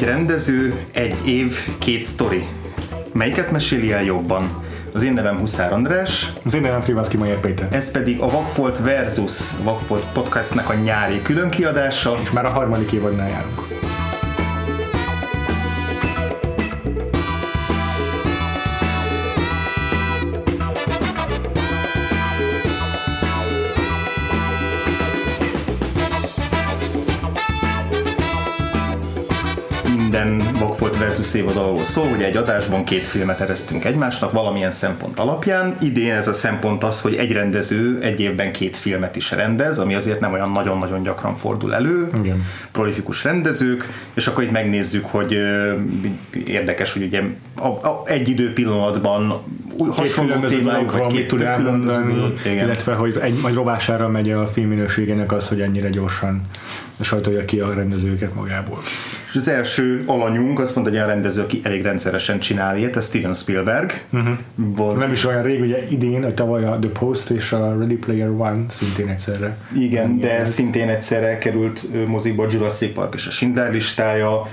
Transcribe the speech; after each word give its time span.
Egy 0.00 0.06
rendező, 0.06 0.84
egy 0.92 1.28
év, 1.28 1.78
két 1.78 2.04
sztori. 2.04 2.46
Melyiket 3.12 3.50
meséli 3.50 3.92
el 3.92 4.02
jobban? 4.02 4.64
Az 4.94 5.02
én 5.02 5.12
nevem 5.12 5.38
Huszár 5.38 5.72
András. 5.72 6.32
Az 6.44 6.54
én 6.54 6.60
nevem 6.60 6.80
Frivanszki 6.80 7.16
Majer 7.16 7.40
Péter. 7.40 7.68
Ez 7.70 7.90
pedig 7.90 8.20
a 8.20 8.30
Vagfolt 8.30 8.78
versus 8.78 9.58
Vagfolt 9.62 10.04
podcastnek 10.12 10.68
a 10.68 10.74
nyári 10.74 11.22
különkiadása. 11.22 12.18
És 12.22 12.30
már 12.30 12.44
a 12.44 12.48
harmadik 12.48 12.92
évadnál 12.92 13.28
járunk. 13.28 13.60
Versus 31.20 31.40
évad 31.40 31.56
arról 31.56 31.84
szól, 31.84 32.08
hogy 32.08 32.22
egy 32.22 32.36
adásban 32.36 32.84
két 32.84 33.06
filmet 33.06 33.40
eresztünk 33.40 33.84
egymásnak 33.84 34.32
valamilyen 34.32 34.70
szempont 34.70 35.18
alapján. 35.18 35.76
Idén 35.80 36.12
ez 36.12 36.28
a 36.28 36.32
szempont 36.32 36.84
az, 36.84 37.00
hogy 37.00 37.14
egy 37.14 37.32
rendező 37.32 37.98
egy 38.02 38.20
évben 38.20 38.52
két 38.52 38.76
filmet 38.76 39.16
is 39.16 39.30
rendez, 39.30 39.78
ami 39.78 39.94
azért 39.94 40.20
nem 40.20 40.32
olyan 40.32 40.50
nagyon-nagyon 40.50 41.02
gyakran 41.02 41.34
fordul 41.34 41.74
elő. 41.74 42.08
Igen. 42.22 42.44
Prolifikus 42.72 43.24
rendezők, 43.24 43.88
és 44.14 44.26
akkor 44.26 44.44
itt 44.44 44.50
megnézzük, 44.50 45.04
hogy 45.04 45.36
érdekes, 46.46 46.92
hogy 46.92 47.02
ugye 47.02 47.22
a, 47.54 47.66
a, 47.66 48.02
egy 48.04 48.28
idő 48.28 48.52
pillanatban 48.52 49.42
hasonló 49.88 50.46
témájuk, 50.46 50.92
vagy 50.92 51.06
két 51.06 51.28
tud 51.28 51.40
elmondani, 51.40 52.32
illetve 52.44 52.94
hogy 52.94 53.18
egy, 53.22 53.34
majd 53.42 53.54
rovására 53.54 54.08
megy 54.08 54.30
a 54.30 54.46
filmminőségének 54.46 55.32
az, 55.32 55.48
hogy 55.48 55.60
ennyire 55.60 55.88
gyorsan 55.88 56.42
sajtolja 57.00 57.44
ki 57.44 57.60
a 57.60 57.74
rendezőket 57.74 58.34
magából. 58.34 58.78
És 59.30 59.36
az 59.36 59.48
első 59.48 60.02
alanyunk, 60.06 60.58
azt 60.58 60.74
mondta, 60.74 60.92
hogy 60.92 61.02
olyan 61.02 61.12
rendező, 61.14 61.42
aki 61.42 61.60
elég 61.62 61.82
rendszeresen 61.82 62.38
csinál 62.38 62.76
ilyet, 62.76 62.96
ez 62.96 63.06
Steven 63.06 63.34
Spielberg. 63.34 64.02
Uh-huh. 64.12 64.38
Volt. 64.54 64.98
Nem 64.98 65.12
is 65.12 65.26
olyan 65.26 65.42
rég, 65.42 65.60
ugye 65.60 65.86
idén, 65.88 66.22
hogy 66.22 66.34
tavaly 66.34 66.64
a 66.64 66.78
The 66.78 66.90
Post 66.90 67.30
és 67.30 67.52
a 67.52 67.78
Ready 67.78 67.94
Player 67.94 68.28
One 68.28 68.64
szintén 68.68 69.08
egyszerre. 69.08 69.56
Igen, 69.76 70.18
de 70.18 70.38
ez. 70.38 70.52
szintén 70.52 70.88
egyszerre 70.88 71.38
került 71.38 72.06
mozikba 72.06 72.46
Jurassic 72.50 72.94
Park 72.94 73.14
és 73.14 73.26
a 73.26 73.30
Schindler 73.30 73.72
listája, 73.72 74.46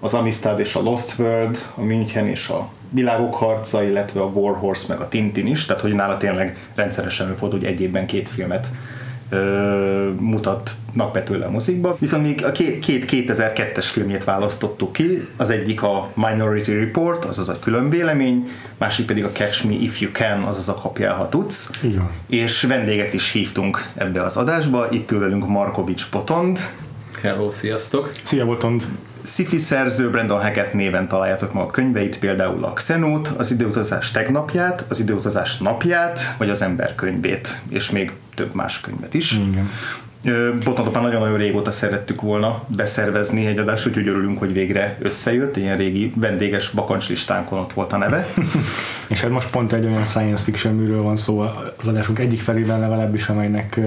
az 0.00 0.14
Amistad 0.14 0.60
és 0.60 0.74
a 0.74 0.82
Lost 0.82 1.18
World, 1.18 1.58
a 1.74 1.80
München 1.80 2.26
és 2.26 2.48
a 2.48 2.70
Világok 2.90 3.34
harca, 3.34 3.82
illetve 3.82 4.20
a 4.20 4.26
War 4.26 4.56
Horse 4.56 4.84
meg 4.88 5.00
a 5.00 5.08
Tintin 5.08 5.46
is, 5.46 5.64
tehát 5.66 5.82
hogy 5.82 5.92
nála 5.92 6.16
tényleg 6.16 6.56
rendszeresen 6.74 7.26
előfordul, 7.26 7.58
hogy 7.58 7.68
egy 7.68 7.80
évben 7.80 8.06
két 8.06 8.28
filmet 8.28 8.66
ö, 9.28 10.10
mutatnak 10.18 11.12
be 11.12 11.22
tőle 11.22 11.46
a 11.46 11.50
mozikba. 11.50 11.96
Viszont 11.98 12.22
még 12.22 12.44
a 12.44 12.52
két, 12.52 12.78
két 12.78 13.04
2002-es 13.10 13.86
filmjét 13.90 14.24
választottuk 14.24 14.92
ki, 14.92 15.26
az 15.36 15.50
egyik 15.50 15.82
a 15.82 16.10
Minority 16.14 16.68
Report, 16.68 17.24
azaz 17.24 17.48
a 17.48 17.58
külön 17.58 17.90
vélemény, 17.90 18.48
másik 18.78 19.06
pedig 19.06 19.24
a 19.24 19.30
Catch 19.32 19.66
Me 19.66 19.72
If 19.72 20.00
You 20.00 20.10
Can, 20.12 20.42
azaz 20.42 20.68
a 20.68 20.74
kapjál, 20.74 21.14
ha 21.14 21.28
tudsz. 21.28 21.70
Igen. 21.82 22.10
És 22.26 22.62
vendéget 22.62 23.12
is 23.12 23.32
hívtunk 23.32 23.88
ebbe 23.94 24.22
az 24.22 24.36
adásba, 24.36 24.86
itt 24.90 25.10
ül 25.10 25.18
velünk 25.18 25.48
Markovics 25.48 26.08
Potond. 26.10 26.58
Hello, 27.22 27.50
sziasztok! 27.50 28.12
Szia 28.22 28.44
Botond! 28.44 28.86
Sci-fi 29.26 29.58
szerző 29.58 30.10
Brandon 30.10 30.40
Hackett 30.40 30.72
néven 30.72 31.08
találjátok 31.08 31.52
meg 31.52 31.62
a 31.62 31.70
könyveit, 31.70 32.18
például 32.18 32.64
a 32.64 32.72
Xenót, 32.72 33.28
az 33.28 33.50
időutazás 33.50 34.10
tegnapját, 34.10 34.84
az 34.88 35.00
időutazás 35.00 35.58
napját, 35.58 36.34
vagy 36.38 36.50
az 36.50 36.62
ember 36.62 36.94
könyvét, 36.94 37.60
és 37.68 37.90
még 37.90 38.12
több 38.34 38.54
más 38.54 38.80
könyvet 38.80 39.14
is. 39.14 39.32
Igen. 39.32 39.70
Botontot 40.64 40.92
már 40.92 41.02
nagyon-nagyon 41.02 41.36
régóta 41.36 41.70
szerettük 41.70 42.20
volna 42.20 42.64
beszervezni 42.66 43.46
egy 43.46 43.58
adást, 43.58 43.86
úgyhogy 43.86 44.08
örülünk, 44.08 44.38
hogy 44.38 44.52
végre 44.52 44.96
összejött, 45.00 45.56
ilyen 45.56 45.76
régi 45.76 46.12
vendéges 46.16 46.70
bakancslistánkon 46.70 47.58
ott 47.58 47.72
volt 47.72 47.92
a 47.92 47.96
neve. 47.96 48.26
és 49.08 49.20
hát 49.20 49.30
most 49.30 49.50
pont 49.50 49.72
egy 49.72 49.84
olyan 49.84 50.04
science 50.04 50.42
fiction 50.42 50.74
műről 50.74 51.02
van 51.02 51.16
szó 51.16 51.40
az 51.76 51.88
adásunk 51.88 52.18
egyik 52.18 52.40
felében 52.40 52.80
legalábbis, 52.80 53.28
amelynek 53.28 53.80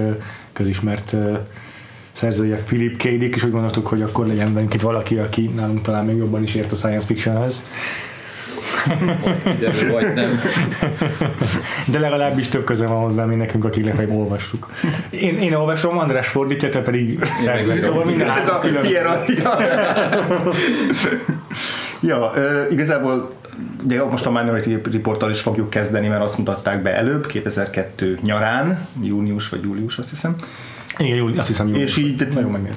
közismert 0.52 1.16
szerzője 2.20 2.56
Philip 2.56 2.96
K. 2.96 3.02
Dick, 3.02 3.34
és 3.34 3.42
úgy 3.42 3.50
gondoltuk, 3.50 3.86
hogy 3.86 4.02
akkor 4.02 4.26
legyen 4.26 4.54
bennünk 4.54 4.74
itt 4.74 4.80
valaki, 4.80 5.16
aki 5.16 5.50
nálunk 5.54 5.82
talán 5.82 6.04
még 6.04 6.16
jobban 6.16 6.42
is 6.42 6.54
ért 6.54 6.72
a 6.72 6.74
science 6.74 7.06
fictionhez. 7.06 7.64
vagy 9.90 10.14
nem. 10.14 10.40
De 11.86 11.98
legalábbis 11.98 12.48
több 12.48 12.64
köze 12.64 12.86
van 12.86 13.02
hozzá, 13.02 13.24
mint 13.24 13.40
nekünk, 13.40 13.64
akik 13.64 13.84
lefelé 13.84 14.12
olvassuk. 14.12 14.70
Én, 15.10 15.38
én 15.38 15.54
olvasom, 15.54 15.98
András 15.98 16.28
fordítja, 16.28 16.68
te 16.68 16.82
pedig 16.82 17.24
szerző. 17.36 17.78
Szóval 17.78 18.04
minden 18.04 18.30
Ez 18.30 18.48
a 18.48 18.58
külön. 18.58 18.84
ja, 22.00 22.32
igazából 22.70 23.32
de 23.82 24.04
most 24.04 24.26
a 24.26 24.30
Minority 24.30 24.90
Reporttal 24.92 25.30
is 25.30 25.40
fogjuk 25.40 25.70
kezdeni, 25.70 26.08
mert 26.08 26.22
azt 26.22 26.38
mutatták 26.38 26.82
be 26.82 26.94
előbb, 26.96 27.26
2002 27.26 28.18
nyarán, 28.22 28.86
június 29.02 29.48
vagy 29.48 29.62
július, 29.62 29.98
azt 29.98 30.10
hiszem. 30.10 30.36
Igen, 31.00 31.16
júli, 31.16 31.38
azt 31.38 31.46
hiszem 31.46 31.68
július. 31.68 31.96
És 31.96 31.96
így 31.96 32.26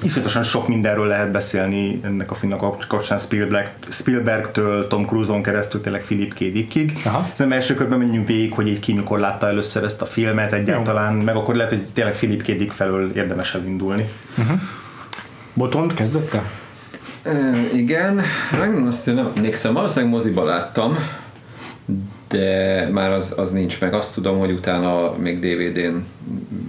iszonyatosan 0.02 0.42
sok 0.42 0.68
mindenről 0.68 1.06
lehet 1.06 1.30
beszélni 1.30 2.00
ennek 2.02 2.30
a 2.30 2.34
filmnek 2.34 2.60
kapcsán 2.88 3.18
Spielberg, 3.18 3.70
Spielbergtől, 3.88 4.86
Tom 4.86 5.06
Cruise-on 5.06 5.42
keresztül, 5.42 5.80
tényleg 5.80 6.04
Philip 6.04 6.34
K. 6.34 6.38
Dickig. 6.38 6.98
Szerintem 7.02 7.52
első 7.52 7.74
körben 7.74 7.98
menjünk 7.98 8.26
végig, 8.26 8.52
hogy 8.52 8.68
így 8.68 8.80
ki 8.80 8.92
mikor 8.92 9.18
látta 9.18 9.46
először 9.46 9.84
ezt 9.84 10.02
a 10.02 10.06
filmet 10.06 10.52
egyáltalán, 10.52 11.16
Jó. 11.16 11.22
meg 11.22 11.36
akkor 11.36 11.54
lehet, 11.54 11.70
hogy 11.70 11.82
tényleg 11.92 12.16
Philip 12.16 12.42
K. 12.42 12.46
Dick 12.46 12.72
felől 12.72 13.10
érdemes 13.14 13.54
elindulni. 13.54 14.08
Uh-huh. 14.38 14.60
Botont 15.54 15.94
kezdette? 15.94 16.42
E, 17.22 17.32
igen, 17.72 18.20
megmondom 18.58 18.86
azt, 18.86 19.04
hogy 19.04 19.14
nem 19.14 19.32
emlékszem, 19.36 19.72
valószínűleg 19.72 20.14
moziba 20.14 20.44
láttam, 20.44 20.96
de 22.34 22.88
már 22.92 23.12
az, 23.12 23.34
az 23.36 23.50
nincs 23.50 23.80
meg. 23.80 23.94
Azt 23.94 24.14
tudom, 24.14 24.38
hogy 24.38 24.50
utána 24.50 25.16
még 25.16 25.38
DVD-n 25.38 25.96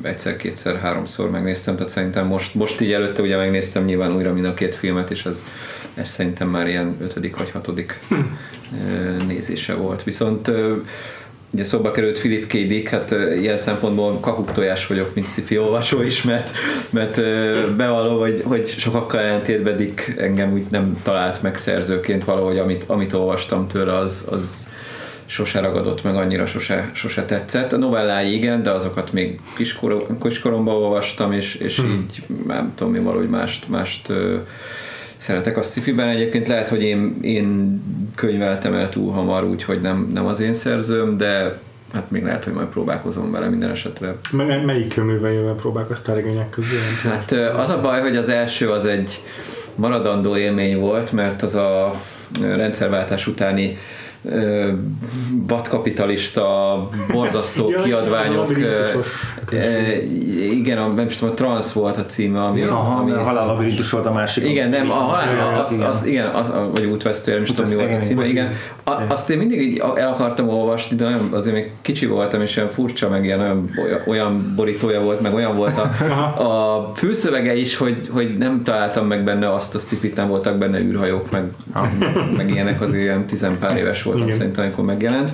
egyszer, 0.02 0.36
kétszer, 0.36 0.76
háromszor 0.76 1.30
megnéztem, 1.30 1.76
tehát 1.76 1.92
szerintem 1.92 2.28
most, 2.28 2.56
most 2.56 2.82
így 2.82 2.92
előtte 2.92 3.22
ugye 3.22 3.38
megnéztem 3.38 3.86
nyilván 3.86 4.16
újra 4.16 4.34
mind 4.34 4.46
a 4.46 4.54
két 4.54 4.76
filmet, 4.76 5.12
és 5.12 5.26
ez, 5.26 5.46
ez 5.94 6.10
szerintem 6.10 6.50
már 6.50 6.68
ilyen 6.68 6.96
ötödik 7.02 7.38
vagy 7.38 7.52
hatodik 7.52 8.00
hm. 8.10 8.16
nézése 9.28 9.74
volt. 9.74 10.04
Viszont 10.04 10.52
ugye 11.56 11.64
szóba 11.64 11.92
került 11.92 12.20
Philip 12.20 12.48
K. 12.48 12.52
Dick, 12.52 12.90
hát 12.90 13.12
ilyen 13.40 13.58
szempontból 13.58 14.20
kakuk 14.20 14.52
tojás 14.52 14.88
vagyok, 14.88 15.14
mint 15.14 15.28
sci 15.28 15.58
olvasó 15.58 16.02
is, 16.02 16.24
mert, 16.24 16.52
mert 16.90 17.16
bevallom, 17.76 18.20
hogy, 18.20 18.42
hogy 18.46 18.68
sokakkal 18.68 19.20
ellentétben 19.20 19.78
Dick 19.78 20.16
engem 20.18 20.54
úgy 20.54 20.66
nem 20.70 20.98
talált 21.04 21.42
meg 21.42 21.58
szerzőként 21.58 22.24
valahogy, 22.24 22.58
amit, 22.58 22.84
amit 22.88 23.14
olvastam 23.14 23.68
tőle, 23.68 23.98
az, 23.98 24.26
az 24.30 24.70
sose 25.26 25.60
ragadott 25.60 26.04
meg, 26.04 26.16
annyira 26.16 26.46
sose, 26.46 26.90
sose 26.94 27.26
tetszett. 27.26 27.74
A 27.74 27.78
novellái 27.78 28.34
igen, 28.34 28.64
de 28.64 28.72
azokat 28.72 29.12
még 29.12 29.40
kiskor, 29.56 30.08
kiskoromban 30.22 30.76
olvastam, 30.76 31.32
és, 31.32 31.56
és 31.56 31.80
hmm. 31.80 31.92
így 31.92 32.24
nem 32.48 32.74
tudom 32.76 32.94
mi 32.94 33.00
valahogy 33.00 33.30
mást, 33.30 33.70
mást 33.70 34.10
ö, 34.10 34.38
szeretek 35.18 35.58
a 35.58 35.62
sci-fiben. 35.62 36.08
Egyébként 36.08 36.48
lehet, 36.48 36.70
hogy 36.70 36.84
én, 36.84 37.18
én 37.22 37.82
könyveltem 38.16 38.74
el 38.74 38.90
túl 38.90 39.12
hamar, 39.12 39.44
úgyhogy 39.44 39.82
nem, 39.82 40.10
nem 40.14 40.26
az 40.26 40.40
én 40.40 40.54
szerzőm, 40.54 41.18
de 41.18 41.60
hát 41.94 42.12
még 42.12 42.24
lehet, 42.24 42.44
hogy 42.44 42.54
majd 42.54 42.68
próbálkozom 42.68 43.32
vele 43.32 43.48
minden 43.48 43.70
esetre. 43.70 44.16
M- 44.32 44.66
melyik 44.66 44.94
könyvvel 44.94 45.54
próbálkoztál 45.56 46.16
regények 46.16 46.50
közül? 46.50 46.80
Hát 47.04 47.32
az 47.32 47.70
a 47.70 47.82
baj, 47.82 48.02
hogy 48.02 48.16
az 48.16 48.30
első 48.30 48.72
az 48.72 48.86
egy 48.86 49.22
maradandó 49.76 50.38
élmény 50.38 50.80
volt, 50.80 51.12
mert 51.12 51.44
az 51.44 51.56
a 51.56 51.92
rendszerváltás 52.42 53.28
utáni 53.28 53.78
vadkapitalista, 55.48 56.78
borzasztó 57.12 57.70
ja, 57.88 57.88
kiadványok. 59.50 60.04
igen, 60.52 60.78
a, 60.78 60.88
nem 60.88 61.08
tudom, 61.08 61.30
a 61.30 61.34
Trans 61.34 61.74
volt 61.74 61.98
a 61.98 62.06
címe, 62.06 62.44
ami... 62.44 62.62
Aha, 62.62 62.96
ami, 62.96 63.12
a 63.12 63.24
halál 63.24 63.56
volt 63.92 64.06
a 64.06 64.12
másik. 64.12 64.50
Igen, 64.50 64.70
nem, 64.70 64.92
a 64.92 64.94
halál, 64.94 65.64
az, 65.64 65.80
az, 65.90 66.06
igen, 66.06 66.28
az, 66.28 66.48
vagy 66.72 66.86
útvesztő, 66.86 67.34
nem 67.34 67.42
is 67.42 67.52
tudom, 67.52 67.70
mi 67.70 67.76
volt 67.76 67.92
a 67.92 67.98
címe, 67.98 68.26
igen. 68.26 68.54
A, 68.84 68.92
azt 69.08 69.30
én 69.30 69.38
mindig 69.38 69.62
így 69.62 69.78
el 69.96 70.08
akartam 70.08 70.50
olvasni, 70.50 70.96
de 70.96 71.04
nagyon, 71.04 71.30
azért 71.32 71.56
még 71.56 71.72
kicsi 71.82 72.06
voltam, 72.06 72.42
és 72.42 72.56
ilyen 72.56 72.70
furcsa, 72.70 73.10
meg 73.10 73.26
ilyen 73.26 73.40
olyan, 73.40 73.70
olyan 74.08 74.54
borítója 74.56 75.02
volt, 75.02 75.22
meg 75.22 75.34
olyan 75.34 75.56
volt 75.56 75.78
a, 75.78 76.44
a 76.44 76.92
főszövege 76.96 77.56
is, 77.56 77.78
hogy, 77.78 78.10
hogy 78.12 78.38
nem 78.38 78.64
találtam 78.64 79.08
meg 79.08 79.24
benne 79.24 79.54
azt 79.54 79.76
a 79.76 79.80
szifit, 79.80 80.16
nem 80.16 80.28
voltak 80.28 80.58
benne 80.58 80.80
űrhajók, 80.80 81.32
meg, 81.32 81.44
meg 82.38 82.50
ilyenek 82.50 82.82
az 82.82 82.94
ilyen 82.94 83.26
tizenpár 83.26 83.78
éves 83.78 84.04
volt 84.04 84.16
voltam 84.16 84.28
Igen. 84.28 84.38
szerintem, 84.38 84.66
amikor 84.66 84.86
megjelent. 84.86 85.32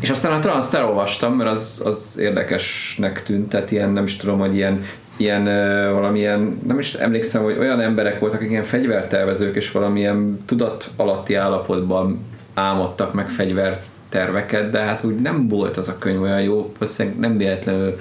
És 0.00 0.10
aztán 0.10 0.32
a 0.32 0.38
trans 0.38 0.72
olvastam, 0.72 1.34
mert 1.34 1.50
az, 1.50 1.82
az 1.84 2.14
érdekesnek 2.18 3.22
tűnt, 3.22 3.48
tehát 3.48 3.70
ilyen, 3.70 3.90
nem 3.90 4.04
is 4.04 4.16
tudom, 4.16 4.38
hogy 4.38 4.54
ilyen 4.54 4.84
ilyen 5.16 5.42
uh, 5.42 5.92
valamilyen, 5.92 6.60
nem 6.66 6.78
is 6.78 6.94
emlékszem, 6.94 7.42
hogy 7.42 7.58
olyan 7.58 7.80
emberek 7.80 8.18
voltak, 8.18 8.38
akik 8.38 8.50
ilyen 8.50 8.62
fegyvertervezők, 8.62 9.56
és 9.56 9.72
valamilyen 9.72 10.44
tudat 10.46 10.90
alatti 10.96 11.34
állapotban 11.34 12.26
álmodtak 12.54 13.12
meg 13.14 13.28
fegyverterveket, 13.28 14.70
de 14.70 14.78
hát 14.78 15.04
úgy 15.04 15.14
nem 15.14 15.48
volt 15.48 15.76
az 15.76 15.88
a 15.88 15.98
könyv 15.98 16.22
olyan 16.22 16.42
jó, 16.42 16.72
valószínűleg 16.78 17.18
nem 17.18 17.36
véletlenül 17.36 17.98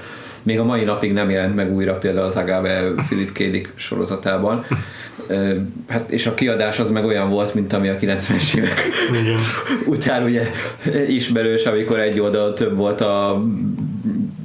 még 0.48 0.60
a 0.60 0.64
mai 0.64 0.84
napig 0.84 1.14
nem 1.14 1.30
jelent 1.30 1.56
meg 1.56 1.74
újra 1.74 1.98
például 1.98 2.26
az 2.26 2.36
Agave 2.36 2.94
Philip 3.08 3.32
K. 3.32 3.38
Dick 3.38 3.70
sorozatában. 3.76 4.66
Hát, 5.88 6.12
és 6.12 6.26
a 6.26 6.34
kiadás 6.34 6.80
az 6.80 6.92
meg 6.92 7.06
olyan 7.06 7.30
volt, 7.30 7.54
mint 7.54 7.74
ami 7.74 7.88
a 7.88 7.96
90-es 7.96 8.56
évek 8.58 8.82
Igen. 9.22 9.38
után 9.96 10.24
ugye 10.24 10.52
ismerős, 11.08 11.64
amikor 11.64 12.00
egy 12.00 12.20
oldal 12.20 12.54
több 12.54 12.76
volt 12.76 13.02
a 13.02 13.44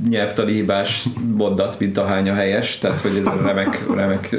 nyelvtani 0.08 0.52
hibás 0.52 1.04
mondat, 1.36 1.80
mint 1.80 1.98
a 1.98 2.04
hány 2.04 2.28
a 2.28 2.34
helyes, 2.34 2.78
tehát 2.78 3.00
hogy 3.00 3.16
ez 3.20 3.26
a 3.26 3.40
remek, 3.44 3.86
remek 3.94 4.36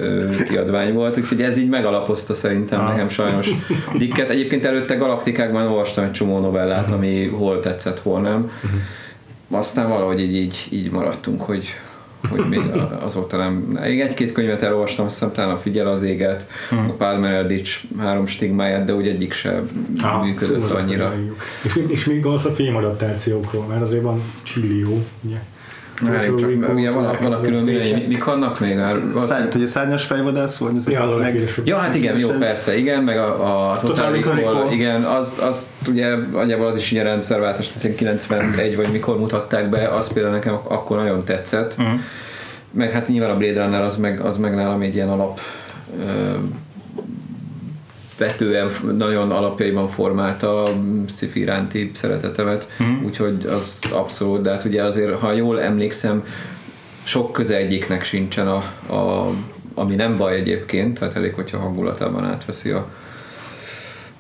kiadvány 0.48 0.94
volt, 0.94 1.18
úgyhogy 1.18 1.42
ez 1.42 1.58
így 1.58 1.70
megalapozta 1.70 2.34
szerintem 2.34 2.86
nekem 2.86 3.10
sajnos 3.10 3.50
Dicket. 3.98 4.30
Egyébként 4.30 4.66
előtte 4.66 4.96
Galaktikákban 4.96 5.68
olvastam 5.68 6.04
egy 6.04 6.12
csomó 6.12 6.40
novellát, 6.40 6.92
ami 6.92 7.28
hol 7.28 7.60
tetszett, 7.60 8.00
hol 8.00 8.22
nem. 8.22 8.52
Aztán 9.50 9.90
valahogy 9.90 10.22
így, 10.22 10.36
így, 10.36 10.68
így 10.70 10.92
maradtunk, 10.92 11.42
hogy 11.42 11.66
hogy 12.30 12.50
még 12.50 12.62
azóta 13.00 13.38
nem. 13.38 13.54
Még 13.54 14.02
egy-két 14.02 14.32
könyvet 14.32 14.62
elolvastam, 14.62 15.06
azt 15.06 15.14
hiszem 15.14 15.32
talán 15.34 15.50
a 15.50 15.58
Figyel 15.58 15.88
az 15.88 16.02
éget, 16.02 16.48
a 16.70 16.92
Palmer 16.98 17.34
Eldritch 17.34 17.84
három 18.00 18.26
stigmáját, 18.26 18.86
de 18.86 18.96
úgy 18.96 19.08
egyik 19.08 19.34
sem 19.34 19.70
Ah, 20.02 20.26
működött 20.26 20.66
fú, 20.66 20.76
annyira. 20.76 21.14
És, 21.64 21.76
és 21.88 22.06
még 22.06 22.22
gondolsz 22.22 22.46
a 22.46 22.52
filmadaptációkról, 22.52 23.66
mert 23.66 23.82
azért 23.82 24.04
van 24.04 24.22
Csillió, 24.44 25.06
ugye. 25.24 25.38
Várjunk 26.02 26.40
csak, 26.40 26.74
ugye 26.74 26.92
van, 26.92 27.18
van 27.22 27.32
a 27.34 27.40
külön 27.42 27.68
elkezdve 27.70 27.98
mik, 28.08 28.24
vannak 28.24 28.60
még? 28.60 28.78
Hát, 28.78 28.98
az- 29.16 29.26
Szárny, 29.26 29.52
hogy 29.52 29.62
a 29.62 29.68
szárnyas 29.68 30.06
fejvadász 30.06 30.58
vagy? 30.58 30.76
Az 30.78 30.90
Ja, 30.90 31.16
meg-. 31.20 31.50
Ja, 31.64 31.78
hát 31.78 31.96
igen, 31.96 32.18
jó, 32.20 32.30
persze, 32.30 32.78
igen, 32.78 33.04
meg 33.04 33.18
a, 33.18 33.72
a 33.72 33.80
Total 33.82 33.96
Total 33.96 34.12
Recall, 34.36 34.72
igen, 34.72 35.04
az, 35.04 35.38
az 35.50 35.68
ugye 35.90 36.16
nagyjából 36.16 36.68
az 36.68 36.78
is 36.78 36.92
ilyen 36.92 37.06
rendszerváltás, 37.06 37.68
tehát 37.68 37.84
ilyen 37.84 37.96
91 38.18 38.76
vagy 38.76 38.88
mikor 38.92 39.20
mutatták 39.20 39.70
be, 39.70 39.88
az 39.88 40.14
például 40.14 40.34
nekem 40.34 40.54
ak- 40.54 40.72
akkor 40.72 40.98
nagyon 40.98 41.24
tetszett. 41.24 41.78
Mhm. 41.78 41.88
Meg 42.72 42.92
hát 42.92 43.08
nyilván 43.08 43.30
a 43.30 43.38
Blade 43.38 43.64
Runner 43.64 43.82
az 43.82 43.98
meg, 43.98 44.20
az 44.20 44.38
meg 44.38 44.56
nálam 44.56 44.82
egy 44.82 44.96
ilyen 44.96 45.10
alap 45.10 45.40
ö, 48.24 48.26
vetően 48.26 48.72
nagyon 48.98 49.32
alapjaiban 49.32 49.88
formálta 49.88 50.64
a 50.64 50.70
sci-fi 51.08 51.40
iránti 51.40 51.92
szeretetemet, 51.94 52.68
Mhm. 52.80 53.06
úgyhogy 53.06 53.46
az 53.46 53.80
abszolút, 53.92 54.42
de 54.42 54.52
hát 54.52 54.64
ugye 54.66 54.84
azért, 54.84 55.20
ha 55.20 55.32
jól 55.32 55.62
emlékszem, 55.62 56.24
sok 57.04 57.32
köze 57.32 57.56
egyiknek 57.56 58.04
sincsen 58.04 58.48
a, 58.48 58.56
a 58.94 59.30
ami 59.74 59.96
nem 59.96 60.18
baj 60.18 60.36
egyébként, 60.36 61.00
tehát 61.00 61.16
elég, 61.16 61.34
hogyha 61.34 61.58
hangulatában 61.58 62.24
átveszi 62.26 62.70
a 62.70 62.88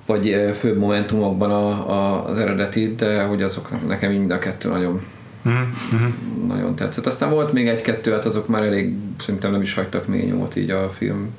vagy 0.05 0.51
főbb 0.59 0.77
momentumokban 0.77 1.51
a, 1.51 1.67
a, 1.91 2.25
az 2.29 2.37
eredetit, 2.37 2.95
de 2.95 3.23
hogy 3.23 3.41
azok 3.41 3.87
nekem 3.87 4.11
mind 4.11 4.31
a 4.31 4.39
kettő 4.39 4.69
nagyon, 4.69 5.01
Mhm, 5.41 5.55
mhm. 5.91 6.05
nagyon 6.47 6.75
tetszett. 6.75 7.05
Aztán 7.05 7.29
volt 7.29 7.53
még 7.53 7.67
egy-kettő, 7.67 8.11
hát 8.11 8.25
azok 8.25 8.47
már 8.47 8.63
elég, 8.63 8.93
szerintem 9.19 9.51
nem 9.51 9.61
is 9.61 9.73
hagytak 9.73 10.07
mély 10.07 10.25
nyomot 10.25 10.55
így 10.55 10.69
a 10.69 10.89
film 10.89 11.29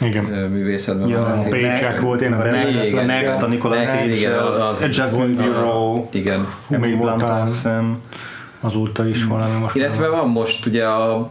Igen. 0.00 0.24
művészetben. 0.24 1.08
Ja, 1.08 1.20
a 1.26 1.42
Paycheck 1.48 2.00
volt, 2.00 2.22
én 2.22 2.32
a 2.32 2.36
meg 2.36 2.46
a 2.46 2.50
Next, 2.50 2.92
Next, 2.92 3.06
Next, 3.06 3.42
a 3.42 3.46
Nicolas 3.46 3.84
Next, 3.84 4.00
Cage, 4.00 4.14
igen, 4.14 4.32
az- 4.38 4.82
Adjustment 4.82 5.40
a- 5.40 5.42
Bureau, 5.42 6.06
Igen. 6.12 6.46
Emily 6.70 6.94
volt 6.94 7.16
Blunt, 7.16 7.68
azóta 8.60 9.06
is 9.06 9.24
valami 9.24 9.58
most. 9.60 9.74
Illetve 9.76 10.08
van 10.08 10.28
most 10.28 10.66
ugye 10.66 10.84
a 10.84 11.30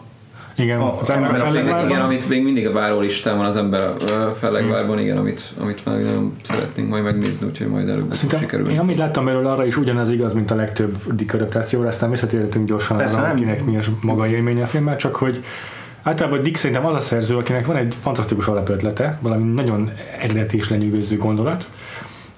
Igen, 0.55 0.79
a- 0.79 0.99
az 0.99 1.09
ember 1.09 1.41
a 1.41 1.45
ember 1.45 1.73
a 1.83 1.85
igen, 1.85 2.01
amit 2.01 2.29
még 2.29 2.43
mindig 2.43 2.67
a 2.67 2.71
várólistán 2.71 3.37
van 3.37 3.45
az 3.45 3.55
ember 3.55 3.81
a 3.81 3.93
fellegvárban, 4.39 4.99
igen, 4.99 5.17
amit, 5.17 5.41
amit 5.59 5.85
már 5.85 5.95
nagyon 5.95 6.33
szeretnénk 6.41 6.89
majd 6.89 7.03
megnézni, 7.03 7.47
úgyhogy 7.47 7.67
majd 7.67 7.89
előbb 7.89 8.13
Szerintem 8.13 8.39
sikerül. 8.39 8.69
én 8.69 8.79
amit 8.79 8.97
láttam 8.97 9.25
belőle 9.25 9.51
arra 9.51 9.65
is 9.65 9.77
ugyanaz 9.77 10.09
igaz, 10.09 10.33
mint 10.33 10.51
a 10.51 10.55
legtöbb 10.55 11.13
Dick 11.15 11.33
adaptációra, 11.33 11.87
aztán 11.87 12.09
visszatérhetünk 12.09 12.67
gyorsan 12.67 12.97
Persze, 12.97 13.15
arra, 13.17 13.25
nem. 13.25 13.35
akinek 13.35 13.65
mi 13.65 13.77
a 13.77 13.81
maga 14.01 14.27
élménye 14.27 14.63
a 14.63 14.67
filmmel, 14.67 14.95
csak 14.95 15.15
hogy 15.15 15.43
általában 16.03 16.41
Dick 16.41 16.57
szerintem 16.57 16.85
az 16.85 16.95
a 16.95 16.99
szerző, 16.99 17.37
akinek 17.37 17.65
van 17.65 17.75
egy 17.75 17.95
fantasztikus 18.01 18.47
alapötlete, 18.47 19.17
valami 19.21 19.43
nagyon 19.43 19.91
eredeti 20.21 20.57
és 20.57 20.69
lenyűgöző 20.69 21.17
gondolat, 21.17 21.69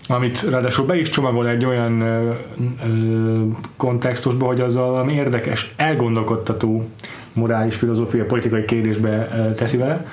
amit 0.08 0.42
ráadásul 0.50 0.86
be 0.86 1.00
is 1.00 1.10
csomagol 1.10 1.48
egy 1.48 1.66
olyan 1.66 2.02
ö, 2.02 2.32
ö, 2.86 3.42
kontextusba, 3.78 4.46
hogy 4.46 4.62
az 4.62 4.76
valami 4.76 5.14
érdekes, 5.14 5.74
elgondolkodtató 5.76 6.88
morális, 7.34 7.76
filozófia, 7.76 8.26
politikai 8.26 8.66
kérdésbe 8.66 9.30
ö, 9.36 9.54
teszi 9.54 9.78
vele, 9.78 10.06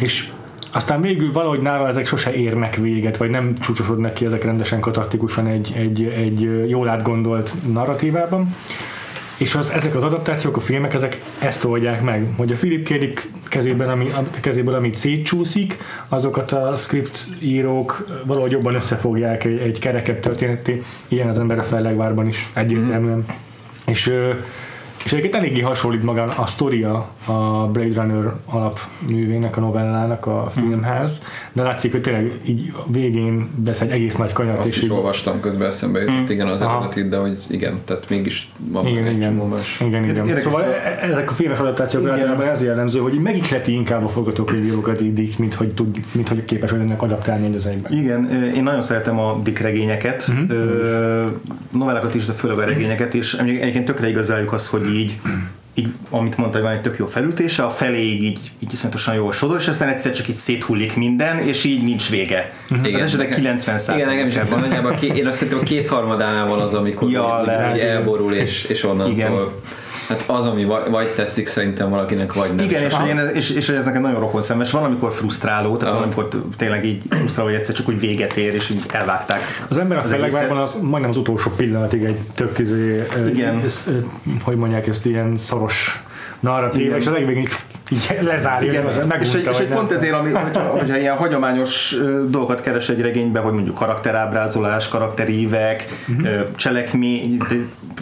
és 0.00 0.30
aztán 0.72 1.00
végül 1.00 1.32
valahogy 1.32 1.60
nála 1.60 1.88
ezek 1.88 2.06
sose 2.06 2.34
érnek 2.34 2.76
véget, 2.76 3.16
vagy 3.16 3.30
nem 3.30 3.54
csúcsosodnak 3.54 4.14
ki 4.14 4.24
ezek 4.24 4.44
rendesen 4.44 4.80
kataktikusan 4.80 5.46
egy, 5.46 5.72
egy, 5.76 6.04
egy 6.04 6.68
jól 6.68 6.88
átgondolt 6.88 7.54
narratívában. 7.72 8.54
És 9.40 9.54
az, 9.54 9.70
ezek 9.70 9.94
az 9.94 10.02
adaptációk, 10.02 10.56
a 10.56 10.60
filmek, 10.60 10.94
ezek 10.94 11.20
ezt 11.38 11.64
oldják 11.64 12.02
meg, 12.02 12.26
hogy 12.36 12.52
a 12.52 12.54
Philip 12.54 12.88
K. 12.88 12.98
Dick 12.98 13.28
kezében, 13.48 13.88
ami, 13.88 14.10
a 14.10 14.22
kezéből, 14.40 14.74
amit 14.74 14.94
szétcsúszik, 14.94 15.76
azokat 16.08 16.52
a 16.52 16.74
script 16.76 17.26
írók 17.38 18.06
valahogy 18.24 18.50
jobban 18.50 18.74
összefogják 18.74 19.44
egy, 19.44 19.58
egy 19.58 19.78
kerekebb 19.78 20.20
történeti, 20.20 20.82
ilyen 21.08 21.28
az 21.28 21.38
ember 21.38 21.58
a 21.58 21.62
fellegvárban 21.62 22.28
is 22.28 22.50
egyértelműen. 22.54 23.24
És, 23.86 24.06
ö, 24.06 24.32
és 25.04 25.12
egyébként 25.12 25.34
eléggé 25.34 25.60
hasonlít 25.60 26.02
maga 26.02 26.22
a 26.24 26.46
sztoria 26.46 27.08
a 27.26 27.66
Blade 27.72 28.02
Runner 28.02 28.32
alapművének, 28.44 29.56
a 29.56 29.60
novellának 29.60 30.26
a 30.26 30.46
filmhez, 30.50 31.22
de 31.52 31.62
látszik, 31.62 31.90
hogy 31.92 32.00
tényleg 32.00 32.32
így 32.46 32.72
a 32.76 32.84
végén 32.92 33.48
vesz 33.64 33.80
egy 33.80 33.90
egész 33.90 34.16
nagy 34.16 34.32
kanyart, 34.32 34.58
Azt 34.58 34.68
és 34.68 34.76
is 34.76 34.82
így 34.82 34.90
olvastam, 34.90 35.40
közben 35.40 35.66
eszembe 35.66 36.00
jutott, 36.00 36.30
igen, 36.30 36.46
az 36.46 36.60
eredetit, 36.62 37.08
de 37.08 37.16
hogy 37.16 37.38
igen, 37.46 37.74
tehát 37.84 38.08
mégis 38.10 38.50
van 38.68 38.86
igen, 38.86 39.04
egy 39.06 39.16
igen, 39.16 39.32
más. 39.32 39.80
igen, 39.86 40.02
igen. 40.04 40.16
Érdekes, 40.16 40.42
Szóval 40.42 40.62
hogy- 40.62 40.72
e- 40.72 40.98
ezek 41.02 41.30
a 41.30 41.32
filmes 41.32 41.58
adaptációk 41.58 42.08
általában 42.08 42.46
ez 42.46 42.62
jellemző, 42.62 43.00
hogy 43.00 43.12
megikleti 43.22 43.72
inkább 43.72 44.04
a 44.04 44.08
forgatókönyvírókat 44.08 45.00
így, 45.00 45.34
mint 45.38 45.54
hogy, 45.54 45.68
tud, 45.74 46.00
mint 46.12 46.28
hogy 46.28 46.44
képes 46.44 46.70
lennek 46.70 47.02
adaptálni 47.02 47.46
egy 47.46 47.54
az 47.54 47.66
egyben. 47.66 47.92
Igen, 47.92 48.52
én 48.54 48.62
nagyon 48.62 48.82
szeretem 48.82 49.18
a 49.18 49.40
Dick 49.42 49.58
regényeket, 49.58 50.26
Mhm. 50.28 50.40
uh-huh. 50.42 51.30
novellákat 51.70 52.14
is, 52.14 52.26
de 52.26 52.32
főleg 52.32 52.58
a 52.58 52.64
regényeket, 52.64 53.14
és 53.14 53.34
egyébként 53.34 53.84
tökre 53.84 54.08
igaz 54.08 54.28
rájuk 54.28 54.52
az, 54.52 54.68
hogy 54.68 54.89
így 54.94 55.14
így, 55.74 55.88
amit 56.10 56.36
mondta, 56.36 56.56
hogy 56.58 56.66
van 56.66 56.76
egy 56.76 56.80
tök 56.80 56.98
jó 56.98 57.06
felütése, 57.06 57.64
a 57.64 57.70
feléig 57.70 58.22
így, 58.22 58.38
így 58.58 58.72
iszonyatosan 58.72 59.14
jól 59.14 59.32
sodor, 59.32 59.56
és 59.60 59.68
aztán 59.68 59.88
egyszer 59.88 60.12
csak 60.12 60.28
így 60.28 60.34
széthullik 60.34 60.96
minden, 60.96 61.38
és 61.38 61.64
így 61.64 61.82
nincs 61.82 62.10
vége. 62.10 62.52
Igen, 62.82 62.94
az 62.94 63.00
esetek 63.00 63.28
nekem- 63.28 63.56
90 63.56 63.96
Igen, 63.96 64.08
nekem 64.08 64.26
is 64.28 64.34
van 64.50 64.60
nagyjából, 64.60 64.94
ké- 64.94 65.16
én 65.16 65.26
azt 65.26 65.38
hiszem 65.38 65.58
a 65.58 65.62
kétharmadánál 65.62 66.46
van 66.46 66.60
az, 66.60 66.74
amikor 66.74 67.10
Ja, 67.10 67.38
úgy- 67.40 67.46
lehet, 67.46 67.76
igen. 67.76 67.88
elborul, 67.88 68.32
és, 68.32 68.64
és 68.64 68.84
onnantól 68.84 69.12
Igen. 69.12 69.32
Hát 70.10 70.24
az, 70.26 70.46
ami 70.46 70.64
vagy, 70.64 70.90
vagy 70.90 71.14
tetszik 71.14 71.48
szerintem 71.48 71.90
valakinek, 71.90 72.32
vagy 72.32 72.54
nem. 72.54 72.64
Igen, 72.64 72.82
és, 72.82 72.94
hogy 72.94 73.08
én, 73.08 73.18
ez- 73.18 73.34
és, 73.34 73.50
és 73.50 73.66
hogy 73.66 73.76
ez 73.76 73.84
nekem 73.84 74.02
nagyon 74.02 74.20
rokon 74.20 74.40
szemes. 74.42 74.70
Van, 74.70 74.84
amikor 74.84 75.12
frusztráló, 75.12 75.76
tehát 75.76 75.94
van, 75.94 76.02
amikor 76.02 76.28
tényleg 76.56 76.84
így 76.84 77.02
frusztráló, 77.10 77.48
hogy 77.48 77.58
egyszer 77.58 77.74
csak 77.74 77.88
úgy 77.88 78.00
véget 78.00 78.36
ér, 78.36 78.54
és 78.54 78.70
így 78.70 78.82
elvágták. 78.88 79.38
Az 79.68 79.78
ember 79.78 79.98
a 79.98 80.02
fellegvárban 80.02 80.56
az 80.58 80.78
majdnem 80.82 81.10
az 81.10 81.16
utolsó 81.16 81.50
pillanatig 81.56 82.02
egy 82.04 82.18
tök 82.34 82.58
izé, 82.58 83.02
Igen. 83.34 83.60
Ez, 83.64 83.82
ö, 83.86 83.96
hogy 84.42 84.56
mondják 84.56 84.86
ezt, 84.86 85.06
ilyen 85.06 85.36
szoros 85.36 86.02
narratíva, 86.40 86.84
Igen. 86.86 86.98
és 86.98 87.06
a 87.06 87.10
legvégén 87.10 87.42
így, 87.42 87.56
így 87.90 88.18
lezárja, 88.22 88.70
Igen, 88.72 88.86
az 88.86 88.96
és, 88.96 89.02
megunta, 89.08 89.38
egy, 89.38 89.48
és 89.52 89.58
egy 89.58 89.68
pont 89.68 89.92
ezért, 89.92 90.14
ami, 90.14 90.30
hogyha, 90.30 90.60
hogyha 90.60 90.98
ilyen 90.98 91.16
hagyományos 91.16 91.96
dolgokat 92.28 92.60
keres 92.60 92.88
egy 92.88 93.00
regénybe, 93.00 93.40
hogy 93.40 93.52
mondjuk 93.52 93.74
karakterábrázolás, 93.74 94.88
karakterívek, 94.88 95.86
uh-huh. 96.08 96.56
cselekmény, 96.56 97.42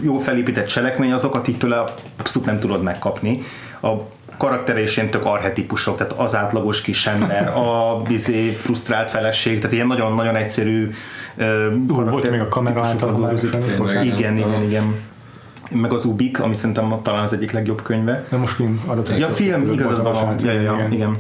jó 0.03 0.19
felépített 0.19 0.67
cselekmény, 0.67 1.13
azokat 1.13 1.49
így 1.49 1.59
tőle 1.59 1.85
abszolút 2.19 2.49
nem 2.49 2.59
tudod 2.59 2.83
megkapni. 2.83 3.43
A 3.83 3.89
karaktere 4.37 4.83
is 4.83 4.97
ilyen 4.97 5.11
tök 5.11 5.25
arhetipusok, 5.25 5.97
tehát 5.97 6.13
az 6.13 6.35
átlagos 6.35 6.81
kis 6.81 7.07
ember, 7.07 7.49
a 7.49 8.03
bizé 8.09 8.51
frusztrált 8.51 9.11
feleség, 9.11 9.57
tehát 9.57 9.73
ilyen 9.73 9.87
nagyon-nagyon 9.87 10.37
egyszerű 10.37 10.91
ö, 11.37 11.69
volt 11.87 12.31
még 12.31 12.41
a 12.41 12.49
kamera 12.49 12.85
által. 12.85 13.33
Igen, 14.03 14.37
igen, 14.37 14.63
igen. 14.67 14.95
Meg 15.71 15.93
az 15.93 16.05
Ubik, 16.05 16.41
ami 16.41 16.55
szerintem 16.55 17.01
talán 17.03 17.25
az 17.25 17.33
egyik 17.33 17.53
legjobb 17.53 17.83
könyve. 17.83 18.25
De 18.31 18.37
most 18.37 18.55
film 18.55 18.83
adaptáció. 18.87 19.27
Ja, 19.27 19.33
film, 19.33 19.73
igazad 19.73 20.03
van, 20.03 20.37
ja, 20.45 20.53
ja, 20.53 20.61
ja, 20.61 20.75
igen. 20.75 20.93
igen. 20.93 21.19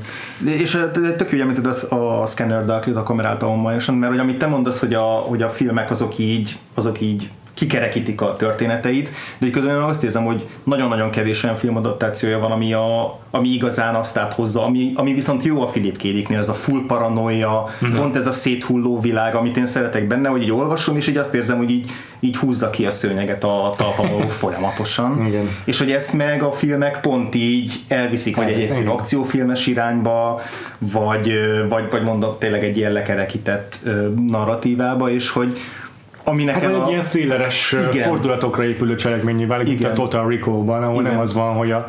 És 0.59 0.78
de 0.93 1.12
tök 1.17 1.33
jó, 1.33 1.40
említed 1.40 1.67
az, 1.67 1.93
a 1.93 2.26
Scanner 2.26 2.64
Darkly-t, 2.64 2.97
a 2.97 3.02
kamerát 3.02 3.43
homályosan, 3.43 3.95
mert 3.95 4.12
hogy 4.12 4.21
amit 4.21 4.38
te 4.38 4.47
mondasz, 4.47 4.81
hogy 4.81 4.95
a, 4.95 5.02
hogy 5.05 5.43
a 5.43 5.49
filmek 5.49 5.90
azok 5.90 6.19
így, 6.19 6.59
azok 6.75 7.00
így 7.00 7.31
kikerekítik 7.59 8.21
a 8.21 8.37
történeteit, 8.37 9.09
de 9.09 9.15
hogy 9.38 9.50
közben 9.50 9.83
azt 9.83 10.05
érzem, 10.05 10.25
hogy 10.25 10.47
nagyon-nagyon 10.65 11.11
kevés 11.11 11.45
olyan 11.45 11.57
filmadaptációja 11.57 12.38
van, 12.38 12.50
ami, 12.50 12.73
a, 12.73 13.19
ami 13.31 13.49
igazán 13.49 13.95
azt 13.95 14.17
áthozza, 14.17 14.65
ami, 14.65 14.93
ami 14.95 15.15
viszont 15.15 15.43
jó 15.43 15.62
a 15.62 15.67
Philip 15.67 15.97
K. 15.97 16.03
Dicknél, 16.03 16.38
ez 16.38 16.49
a 16.49 16.55
full 16.55 16.85
paranoia, 16.87 17.69
pont 17.95 18.17
ez 18.17 18.27
a 18.27 18.31
széthulló 18.31 19.00
világ, 19.00 19.35
amit 19.35 19.57
én 19.57 19.67
szeretek 19.67 20.07
benne, 20.07 20.29
hogy 20.29 20.43
így 20.43 20.50
olvasom, 20.50 20.97
és 20.97 21.07
így 21.07 21.17
azt 21.17 21.35
érzem, 21.35 21.57
hogy 21.57 21.71
így, 21.71 21.91
így 22.21 22.37
húzza 22.37 22.71
ki 22.71 22.87
a 22.87 22.91
szőnyeget 22.91 23.45
a 23.45 23.75
talpaló 23.77 24.29
folyamatosan. 24.43 25.27
Igen. 25.27 25.49
És 25.65 25.79
hogy 25.79 25.91
ezt 25.91 26.12
meg 26.12 26.43
a 26.43 26.53
filmek 26.53 27.00
pont 27.00 27.35
így 27.35 27.75
elviszik, 27.88 28.37
vagy 28.37 28.53
egy 28.53 28.61
egyszerű 28.61 28.88
akciófilmes 28.88 29.67
irányba, 29.67 30.41
vagy, 30.79 31.33
vagy, 31.69 31.91
vagy 31.91 32.03
mondok 32.03 32.38
tényleg 32.38 32.65
egy 32.65 32.77
ilyen 32.77 32.93
lekerekített 32.93 33.79
narratívába, 34.27 35.11
és 35.11 35.31
hogy 35.31 35.59
ami 36.28 36.44
Hát 36.44 36.54
nekem 36.54 36.75
egy 36.75 36.80
a, 36.80 36.88
ilyen 36.88 37.02
thrilleres 37.02 37.73
Igen. 37.92 38.08
fordulatokkal 38.08 38.64
épülő 38.64 38.94
cselekményé 38.94 39.44
válik, 39.44 39.68
mint 39.68 39.85
a. 39.85 39.92
Total 39.92 40.28
Recall-ban, 40.28 40.82
ahol 40.82 41.02
nem 41.02 41.06
Igen. 41.06 41.18
az 41.18 41.32
van, 41.32 41.54
hogy 41.54 41.70
a, 41.70 41.87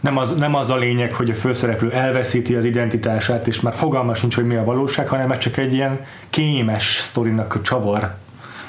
nem, 0.00 0.16
az, 0.16 0.34
nem 0.34 0.54
az 0.54 0.70
a 0.70 0.76
lényeg, 0.76 1.14
hogy 1.14 1.30
a 1.30 1.34
főszereplő 1.34 1.92
elveszíti 1.92 2.54
az 2.54 2.64
identitását, 2.64 3.46
és 3.46 3.60
már 3.60 3.74
fogalmas 3.74 4.20
nincs, 4.20 4.34
hogy 4.34 4.46
mi 4.46 4.56
a 4.56 4.64
valóság, 4.64 5.08
hanem 5.08 5.30
ez 5.30 5.38
csak 5.38 5.56
egy 5.56 5.74
ilyen 5.74 6.00
kémes 6.30 6.98
sztorinak 7.00 7.54
a 7.54 7.60
csavar 7.60 8.14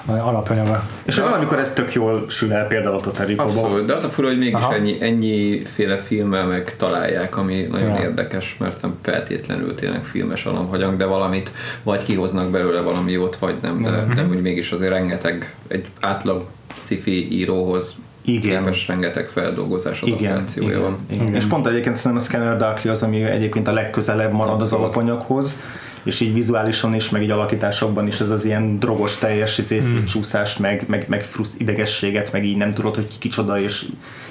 alapanyaga. 0.05 0.83
és 1.03 1.17
valamikor 1.17 1.59
ez 1.59 1.73
tök 1.73 1.93
jól 1.93 2.25
sül 2.29 2.53
el, 2.53 2.67
például 2.67 2.95
a. 2.95 3.41
Abszolút, 3.41 3.85
de 3.85 3.93
az 3.93 4.03
a 4.03 4.07
fura, 4.09 4.27
hogy 4.27 4.37
mégis 4.37 4.53
Aha. 4.53 4.73
ennyi, 4.73 4.97
ennyiféle 5.01 5.97
filmmel 5.97 6.45
meg 6.45 6.75
találják, 6.77 7.37
ami 7.37 7.67
nagyon 7.71 7.89
Ja. 7.89 8.01
érdekes, 8.01 8.55
mert 8.59 8.81
nem 8.81 8.95
feltétlenül 9.01 9.75
tényleg 9.75 10.03
filmes 10.03 10.45
alapanyag, 10.45 10.97
de 10.97 11.05
valamit 11.05 11.51
vagy 11.83 12.03
kihoznak 12.03 12.49
belőle 12.49 12.79
valami 12.81 13.11
jót, 13.11 13.35
vagy 13.35 13.55
nem, 13.61 13.81
de, 13.81 13.89
Mhm. 13.89 14.15
de 14.15 14.25
úgy 14.25 14.41
mégis 14.41 14.71
azért 14.71 14.91
rengeteg, 14.91 15.53
egy 15.67 15.85
átlag 15.99 16.45
sci-fi 16.75 17.31
íróhoz 17.31 17.95
Igen. 18.25 18.63
képes 18.63 18.87
rengeteg 18.87 19.27
feldolgozás 19.27 20.01
Igen, 20.01 20.17
adaptációja 20.31 20.69
igen, 20.69 20.81
van. 20.81 20.97
igen. 21.11 21.35
És 21.35 21.45
pont 21.45 21.67
egyébként 21.67 21.95
szerintem 21.95 22.21
a 22.21 22.29
Scanner 22.29 22.57
Darkly 22.57 22.89
az, 22.89 23.03
ami 23.03 23.23
egyébként 23.23 23.67
a 23.67 23.73
legközelebb 23.73 24.31
marad 24.31 24.55
az 24.55 24.61
Abszolút. 24.61 24.83
alapanyaghoz, 24.95 25.61
és 26.03 26.19
így 26.19 26.33
vizuálisan 26.33 26.95
is, 26.95 27.09
meg 27.09 27.21
így 27.21 27.29
alakításokban 27.29 28.07
is 28.07 28.19
ez 28.19 28.29
az 28.29 28.45
ilyen 28.45 28.79
drogos 28.79 29.17
teljes 29.17 29.57
izé, 29.57 29.79
szétcsúszást, 29.79 30.59
meg, 30.59 30.83
meg, 30.87 31.05
meg 31.07 31.23
fruszt, 31.23 31.61
idegességet, 31.61 32.31
meg 32.31 32.45
így 32.45 32.57
nem 32.57 32.73
tudod, 32.73 32.95
hogy 32.95 33.07
ki 33.07 33.15
kicsoda, 33.19 33.59
és 33.59 33.85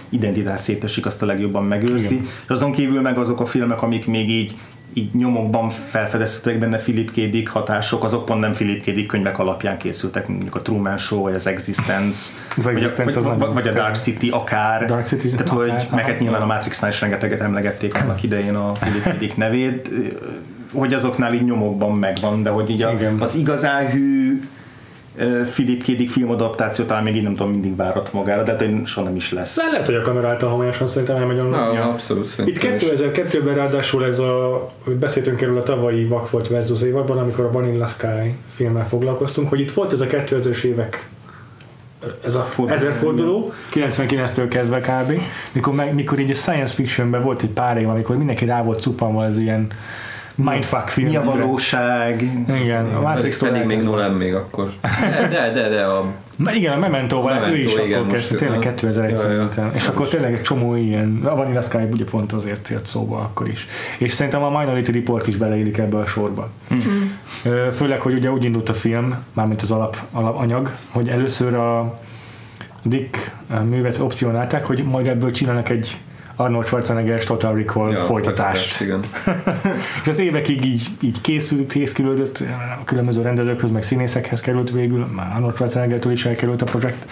identitás 0.08 0.60
szétesik, 0.60 1.06
azt 1.06 1.22
a 1.22 1.26
legjobban 1.26 1.64
megőrzi. 1.64 2.14
Igen. 2.14 2.26
És 2.44 2.48
azon 2.48 2.72
kívül 2.72 3.00
meg 3.00 3.18
azok 3.18 3.40
a 3.40 3.46
filmek, 3.46 3.82
amik 3.82 4.06
még 4.06 4.30
így 4.30 4.54
így 4.94 5.14
nyomokban 5.14 5.70
felfedezhetek 5.70 6.58
benne 6.58 6.76
Philip 6.76 7.10
K. 7.10 7.14
Dick 7.14 7.48
hatások, 7.48 8.04
azok 8.04 8.24
pont 8.24 8.40
nem 8.40 8.52
Philip 8.52 8.82
K. 8.82 8.84
Dick 8.84 9.06
könyvek 9.06 9.38
alapján 9.38 9.78
készültek, 9.78 10.28
mondjuk 10.28 10.54
a 10.54 10.62
Truman 10.62 10.98
Show, 10.98 11.22
vagy 11.22 11.34
az 11.34 11.46
Existence, 11.46 12.30
Az 12.56 12.64
vagy, 12.64 12.74
a, 12.74 12.76
Existence 12.76 13.18
az 13.18 13.24
vagy, 13.24 13.36
nagyon 13.36 13.54
vagy 13.54 13.68
a 13.68 13.72
Dark. 13.72 13.94
City 13.94 14.28
akár. 14.28 14.84
Dark 14.84 15.06
City, 15.06 15.28
Tehát, 15.28 15.50
akár, 15.50 15.68
hogy 15.68 15.86
aha. 15.86 15.96
meg 15.96 16.04
hát 16.04 16.20
nyilván 16.20 16.42
a 16.42 16.46
Matrixnál 16.46 16.90
is 16.90 17.00
rengeteget 17.00 17.40
emlegették 17.40 17.94
annak 18.02 18.22
idején 18.22 18.54
a 18.54 18.72
Philip 18.72 19.02
K. 19.02 19.18
Dick 19.18 19.36
nevét, 19.36 19.90
hogy 20.72 20.94
azoknál 20.94 21.34
így 21.34 21.44
nyomokban 21.44 21.98
megvan, 21.98 22.42
de 22.42 22.50
hogy 22.50 22.70
így 22.70 22.82
a, 22.82 22.92
Igen. 22.92 23.20
az 23.20 23.34
igazán 23.34 23.90
hű 23.90 24.40
Philip 25.52 25.82
K. 25.82 25.86
Dick 25.86 26.10
filmadaptáció 26.10 26.84
talán 26.84 27.02
még 27.02 27.16
így 27.16 27.22
nem 27.22 27.36
tudom, 27.36 27.52
mindig 27.52 27.76
várat 27.76 28.12
magára, 28.12 28.42
de 28.42 28.50
hát 28.50 28.60
hogy 28.60 28.86
soha 28.86 29.06
nem 29.06 29.16
is 29.16 29.32
lesz. 29.32 29.56
Lehet, 29.56 29.86
hogy 29.86 29.94
a 29.94 30.00
kamera 30.00 30.28
által 30.28 30.50
homályosan 30.50 30.86
szerintem 30.86 31.16
elmegy 31.16 31.38
a 31.38 31.42
Na, 31.42 31.72
ja. 31.72 31.82
abszolút 31.82 32.24
Itt 32.24 32.30
szerintem 32.30 32.74
is. 32.76 32.82
2002-ben 32.82 33.54
ráadásul 33.54 34.04
ez 34.04 34.18
a, 34.18 34.72
hogy 34.84 34.94
beszéltünk 34.94 35.40
erről 35.40 35.58
a 35.58 35.62
tavalyi 35.62 36.04
Vakfolt 36.04 36.48
versus 36.48 36.82
évadban, 36.82 37.18
amikor 37.18 37.44
a 37.44 37.50
Vanilla 37.50 37.86
Sky 37.86 38.34
filmmel 38.46 38.88
foglalkoztunk, 38.88 39.48
hogy 39.48 39.60
itt 39.60 39.72
volt 39.72 39.92
ez 39.92 40.00
a 40.00 40.06
2000-es 40.06 40.62
évek 40.62 41.08
ez 42.24 42.34
a 42.34 42.40
Forduló. 42.40 42.76
ezerforduló, 42.76 43.52
99-től 43.72 44.46
kezdve 44.50 44.80
kb. 44.80 45.20
Mikor, 45.52 45.74
meg, 45.74 45.94
mikor 45.94 46.18
így 46.18 46.30
a 46.30 46.34
science 46.34 46.74
fictionben 46.74 47.22
volt 47.22 47.42
egy 47.42 47.48
pár 47.48 47.76
év, 47.76 47.88
amikor 47.88 48.16
mindenki 48.16 48.44
rá 48.44 48.62
volt 48.62 48.80
cuppanva 48.80 49.24
az 49.24 49.36
ilyen 49.36 49.70
mindfuck 50.34 50.88
film. 50.88 51.08
Mi 51.08 51.16
a 51.16 51.22
valóság? 51.24 52.22
Igen, 52.62 52.94
a 52.94 53.00
Matrix-tól 53.00 53.48
pedig 53.50 53.66
még. 53.66 53.82
Nolan 53.82 54.12
még 54.12 54.34
akkor. 54.34 54.72
De, 55.00 55.28
de, 55.28 55.52
de, 55.52 55.68
de 55.68 55.82
a 55.82 56.04
Na 56.36 56.54
igen, 56.54 56.72
a 56.72 56.78
Memento-val 56.78 57.34
Memento, 57.34 57.56
ő 57.56 57.58
is 57.58 57.74
igen, 57.74 58.00
akkor 58.00 58.12
kezdte, 58.12 58.34
tényleg 58.34 58.58
nem? 58.58 58.68
2001 58.68 59.10
Ja, 59.10 59.16
ja. 59.16 59.22
szerintem. 59.22 59.70
És 59.74 59.86
akkor 59.86 60.08
tényleg 60.08 60.34
egy 60.34 60.40
csomó 60.40 60.74
ilyen, 60.74 61.20
a 61.24 61.34
Vanilla 61.36 61.60
Sky 61.62 61.78
ugye 61.92 62.04
pont 62.04 62.32
azért 62.32 62.68
jött 62.68 62.86
szóba 62.86 63.18
akkor 63.18 63.48
is. 63.48 63.66
És 63.98 64.12
szerintem 64.12 64.42
a 64.42 64.58
Minority 64.58 64.90
Report 64.90 65.26
is 65.26 65.36
beleillik 65.36 65.78
ebbe 65.78 65.98
a 65.98 66.06
sorba. 66.06 66.50
Ö, 67.44 67.68
Főleg, 67.72 68.00
hogy 68.00 68.14
ugye 68.14 68.30
úgy 68.30 68.44
indult 68.44 68.68
a 68.68 68.74
film, 68.74 69.14
mármint 69.32 69.62
az 69.62 69.70
alap, 69.70 69.96
alapanyag, 70.12 70.70
hogy 70.90 71.08
először 71.08 71.54
a 71.54 71.98
Dick 72.82 73.30
művet 73.68 73.98
opcionálták, 73.98 74.64
hogy 74.66 74.84
majd 74.84 75.06
ebből 75.06 75.30
csinálnak 75.30 75.68
egy 75.68 76.00
Arnold 76.36 76.66
Schwarzenegger 76.66 77.24
Total 77.24 77.54
Recall 77.54 77.92
ja, 77.92 78.00
folytatást. 78.00 78.80
Igen. 78.80 79.00
És 80.02 80.08
az 80.08 80.18
évekig 80.18 80.64
így, 80.64 80.86
így 81.00 81.20
készült, 81.20 81.72
készülődött, 81.72 82.44
a 82.80 82.84
különböző 82.84 83.22
rendezőkhöz, 83.22 83.70
meg 83.70 83.82
színészekhez 83.82 84.40
került 84.40 84.70
végül, 84.70 85.06
már 85.06 85.32
Arnold 85.34 85.54
Schwarzeneggertől 85.54 86.12
is 86.12 86.24
elkerült 86.24 86.62
a 86.62 86.64
projekt, 86.64 87.10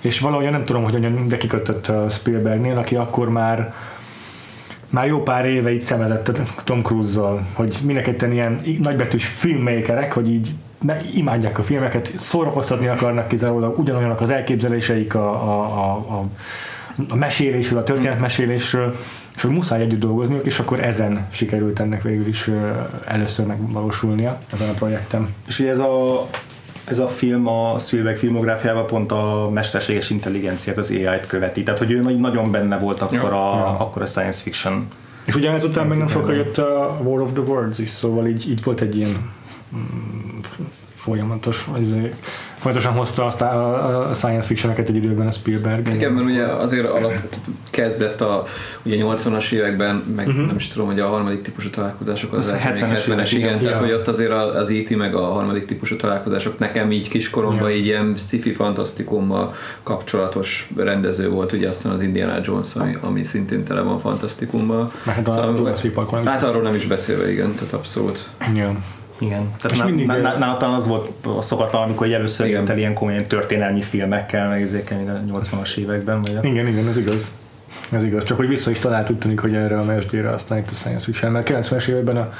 és 0.00 0.20
valahogy 0.20 0.50
nem 0.50 0.64
tudom, 0.64 0.82
hogy 0.82 0.92
hogyan, 0.92 1.26
de 1.26 1.36
kikötött 1.36 1.86
a 1.86 2.08
Spielbergnél, 2.08 2.76
aki 2.76 2.96
akkor 2.96 3.28
már 3.28 3.74
már 4.90 5.06
jó 5.06 5.22
pár 5.22 5.44
éve 5.44 5.72
itt 5.72 5.82
szemezett 5.82 6.40
Tom 6.64 6.82
Cruise-zal, 6.82 7.46
hogy 7.52 7.78
mindenketten 7.82 8.32
ilyen 8.32 8.60
nagybetűs 8.82 9.26
filmmakerek, 9.26 10.12
hogy 10.12 10.28
így 10.28 10.54
imádják 11.14 11.58
a 11.58 11.62
filmeket, 11.62 12.12
szórakoztatni 12.16 12.86
akarnak 12.86 13.28
kizárólag, 13.28 13.78
ugyanolyanak 13.78 14.20
az 14.20 14.30
elképzeléseik 14.30 15.14
a, 15.14 15.28
a, 15.28 15.60
a, 15.60 15.92
a, 15.92 16.24
a 17.08 17.14
mesélésről, 17.16 17.78
a 17.78 17.82
történetmesélésről, 17.82 18.94
és 19.36 19.42
hogy 19.42 19.50
muszáj 19.50 19.80
együtt 19.80 20.00
dolgozniuk, 20.00 20.46
és 20.46 20.58
akkor 20.58 20.80
ezen 20.80 21.26
sikerült 21.30 21.80
ennek 21.80 22.02
végül 22.02 22.26
is 22.26 22.50
először 23.06 23.46
megvalósulnia, 23.46 24.38
ezen 24.52 24.68
a 24.68 24.72
projekten. 24.72 25.34
És 25.46 25.58
ugye 25.58 25.70
ez 25.70 25.78
a, 25.78 26.26
ez 26.84 26.98
a 26.98 27.08
film 27.08 27.46
a 27.46 27.78
Spielberg 27.78 28.16
filmográfiában 28.16 28.86
pont 28.86 29.12
a 29.12 29.50
mesterséges 29.52 30.10
intelligenciát, 30.10 30.76
az 30.76 30.90
AI-t 30.90 31.26
követi. 31.26 31.62
Tehát, 31.62 31.78
hogy 31.78 31.90
ő 31.90 32.00
nagy- 32.00 32.20
nagyon 32.20 32.50
benne 32.50 32.78
volt 32.78 33.02
akkor, 33.02 33.32
a, 33.32 33.56
Ja. 33.56 33.78
akkor 33.78 34.02
a 34.02 34.06
science 34.06 34.42
fiction. 34.42 34.88
És 35.24 35.34
ugye 35.34 35.50
ezután 35.50 35.86
még 35.86 35.98
nem 35.98 36.08
sokkal 36.08 36.34
jött 36.34 36.56
a 36.58 37.00
War 37.02 37.20
of 37.20 37.32
the 37.32 37.42
Worlds 37.42 37.78
is, 37.78 37.88
szóval 37.90 38.26
így, 38.26 38.50
így 38.50 38.64
volt 38.64 38.80
egy 38.80 38.96
ilyen 38.96 39.30
mm, 39.76 40.38
folyamatos, 40.94 41.68
ez, 41.80 41.94
folyamatosan 42.58 42.92
hozta 42.98 43.26
azt 43.26 43.40
a, 43.40 44.08
a 44.08 44.12
science 44.12 44.46
fictioneket 44.46 44.88
egy 44.88 44.96
időben 44.96 45.26
a 45.26 45.30
Spielberg. 45.30 45.94
Igen, 45.94 46.12
mert 46.12 46.26
ugye 46.26 46.44
azért 46.44 46.86
alap 46.86 47.12
kezdett 47.70 48.20
a 48.20 48.46
ugye 48.82 48.96
80-as 49.00 49.52
években, 49.52 50.04
meg 50.16 50.26
uh-huh. 50.26 50.46
nem 50.46 50.56
is 50.56 50.68
tudom, 50.68 50.86
hogy 50.86 51.00
a 51.00 51.06
harmadik 51.06 51.42
típusú 51.42 51.70
találkozások 51.70 52.32
az, 52.32 52.48
Az 52.48 52.54
az 52.54 52.60
70-es, 52.60 52.66
70-es 52.66 52.80
70-es 52.80 53.10
évek, 53.10 53.32
igen, 53.32 53.48
igen. 53.48 53.58
tehát 53.58 53.78
hogy 53.78 53.92
ott 53.92 54.08
azért 54.08 54.30
az 54.32 54.70
E.T. 54.70 54.96
meg 54.96 55.14
a 55.14 55.24
harmadik 55.24 55.64
típusú 55.64 55.96
találkozások 55.96 56.58
nekem 56.58 56.92
így 56.92 57.08
kiskoromban 57.08 57.70
Ja. 57.70 57.76
így 57.76 57.86
ilyen 57.86 58.14
sci-fi 58.16 58.52
fantasztikummal 58.52 59.54
kapcsolatos 59.82 60.70
rendező 60.76 61.28
volt, 61.28 61.52
ugye 61.52 61.68
aztán 61.68 61.92
az 61.92 62.02
Indiana 62.02 62.38
Jones, 62.42 62.74
ami, 62.74 62.96
ami 63.00 63.24
szintén 63.24 63.64
tele 63.64 63.80
van 63.80 63.98
fantasztikummal. 63.98 64.90
Meg 65.04 65.14
hát 65.14 65.28
a 65.28 65.32
Szóval- 65.32 65.56
Jurassic 65.56 66.24
Hát 66.24 66.42
arról 66.42 66.62
nem 66.62 66.74
is 66.74 66.86
beszélve, 66.86 67.32
igen, 67.32 67.54
tehát 67.54 67.72
abszolút. 67.72 68.28
Ja. 68.54 68.76
Igen. 69.18 69.54
Tehát 69.60 69.78
ná, 69.78 69.84
mindig, 69.84 70.06
ná, 70.06 70.34
ö, 70.34 70.38
ná, 70.38 70.56
az 70.56 70.86
volt 70.86 71.26
a 71.38 71.42
szokatlan, 71.42 71.82
amikor 71.82 72.12
először 72.12 72.46
Igen. 72.46 72.58
jött 72.58 72.68
el 72.68 72.78
ilyen 72.78 72.94
komolyan 72.94 73.22
történelmi 73.22 73.82
filmekkel, 73.82 74.48
meg 74.48 74.62
a 74.62 75.32
80-as 75.32 75.76
években. 75.76 76.20
Vagy 76.20 76.36
a... 76.36 76.46
Igen, 76.46 76.66
igen, 76.66 76.88
ez 76.88 76.96
igaz. 76.96 77.30
Ez 77.90 78.02
igaz, 78.02 78.24
csak 78.24 78.36
hogy 78.36 78.48
vissza 78.48 78.70
is 78.70 78.78
talált 78.78 79.10
úgy 79.10 79.18
tűnik, 79.18 79.40
hogy 79.40 79.54
erre 79.54 79.78
a 79.78 79.84
mesdjére 79.84 80.30
aztán 80.30 80.58
itt 80.58 80.68
a 80.70 80.74
science 80.74 81.04
fiction, 81.04 81.32
mert 81.32 81.50
90-es 81.50 81.88
években 81.88 82.16
a 82.16 82.32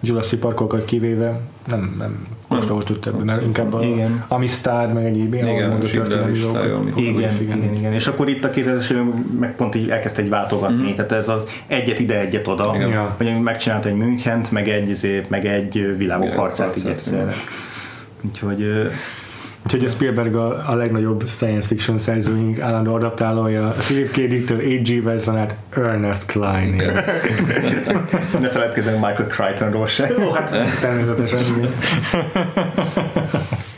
Jurassic 0.00 0.40
Parkokat 0.40 0.84
kivéve 0.84 1.40
nem, 1.66 1.94
nem 1.98 2.26
kóstoltuk 2.48 3.00
több, 3.00 3.24
mert 3.24 3.42
inkább 3.42 3.72
a 3.74 3.82
Igen. 3.82 4.24
Amistad, 4.28 4.92
meg 4.92 5.04
egyéb 5.04 5.34
ilyen 5.34 5.48
Igen, 5.48 5.70
Schindler 5.70 5.90
történelmi 5.90 6.30
listája, 6.30 6.68
dolgok. 6.68 6.96
ami- 6.96 7.02
Igen, 7.02 7.14
igen, 7.14 7.40
igen. 7.40 7.58
igen, 7.58 7.74
igen. 7.74 7.92
És 7.92 8.06
akkor 8.06 8.28
itt 8.28 8.44
a 8.44 8.50
2000-es 8.50 8.90
években 8.90 9.36
meg 9.40 9.56
pont 9.56 9.74
így 9.74 9.88
elkezdte 9.90 10.22
egy 10.22 10.28
váltogatni, 10.28 10.90
mm. 10.90 10.94
tehát 10.94 11.12
ez 11.12 11.28
az 11.28 11.48
egyet 11.66 11.98
ide, 12.00 12.20
egyet 12.20 12.48
oda, 12.48 12.72
Igen. 12.74 12.88
Ja. 12.88 13.14
hogy 13.16 13.40
megcsinált 13.40 13.84
egy 13.84 13.94
Münchent, 13.94 14.50
meg 14.50 14.68
egy, 14.68 14.88
izé, 14.88 15.24
meg 15.28 15.46
egy 15.46 15.72
világok 15.72 15.98
Világok 15.98 16.32
harcát 16.32 16.76
így 16.76 16.82
harcát, 16.82 16.92
egyszerre. 16.98 17.32
Úgyhogy 18.22 18.90
Úgyhogy 19.66 19.84
a 19.84 19.88
Spielberg 19.88 20.36
a, 20.36 20.70
a 20.70 20.74
legnagyobb 20.74 21.26
science 21.26 21.66
fiction 21.66 21.98
szerzőink 21.98 22.60
állandó 22.60 22.94
adaptálója, 22.94 23.68
Philip 23.68 24.10
K. 24.10 24.14
Dick-től 24.14 24.58
A.G. 24.58 25.04
Wilson 25.04 25.36
át 25.36 25.56
Ernest 25.70 26.26
Klein. 26.26 26.76
Ne 28.40 28.48
feledkezzünk 28.48 29.06
Michael 29.06 29.28
Crichtonról 29.28 29.86
se. 29.86 30.10
Jó, 30.18 30.30
hát 30.30 30.78
természetesen. 30.80 31.38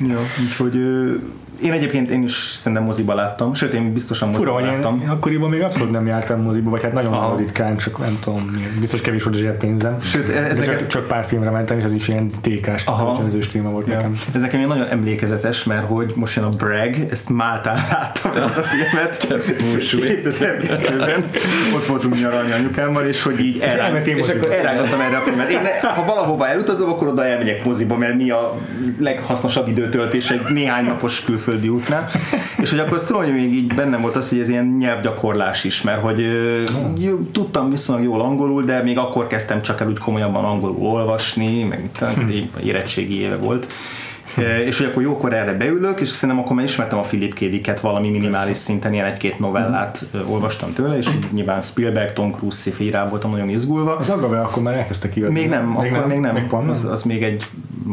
Ja, 0.01 0.19
úgyhogy 0.41 0.81
én 1.63 1.73
egyébként 1.73 2.11
én 2.11 2.23
is 2.23 2.33
szerintem 2.57 2.83
moziba 2.87 3.15
láttam, 3.15 3.55
sőt 3.55 3.73
én 3.73 3.93
biztosan 3.93 4.33
Fura, 4.33 4.53
moziba 4.53 4.71
én 4.71 4.77
láttam. 4.77 5.03
akkoriban 5.09 5.51
még 5.51 5.63
abszolút 5.63 5.93
nem 5.93 6.07
jártam 6.07 6.41
moziba, 6.43 6.71
vagy 6.71 6.83
hát 6.83 6.93
nagyon 6.93 7.13
Aha. 7.13 7.37
ritkán, 7.37 7.77
csak 7.77 7.99
nem 7.99 8.19
tudom, 8.21 8.61
biztos 8.81 9.01
kevés 9.01 9.23
volt 9.23 9.37
a 9.37 9.39
zsebpénzem. 9.39 10.01
Sőt, 10.03 10.29
ez 10.29 10.59
De 10.59 10.65
nekem- 10.65 10.79
csak, 10.79 10.87
csak, 10.89 11.07
pár 11.07 11.25
filmre 11.25 11.51
mentem, 11.51 11.79
és 11.79 11.85
az 11.85 11.93
is 11.93 12.09
ilyen 12.09 12.31
tékás, 12.41 12.85
kölcsönzős 12.85 13.47
téma 13.49 13.71
volt 13.71 13.87
Ja. 13.87 13.95
nekem. 13.95 14.21
Ez 14.35 14.41
nekem 14.41 14.57
ilyen 14.59 14.69
nagyon 14.71 14.87
emlékezetes, 14.91 15.65
mert 15.65 15.87
hogy 15.87 16.13
most 16.17 16.37
jön 16.37 16.45
a 16.45 16.49
Bragg, 16.49 16.95
ezt 17.11 17.29
Máltán 17.29 17.77
láttam 17.91 18.33
ezt 18.37 18.57
a 18.57 18.63
filmet. 18.63 19.27
2002-ben 20.23 21.25
ott 21.75 21.87
voltunk 21.87 22.19
nyaralni 22.21 22.53
anyukámmal, 22.53 23.05
és 23.05 23.23
hogy 23.23 23.41
így 23.41 23.59
elrá... 23.61 23.85
elmentél 23.85 24.17
és 24.19 24.29
akkor 24.29 24.53
elrágottam 24.53 25.01
erre 25.01 25.17
a 25.17 25.21
filmet. 25.21 25.51
Én, 25.51 25.59
ha 25.95 26.05
valahova 26.05 26.49
elutazom, 26.49 26.91
akkor 26.91 27.09
oda 27.09 27.25
elmegyek 27.27 27.65
moziba, 27.65 27.97
mert 27.97 28.15
mi 28.17 28.31
a 28.31 28.55
leghasznosabb 28.99 29.69
időtöltés 29.69 30.31
egy 30.31 30.41
néhány 30.53 30.85
napos 30.85 31.21
külföldi 31.49 31.69
útnál. 31.69 32.09
És 32.63 32.71
hogy 32.71 32.79
akkor 32.79 33.01
hogy 33.09 33.33
még 33.33 33.55
így 33.55 33.75
bennem 33.75 34.01
volt 34.01 34.17
az, 34.17 34.29
hogy 34.29 34.39
ez 34.39 34.49
ilyen 34.49 34.77
nyelvgyakorlás 34.79 35.65
is, 35.65 35.83
mert 35.83 36.01
hogy 36.01 36.27
jó, 36.99 37.17
tudtam 37.33 37.71
viszonylag 37.71 38.05
jól 38.05 38.21
angolul, 38.21 38.63
de 38.63 38.83
még 38.83 38.99
akkor 38.99 39.27
kezdtem 39.27 39.63
csak 39.63 39.81
el 39.81 39.89
úgy 39.89 39.99
komolyabban 39.99 40.45
angolul 40.45 40.77
olvasni, 40.77 41.63
meg 41.63 41.91
talán 41.99 42.51
érettségi 42.63 43.21
éve 43.21 43.37
volt 43.37 43.67
és 44.67 44.79
hogy 44.79 44.87
akkor 44.87 45.03
jókor 45.03 45.33
erre 45.33 45.53
beülök, 45.53 46.01
és 46.01 46.09
szerintem 46.09 46.45
akkor 46.45 46.57
már 46.57 46.65
ismertem 46.65 46.99
a 46.99 47.03
Philip 47.03 47.35
K. 47.35 47.39
Dicket 47.39 47.81
valami 47.81 48.09
minimális 48.09 48.47
Persze. 48.47 48.63
szinten, 48.63 48.93
ilyen 48.93 49.05
egy-két 49.07 49.39
novellát 49.39 50.05
mm. 50.17 50.21
olvastam 50.31 50.73
tőle, 50.73 50.97
és 50.97 51.09
nyilván 51.31 51.61
Spielberg, 51.61 52.13
Tom 52.13 52.33
Cruise 52.33 52.71
sci 52.71 52.95
voltam 53.11 53.31
nagyon 53.31 53.49
izgulva. 53.49 53.97
Az 53.97 54.09
Agabe 54.09 54.41
akkor 54.41 54.63
már 54.63 54.75
elkezdte 54.75 55.09
kiadni. 55.09 55.41
Még 55.41 55.49
nem, 55.49 55.67
még 55.67 55.77
akkor 55.77 55.99
nem, 55.99 56.09
még 56.09 56.19
nem. 56.19 56.35
Még 56.35 56.47
pont, 56.47 56.71
az, 56.71 56.85
az, 56.85 57.03
még 57.03 57.23
egy 57.23 57.45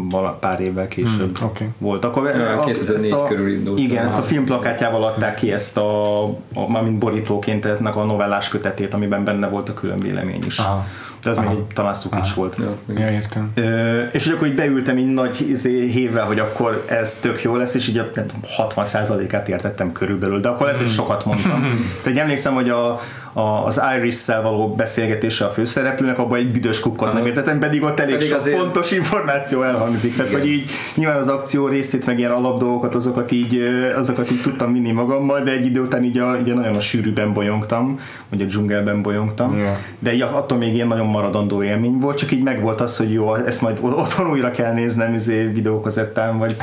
vala, 0.10 0.38
pár 0.40 0.60
évvel 0.60 0.88
később 0.88 1.40
mm, 1.42 1.46
okay. 1.46 1.68
volt. 1.78 2.06
Akkor 2.06 2.24
ja, 2.26 2.60
2004 2.66 3.12
a, 3.12 3.28
körül 3.28 3.50
indult. 3.54 3.80
Igen, 3.80 4.06
ezt 4.06 4.18
a 4.18 4.22
filmplakátjával 4.22 5.04
adták 5.04 5.36
ki 5.36 5.52
ezt 5.52 5.78
a, 5.78 6.24
a 6.54 6.70
mármint 6.70 6.98
borítóként 6.98 7.66
ennek 7.66 7.96
a 7.96 8.04
novellás 8.04 8.50
kötetét, 8.50 8.94
amiben 8.94 9.24
benne 9.24 9.48
volt 9.48 9.70
a 9.70 9.74
külön 9.74 10.00
vélemény 10.00 10.44
is. 10.46 10.58
Aha 10.58 10.86
de 11.26 11.32
ez 11.32 11.38
Aha. 11.38 11.50
még 11.50 11.58
egy 11.58 11.74
talán 11.74 11.94
szukis 11.94 12.34
volt. 12.34 12.58
Ja, 12.58 12.96
ja, 12.96 13.12
értem. 13.12 13.52
Ö, 13.56 14.04
és 14.12 14.26
hogy 14.26 14.34
akkor 14.34 14.48
így 14.48 14.56
beültem 14.56 14.98
így 14.98 15.14
nagy 15.14 15.50
izé, 15.50 15.88
hévvel, 15.88 16.26
hogy 16.26 16.40
akkor 16.40 16.86
ez 16.88 17.20
tök 17.22 17.42
jó 17.42 17.56
lesz, 17.56 17.74
és 17.74 17.88
így 17.88 17.98
a 17.98 18.12
60%-át 18.58 19.50
értettem 19.50 19.92
körülbelül, 19.92 20.40
de 20.40 20.48
akkor 20.48 20.66
lehet, 20.66 20.82
hogy 20.82 20.90
sokat 20.90 21.26
mondtam. 21.26 21.62
Tehát 22.04 22.20
emlékszem, 22.20 22.54
hogy 22.54 22.70
a, 22.70 23.02
az 23.38 23.82
Iris-szel 23.98 24.42
való 24.42 24.74
beszélgetése 24.74 25.46
a 25.46 25.50
főszereplőnek, 25.50 26.20
abban 26.20 26.38
egy 26.38 26.52
büdös 26.52 26.80
kukkot 26.80 27.14
nem 27.14 27.26
értettem, 27.26 27.60
pedig 27.60 27.84
ott 27.84 28.00
elég 28.00 28.14
pedig 28.14 28.30
sok 28.30 28.40
azért... 28.40 28.58
fontos 28.58 28.92
információ 28.92 29.62
elhangzik. 29.62 30.16
Tehát, 30.16 30.32
hogy 30.32 30.48
így 30.48 30.70
nyilván 30.96 31.20
az 31.20 31.28
akció 31.28 31.68
részét, 31.68 32.06
meg 32.06 32.20
ilyen 32.20 32.32
alapdolgokat, 32.32 32.96
azokat 32.96 33.32
így, 33.32 33.60
azokat 33.96 34.32
így 34.32 34.42
tudtam 34.42 34.74
vinni 34.74 34.92
magammal, 34.92 35.42
de 35.42 35.52
egy 35.52 35.66
idő 35.66 35.82
után 35.82 36.04
így, 36.04 36.18
a, 36.18 36.38
így 36.38 36.54
nagyon 36.54 36.76
a 36.76 36.80
sűrűben 36.80 37.34
bolyongtam, 37.34 38.00
vagy 38.30 38.42
a 38.42 38.46
dzsungelben 38.46 39.02
bolyongtam, 39.02 39.58
yeah. 39.58 39.76
de 40.00 40.14
így 40.14 40.22
attól 40.22 40.58
még 40.58 40.74
ilyen 40.74 40.88
nagyon 40.88 41.08
maradandó 41.08 41.64
élmény 41.64 42.00
volt, 42.00 42.18
csak 42.18 42.32
így 42.32 42.44
megvolt 42.44 42.82
az, 42.82 42.98
hogy 42.98 43.14
jó, 43.14 43.36
ezt 43.36 43.62
majd 43.62 43.80
otthon 43.82 44.30
újra 44.30 44.52
kell 44.52 44.74
néznem 44.74 45.14
izé, 45.14 45.44
videókazettán, 45.44 46.38
vagy 46.38 46.56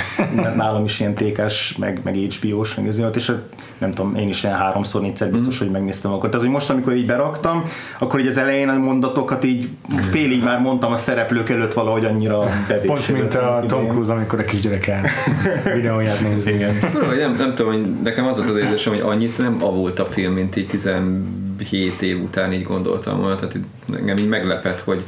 nálam 0.56 0.84
is 0.84 1.00
ilyen 1.00 1.14
tékes, 1.14 1.76
meg, 1.78 2.00
meg 2.04 2.14
HBO-s, 2.14 2.74
meg 2.74 2.86
izé, 2.86 3.04
és 3.14 3.32
nem 3.78 3.90
tudom, 3.90 4.14
én 4.14 4.28
is 4.28 4.42
ilyen 4.42 4.56
háromszor, 4.56 5.02
négyszer 5.02 5.30
biztos, 5.30 5.56
mm. 5.56 5.58
hogy 5.58 5.70
megnéztem 5.70 6.12
akkor. 6.12 6.28
Tehát, 6.28 6.44
hogy 6.44 6.54
most, 6.62 6.74
amikor 6.74 6.96
így 6.96 7.06
beraktam, 7.06 7.64
akkor 7.98 8.20
így 8.20 8.26
az 8.26 8.36
elején 8.36 8.68
a 8.68 8.78
mondatokat 8.78 9.44
így 9.44 9.68
félig 10.10 10.42
már 10.42 10.60
mondtam 10.60 10.92
a 10.92 10.96
szereplők 10.96 11.48
előtt 11.48 11.72
valahogy 11.72 12.04
annyira 12.04 12.48
bevés. 12.68 12.86
Pont 12.86 13.08
mint 13.08 13.34
a 13.34 13.64
Tom 13.66 13.88
Cruise, 13.88 14.12
amikor 14.12 14.40
a 14.40 14.44
kisgyerek 14.44 14.86
el 14.86 15.02
videóját 15.74 16.20
nézi. 16.20 16.52
Igen. 16.54 16.74
nem, 17.18 17.34
nem 17.38 17.54
tudom, 17.54 17.72
hogy 17.72 18.00
nekem 18.02 18.26
az 18.26 18.36
volt 18.36 18.48
az 18.48 18.56
érzésem, 18.56 18.92
hogy 18.92 19.02
annyit 19.02 19.38
nem 19.38 19.56
avult 19.62 19.98
a 19.98 20.04
film, 20.04 20.32
mint 20.32 20.56
így 20.56 20.66
17 20.66 22.02
év 22.02 22.22
után 22.22 22.52
így 22.52 22.62
gondoltam 22.62 23.18
volna, 23.18 23.34
tehát 23.34 23.56
engem 23.96 24.16
így 24.16 24.28
meglepett, 24.28 24.80
hogy, 24.80 25.02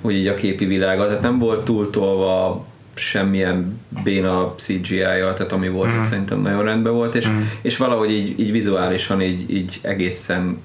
hogy 0.00 0.14
így 0.14 0.26
a 0.26 0.34
képi 0.34 0.64
világa, 0.64 1.06
tehát 1.06 1.22
nem 1.22 1.38
volt 1.38 1.64
túltolva 1.64 2.66
semmilyen 2.98 3.80
béna 4.04 4.54
CGI-jal, 4.56 5.34
tehát 5.34 5.52
ami 5.52 5.68
volt, 5.68 5.96
mm. 5.96 6.00
szerintem 6.00 6.40
nagyon 6.40 6.62
rendben 6.62 6.92
volt, 6.92 7.14
és, 7.14 7.28
mm. 7.28 7.40
és 7.60 7.76
valahogy 7.76 8.10
így, 8.10 8.40
így 8.40 8.52
vizuálisan 8.52 9.20
így, 9.20 9.54
így 9.54 9.78
egészen 9.82 10.58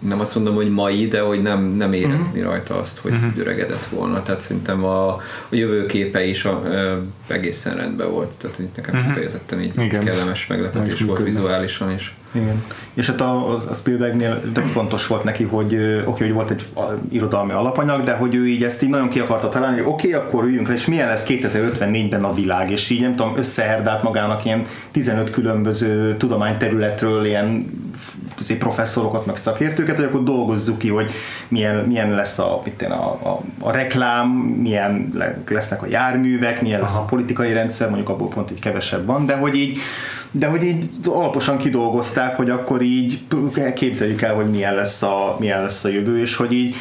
nem 0.00 0.20
azt 0.20 0.34
mondom, 0.34 0.54
hogy 0.54 0.70
mai, 0.70 1.08
de 1.08 1.20
hogy 1.20 1.42
nem, 1.42 1.64
nem 1.64 1.92
érezni 1.92 2.38
uh-huh. 2.38 2.54
rajta 2.54 2.78
azt, 2.78 2.98
hogy 2.98 3.12
uh-huh. 3.12 3.38
öregedett 3.38 3.86
volna. 3.86 4.22
Tehát 4.22 4.40
szerintem 4.40 4.84
a, 4.84 5.08
a 5.14 5.22
jövőképe 5.50 6.24
is 6.24 6.44
a, 6.44 6.50
a, 6.50 7.02
egészen 7.26 7.76
rendben 7.76 8.10
volt. 8.10 8.34
Tehát 8.38 8.58
nekem 8.76 8.94
uh-huh. 8.94 9.62
így 9.62 9.72
Igen. 9.78 10.04
kellemes 10.04 10.46
meglepetés 10.46 11.00
volt 11.00 11.22
vizuálisan 11.22 11.92
is. 11.92 12.14
Igen. 12.32 12.64
És 12.94 13.06
hát 13.06 13.20
a, 13.20 13.56
a 13.56 13.74
Spielbergnél 13.74 14.52
tök 14.52 14.66
fontos 14.66 15.06
volt 15.06 15.24
neki, 15.24 15.44
hogy 15.44 15.74
oké, 15.74 16.02
okay, 16.04 16.26
hogy 16.26 16.32
volt 16.32 16.50
egy 16.50 16.66
irodalmi 17.08 17.52
alapanyag, 17.52 18.02
de 18.02 18.12
hogy 18.12 18.34
ő 18.34 18.46
így 18.46 18.64
ezt 18.64 18.82
így 18.82 18.88
nagyon 18.88 19.08
ki 19.08 19.20
akarta 19.20 19.48
találni, 19.48 19.80
hogy 19.80 19.92
oké, 19.92 20.14
okay, 20.14 20.26
akkor 20.26 20.44
üljünk 20.44 20.68
le, 20.68 20.74
és 20.74 20.86
milyen 20.86 21.08
lesz 21.08 21.26
2054-ben 21.28 22.24
a 22.24 22.32
világ, 22.32 22.70
és 22.70 22.90
így 22.90 23.00
nem 23.00 23.14
tudom, 23.14 23.36
összeherdált 23.36 24.02
magának 24.02 24.44
ilyen 24.44 24.62
15 24.90 25.30
különböző 25.30 26.16
tudományterületről 26.16 27.24
ilyen 27.24 27.78
professzorokat, 28.58 29.26
meg 29.26 29.36
szakértőket, 29.36 29.96
hogy 29.96 30.04
akkor 30.04 30.22
dolgozzuk 30.22 30.78
ki, 30.78 30.88
hogy 30.88 31.10
milyen, 31.48 31.84
milyen 31.84 32.10
lesz 32.10 32.38
a, 32.38 32.60
mit 32.64 32.82
én, 32.82 32.90
a, 32.90 33.04
a, 33.04 33.40
a 33.58 33.70
reklám, 33.70 34.28
milyen 34.62 35.12
lesznek 35.48 35.82
a 35.82 35.86
járművek, 35.86 36.62
milyen 36.62 36.80
lesz 36.80 36.94
Aha. 36.94 37.02
a 37.02 37.04
politikai 37.04 37.52
rendszer, 37.52 37.88
mondjuk 37.88 38.08
abból 38.08 38.28
pont 38.28 38.50
így 38.50 38.58
kevesebb 38.58 39.06
van, 39.06 39.26
de 39.26 39.36
hogy 39.36 39.54
így 39.54 39.78
de 40.30 40.46
hogy 40.46 40.64
így 40.64 40.84
alaposan 41.04 41.58
kidolgozták, 41.58 42.36
hogy 42.36 42.50
akkor 42.50 42.82
így 42.82 43.20
képzeljük 43.74 44.22
el, 44.22 44.34
hogy 44.34 44.50
milyen 44.50 44.74
lesz 44.74 45.02
a, 45.02 45.36
milyen 45.38 45.62
lesz 45.62 45.84
a 45.84 45.88
jövő, 45.88 46.20
és 46.20 46.36
hogy 46.36 46.52
így 46.52 46.74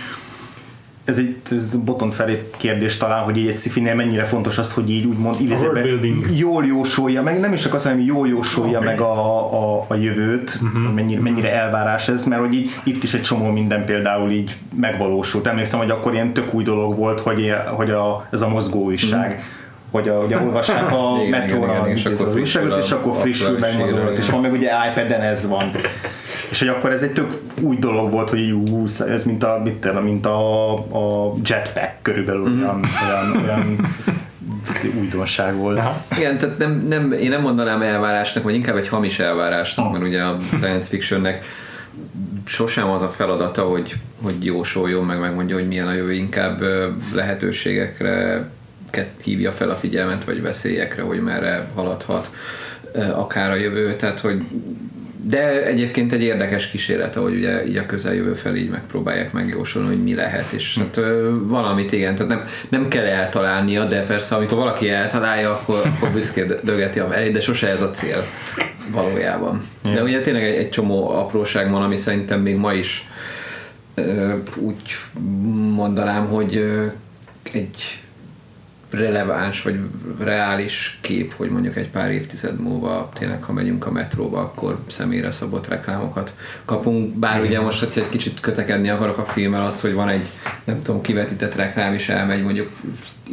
ez 1.10 1.18
egy 1.18 1.36
ez 1.52 1.76
boton 1.76 2.12
felé 2.12 2.50
kérdés 2.58 2.98
talán, 2.98 3.24
hogy 3.24 3.38
így 3.38 3.48
egy 3.48 3.58
szifinél 3.58 3.96
mennyire 3.96 4.24
fontos 4.24 4.58
az, 4.58 4.74
hogy 4.74 4.90
így 4.90 5.06
úgymond 5.06 5.42
idézőben 5.42 5.86
jól 6.36 6.66
jósolja, 6.66 7.22
meg 7.22 7.40
nem 7.40 7.54
is 7.54 7.62
csak 7.62 7.74
azt 7.74 7.86
mondom, 7.86 8.04
hogy 8.04 8.16
jól 8.16 8.28
jósolja 8.28 8.78
okay. 8.78 8.90
meg 8.90 9.02
a, 9.02 9.78
a, 9.78 9.86
a 9.88 9.96
jövőt, 9.96 10.58
uh-huh. 10.64 10.94
mennyire, 10.94 11.22
mennyire 11.22 11.54
elvárás 11.54 12.08
ez, 12.08 12.26
mert 12.26 12.42
hogy 12.42 12.54
így, 12.54 12.70
itt 12.84 13.04
is 13.04 13.14
egy 13.14 13.22
csomó 13.22 13.50
minden 13.52 13.86
például 13.86 14.32
így 14.32 14.56
megvalósult. 14.76 15.48
Emlékszem, 15.48 15.80
hogy 15.80 15.90
akkor 15.90 16.14
ilyen 16.14 16.34
tök 16.34 16.54
új 16.54 16.64
dolog 16.64 16.96
volt, 16.98 17.20
hogy, 17.20 17.54
hogy 17.76 17.92
a, 17.92 18.28
ez 18.32 18.42
a 18.42 18.50
mozgó 18.50 18.84
újság. 18.84 19.30
Uh-huh 19.30 19.44
hogy 19.91 20.10
a, 20.10 20.17
ugye 20.17 20.39
olvassák 20.39 20.91
a 20.91 21.23
metróra 21.30 21.88
és, 21.88 22.06
akkor 22.06 22.32
frissül, 22.32 22.73
és 22.73 22.91
akkor 22.91 23.15
frissül 23.15 23.58
meg 23.58 23.78
mozogott, 23.78 24.17
és 24.17 24.30
van 24.30 24.41
meg 24.41 24.52
ugye 24.52 24.71
iPad-en 24.91 25.21
ez 25.21 25.47
van. 25.47 25.71
És 26.49 26.60
hogy 26.60 26.67
akkor 26.67 26.91
ez 26.91 27.02
egy 27.02 27.13
tök 27.13 27.38
új 27.62 27.75
dolog 27.75 28.12
volt, 28.12 28.30
hogy 28.30 28.47
jú, 28.47 28.84
ez 29.08 29.23
mint 29.23 29.43
a, 29.43 29.62
mit 29.63 30.02
mint 30.04 30.25
a, 30.25 30.73
a 30.73 31.34
jetpack 31.43 32.02
körülbelül 32.02 32.49
mm. 32.49 32.62
olyan, 32.62 32.86
olyan, 33.08 33.43
olyan 33.43 33.88
újdonság 34.99 35.56
volt. 35.56 35.78
Aha. 35.78 36.04
Igen, 36.17 36.38
tehát 36.38 36.58
nem, 36.58 36.86
nem, 36.88 37.12
én 37.12 37.30
nem 37.30 37.41
mondanám 37.41 37.82
elvárásnak, 37.82 38.43
vagy 38.43 38.54
inkább 38.54 38.75
egy 38.75 38.88
hamis 38.88 39.19
elvárásnak, 39.19 39.86
oh. 39.86 39.91
mert 39.91 40.04
ugye 40.04 40.21
a 40.21 40.38
science 40.58 40.88
fictionnek 40.88 41.45
sosem 42.45 42.89
az 42.89 43.02
a 43.02 43.10
feladata, 43.10 43.63
hogy, 43.63 43.95
hogy 44.21 44.45
jósoljon, 44.45 45.06
meg 45.06 45.19
megmondja, 45.19 45.56
hogy 45.56 45.67
milyen 45.67 45.88
a 45.88 45.93
jövő, 45.93 46.13
inkább 46.13 46.63
lehetőségekre 47.13 48.49
hívja 49.23 49.52
fel 49.52 49.69
a 49.69 49.75
figyelmet, 49.75 50.23
vagy 50.23 50.41
veszélyekre, 50.41 51.02
hogy 51.02 51.21
merre 51.21 51.67
haladhat 51.75 52.30
akár 53.13 53.52
a 53.52 53.56
jövő, 53.56 53.95
tehát 53.95 54.19
hogy 54.19 54.41
de 55.30 55.65
egyébként 55.65 56.13
egy 56.13 56.21
érdekes 56.21 56.69
kísérlet, 56.69 57.15
ahogy 57.15 57.36
ugye 57.36 57.67
így 57.67 57.78
a 57.78 57.86
közeljövő 57.86 58.34
felé 58.34 58.60
így 58.60 58.69
megpróbálják 58.69 59.32
megjósolni, 59.32 59.88
hogy 59.88 60.04
mi 60.04 60.15
lehet, 60.15 60.52
és 60.52 60.78
hát 60.78 60.97
ö, 60.97 61.32
valamit 61.41 61.91
igen, 61.91 62.15
tehát 62.15 62.28
nem, 62.28 62.47
nem 62.69 62.88
kell 62.88 63.06
eltalálnia, 63.06 63.86
de 63.86 64.04
persze 64.04 64.36
amikor 64.36 64.58
valaki 64.58 64.89
eltalálja, 64.89 65.52
akkor, 65.52 65.82
akkor 65.86 66.10
büszkén 66.10 66.54
dögeti 66.63 66.99
a 66.99 67.08
mellé, 67.08 67.32
de 67.32 67.41
sose 67.41 67.67
ez 67.67 67.82
a 67.82 67.89
cél 67.89 68.23
valójában. 68.91 69.67
De 69.82 70.04
ugye 70.04 70.21
tényleg 70.21 70.43
egy, 70.43 70.56
egy 70.56 70.69
csomó 70.69 71.10
apróság 71.10 71.71
van, 71.71 71.82
ami 71.82 71.97
szerintem 71.97 72.41
még 72.41 72.56
ma 72.56 72.73
is 72.73 73.08
ö, 73.95 74.34
úgy 74.58 74.95
mondanám, 75.75 76.28
hogy 76.28 76.56
ö, 76.56 76.86
egy 77.52 77.99
releváns 78.89 79.62
vagy 79.62 79.80
reális 80.19 80.97
kép, 81.02 81.34
hogy 81.36 81.49
mondjuk 81.49 81.75
egy 81.75 81.89
pár 81.89 82.12
évtized 82.12 82.60
múlva 82.60 83.10
tényleg, 83.13 83.43
ha 83.43 83.54
megyünk 83.54 83.86
a 83.86 83.91
metróba, 83.91 84.39
akkor 84.39 84.80
személyre 84.88 85.32
szabott 85.32 85.67
reklámokat 85.67 86.34
kapunk. 86.65 87.13
Bár 87.13 87.41
ugye 87.41 87.62
most, 87.62 87.80
hogy 87.80 88.04
egy 88.04 88.10
kicsit 88.10 88.39
kötekedni 88.39 88.89
akarok 88.89 89.17
a 89.17 89.25
filmmel, 89.25 89.65
az, 89.65 89.82
hogy 89.82 89.93
van 89.93 90.10
egy 90.10 90.25
nem 90.63 90.82
tudom, 90.82 91.02
kivetített 91.02 91.56
reklám, 91.56 91.93
és 91.93 92.10
elmegy 92.10 92.43
mondjuk 92.43 92.69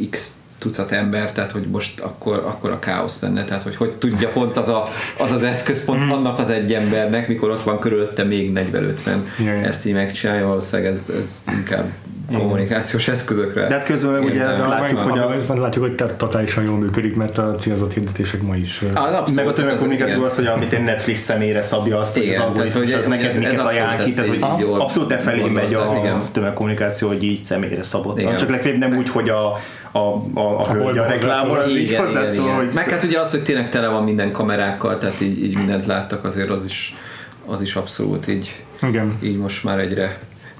x 0.09 0.31
tucat 0.59 0.91
ember, 0.91 1.31
tehát 1.31 1.51
hogy 1.51 1.67
most 1.67 1.99
akkor, 1.99 2.37
akkor 2.37 2.71
a 2.71 2.79
káosz 2.79 3.21
lenne, 3.21 3.43
tehát 3.43 3.63
hogy 3.63 3.75
hogy 3.75 3.91
tudja 3.91 4.29
pont 4.29 4.57
az 4.57 4.67
a, 4.67 4.87
az, 5.17 5.31
az 5.31 5.43
eszköz 5.43 5.85
pont 5.85 6.03
mm. 6.03 6.11
annak 6.11 6.39
az 6.39 6.49
egy 6.49 6.73
embernek, 6.73 7.27
mikor 7.27 7.49
ott 7.49 7.63
van 7.63 7.79
körülötte 7.79 8.23
még 8.23 8.51
40-50 8.55 9.63
ezt 9.63 9.85
így 9.85 9.93
megcsinálja, 9.93 10.47
valószínűleg 10.47 10.91
ez, 10.91 11.11
ez 11.19 11.43
inkább 11.57 11.91
kommunikációs 12.33 13.07
eszközökre. 13.07 13.67
De 13.67 13.73
hát 13.73 13.85
közben 13.85 14.23
ugye 14.23 14.47
ezt 14.47 14.67
látjuk, 14.67 14.99
hogy 14.99 15.19
a... 15.19 15.33
Ezt 15.33 15.57
látjuk, 15.57 15.83
hogy 15.83 15.95
totálisan 16.17 16.63
jól 16.63 16.77
működik, 16.77 17.15
mert 17.15 17.37
a 17.37 17.55
célzott 17.55 17.93
hirdetések 17.93 18.41
ma 18.41 18.55
is. 18.55 18.81
Abszolút, 18.93 19.35
meg 19.35 19.47
a 19.47 19.53
tömegkommunikáció 19.53 20.23
az, 20.23 20.35
hogy 20.35 20.45
amit 20.45 20.73
egy 20.73 20.83
Netflix 20.83 21.21
személyre 21.21 21.61
szabja 21.61 21.99
azt, 21.99 22.17
hogy 22.17 22.29
az 22.29 22.37
algoritmus 22.37 22.93
az 22.93 23.05
neked 23.05 23.37
miket 23.37 23.65
ajánl 23.65 24.03
ki, 24.03 24.13
tehát 24.13 24.29
hogy 24.29 24.65
abszolút 24.79 25.11
e 25.11 25.17
felé 25.17 25.49
megy 25.49 25.73
a 25.73 26.13
tömegkommunikáció, 26.31 27.07
hogy 27.07 27.23
így 27.23 27.39
személyre 27.39 27.83
szabottan. 27.83 28.35
Csak 28.35 28.49
legfeljebb 28.49 28.79
nem 28.79 28.97
úgy, 28.97 29.09
hogy 29.09 29.29
a 29.29 29.57
a, 29.91 29.99
a, 29.99 30.39
a, 30.39 30.59
a 30.59 30.73
hölgy 30.73 30.97
a 30.97 31.05
reklámon, 31.05 31.57
az 31.57 31.71
így 31.71 31.95
hozzászól, 31.95 32.49
hogy... 32.49 32.69
Meg 32.73 32.89
hát 32.89 33.03
ugye 33.03 33.19
az, 33.19 33.31
hogy 33.31 33.43
tényleg 33.43 33.69
tele 33.69 33.87
van 33.87 34.03
minden 34.03 34.31
kamerákkal, 34.31 34.97
tehát 34.97 35.21
így, 35.21 35.43
így 35.43 35.55
mindent 35.55 35.85
láttak, 35.85 36.25
azért 36.25 36.49
az 36.49 36.65
is, 36.65 36.95
az 37.45 37.61
is 37.61 37.75
abszolút 37.75 38.27
így, 38.27 38.63
Igen. 38.81 39.17
így 39.21 39.37
most 39.37 39.63
már 39.63 39.79
egyre 39.79 40.17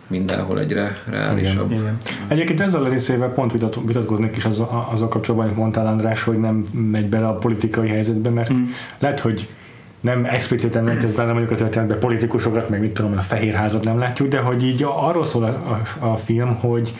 mindenhol 0.07 0.59
egyre 0.59 0.97
reálisabb. 1.05 1.71
Igen, 1.71 1.81
igen. 1.81 1.97
Egyébként 2.27 2.61
ezzel 2.61 2.83
a 2.83 2.89
részével 2.89 3.29
pont 3.29 3.51
vitat, 3.51 3.79
vitatkoznék 3.85 4.35
is 4.35 4.45
az, 4.45 4.63
azzal 4.91 5.07
kapcsolatban, 5.07 5.47
amit 5.47 5.59
mondtál 5.59 5.87
András, 5.87 6.23
hogy 6.23 6.39
nem 6.39 6.61
megy 6.71 7.09
bele 7.09 7.27
a 7.27 7.33
politikai 7.33 7.87
helyzetbe, 7.87 8.29
mert 8.29 8.53
mm. 8.53 8.63
lehet, 8.99 9.19
hogy 9.19 9.47
nem 9.99 10.25
expliciten 10.25 10.83
ment 10.83 11.03
ez 11.03 11.13
benne 11.13 11.31
mondjuk 11.31 11.51
a 11.51 11.55
történetben 11.55 11.99
politikusokat, 11.99 12.69
meg 12.69 12.79
mit 12.79 12.93
tudom, 12.93 13.17
a 13.17 13.21
fehérházat 13.21 13.83
nem 13.83 13.99
látjuk, 13.99 14.27
de 14.27 14.39
hogy 14.39 14.63
így 14.63 14.85
arról 14.87 15.25
szól 15.25 15.43
a, 15.43 15.47
a, 16.01 16.07
a 16.07 16.17
film, 16.17 16.55
hogy 16.55 16.93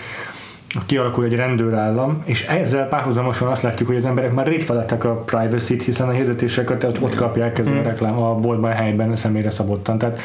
kialakul 0.85 1.25
egy 1.25 1.35
rendőrállam, 1.35 2.21
és 2.25 2.47
ezzel 2.47 2.87
párhuzamosan 2.87 3.47
azt 3.47 3.61
látjuk, 3.61 3.87
hogy 3.87 3.97
az 3.97 4.05
emberek 4.05 4.33
már 4.33 4.47
rég 4.47 4.61
felettek 4.61 5.03
a 5.03 5.15
privacy-t, 5.15 5.83
hiszen 5.83 6.07
a 6.07 6.11
hirdetéseket 6.11 6.83
ott, 6.83 7.01
ott 7.01 7.15
kapják 7.15 7.59
ez 7.59 7.67
a 7.67 7.81
reklám 7.81 8.17
a 8.17 8.35
boltban, 8.35 8.71
a 8.71 8.73
helyben, 8.73 9.15
személyre 9.15 9.49
szabottan. 9.49 9.97
Tehát 9.97 10.19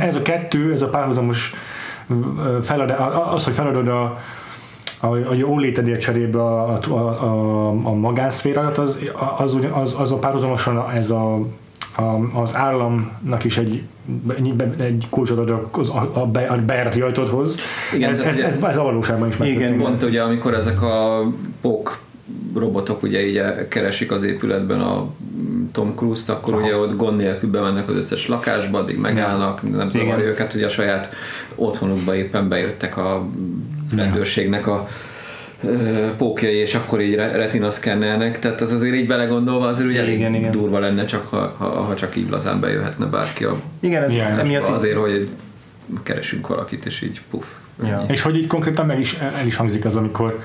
ez 0.00 0.16
a 0.16 0.22
kettő, 0.22 0.72
ez 0.72 0.82
a 0.82 0.88
párhuzamos 0.88 1.52
feladat, 2.62 2.98
az, 3.32 3.44
hogy 3.44 3.54
feladod 3.54 3.88
a, 3.88 4.18
a, 5.00 5.06
a 5.06 5.34
jó 5.34 5.58
létedért 5.58 6.00
cserébe 6.00 6.38
a, 6.38 6.78
a, 6.88 6.94
a, 6.94 7.68
a 7.68 7.94
magánszférádat, 7.94 8.78
az, 8.78 8.98
az, 9.38 9.58
az, 9.72 9.94
az 9.98 10.12
a 10.12 10.16
párhuzamosan 10.16 10.90
ez 10.90 11.10
a, 11.10 11.34
a, 11.96 12.40
az 12.40 12.56
államnak 12.56 13.44
is 13.44 13.58
egy, 13.58 13.82
egy 14.78 15.06
kulcsot 15.10 15.38
ad 15.38 15.50
a, 15.50 15.68
a, 16.12 16.26
be, 16.26 16.40
a 16.40 16.56
bejárt 16.64 16.96
ajtódhoz. 16.96 17.56
Igen, 17.94 18.10
ez, 18.10 18.20
ez, 18.20 18.38
ez, 18.38 18.62
ez, 18.62 18.76
a 18.76 18.82
valóságban 18.82 19.28
is 19.28 19.36
megtörténik. 19.36 19.74
Igen, 19.74 19.86
pont 19.86 20.02
ugye 20.02 20.22
amikor 20.22 20.54
ezek 20.54 20.82
a 20.82 21.22
POK 21.60 22.00
robotok 22.54 23.02
ugye 23.02 23.26
így 23.26 23.42
keresik 23.68 24.12
az 24.12 24.22
épületben 24.22 24.80
a 24.80 25.08
Tom 25.72 25.94
Cruise-t, 25.96 26.28
akkor 26.28 26.54
Aha. 26.54 26.62
ugye 26.62 26.76
ott 26.76 26.96
gond 26.96 27.16
nélkül 27.16 27.50
bemennek 27.50 27.88
az 27.88 27.96
összes 27.96 28.28
lakásba, 28.28 28.78
addig 28.78 28.98
megállnak, 28.98 29.76
nem 29.76 29.90
zavarja 29.90 30.24
őket, 30.24 30.54
ugye 30.54 30.66
a 30.66 30.68
saját 30.68 31.14
otthonukba 31.54 32.14
éppen 32.14 32.48
bejöttek 32.48 32.96
a 32.96 33.28
rendőrségnek 33.96 34.66
a 34.66 34.88
pókjai, 36.16 36.54
és 36.54 36.74
akkor 36.74 37.00
így 37.00 37.14
retina 37.14 37.70
szkennelnek, 37.70 38.38
tehát 38.38 38.60
az 38.60 38.72
azért 38.72 38.94
így 38.94 39.06
belegondolva 39.06 39.66
azért 39.66 39.88
ugye 39.88 40.00
elég 40.00 40.18
igen, 40.18 40.34
igen. 40.34 40.50
durva 40.50 40.78
lenne, 40.78 41.04
csak 41.04 41.26
ha, 41.26 41.54
ha, 41.58 41.66
ha, 41.66 41.94
csak 41.94 42.16
így 42.16 42.30
lazán 42.30 42.60
bejöhetne 42.60 43.06
bárki 43.06 43.44
a 43.44 43.60
igen, 43.80 44.02
ez 44.02 44.12
emiatt 44.38 44.68
azért, 44.68 44.96
hogy 44.96 45.28
keresünk 46.02 46.46
valakit, 46.46 46.86
és 46.86 47.02
így 47.02 47.20
puff. 47.30 47.44
Ja. 47.84 48.04
És 48.08 48.20
hogy 48.20 48.36
így 48.36 48.46
konkrétan 48.46 48.86
meg 48.86 49.00
is, 49.00 49.14
el 49.14 49.46
is 49.46 49.56
hangzik 49.56 49.84
az, 49.84 49.96
amikor 49.96 50.40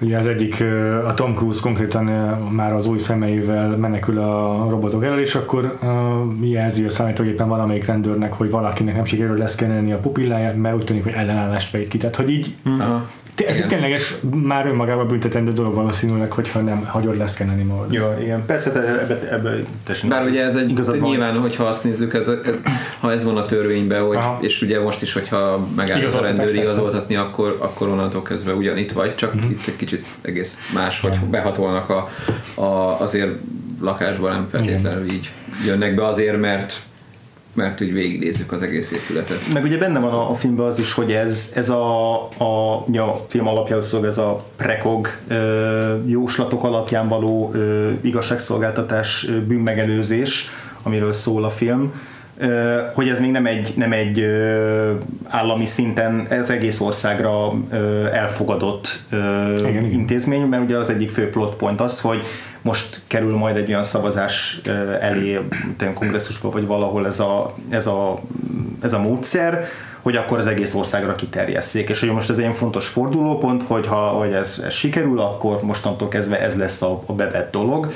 Ugye 0.00 0.18
az 0.18 0.26
egyik, 0.26 0.64
a 1.06 1.14
Tom 1.14 1.34
Cruise 1.34 1.60
konkrétan 1.62 2.04
már 2.50 2.72
az 2.72 2.86
új 2.86 2.98
szemeivel 2.98 3.76
menekül 3.76 4.18
a 4.18 4.66
robotok 4.68 5.04
elől, 5.04 5.20
és 5.20 5.34
akkor 5.34 5.78
uh, 5.82 6.50
jelzi 6.50 6.84
a 6.84 6.90
számítógépen 6.90 7.48
valamelyik 7.48 7.86
rendőrnek, 7.86 8.32
hogy 8.32 8.50
valakinek 8.50 8.94
nem 8.94 9.04
sikerül 9.04 9.36
leszkenelni 9.36 9.92
a 9.92 9.98
pupilláját, 9.98 10.56
mert 10.56 10.74
úgy 10.74 10.84
tűnik, 10.84 11.02
hogy 11.02 11.12
ellenállást 11.12 11.68
fejt 11.68 11.88
ki. 11.88 11.98
Tehát, 11.98 12.16
hogy 12.16 12.30
így 12.30 12.54
Aha. 12.64 13.08
Ez 13.46 13.58
egy 13.58 13.66
tényleges, 13.66 14.14
már 14.42 14.66
önmagában 14.66 15.06
büntetendő 15.06 15.52
dolog 15.52 15.74
valószínűleg, 15.74 16.32
hogyha 16.32 16.60
nem 16.60 16.84
hagyod 16.84 17.16
leszkenelni 17.16 17.62
magad. 17.62 17.92
Jó, 17.92 18.14
igen. 18.20 18.46
Persze, 18.46 18.70
ebbe, 18.70 19.28
ebbe 19.30 19.62
tessék. 19.84 20.10
Bár 20.10 20.26
ugye 20.26 20.42
ez 20.42 20.54
egy, 20.54 20.70
igazad 20.70 21.00
nyilván, 21.00 21.38
hogyha 21.38 21.64
azt 21.64 21.84
nézzük, 21.84 22.14
ez, 22.14 22.28
ez, 22.28 22.54
ha 23.00 23.12
ez 23.12 23.24
van 23.24 23.36
a 23.36 23.44
törvényben, 23.44 24.02
hogy, 24.02 24.18
és 24.40 24.62
ugye 24.62 24.80
most 24.80 25.02
is, 25.02 25.12
hogyha 25.12 25.66
megáll 25.76 26.04
a 26.04 26.20
rendőr 26.20 26.54
igazoltatni, 26.54 27.16
akkor, 27.16 27.56
akkor 27.58 27.88
onnantól 27.88 28.22
kezdve 28.22 28.52
ugyanitt 28.52 28.92
vagy, 28.92 29.14
csak 29.14 29.34
uh-huh. 29.34 29.50
itt 29.50 29.66
egy 29.66 29.76
kicsit 29.76 30.06
egész 30.22 30.70
más, 30.74 31.00
hogy 31.00 31.18
behatolnak 31.30 31.90
a, 31.90 32.08
a, 32.54 33.00
azért 33.00 33.30
lakásban 33.80 34.30
nem 34.30 34.48
feltétlenül 34.50 35.10
így 35.10 35.30
jönnek 35.66 35.94
be 35.94 36.06
azért, 36.06 36.40
mert 36.40 36.74
mert 37.56 37.80
úgy 37.80 37.92
végignézzük 37.92 38.52
az 38.52 38.62
egész 38.62 38.92
épületet. 38.92 39.38
Meg 39.52 39.64
ugye 39.64 39.78
benne 39.78 39.98
van 39.98 40.12
a, 40.12 40.30
a 40.30 40.34
filmben 40.34 40.66
az 40.66 40.78
is, 40.78 40.92
hogy 40.92 41.12
ez, 41.12 41.52
ez 41.54 41.70
a, 41.70 42.22
a, 42.22 42.74
a 42.98 43.24
film 43.28 43.46
alapjául 43.46 43.82
szól, 43.82 44.06
ez 44.06 44.18
a 44.18 44.44
prekog 44.56 45.08
ö, 45.28 45.94
jóslatok 46.06 46.64
alapján 46.64 47.08
való 47.08 47.50
ö, 47.54 47.90
igazságszolgáltatás 48.00 49.26
bűnmegelőzés, 49.46 50.50
amiről 50.82 51.12
szól 51.12 51.44
a 51.44 51.50
film, 51.50 51.92
ö, 52.38 52.78
hogy 52.94 53.08
ez 53.08 53.20
még 53.20 53.30
nem 53.30 53.46
egy, 53.46 53.72
nem 53.76 53.92
egy 53.92 54.20
ö, 54.20 54.92
állami 55.24 55.66
szinten, 55.66 56.26
ez 56.28 56.50
egész 56.50 56.80
országra 56.80 57.54
ö, 57.70 58.04
elfogadott 58.04 58.98
ö, 59.10 59.16
igen, 59.56 59.68
igen. 59.68 59.90
intézmény, 59.90 60.42
mert 60.42 60.62
ugye 60.62 60.76
az 60.76 60.90
egyik 60.90 61.10
fő 61.10 61.30
plot 61.30 61.54
point 61.54 61.80
az, 61.80 62.00
hogy 62.00 62.22
most 62.66 63.00
kerül 63.06 63.36
majd 63.36 63.56
egy 63.56 63.68
olyan 63.68 63.82
szavazás 63.82 64.60
elé, 65.00 65.40
kongresszusban, 65.94 66.50
vagy 66.50 66.66
valahol 66.66 67.06
ez 67.06 67.20
a, 67.20 67.54
ez 67.68 67.86
a, 67.86 68.20
ez 68.82 68.92
a 68.92 68.98
módszer, 68.98 69.64
hogy 70.02 70.16
akkor 70.16 70.38
az 70.38 70.46
egész 70.46 70.74
országra 70.74 71.14
kiterjesszék. 71.14 71.88
És 71.88 72.00
hogy 72.00 72.08
most 72.08 72.30
ez 72.30 72.38
egy 72.38 72.54
fontos 72.54 72.88
fordulópont, 72.88 73.62
hogy 73.62 73.86
ha 73.86 73.96
hogy 73.96 74.32
ez, 74.32 74.62
ez 74.64 74.72
sikerül, 74.72 75.20
akkor 75.20 75.62
mostantól 75.62 76.08
kezdve 76.08 76.40
ez 76.40 76.56
lesz 76.56 76.82
a, 76.82 77.02
a 77.06 77.12
bevett 77.12 77.52
dolog. 77.52 77.92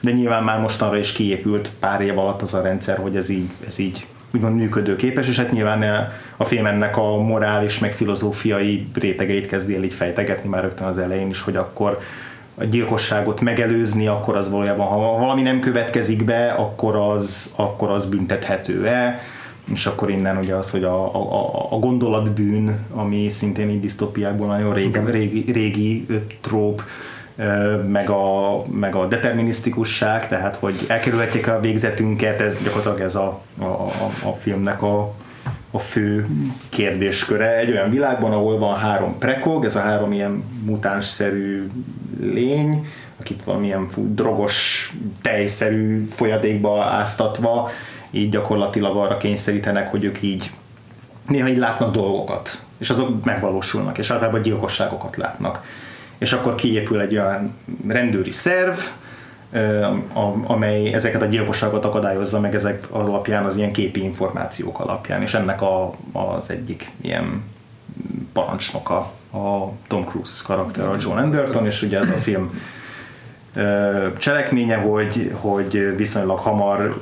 De 0.00 0.10
nyilván 0.10 0.42
már 0.42 0.60
mostanra 0.60 0.98
is 0.98 1.12
kiépült 1.12 1.70
pár 1.78 2.00
év 2.00 2.18
alatt 2.18 2.42
az 2.42 2.54
a 2.54 2.62
rendszer, 2.62 2.98
hogy 2.98 3.16
ez 3.16 3.28
így, 3.28 3.50
ez 3.66 3.78
így 3.78 4.06
úgymond 4.34 4.56
működőképes, 4.56 5.28
és 5.28 5.36
hát 5.36 5.52
nyilván 5.52 6.10
a 6.36 6.44
film 6.44 6.66
ennek 6.66 6.96
a 6.96 7.16
morális, 7.16 7.78
meg 7.78 7.92
filozófiai 7.92 8.86
rétegeit 8.94 9.46
kezdi 9.46 9.76
el 9.76 9.82
így 9.82 9.94
fejtegetni 9.94 10.48
már 10.48 10.62
rögtön 10.62 10.86
az 10.86 10.98
elején 10.98 11.28
is, 11.28 11.40
hogy 11.40 11.56
akkor 11.56 11.98
a 12.54 12.64
gyilkosságot 12.64 13.40
megelőzni, 13.40 14.06
akkor 14.06 14.36
az 14.36 14.50
valójában, 14.50 14.86
ha 14.86 14.98
valami 14.98 15.42
nem 15.42 15.60
következik 15.60 16.24
be, 16.24 16.50
akkor 16.50 16.96
az, 16.96 17.54
akkor 17.56 17.90
az 17.90 18.08
büntethető-e, 18.08 19.20
és 19.72 19.86
akkor 19.86 20.10
innen 20.10 20.36
ugye 20.36 20.54
az, 20.54 20.70
hogy 20.70 20.84
a, 20.84 21.14
a, 21.14 21.66
a 21.70 21.78
gondolatbűn, 21.78 22.78
ami 22.94 23.28
szintén 23.28 23.70
így 23.70 23.80
disztópiákból 23.80 24.46
nagyon 24.46 24.74
régi, 24.74 24.98
régi, 25.10 25.52
régi 25.52 26.06
tróp, 26.40 26.82
meg 27.88 28.10
a, 28.10 28.62
meg 28.66 28.94
a 28.94 29.06
determinisztikusság, 29.06 30.28
tehát 30.28 30.56
hogy 30.56 30.74
elkerülhetjük 30.88 31.46
a 31.46 31.60
végzetünket, 31.60 32.40
ez 32.40 32.58
gyakorlatilag 32.62 33.00
ez 33.00 33.14
a, 33.14 33.40
a, 33.58 33.64
a 34.24 34.32
filmnek 34.38 34.82
a, 34.82 35.14
a 35.70 35.78
fő 35.78 36.26
kérdésköre. 36.68 37.56
Egy 37.58 37.70
olyan 37.70 37.90
világban, 37.90 38.32
ahol 38.32 38.58
van 38.58 38.76
három 38.76 39.18
prekog, 39.18 39.64
ez 39.64 39.76
a 39.76 39.80
három 39.80 40.12
ilyen 40.12 40.44
mutánsszerű 40.64 41.66
lény, 42.20 42.86
akit 43.20 43.44
valamilyen 43.44 43.88
fú, 43.88 44.14
drogos, 44.14 44.92
tejszerű 45.22 46.08
folyadékba 46.14 46.84
áztatva, 46.84 47.70
így 48.10 48.30
gyakorlatilag 48.30 48.96
arra 48.96 49.16
kényszerítenek, 49.16 49.90
hogy 49.90 50.04
ők 50.04 50.22
így 50.22 50.50
néha 51.26 51.48
így 51.48 51.56
látnak 51.56 51.92
dolgokat, 51.94 52.64
és 52.78 52.90
azok 52.90 53.24
megvalósulnak, 53.24 53.98
és 53.98 54.10
általában 54.10 54.42
gyilkosságokat 54.42 55.16
látnak. 55.16 55.64
És 56.18 56.32
akkor 56.32 56.54
kiépül 56.54 57.00
egy 57.00 57.12
olyan 57.12 57.54
rendőri 57.88 58.30
szerv, 58.30 58.78
amely 60.46 60.92
ezeket 60.92 61.22
a 61.22 61.26
gyilkosságokat 61.26 61.84
akadályozza 61.84 62.40
meg 62.40 62.54
ezek 62.54 62.86
alapján, 62.90 63.44
az 63.44 63.56
ilyen 63.56 63.72
képi 63.72 64.02
információk 64.02 64.80
alapján, 64.80 65.22
és 65.22 65.34
ennek 65.34 65.62
a, 65.62 65.94
az 66.12 66.50
egyik 66.50 66.90
ilyen 67.00 67.42
parancsnoka 68.32 69.12
a 69.32 69.72
Tom 69.86 70.04
Cruise 70.04 70.42
karakter, 70.46 70.86
a 70.86 70.96
John 71.00 71.18
Anderton, 71.18 71.66
és 71.66 71.82
ugye 71.82 71.98
ez 71.98 72.10
a 72.10 72.16
film 72.16 72.50
cselekménye, 74.18 74.76
hogy, 74.76 75.30
hogy 75.34 75.96
viszonylag 75.96 76.38
hamar 76.38 77.00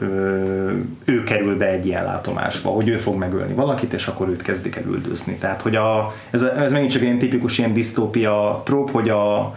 ő 1.04 1.22
kerül 1.24 1.56
be 1.56 1.66
egy 1.66 1.86
ilyen 1.86 2.04
látomásba, 2.04 2.70
hogy 2.70 2.88
ő 2.88 2.96
fog 2.96 3.14
megölni 3.14 3.54
valakit, 3.54 3.92
és 3.92 4.06
akkor 4.06 4.28
őt 4.28 4.42
kezdik 4.42 4.76
el 4.76 4.84
üldözni. 4.84 5.34
Tehát, 5.34 5.62
hogy 5.62 5.76
a, 5.76 6.12
ez, 6.30 6.42
ez 6.42 6.72
megint 6.72 6.90
csak 6.92 7.02
ilyen 7.02 7.18
tipikus 7.18 7.58
ilyen 7.58 7.74
disztópia 7.74 8.62
tróp, 8.64 8.90
hogy 8.90 9.08
a, 9.08 9.56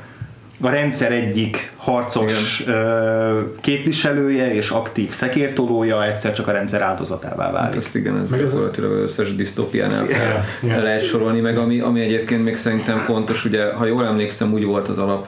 a 0.62 0.70
rendszer 0.70 1.12
egyik 1.12 1.72
harcos 1.76 2.60
igen. 2.60 3.52
képviselője 3.62 4.54
és 4.54 4.70
aktív 4.70 5.12
szekértolója 5.12 6.06
egyszer 6.06 6.34
csak 6.34 6.48
a 6.48 6.52
rendszer 6.52 6.82
áldozatává 6.82 7.52
válik. 7.52 7.84
Hát 7.84 7.96
igen, 7.96 8.22
ez 8.22 8.32
gyakorlatilag 8.32 8.92
az 8.92 9.00
összes 9.00 9.36
disztópiánál 9.36 10.06
fel 10.06 10.46
yeah. 10.62 10.84
lehet 10.84 11.04
sorolni, 11.04 11.40
meg 11.40 11.58
ami, 11.58 11.80
ami 11.80 12.02
egyébként 12.02 12.44
még 12.44 12.56
szerintem 12.56 12.98
fontos, 12.98 13.46
ugye 13.46 13.74
ha 13.74 13.86
jól 13.86 14.06
emlékszem, 14.06 14.54
úgy 14.54 14.64
volt 14.64 14.88
az 14.88 14.98
alap 14.98 15.28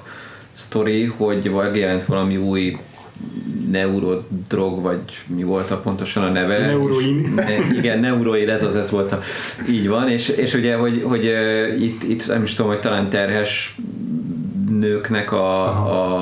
sztori, 0.52 1.06
hogy 1.06 1.52
jelent 1.74 2.06
valami 2.06 2.38
új 2.38 2.78
neurodrog, 3.72 4.82
vagy 4.82 5.00
mi 5.26 5.44
volt 5.44 5.72
a 5.72 5.78
pontosan 5.78 6.24
a 6.24 6.30
neve? 6.30 6.60
Neuroin. 6.60 7.34
Ne, 7.36 7.78
igen, 7.78 8.00
neuroin, 8.00 8.50
ez 8.50 8.64
az, 8.64 8.76
ez 8.76 8.90
volt 8.90 9.12
a, 9.12 9.20
így 9.70 9.88
van, 9.88 10.10
és, 10.10 10.30
és 10.30 10.54
ugye, 10.54 10.76
hogy, 10.76 11.02
hogy 11.04 11.26
uh, 11.26 11.82
itt, 11.82 12.04
itt 12.04 12.28
nem 12.28 12.44
is 12.44 12.54
tudom, 12.54 12.72
hogy 12.72 12.80
talán 12.80 13.10
terhes 13.10 13.76
nőknek 14.80 15.32
a, 15.32 15.66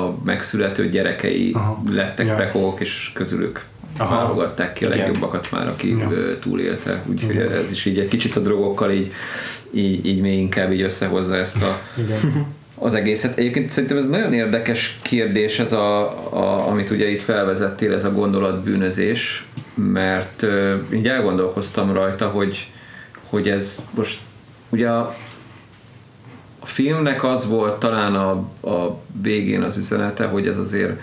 a 0.06 0.14
megszülető 0.24 0.88
gyerekei 0.88 1.52
Aha. 1.54 1.82
lettek 1.90 2.26
ja. 2.26 2.34
prekók, 2.34 2.80
és 2.80 3.10
közülük 3.14 3.64
Aha. 3.98 4.16
válogatták 4.16 4.72
ki 4.72 4.84
a 4.84 4.88
legjobbakat 4.88 5.50
már, 5.50 5.66
aki 5.66 5.96
ja. 5.98 6.38
túlélte. 6.40 7.02
Úgyhogy 7.06 7.34
Igen. 7.34 7.52
ez 7.52 7.72
is 7.72 7.84
így 7.84 7.98
egy 7.98 8.08
kicsit 8.08 8.36
a 8.36 8.40
drogokkal 8.40 8.90
így, 8.90 9.12
így, 9.70 10.06
így 10.06 10.20
még 10.20 10.38
inkább 10.38 10.72
így 10.72 10.82
összehozza 10.82 11.36
ezt 11.36 11.62
a, 11.62 11.78
Igen. 11.96 12.46
az 12.74 12.94
egészet. 12.94 13.38
Egyébként 13.38 13.70
szerintem 13.70 13.98
ez 13.98 14.08
nagyon 14.08 14.32
érdekes 14.32 14.98
kérdés, 15.02 15.58
ez 15.58 15.72
a, 15.72 16.00
a, 16.34 16.68
amit 16.68 16.90
ugye 16.90 17.08
itt 17.08 17.22
felvezettél, 17.22 17.94
ez 17.94 18.04
a 18.04 18.12
gondolatbűnözés, 18.12 19.46
mert 19.74 20.42
uh, 20.42 20.74
így 20.92 21.08
elgondolkoztam 21.08 21.92
rajta, 21.92 22.28
hogy, 22.28 22.66
hogy 23.28 23.48
ez 23.48 23.86
most 23.94 24.20
ugye 24.68 24.88
a, 24.88 25.14
a 26.62 26.66
filmnek 26.66 27.24
az 27.24 27.48
volt 27.48 27.78
talán 27.78 28.14
a, 28.14 28.30
a 28.68 29.00
végén 29.22 29.62
az 29.62 29.76
üzenete, 29.76 30.24
hogy 30.24 30.46
ez 30.46 30.58
azért 30.58 31.00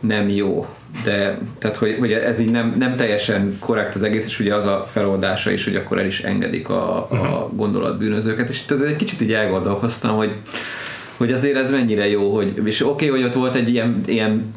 nem 0.00 0.28
jó. 0.28 0.66
De 1.04 1.38
tehát, 1.58 1.76
hogy, 1.76 1.96
hogy 1.98 2.12
ez 2.12 2.40
így 2.40 2.50
nem, 2.50 2.74
nem 2.78 2.96
teljesen 2.96 3.56
korrekt 3.60 3.94
az 3.94 4.02
egész, 4.02 4.26
és 4.26 4.40
ugye 4.40 4.54
az 4.54 4.66
a 4.66 4.86
feloldása 4.90 5.50
is, 5.50 5.64
hogy 5.64 5.76
akkor 5.76 5.98
el 5.98 6.06
is 6.06 6.20
engedik 6.20 6.68
a, 6.68 6.96
a 6.96 7.50
gondolatbűnözőket, 7.54 8.48
és 8.48 8.62
itt 8.62 8.70
azért 8.70 8.90
egy 8.90 8.96
kicsit 8.96 9.20
így 9.20 9.32
elgondolkoztam, 9.32 10.16
hogy, 10.16 10.32
hogy 11.16 11.32
azért 11.32 11.56
ez 11.56 11.70
mennyire 11.70 12.08
jó, 12.08 12.34
hogy, 12.34 12.60
és 12.64 12.80
oké, 12.80 12.90
okay, 12.90 13.08
hogy 13.08 13.28
ott 13.28 13.34
volt 13.34 13.54
egy 13.54 13.68
ilyen, 13.68 14.00
ilyen 14.06 14.54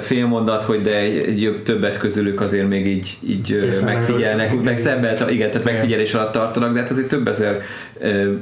félmondat, 0.00 0.62
hogy 0.62 0.82
de 0.82 0.96
egy, 0.96 1.60
többet 1.64 1.98
közülük 1.98 2.40
azért 2.40 2.68
még 2.68 2.86
így, 2.86 3.16
így 3.26 3.58
Készen 3.60 3.84
megfigyelnek, 3.84 4.46
megöltek. 4.46 4.64
meg 4.64 4.78
szemmel, 4.78 5.30
igen, 5.30 5.50
tehát 5.50 5.64
megfigyelés 5.64 6.14
alatt 6.14 6.32
tartanak, 6.32 6.72
de 6.72 6.80
hát 6.80 6.90
azért 6.90 7.08
több 7.08 7.28
ezer 7.28 7.62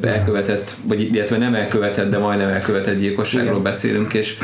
elkövetett, 0.00 0.74
vagy 0.84 1.14
illetve 1.14 1.38
nem 1.38 1.54
elkövetett, 1.54 2.10
de 2.10 2.18
majdnem 2.18 2.48
elkövetett 2.48 2.98
gyilkosságról 2.98 3.50
Igen. 3.50 3.62
beszélünk, 3.62 4.14
és 4.14 4.36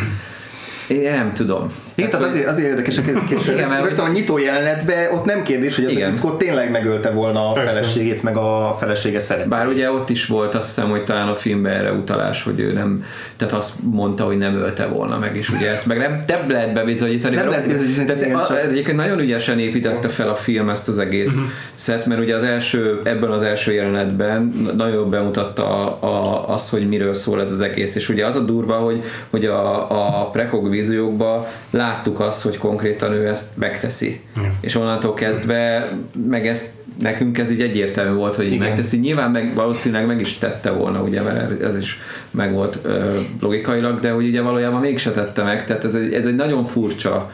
én 0.88 1.10
nem 1.12 1.32
tudom. 1.32 1.72
Igen, 1.98 2.11
tehát 2.11 2.26
azért, 2.26 2.46
azért 2.46 2.68
érdekesek 2.68 3.09
ezek, 3.09 3.30
és 3.30 3.48
Igen, 3.54 3.68
mert- 3.68 3.82
rögtön 3.85 4.04
a 4.04 4.09
nyitó 4.09 4.38
jelenetben 4.38 5.11
ott 5.14 5.24
nem 5.24 5.42
kérdés, 5.42 5.74
hogy 5.76 5.85
az 5.85 5.92
a 5.92 5.94
Igen. 5.96 6.14
fickó 6.14 6.30
tényleg 6.37 6.70
megölte 6.70 7.11
volna 7.11 7.50
a 7.50 7.52
Persze. 7.52 7.72
feleségét, 7.74 8.22
meg 8.22 8.37
a 8.37 8.76
felesége 8.80 9.20
szeretett. 9.20 9.48
Bár 9.48 9.66
ugye 9.66 9.90
ott 9.92 10.11
is 10.11 10.26
volt 10.26 10.54
azt 10.54 10.66
hiszem, 10.66 10.90
hogy 10.90 11.04
talán 11.04 11.28
a 11.28 11.35
filmben 11.35 11.72
erre 11.72 11.92
utalás, 11.92 12.42
hogy 12.42 12.61
ő 12.61 12.72
nem, 12.72 13.04
tehát 13.37 13.54
azt 13.54 13.72
mondta, 13.90 14.24
hogy 14.24 14.37
nem 14.38 14.54
ölte 14.54 14.87
volna 14.87 15.18
meg, 15.18 15.37
és 15.37 15.48
ugye 15.50 15.70
ezt 15.70 15.87
meg 15.87 15.98
nem, 15.98 16.24
nem 16.26 16.50
lehet 16.50 16.72
bebizonyítani. 16.72 17.35
Nem 17.35 17.48
lehet 17.48 17.66
bizonyítani, 17.66 18.06
Tehát 18.06 18.22
igen, 18.22 18.37
a, 18.37 18.46
csak- 18.46 18.59
egyébként 18.64 18.96
nagyon 18.96 19.18
ügyesen 19.18 19.59
építette 19.59 20.09
fel 20.09 20.28
a 20.28 20.35
film 20.35 20.68
ezt 20.68 20.88
az 20.88 20.98
egész 20.98 21.35
szet, 21.74 22.06
mert 22.06 22.20
ugye 22.20 22.37
az 22.37 22.42
első, 22.42 23.00
ebben 23.04 23.30
az 23.30 23.42
első 23.42 23.72
jelenetben 23.72 24.52
nagyon 24.76 24.94
jól 24.94 25.06
bemutatta 25.06 25.66
a, 25.98 26.06
a, 26.06 26.48
azt, 26.54 26.70
hogy 26.70 26.88
miről 26.88 27.14
szól 27.14 27.40
ez 27.40 27.52
az 27.52 27.61
egész, 27.61 27.94
és 27.94 28.09
ugye 28.09 28.26
az 28.26 28.37
a 28.37 28.40
durva, 28.40 28.74
hogy, 28.74 29.02
hogy 29.30 29.44
a, 29.44 30.20
a 30.20 30.30
prekog 30.30 30.70
víziókban 30.70 31.46
láttuk 31.87 32.20
azt, 32.20 32.42
hogy 32.42 32.59
konkrétan 32.59 33.12
ő 33.12 33.29
ezt 33.29 33.57
megteszi. 33.57 34.20
Igen. 34.37 34.53
És 34.61 34.75
onnantól 34.75 35.14
kezdve 35.14 35.88
meg 36.29 36.46
ezt 36.46 36.70
nekünk 37.01 37.38
ez 37.38 37.51
így 37.51 37.61
egyértelmű 37.61 38.16
volt, 38.16 38.37
hogy 38.37 38.44
így 38.44 38.53
Igen. 38.53 38.66
megteszi. 38.66 38.99
Nyilván 38.99 39.31
meg, 39.31 39.55
valószínűleg 39.55 40.07
meg 40.07 40.20
is 40.20 40.38
tette 40.38 40.70
volna, 40.70 41.03
ugye, 41.03 41.22
mert 41.22 41.61
ez 41.62 41.77
is 41.77 42.01
meg 42.31 42.53
volt 42.53 42.79
ö, 42.83 43.18
logikailag, 43.40 44.01
de 44.01 44.11
hogy 44.11 44.27
ugye 44.27 44.42
valójában 44.42 44.81
mégse 44.81 45.11
tette 45.11 45.42
meg, 45.42 45.66
tehát 45.66 45.85
ez 45.85 45.94
egy, 45.94 46.12
ez 46.12 46.27
egy 46.27 46.35
nagyon 46.35 46.64
furcsa 46.64 47.31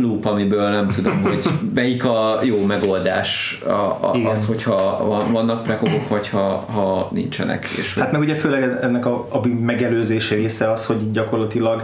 loop, 0.00 0.24
amiből 0.24 0.68
nem 0.70 0.88
tudom, 0.88 1.22
hogy 1.22 1.44
melyik 1.74 2.04
a 2.04 2.40
jó 2.42 2.64
megoldás 2.64 3.60
a, 3.66 3.70
a, 3.70 4.10
Igen. 4.14 4.30
az, 4.30 4.46
hogyha 4.46 5.06
van- 5.06 5.32
vannak 5.32 5.62
prekogok, 5.62 6.08
vagy 6.08 6.28
ha, 6.28 6.64
ha 6.70 7.08
nincsenek. 7.12 7.64
És 7.78 7.94
Hát 7.94 8.12
meg 8.12 8.20
ugye 8.20 8.34
főleg 8.34 8.78
ennek 8.82 9.06
a, 9.06 9.26
a 9.30 9.46
megelőzési 9.60 10.34
része 10.34 10.70
az, 10.72 10.86
hogy 10.86 11.10
gyakorlatilag 11.12 11.82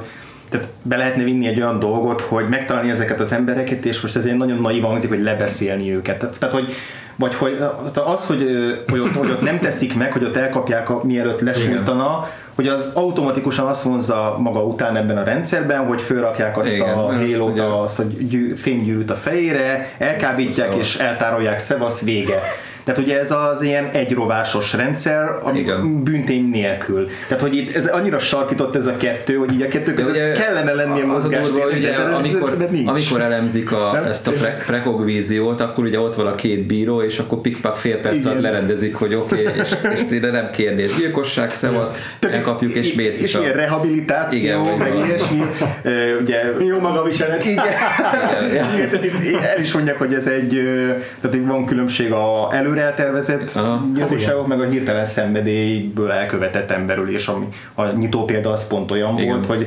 tehát 0.53 0.69
be 0.83 0.97
lehetne 0.97 1.23
vinni 1.23 1.47
egy 1.47 1.61
olyan 1.61 1.79
dolgot, 1.79 2.21
hogy 2.21 2.49
megtalálni 2.49 2.91
ezeket 2.91 3.21
az 3.21 3.33
embereket, 3.33 3.85
és 3.85 4.01
most 4.01 4.17
ez 4.17 4.25
ilyen 4.25 4.37
nagyon 4.37 4.59
naiv 4.59 4.83
hangzik, 4.83 5.09
hogy 5.09 5.23
lebeszélni 5.23 5.95
őket. 5.95 6.19
Tehát, 6.39 6.55
hogy 6.55 6.75
vagy 7.17 7.35
hogy 7.35 7.59
az, 7.95 8.27
hogy, 8.27 8.47
hogy, 8.89 8.99
ott, 9.01 9.15
hogy 9.15 9.31
ott 9.31 9.41
nem 9.41 9.59
teszik 9.59 9.97
meg, 9.97 10.13
hogy 10.13 10.25
ott 10.25 10.37
elkapják, 10.37 10.91
a, 10.91 11.01
mielőtt 11.05 11.41
lesújtana, 11.41 12.29
hogy 12.55 12.69
az 12.69 12.91
automatikusan 12.95 13.67
azt 13.67 13.83
vonza 13.83 14.37
maga 14.39 14.65
után 14.65 14.97
ebben 14.97 15.17
a 15.17 15.23
rendszerben, 15.23 15.87
hogy 15.87 16.01
fölrakják 16.01 16.59
azt 16.59 16.73
Igen, 16.73 16.89
a 16.89 17.07
azt 17.07 17.19
hélót, 17.19 17.53
ugye- 17.53 17.63
azt 17.63 17.99
a 17.99 18.03
gyű, 18.19 18.55
fénygyűrűt 18.55 19.11
a 19.11 19.15
fejére, 19.15 19.89
elkábítják 19.99 20.71
Szevasz. 20.71 20.95
és 20.95 20.99
eltárolják, 20.99 21.59
szevasz, 21.59 22.05
vége. 22.05 22.41
Tehát 22.85 23.01
ugye 23.01 23.21
ez 23.21 23.31
az 23.31 23.63
ilyen 23.63 23.89
egyrovásos 23.93 24.73
rendszer, 24.73 25.39
ami 25.43 25.59
Igen. 25.59 26.03
büntény 26.05 26.49
nélkül. 26.49 27.09
Tehát, 27.29 27.43
hogy 27.43 27.55
itt 27.55 27.77
ez 27.77 27.87
annyira 27.87 28.19
sarkított 28.19 28.77
ez 28.77 28.87
a 28.87 28.97
kettő, 28.97 29.35
hogy 29.35 29.53
így 29.53 29.63
a 29.63 29.69
kettő 29.69 29.93
De 29.93 29.95
között 29.95 30.11
ugye 30.11 30.33
kellene 30.33 30.73
lennie 30.73 31.13
az 31.15 31.25
a 31.25 31.29
durva, 31.29 31.41
mozgás. 31.41 31.65
hogy 31.65 31.77
ugye, 31.77 31.95
amikor, 31.95 32.55
amikor 32.87 33.21
elemzik 33.21 33.73
a, 33.73 33.91
Nem? 33.93 34.05
ezt 34.05 34.29
a 34.29 34.31
pre, 34.33 34.63
prekogvíziót, 34.67 35.61
akkor 35.61 35.85
ugye 35.85 36.01
ott 36.01 36.15
van 36.15 36.27
a 36.27 36.35
két 36.35 36.67
bíró, 36.67 37.03
és 37.03 37.19
akkor 37.19 37.41
pikpak 37.41 37.77
fél 37.77 37.97
perc 37.97 38.25
alatt 38.25 38.41
lerendezik, 38.41 38.95
hogy 38.95 39.15
oké, 39.15 39.47
okay, 39.47 39.55
és, 39.63 39.71
és 39.93 40.01
ide 40.11 40.31
nem 40.31 40.51
kérdés. 40.51 40.97
Gyilkosság, 40.97 41.51
szevasz, 41.55 41.95
elkapjuk 42.21 42.75
és 42.75 42.95
mész 42.95 43.23
és 43.23 43.35
ilyen 43.35 43.53
rehabilitáció, 43.53 44.39
Igen, 44.39 44.79
meg 44.79 44.93
ilyesmi. 45.07 45.43
Ugye, 46.21 46.41
Jó 46.67 46.79
maga 46.79 47.03
viselet. 47.03 47.45
igen, 47.45 47.65
Igen, 48.51 48.75
igen, 48.75 48.91
tehát 48.91 49.05
itt 49.05 49.41
el 49.41 49.61
is 49.61 49.73
mondják, 49.73 49.99
hogy 49.99 50.15
ez 50.15 50.27
egy, 50.27 50.61
tehát 51.21 51.37
van 51.47 51.67
különbség 51.67 52.13
a 52.13 52.49
előre 52.73 52.91
eltervezett 52.91 53.53
Aha. 53.55 53.85
gyilkosságok, 53.95 54.47
meg 54.47 54.61
a 54.61 54.65
hirtelen 54.65 55.05
szenvedélyből 55.05 56.11
elkövetett 56.11 56.71
emberülés, 56.71 57.27
ami 57.27 57.49
a 57.75 57.87
nyitó 57.87 58.25
példa 58.25 58.51
az 58.51 58.67
pont 58.67 58.91
olyan 58.91 59.19
Igen. 59.19 59.29
volt, 59.29 59.47
hogy 59.47 59.67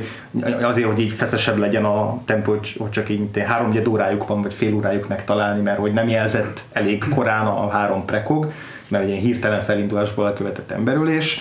azért, 0.62 0.86
hogy 0.86 1.00
így 1.00 1.12
feszesebb 1.12 1.58
legyen 1.58 1.84
a 1.84 2.20
tempó, 2.24 2.50
hogy 2.78 2.90
csak 2.90 3.08
így 3.08 3.42
három 3.46 3.82
órájuk 3.88 4.26
van, 4.26 4.42
vagy 4.42 4.54
fél 4.54 4.74
órájuk 4.74 5.08
megtalálni, 5.08 5.62
mert 5.62 5.78
hogy 5.78 5.92
nem 5.92 6.08
jelzett 6.08 6.60
elég 6.72 7.04
korán 7.14 7.46
a 7.46 7.68
három 7.68 8.04
prekog, 8.04 8.52
mert 8.88 9.06
ilyen 9.06 9.20
hirtelen 9.20 9.60
felindulásból 9.60 10.26
elkövetett 10.26 10.70
emberülés, 10.70 11.40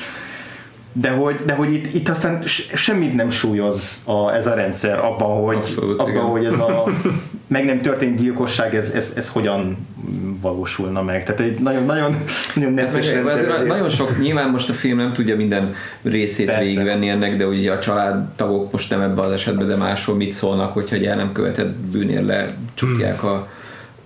de 0.97 1.10
hogy, 1.10 1.36
de 1.45 1.54
hogy 1.54 1.73
itt, 1.73 1.93
itt 1.93 2.10
aztán 2.10 2.41
semmit 2.73 3.15
nem 3.15 3.30
súlyoz 3.30 4.01
a, 4.06 4.34
ez 4.34 4.47
a 4.47 4.54
rendszer 4.54 4.99
abban, 4.99 5.43
hogy, 5.43 5.56
Abszolút, 5.56 5.99
abban, 5.99 6.12
igen. 6.12 6.23
hogy 6.23 6.45
ez 6.45 6.60
a 6.60 6.84
meg 7.47 7.65
nem 7.65 7.80
történt 7.80 8.19
gyilkosság, 8.19 8.75
ez, 8.75 8.91
ez, 8.91 9.13
ez 9.15 9.30
hogyan 9.30 9.78
valósulna 10.41 11.02
meg. 11.04 11.24
Tehát 11.24 11.41
egy 11.41 11.60
nagyon, 11.60 11.86
nagyon, 11.86 12.15
nagyon 12.56 12.78
Hát 12.78 12.86
necces 12.86 13.12
rendszer. 13.12 13.65
nagyon 13.67 13.89
sok, 13.89 14.19
nyilván 14.19 14.50
most 14.50 14.69
a 14.69 14.74
film 14.74 14.98
nem 14.98 15.13
tudja 15.13 15.36
minden 15.36 15.74
részét 16.02 16.45
Persze. 16.45 16.62
végigvenni 16.62 17.10
ennek, 17.10 17.38
de 17.38 17.45
ugye 17.48 17.71
a 17.71 17.80
családtagok 17.80 18.71
most 18.71 18.89
nem 18.89 19.02
ebben 19.02 19.26
az 19.26 19.32
esetben, 19.32 19.67
de 19.67 19.76
máshol 19.76 20.15
mit 20.15 20.32
szólnak, 20.32 20.74
hogyha 20.74 20.95
egy 20.95 21.06
el 21.06 21.15
nem 21.15 21.32
követett 21.32 21.74
bűnér 21.74 22.24
lecsukják 22.24 23.24
a 23.24 23.48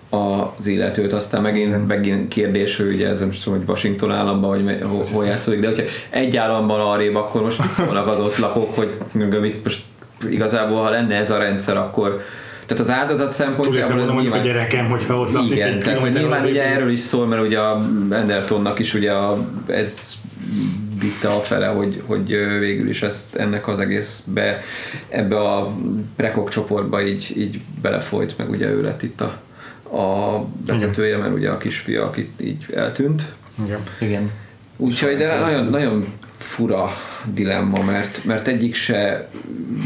az 0.09 0.67
illetőt, 0.67 1.13
aztán 1.13 1.41
megint, 1.41 1.87
megint 1.87 2.27
kérdés, 2.27 2.77
hogy 2.77 2.93
ugye 2.93 3.07
ez 3.07 3.17
tudom, 3.43 3.59
hogy 3.59 3.69
Washington 3.69 4.11
államban, 4.11 4.49
vagy 4.49 4.63
me- 4.63 4.83
hol, 4.83 5.03
hol 5.13 5.25
játszódik, 5.25 5.59
de 5.59 5.67
hogyha 5.67 5.83
egy 6.09 6.37
államban 6.37 6.79
arrébb, 6.79 7.15
akkor 7.15 7.41
most 7.43 7.59
mit 7.59 7.73
szólnak 7.73 8.07
az 8.07 8.19
ott 8.19 8.37
lakók, 8.37 8.75
hogy 8.75 8.89
mit 9.41 9.63
most 9.63 9.81
igazából, 10.29 10.81
ha 10.83 10.89
lenne 10.89 11.15
ez 11.15 11.31
a 11.31 11.37
rendszer, 11.37 11.77
akkor 11.77 12.21
tehát 12.69 12.83
az 12.83 12.89
áldozat 12.89 13.31
szempontjából 13.31 14.01
ez 14.01 14.09
mondjuk 14.09 14.33
a 14.33 14.37
nyilván 14.37 14.41
gyerekem, 14.41 14.89
hogyha 14.89 15.17
ott 15.17 15.51
igen, 15.51 15.67
egy 15.67 15.79
tehát 15.79 15.99
hogy 15.99 16.13
nyilván 16.13 16.45
ugye 16.45 16.63
erről 16.63 16.91
is 16.91 16.99
szól, 16.99 17.27
mert 17.27 17.41
ugye 17.41 17.59
a 17.59 17.75
Andertonnak 18.11 18.79
is 18.79 18.93
ugye 18.93 19.11
a, 19.11 19.37
ez 19.67 20.13
vitte 20.99 21.29
a 21.29 21.39
fele, 21.39 21.67
hogy, 21.67 22.01
hogy 22.05 22.27
végül 22.59 22.89
is 22.89 23.01
ezt 23.01 23.35
ennek 23.35 23.67
az 23.67 23.79
egészbe, 23.79 24.61
ebbe 25.09 25.39
a 25.39 25.75
prekok 26.15 26.49
csoportba 26.49 27.01
így, 27.01 27.33
így 27.37 27.61
belefolyt, 27.81 28.37
meg 28.37 28.49
ugye 28.49 28.67
ő 28.67 28.81
lett 28.81 29.01
itt 29.03 29.21
a, 29.21 29.39
a 29.97 30.45
vezetője, 30.65 31.17
mert 31.17 31.33
ugye 31.33 31.49
a 31.49 31.57
kisfia, 31.57 32.05
akit 32.05 32.31
így 32.41 32.65
eltűnt. 32.75 33.33
Igen. 33.65 33.79
Igen. 33.99 34.31
Úgyhogy 34.77 35.17
de 35.17 35.39
nagyon, 35.39 35.65
nagyon 35.65 36.05
fura 36.39 36.89
dilemma, 37.33 37.83
mert, 37.83 38.23
mert 38.25 38.47
egyik 38.47 38.75
se 38.75 39.27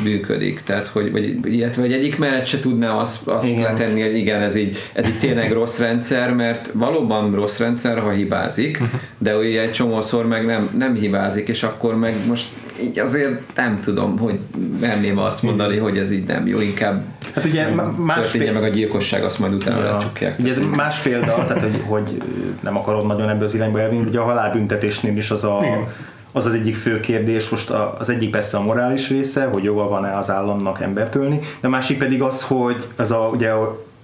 működik, 0.03 0.61
tehát 0.63 0.87
hogy, 0.87 1.11
vagy, 1.11 1.39
illetve 1.53 1.81
vagy 1.81 1.93
egyik 1.93 2.17
mellett 2.17 2.45
se 2.45 2.59
tudná 2.59 2.91
azt, 2.93 3.27
azt 3.27 3.47
Igen. 3.47 3.61
letenni, 3.61 4.01
hogy 4.01 4.15
igen, 4.17 4.41
ez 4.41 4.55
így, 4.55 4.77
ez 4.93 5.07
így 5.07 5.19
tényleg 5.19 5.51
rossz 5.61 5.79
rendszer, 5.79 6.33
mert 6.33 6.69
valóban 6.73 7.35
rossz 7.35 7.57
rendszer, 7.59 7.99
ha 7.99 8.09
hibázik, 8.11 8.79
de 9.17 9.37
ugye 9.37 9.61
egy 9.61 9.71
csomószor 9.71 10.27
meg 10.27 10.45
nem, 10.45 10.69
nem 10.77 10.93
hibázik, 10.95 11.47
és 11.47 11.63
akkor 11.63 11.97
meg 11.97 12.13
most 12.27 12.45
így 12.81 12.99
azért 12.99 13.55
nem 13.55 13.79
tudom, 13.79 14.17
hogy 14.17 14.39
merném 14.79 15.17
azt 15.17 15.43
mondani, 15.43 15.77
hogy 15.77 15.97
ez 15.97 16.11
így 16.11 16.23
nem 16.27 16.47
jó, 16.47 16.59
inkább 16.61 17.03
Hát 17.35 17.45
ugye 17.45 17.69
má- 17.73 17.97
más 17.97 18.15
történje 18.15 18.47
péld- 18.47 18.61
meg 18.61 18.71
a 18.71 18.73
gyilkosság, 18.73 19.23
azt 19.23 19.39
majd 19.39 19.53
utána 19.53 19.83
Ja. 19.85 19.91
lecsukják. 19.91 20.39
Ugye 20.39 20.49
ez 20.51 20.59
más 20.75 20.99
példa, 20.99 21.45
tehát 21.47 21.61
hogy, 21.61 21.81
hogy 21.85 22.21
nem 22.61 22.77
akarom 22.77 23.07
nagyon 23.07 23.29
ebből 23.29 23.43
az 23.43 23.55
irányba 23.55 23.79
elvinni, 23.79 24.07
ugye 24.07 24.19
a 24.19 24.23
halálbüntetésnél 24.23 25.17
is 25.17 25.31
az 25.31 25.43
a, 25.43 25.59
Igen. 25.61 25.87
Az 26.35 26.45
az 26.45 26.53
egyik 26.53 26.75
fő 26.75 26.99
kérdés, 26.99 27.49
most 27.49 27.69
az 27.69 28.09
egyik 28.09 28.29
persze 28.31 28.57
a 28.57 28.61
morális 28.61 29.09
része, 29.09 29.45
hogy 29.45 29.63
joga 29.63 29.87
van-e 29.87 30.17
az 30.17 30.29
államnak 30.29 30.81
embert 30.81 31.15
ölni, 31.15 31.39
de 31.59 31.67
a 31.67 31.69
másik 31.69 31.97
pedig 31.97 32.21
az, 32.21 32.43
hogy 32.43 32.87
ez 32.95 33.11
a, 33.11 33.29
ugye 33.33 33.51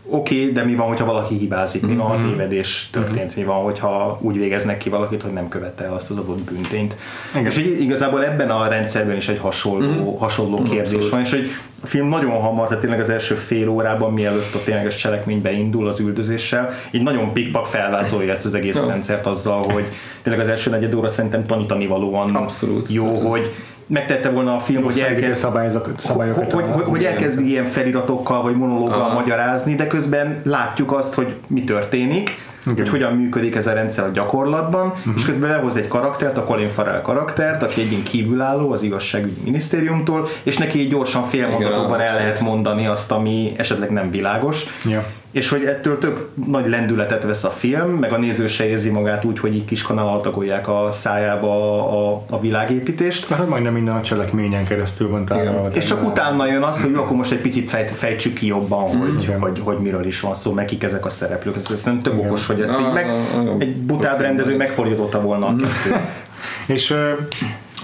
oké, 0.09 0.41
okay, 0.41 0.51
de 0.51 0.63
mi 0.63 0.75
van, 0.75 0.87
hogyha 0.87 1.05
valaki 1.05 1.37
hibázik, 1.37 1.81
mi 1.81 1.95
van, 1.95 2.07
ha 2.07 2.29
tévedés 2.29 2.89
történt, 2.91 3.35
mi 3.35 3.43
van, 3.43 3.63
hogyha 3.63 4.19
úgy 4.21 4.37
végeznek 4.37 4.77
ki 4.77 4.89
valakit, 4.89 5.21
hogy 5.21 5.31
nem 5.31 5.47
követte 5.47 5.83
el 5.83 5.93
azt 5.93 6.09
az 6.09 6.17
adott 6.17 6.51
büntényt. 6.51 6.95
Igen. 7.33 7.45
És 7.45 7.57
így, 7.57 7.81
igazából 7.81 8.25
ebben 8.25 8.49
a 8.49 8.67
rendszerben 8.67 9.15
is 9.15 9.27
egy 9.27 9.39
hasonló, 9.39 10.15
hasonló 10.15 10.61
kérdés 10.61 10.79
Abszolút. 10.79 11.09
van, 11.09 11.21
és 11.21 11.29
hogy 11.29 11.49
a 11.81 11.87
film 11.87 12.07
nagyon 12.07 12.41
hamar, 12.41 12.67
tehát 12.67 12.81
tényleg 12.81 12.99
az 12.99 13.09
első 13.09 13.35
fél 13.35 13.67
órában, 13.67 14.13
mielőtt 14.13 14.53
a 14.53 14.63
tényleges 14.63 14.95
cselekmény 14.95 15.41
beindul 15.41 15.87
az 15.87 15.99
üldözéssel, 15.99 16.69
így 16.91 17.03
nagyon 17.03 17.33
pikpak 17.33 17.65
felvázolja 17.65 18.31
ezt 18.31 18.45
az 18.45 18.53
egész 18.53 18.83
rendszert 18.87 19.25
azzal, 19.25 19.71
hogy 19.71 19.85
tényleg 20.21 20.41
az 20.41 20.47
első 20.47 20.69
negyed 20.69 20.95
óra 20.95 21.07
szerintem 21.07 21.45
tanítani 21.45 21.87
valóan 21.87 22.35
Abszolút. 22.35 22.91
jó, 22.91 23.29
hogy 23.29 23.49
megtette 23.89 24.29
volna 24.29 24.55
a 24.55 24.59
film, 24.59 24.83
hogy 24.83 24.99
elkezd 24.99 25.39
szabályokat. 25.39 26.51
hogy, 26.51 26.65
hogy, 26.71 26.83
hogy 26.83 27.03
elkezd 27.03 27.39
ilyen 27.39 27.65
feliratokkal 27.65 28.41
vagy 28.41 28.55
monológgal 28.55 29.01
Aha. 29.01 29.13
magyarázni, 29.13 29.75
de 29.75 29.87
közben 29.87 30.41
látjuk 30.43 30.91
azt, 30.91 31.13
hogy 31.13 31.35
mi 31.47 31.63
történik, 31.63 32.47
hogy 32.75 32.89
hogyan 32.89 33.13
működik 33.13 33.55
ez 33.55 33.67
a 33.67 33.73
rendszer 33.73 34.05
a 34.05 34.09
gyakorlatban, 34.09 34.87
uh-huh. 34.87 35.13
és 35.15 35.25
közben 35.25 35.49
lehoz 35.49 35.75
egy 35.75 35.87
karaktert, 35.87 36.37
a 36.37 36.43
Colin 36.43 36.69
Farrell 36.69 37.01
karaktert, 37.01 37.63
aki 37.63 37.81
egyén 37.81 38.03
kívülálló 38.03 38.71
az 38.71 38.83
igazságügyi 38.83 39.41
minisztériumtól, 39.43 40.27
és 40.43 40.57
neki 40.57 40.79
így 40.79 40.89
gyorsan 40.89 41.23
félmondatokban 41.23 41.99
el 41.99 42.15
lehet 42.15 42.39
mondani 42.39 42.87
azt, 42.87 43.11
ami 43.11 43.51
esetleg 43.57 43.89
nem 43.89 44.11
világos. 44.11 44.65
Ja. 44.85 45.05
És 45.31 45.49
hogy 45.49 45.63
ettől 45.63 45.97
tök 45.97 46.29
nagy 46.47 46.67
lendületet 46.67 47.23
vesz 47.23 47.43
a 47.43 47.49
film, 47.49 47.89
meg 47.89 48.13
a 48.13 48.17
néző 48.17 48.47
se 48.47 48.67
érzi 48.67 48.89
magát 48.89 49.25
úgy, 49.25 49.39
hogy 49.39 49.55
így 49.55 49.65
kis 49.65 49.81
kanál 49.81 50.21
tagolják 50.21 50.67
a 50.67 50.87
szájába 50.91 51.47
a, 51.47 52.13
a, 52.13 52.23
a 52.29 52.39
világépítést. 52.39 53.29
Mert 53.29 53.41
hogy 53.41 53.49
majdnem 53.49 53.73
minden 53.73 53.95
a 53.95 54.01
cselekményen 54.01 54.65
keresztül 54.65 55.09
van 55.09 55.25
tárolva. 55.25 55.67
És 55.67 55.83
csak 55.83 56.07
utána 56.07 56.45
jön 56.45 56.61
az, 56.61 56.81
hogy 56.81 56.91
jó, 56.91 57.01
akkor 57.01 57.15
most 57.15 57.31
egy 57.31 57.41
picit 57.41 57.69
fejt, 57.69 57.91
fejtsük 57.91 58.33
ki 58.33 58.45
jobban, 58.45 58.97
hogy, 58.97 59.23
Igen. 59.23 59.39
hogy, 59.39 59.61
hogy 59.63 59.77
miről 59.77 60.05
is 60.05 60.19
van 60.19 60.33
szó, 60.33 60.53
meg 60.53 60.65
kik 60.65 60.83
ezek 60.83 61.05
a 61.05 61.09
szereplők. 61.09 61.55
Ez 61.55 61.63
szerintem 61.63 61.99
tök 61.99 62.13
Igen. 62.13 62.27
okos, 62.27 62.45
hogy 62.45 62.61
ezt 62.61 62.79
így 62.79 62.85
Ah, 62.85 62.93
meg, 62.93 63.09
ah, 63.09 63.47
ah, 63.47 63.55
egy 63.59 63.75
butább 63.75 64.19
rendező 64.19 64.55
megfordította 64.55 65.21
volna 65.21 65.45
a 65.45 65.55
kettőt. 65.55 66.05
És 66.75 66.95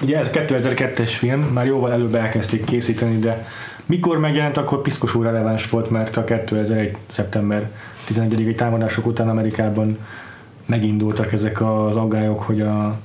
ugye 0.02 0.18
ez 0.18 0.30
a 0.34 0.40
2002-es 0.40 1.12
film, 1.18 1.42
már 1.42 1.66
jóval 1.66 1.92
előbb 1.92 2.16
elkezdték 2.16 2.64
készíteni, 2.64 3.20
de 3.20 3.46
mikor 3.86 4.20
megjelent, 4.20 4.58
akkor 4.58 4.82
piszkosul 4.82 5.24
releváns 5.24 5.70
volt, 5.70 5.90
mert 5.90 6.18
a 6.18 6.24
2001. 6.24 6.98
szeptember 7.08 7.72
11-i 8.08 8.56
támadások 8.56 9.06
után 9.06 9.30
Amerikában 9.30 9.98
megindultak 10.66 11.34
ezek 11.34 11.62
az 11.62 11.96
aggályok, 11.96 12.42
hogy 12.42 12.62
a 12.62 12.98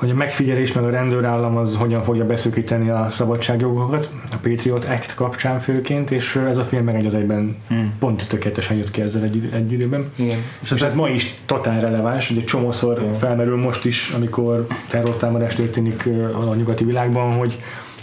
hogy 0.00 0.10
a 0.10 0.14
megfigyelés 0.14 0.72
meg 0.72 0.84
a 0.84 0.90
rendőrállam 0.90 1.56
az 1.56 1.76
hogyan 1.76 2.02
fogja 2.02 2.26
beszűkíteni 2.26 2.90
a 2.90 3.06
szabadságjogokat, 3.10 4.10
a 4.32 4.36
Patriot 4.36 4.84
Act 4.84 5.14
kapcsán 5.14 5.58
főként, 5.58 6.10
és 6.10 6.36
ez 6.36 6.58
a 6.58 6.62
film 6.62 6.84
meg 6.84 6.94
egy 6.94 7.06
az 7.06 7.14
egyben 7.14 7.56
hmm. 7.68 7.94
pont 7.98 8.28
tökéletesen 8.28 8.76
jött 8.76 8.90
ki 8.90 9.00
ezzel 9.00 9.22
egy, 9.22 9.50
egy 9.52 9.72
időben. 9.72 10.10
Igen. 10.14 10.38
És 10.60 10.70
ez, 10.70 10.82
ez 10.82 10.94
ma 10.94 11.08
is 11.08 11.34
totál 11.46 11.80
releváns, 11.80 12.30
ugye 12.30 12.44
csomószor 12.44 12.98
Igen. 13.00 13.14
felmerül 13.14 13.56
most 13.56 13.84
is, 13.84 14.10
amikor 14.16 14.66
terrortámadás 14.88 15.54
történik 15.54 16.08
a 16.50 16.54
nyugati 16.54 16.84
világban, 16.84 17.32
hogy 17.32 17.58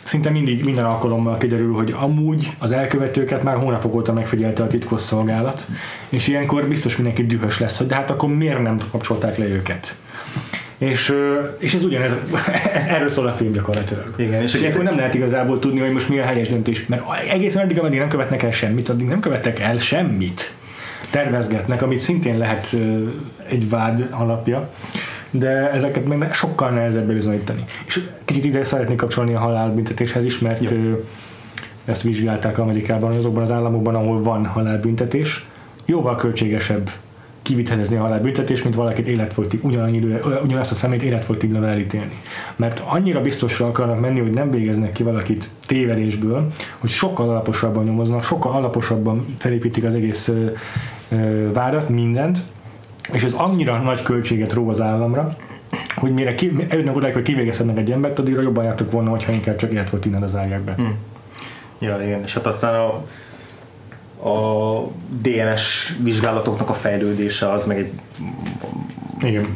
szinte 0.07 0.29
mindig, 0.29 0.63
minden 0.63 0.85
alkalommal 0.85 1.37
kiderül, 1.37 1.73
hogy 1.73 1.95
amúgy 1.99 2.51
az 2.57 2.71
elkövetőket 2.71 3.43
már 3.43 3.57
hónapok 3.57 3.95
óta 3.95 4.13
megfigyelte 4.13 4.63
a 4.63 4.67
titkos 4.67 5.01
szolgálat, 5.01 5.67
és 6.09 6.27
ilyenkor 6.27 6.67
biztos 6.67 6.95
mindenki 6.95 7.25
dühös 7.25 7.59
lesz, 7.59 7.77
hogy 7.77 7.87
de 7.87 7.95
hát 7.95 8.09
akkor 8.09 8.29
miért 8.29 8.61
nem 8.61 8.77
kapcsolták 8.91 9.37
le 9.37 9.45
őket. 9.45 9.95
És, 10.77 11.13
és 11.59 11.73
ez 11.73 11.83
ugyanez, 11.83 12.11
ez 12.73 12.85
erről 12.85 13.09
szól 13.09 13.27
a 13.27 13.31
film 13.31 13.51
gyakorlatilag. 13.51 14.13
Igen, 14.17 14.41
és 14.41 14.53
és 14.53 14.59
ilyenkor 14.59 14.83
nem 14.83 14.95
lehet 14.95 15.13
igazából 15.13 15.59
tudni, 15.59 15.79
hogy 15.79 15.91
most 15.91 16.09
mi 16.09 16.19
a 16.19 16.25
helyes 16.25 16.49
döntés, 16.49 16.85
mert 16.85 17.03
egészen 17.29 17.63
addig, 17.63 17.79
ameddig 17.79 17.99
nem 17.99 18.09
követnek 18.09 18.43
el 18.43 18.51
semmit, 18.51 18.89
addig 18.89 19.07
nem 19.07 19.19
követek 19.19 19.59
el 19.59 19.77
semmit. 19.77 20.53
Tervezgetnek, 21.09 21.81
amit 21.81 21.99
szintén 21.99 22.37
lehet 22.37 22.75
egy 23.49 23.69
vád 23.69 24.07
alapja, 24.11 24.69
de 25.31 25.71
ezeket 25.71 26.05
még 26.05 26.31
sokkal 26.31 26.69
nehezebb 26.69 27.13
bizonyítani. 27.13 27.63
És 27.85 28.07
kicsit 28.25 28.45
ide 28.45 28.63
szeretnék 28.63 28.97
kapcsolni 28.97 29.33
a 29.33 29.39
halálbüntetéshez 29.39 30.25
is, 30.25 30.39
mert 30.39 30.71
ö, 30.71 30.93
ezt 31.85 32.01
vizsgálták 32.01 32.57
Amerikában, 32.57 33.15
azokban 33.15 33.43
az 33.43 33.51
államokban, 33.51 33.95
ahol 33.95 34.21
van 34.21 34.45
halálbüntetés, 34.45 35.45
jóval 35.85 36.15
költségesebb 36.15 36.89
kivitelezni 37.47 37.97
a 37.97 38.01
halálbüntetést, 38.01 38.63
mint 38.63 38.75
valakit 38.75 39.07
életfogytig, 39.07 39.65
ugyanannyi 39.65 40.19
ugyanazt 40.43 40.71
a 40.71 40.75
szemét 40.75 41.03
életfogytiglal 41.03 41.65
elítélni. 41.65 42.19
Mert 42.55 42.83
annyira 42.87 43.21
biztosra 43.21 43.65
akarnak 43.65 43.99
menni, 43.99 44.19
hogy 44.19 44.33
nem 44.33 44.51
végeznek 44.51 44.91
ki 44.91 45.03
valakit 45.03 45.49
tévedésből, 45.65 46.47
hogy 46.77 46.89
sokkal 46.89 47.29
alaposabban 47.29 47.83
nyomoznak, 47.83 48.23
sokkal 48.23 48.51
alaposabban 48.51 49.35
felépítik 49.37 49.83
az 49.83 49.95
egész 49.95 50.27
ö, 50.27 50.49
ö, 51.09 51.51
vádat, 51.51 51.89
mindent, 51.89 52.39
és 53.11 53.23
ez 53.23 53.33
annyira 53.33 53.77
nagy 53.81 54.01
költséget 54.01 54.53
ró 54.53 54.69
az 54.69 54.81
államra, 54.81 55.35
hogy 55.95 56.13
mire 56.13 56.35
ki, 56.35 56.55
eljutnak 56.69 56.95
odáig, 56.95 57.13
hogy 57.13 57.23
kivégezhetnek 57.23 57.77
egy 57.77 57.91
embert, 57.91 58.19
addigra 58.19 58.41
jobban 58.41 58.63
jártok 58.63 58.91
volna, 58.91 59.09
hogyha 59.09 59.31
inkább 59.31 59.55
csak 59.55 59.71
életfogytiglal 59.71 60.27
zárják 60.27 60.61
be. 60.61 60.73
Hm. 60.73 60.83
Ja, 61.79 62.01
igen, 62.03 62.23
és 62.23 62.33
hát 62.33 62.45
aztán 62.45 62.73
a, 62.73 63.03
a 64.29 64.91
DNS 65.21 65.93
vizsgálatoknak 66.03 66.69
a 66.69 66.73
fejlődése 66.73 67.51
az 67.51 67.65
meg 67.65 67.77
egy 67.77 67.91
Igen. 69.21 69.47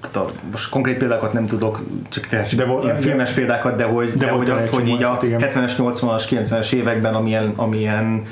tehát 0.00 0.28
a, 0.28 0.32
most 0.50 0.70
konkrét 0.70 0.96
példákat 0.96 1.32
nem 1.32 1.46
tudok, 1.46 1.80
csak 2.08 2.26
csak 2.28 2.52
De 2.52 2.64
vo- 2.64 3.00
filmes 3.00 3.32
példákat, 3.32 3.76
de 3.76 3.84
hogy, 3.84 4.12
de, 4.12 4.26
De 4.26 4.30
hogy 4.30 4.46
volt 4.48 4.60
az, 4.60 4.70
hogy 4.70 4.88
így 4.88 5.02
a 5.02 5.08
eset, 5.08 5.22
igen. 5.22 5.40
70-es, 5.40 5.72
80-as, 5.78 6.22
90-es 6.30 6.72
években, 6.72 7.14
amilyen, 7.14 7.52
amilyen 7.56 8.22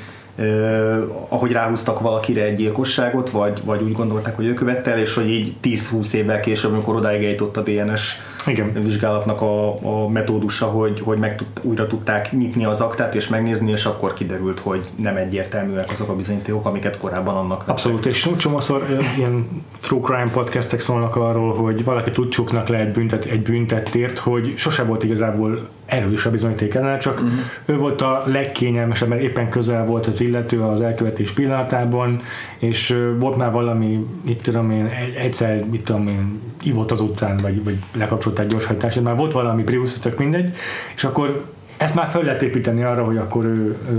ahogy 1.29 1.51
ráhúztak 1.51 1.99
valakire 1.99 2.43
egy 2.43 2.55
gyilkosságot, 2.55 3.29
vagy, 3.29 3.61
vagy 3.63 3.81
úgy 3.81 3.91
gondolták, 3.91 4.35
hogy 4.35 4.45
ő 4.45 4.53
követte 4.53 4.91
el, 4.91 4.99
és 4.99 5.13
hogy 5.13 5.29
így 5.29 5.53
10-20 5.63 6.13
évvel 6.13 6.39
később, 6.39 6.71
amikor 6.71 6.95
odáig 6.95 7.41
a 7.57 7.61
DNS 7.61 8.01
Igen. 8.47 8.73
vizsgálatnak 8.83 9.41
a, 9.41 9.73
a 10.03 10.07
metódusa, 10.07 10.65
hogy, 10.65 11.01
hogy 11.03 11.17
meg 11.17 11.35
tud, 11.35 11.47
újra 11.61 11.87
tudták 11.87 12.31
nyitni 12.31 12.65
az 12.65 12.81
aktát 12.81 13.15
és 13.15 13.27
megnézni, 13.27 13.71
és 13.71 13.85
akkor 13.85 14.13
kiderült, 14.13 14.59
hogy 14.59 14.83
nem 14.95 15.15
egyértelműek 15.15 15.89
azok 15.89 16.09
a 16.09 16.15
bizonyítékok, 16.15 16.65
amiket 16.65 16.97
korábban 16.97 17.35
annak 17.35 17.57
vettek. 17.57 17.69
Abszolút, 17.69 18.05
és 18.05 18.29
csomószor 18.37 18.85
ilyen 19.17 19.63
true 19.81 20.01
crime 20.01 20.29
podcastek 20.31 20.79
szólnak 20.79 21.15
arról, 21.15 21.53
hogy 21.53 21.83
valaki 21.83 22.11
tud 22.11 22.29
csuknak 22.29 22.67
le 22.67 22.77
egy, 22.77 22.91
büntet, 22.91 23.25
egy 23.25 23.41
büntettért, 23.41 24.17
hogy 24.17 24.53
sose 24.57 24.83
volt 24.83 25.03
igazából 25.03 25.69
erős 25.85 26.25
a 26.25 26.29
bizonyíték 26.29 26.73
ellen, 26.73 26.99
csak 26.99 27.13
uh-huh. 27.13 27.31
ő 27.65 27.77
volt 27.77 28.01
a 28.01 28.23
legkényelmesebb, 28.25 29.07
mert 29.07 29.21
éppen 29.21 29.49
közel 29.49 29.85
volt 29.85 30.07
az 30.07 30.21
illető 30.21 30.61
az 30.61 30.81
elkövetés 30.81 31.31
pillanatában, 31.31 32.21
és 32.57 32.97
volt 33.19 33.37
már 33.37 33.51
valami, 33.51 34.05
mit 34.25 34.43
tudom 34.43 34.71
én, 34.71 34.85
egy- 34.85 35.15
egyszer, 35.15 35.65
mit 35.71 35.83
tudom 35.83 36.07
én, 36.07 36.39
ivott 36.63 36.91
az 36.91 37.01
utcán, 37.01 37.37
vagy, 37.41 37.63
vagy 37.63 37.77
lekapcsolták 37.93 38.47
gyorshajtását, 38.47 39.03
már 39.03 39.15
volt 39.15 39.33
valami 39.33 39.63
Prius, 39.63 39.99
tök 39.99 40.17
mindegy, 40.17 40.53
és 40.95 41.03
akkor 41.03 41.45
ezt 41.77 41.95
már 41.95 42.07
fel 42.07 42.21
lehet 42.23 42.41
építeni 42.41 42.83
arra, 42.83 43.03
hogy 43.03 43.17
akkor 43.17 43.45
ő, 43.45 43.77
ő, 43.89 43.95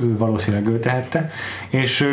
ő 0.00 0.16
valószínűleg 0.16 0.68
ő 0.68 0.78
tehette, 0.78 1.30
és 1.68 2.08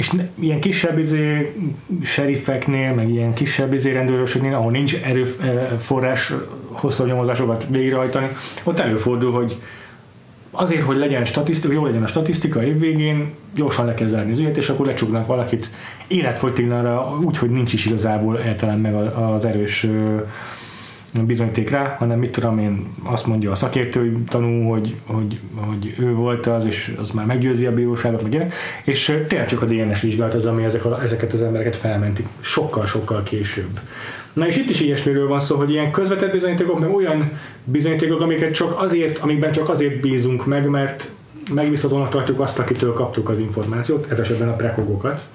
és 0.00 0.10
ilyen 0.40 0.60
kisebb 0.60 0.98
izé, 0.98 1.54
serifeknél, 2.02 2.94
meg 2.94 3.08
ilyen 3.08 3.34
kisebb 3.34 3.72
izé 3.72 3.92
rendőröknél, 3.92 4.54
ahol 4.54 4.70
nincs 4.70 4.96
erőforrás 5.02 6.32
hosszú 6.68 7.04
nyomozásokat 7.04 7.66
végrehajtani, 7.70 8.28
ott 8.64 8.78
előfordul, 8.78 9.32
hogy 9.32 9.56
azért, 10.50 10.82
hogy 10.82 10.96
legyen 10.96 11.24
statisztika, 11.24 11.72
jó 11.72 11.84
legyen 11.84 12.02
a 12.02 12.06
statisztika 12.06 12.64
évvégén, 12.64 13.34
gyorsan 13.54 13.86
le 13.86 13.94
kell 13.94 14.06
zárni 14.06 14.32
az 14.32 14.38
ügyet, 14.38 14.56
és 14.56 14.68
akkor 14.68 14.86
lecsuknak 14.86 15.26
valakit 15.26 15.70
életfogytiglanra, 16.08 17.18
úgy, 17.24 17.38
hogy 17.38 17.50
nincs 17.50 17.72
is 17.72 17.86
igazából 17.86 18.40
eltelen 18.40 18.78
meg 18.78 18.94
az 18.94 19.44
erős 19.44 19.86
bizonyíték 21.12 21.70
rá, 21.70 21.96
hanem 21.98 22.18
mit 22.18 22.32
tudom 22.32 22.58
én, 22.58 22.94
azt 23.02 23.26
mondja 23.26 23.50
a 23.50 23.54
szakértői 23.54 24.12
tanú, 24.28 24.68
hogy, 24.68 24.96
hogy, 25.06 25.40
hogy 25.54 25.94
ő 25.98 26.14
volt 26.14 26.46
az, 26.46 26.66
és 26.66 26.94
az 26.98 27.10
már 27.10 27.26
meggyőzi 27.26 27.66
a 27.66 27.72
bíróságot, 27.72 28.22
meg 28.22 28.32
ilyenek, 28.32 28.54
és 28.84 29.18
tényleg 29.28 29.48
csak 29.48 29.62
a 29.62 29.66
DNS 29.66 30.00
vizsgálat 30.00 30.34
az, 30.34 30.46
ami 30.46 30.64
ezek 30.64 30.84
a, 30.84 31.02
ezeket 31.02 31.32
az 31.32 31.42
embereket 31.42 31.76
felmenti 31.76 32.26
sokkal-sokkal 32.40 33.22
később. 33.22 33.80
Na 34.32 34.46
és 34.46 34.56
itt 34.56 34.70
is 34.70 34.80
ilyesmiről 34.80 35.28
van 35.28 35.40
szó, 35.40 35.56
hogy 35.56 35.70
ilyen 35.70 35.92
közvetett 35.92 36.32
bizonyítékok, 36.32 36.80
meg 36.80 36.94
olyan 36.94 37.30
bizonyítékok, 37.64 38.20
amiket 38.20 38.54
csak 38.54 38.80
azért, 38.80 39.18
amikben 39.18 39.52
csak 39.52 39.68
azért 39.68 40.00
bízunk 40.00 40.46
meg, 40.46 40.68
mert 40.68 41.08
megbízhatónak 41.54 42.08
tartjuk 42.08 42.40
azt, 42.40 42.58
akitől 42.58 42.92
kaptuk 42.92 43.28
az 43.28 43.38
információt, 43.38 44.06
ez 44.10 44.18
esetben 44.18 44.48
a 44.48 44.56
prekogokat. 44.56 45.28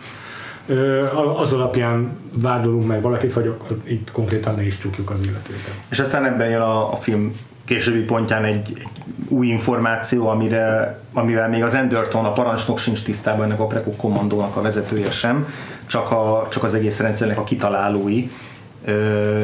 Az 1.38 1.54
alapján 1.54 2.18
vádolunk 2.42 2.88
meg 2.88 3.02
valakit, 3.02 3.34
vagy 3.34 3.54
itt 3.84 4.12
konkrétan 4.12 4.56
le 4.56 4.66
is 4.66 4.78
csukjuk 4.78 5.10
az 5.10 5.20
illetőket. 5.22 5.74
És 5.90 6.00
aztán 6.00 6.26
ebben 6.26 6.50
jön 6.50 6.62
a, 6.62 6.92
a 6.92 6.96
film 6.96 7.32
későbbi 7.66 8.04
pontján 8.04 8.44
egy, 8.44 8.74
egy 8.78 8.88
új 9.28 9.48
információ, 9.48 10.28
amire, 10.28 11.00
amivel 11.14 11.50
még 11.50 11.64
az 11.64 11.74
Enderton, 11.74 12.26
a 12.26 12.32
parancsnok 12.32 12.80
sincs 12.80 13.04
tisztában, 13.04 13.44
ennek 13.44 13.60
a 13.60 13.68
Prekok 13.68 13.98
kommandónak 13.98 14.56
a 14.56 14.62
vezetője 14.62 15.12
sem, 15.12 15.48
csak, 15.86 16.12
a, 16.12 16.48
csak 16.52 16.64
az 16.64 16.74
egész 16.74 17.00
rendszernek 17.00 17.38
a 17.38 17.44
kitalálói 17.44 18.30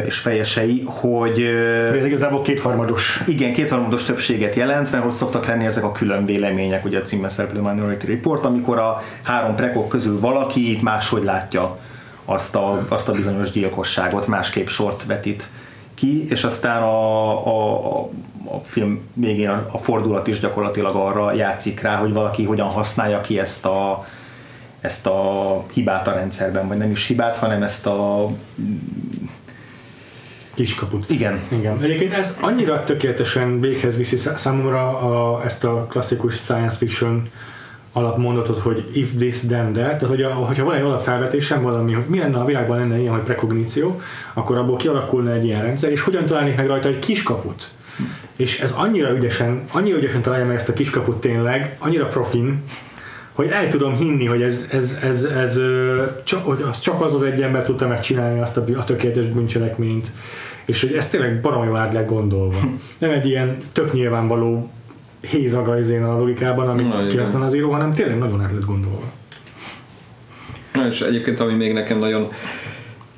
és 0.06 0.18
fejesei, 0.18 0.84
hogy 0.86 1.42
Ez 1.98 2.06
igazából 2.06 2.42
kétharmados. 2.42 3.24
igen, 3.28 3.54
kétharmados 3.54 4.04
többséget 4.04 4.56
jelent, 4.56 4.92
mert 4.92 5.04
hogy 5.04 5.14
szoktak 5.14 5.46
lenni 5.46 5.66
ezek 5.66 5.84
a 5.84 5.92
külön 5.92 6.26
vélemények, 6.26 6.86
ugye 6.86 7.00
a 7.00 7.02
címmel 7.02 7.30
szereplő 7.30 7.60
Minority 7.60 8.06
Report, 8.06 8.46
amikor 8.46 8.78
a 8.78 9.02
három 9.22 9.56
prekok 9.56 9.88
közül 9.88 10.20
valaki 10.20 10.80
máshogy 10.82 11.24
látja 11.24 11.78
azt 12.26 12.56
a, 12.56 12.86
azt 12.90 13.10
a 13.10 13.14
bizonyos 13.14 13.52
gyilkosságot, 13.52 14.28
másképp 14.28 14.68
sort 14.68 15.06
vetít 15.06 15.50
ki, 15.94 16.28
és 16.30 16.44
aztán 16.44 16.82
a, 16.82 17.48
a, 17.48 17.86
a, 17.86 18.10
a 18.46 18.62
film 18.64 19.02
végén 19.14 19.50
a, 19.50 19.68
a 19.72 19.78
fordulat 19.78 20.28
is 20.28 20.40
gyakorlatilag 20.40 20.96
arra 20.96 21.34
játszik 21.34 21.82
rá, 21.82 21.96
hogy 21.96 22.14
valaki 22.14 22.44
hogyan 22.44 22.68
használja 22.68 23.22
ki 23.22 23.40
ezt 23.40 23.66
a, 23.66 24.06
ezt 24.82 25.08
a 25.08 25.64
hibát 25.74 26.08
a 26.08 26.14
rendszerben, 26.14 26.68
vagy 26.68 26.78
nem 26.78 26.92
is 26.92 27.08
hibát, 27.08 27.36
hanem 27.36 27.64
ezt 27.64 27.88
a 27.88 28.28
Kiskaput. 30.54 31.10
igen, 31.10 31.40
Igen. 31.48 31.82
Egyébként 31.82 32.12
ez 32.14 32.36
annyira 32.40 32.84
tökéletesen 32.84 33.60
véghez 33.60 33.98
viszi 33.98 34.16
szá- 34.16 34.38
számomra 34.38 35.00
a, 35.00 35.42
ezt 35.46 35.64
a 35.64 35.86
klasszikus 35.90 36.36
science 36.36 36.78
fiction 36.78 37.30
alapmondatot, 37.94 38.58
hogy 38.58 38.90
if 38.94 39.12
this 39.18 39.40
then 39.40 39.74
that, 39.74 39.98
tehát 39.98 40.08
hogy 40.08 40.22
a, 40.22 40.30
hogyha 40.34 40.64
van 40.64 40.76
egy 40.76 40.82
alapfelvetésem 40.82 41.62
valami, 41.62 41.94
hogy 41.94 42.06
mi 42.08 42.18
lenne 42.20 42.38
a 42.38 42.46
világban 42.46 42.78
lenne 42.78 43.00
ilyen, 43.00 43.14
hogy 43.14 43.22
prekogníció, 43.22 44.02
akkor 44.34 44.58
abból 44.58 44.78
kialakulna 44.78 45.32
egy 45.32 45.46
ilyen 45.46 45.62
rendszer, 45.62 45.92
és 45.92 46.02
hogyan 46.02 46.26
találnék 46.26 46.56
meg 46.56 46.68
rajta 46.68 46.88
egy 46.88 47.00
kiskaput. 47.00 47.72
És 48.36 48.60
ez 48.60 48.72
annyira 48.72 49.12
ügyesen, 49.16 49.64
annyira 49.72 49.98
ügyesen 49.98 50.22
találja 50.22 50.46
meg 50.46 50.56
ezt 50.56 50.70
a 50.70 50.74
kiskaput 50.74 51.16
tényleg, 51.20 51.76
annyira 51.80 52.08
profin, 52.08 52.64
hogy 53.42 53.52
el 53.52 53.68
tudom 53.68 53.96
hinni, 53.96 54.26
hogy 54.26 54.42
ez, 54.42 54.68
ez, 54.72 55.00
ez, 55.04 55.24
ez 55.24 55.60
csak, 56.24 56.46
hogy 56.46 56.62
az 56.62 56.80
csak 56.80 57.02
az 57.02 57.14
az 57.14 57.24
egy 57.24 57.42
ember 57.42 57.64
tudta 57.64 57.88
megcsinálni 57.88 58.40
azt 58.40 58.58
a, 58.58 58.64
a 58.78 58.84
tökéletes 58.84 59.26
bűncselekményt, 59.26 60.12
és 60.66 60.82
hogy 60.82 60.94
ez 60.94 61.10
tényleg 61.10 61.42
baromi 61.42 61.66
jól 61.68 61.78
át 61.78 61.94
lett 61.94 62.08
gondolva. 62.08 62.60
Nem 62.98 63.10
egy 63.10 63.26
ilyen 63.26 63.58
tök 63.72 63.94
nyilvánvaló 63.94 64.72
hézaga 65.22 65.72
a 65.72 66.18
logikában, 66.18 66.68
amit 66.68 67.08
kihasznál 67.08 67.42
az 67.42 67.56
író, 67.56 67.72
hanem 67.72 67.94
tényleg 67.94 68.18
nagyon 68.18 68.42
át 68.42 68.52
lett 68.52 68.66
gondolva. 68.66 69.12
Na, 70.74 70.88
és 70.88 71.02
egyébként 71.02 71.40
ami 71.40 71.54
még 71.54 71.74
nekem 71.74 72.00
nagyon 72.00 72.32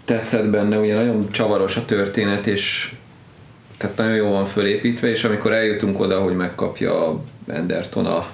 tetszett 0.06 0.50
benne, 0.50 0.78
ugye 0.78 0.96
nagyon 0.96 1.26
csavaros 1.32 1.76
a 1.76 1.86
történet, 1.86 2.48
és 2.48 2.94
tehát 3.78 3.98
nagyon 3.98 4.16
jó 4.16 4.30
van 4.30 4.46
fölépítve, 4.46 5.10
és 5.10 5.24
amikor 5.24 5.52
eljutunk 5.52 6.00
oda, 6.00 6.20
hogy 6.20 6.36
megkapja 6.36 7.22
Enderton 7.48 8.06
a 8.06 8.26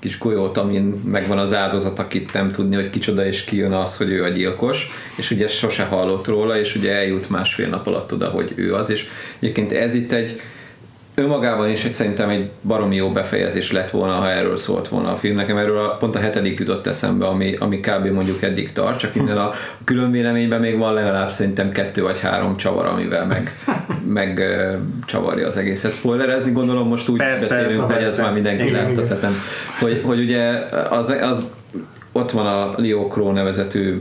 kis 0.00 0.18
golyót, 0.18 0.56
amin 0.56 0.82
megvan 1.04 1.38
az 1.38 1.54
áldozat, 1.54 1.98
akit 1.98 2.32
nem 2.32 2.52
tudni, 2.52 2.74
hogy 2.74 2.90
kicsoda, 2.90 3.26
és 3.26 3.44
kijön 3.44 3.72
az, 3.72 3.96
hogy 3.96 4.10
ő 4.10 4.22
a 4.22 4.28
gyilkos, 4.28 4.86
és 5.16 5.30
ugye 5.30 5.48
sose 5.48 5.84
hallott 5.84 6.26
róla, 6.26 6.58
és 6.58 6.74
ugye 6.74 6.94
eljut 6.94 7.30
másfél 7.30 7.68
nap 7.68 7.86
alatt 7.86 8.12
oda, 8.12 8.28
hogy 8.28 8.52
ő 8.54 8.74
az, 8.74 8.90
és 8.90 9.08
egyébként 9.38 9.72
ez 9.72 9.94
itt 9.94 10.12
egy 10.12 10.40
önmagában 11.20 11.70
is 11.70 11.86
szerintem 11.90 12.28
egy 12.28 12.50
baromi 12.62 12.96
jó 12.96 13.10
befejezés 13.10 13.72
lett 13.72 13.90
volna, 13.90 14.12
ha 14.12 14.30
erről 14.30 14.56
szólt 14.56 14.88
volna 14.88 15.12
a 15.12 15.16
film. 15.16 15.36
Nekem 15.36 15.56
erről 15.56 15.78
a, 15.78 15.96
pont 15.96 16.16
a 16.16 16.18
hetedik 16.18 16.58
jutott 16.58 16.86
eszembe, 16.86 17.26
ami, 17.26 17.54
ami 17.58 17.80
kb. 17.80 18.06
mondjuk 18.06 18.42
eddig 18.42 18.72
tart, 18.72 18.98
csak 18.98 19.14
innen 19.14 19.38
a 19.38 19.50
külön 19.84 20.10
véleményben 20.10 20.60
még 20.60 20.78
van 20.78 20.94
legalább 20.94 21.30
szerintem 21.30 21.72
kettő 21.72 22.02
vagy 22.02 22.20
három 22.20 22.56
csavar, 22.56 22.86
amivel 22.86 23.26
meg, 23.26 23.54
meg 24.20 24.42
csavarja 25.06 25.46
az 25.46 25.56
egészet. 25.56 25.92
Spoilerezni 25.92 26.52
gondolom 26.52 26.88
most 26.88 27.08
úgy 27.08 27.18
persze, 27.18 27.62
beszélünk, 27.62 27.92
hogy 27.92 28.02
ez 28.02 28.20
már 28.20 28.32
mindenki 28.32 28.70
látta, 28.70 29.04
tehát 29.04 29.22
nem, 29.22 29.36
hogy, 29.80 30.00
hogy 30.04 30.20
ugye 30.20 30.48
az, 30.90 31.14
az 31.22 31.44
ott 32.12 32.30
van 32.30 32.46
a 32.46 32.74
Leo 32.76 33.06
Crow 33.06 33.32
nevezetű 33.32 34.00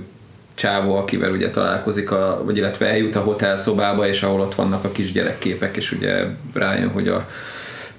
csávó, 0.59 0.95
akivel 0.95 1.31
ugye 1.31 1.49
találkozik, 1.49 2.11
a, 2.11 2.41
vagy 2.45 2.57
illetve 2.57 2.87
eljut 2.87 3.15
a 3.15 3.19
hotel 3.19 3.57
szobába, 3.57 4.07
és 4.07 4.21
ahol 4.21 4.41
ott 4.41 4.55
vannak 4.55 4.83
a 4.83 4.91
kisgyerekképek, 4.91 5.77
és 5.77 5.91
ugye 5.91 6.25
rájön, 6.53 6.89
hogy 6.89 7.07
a 7.07 7.29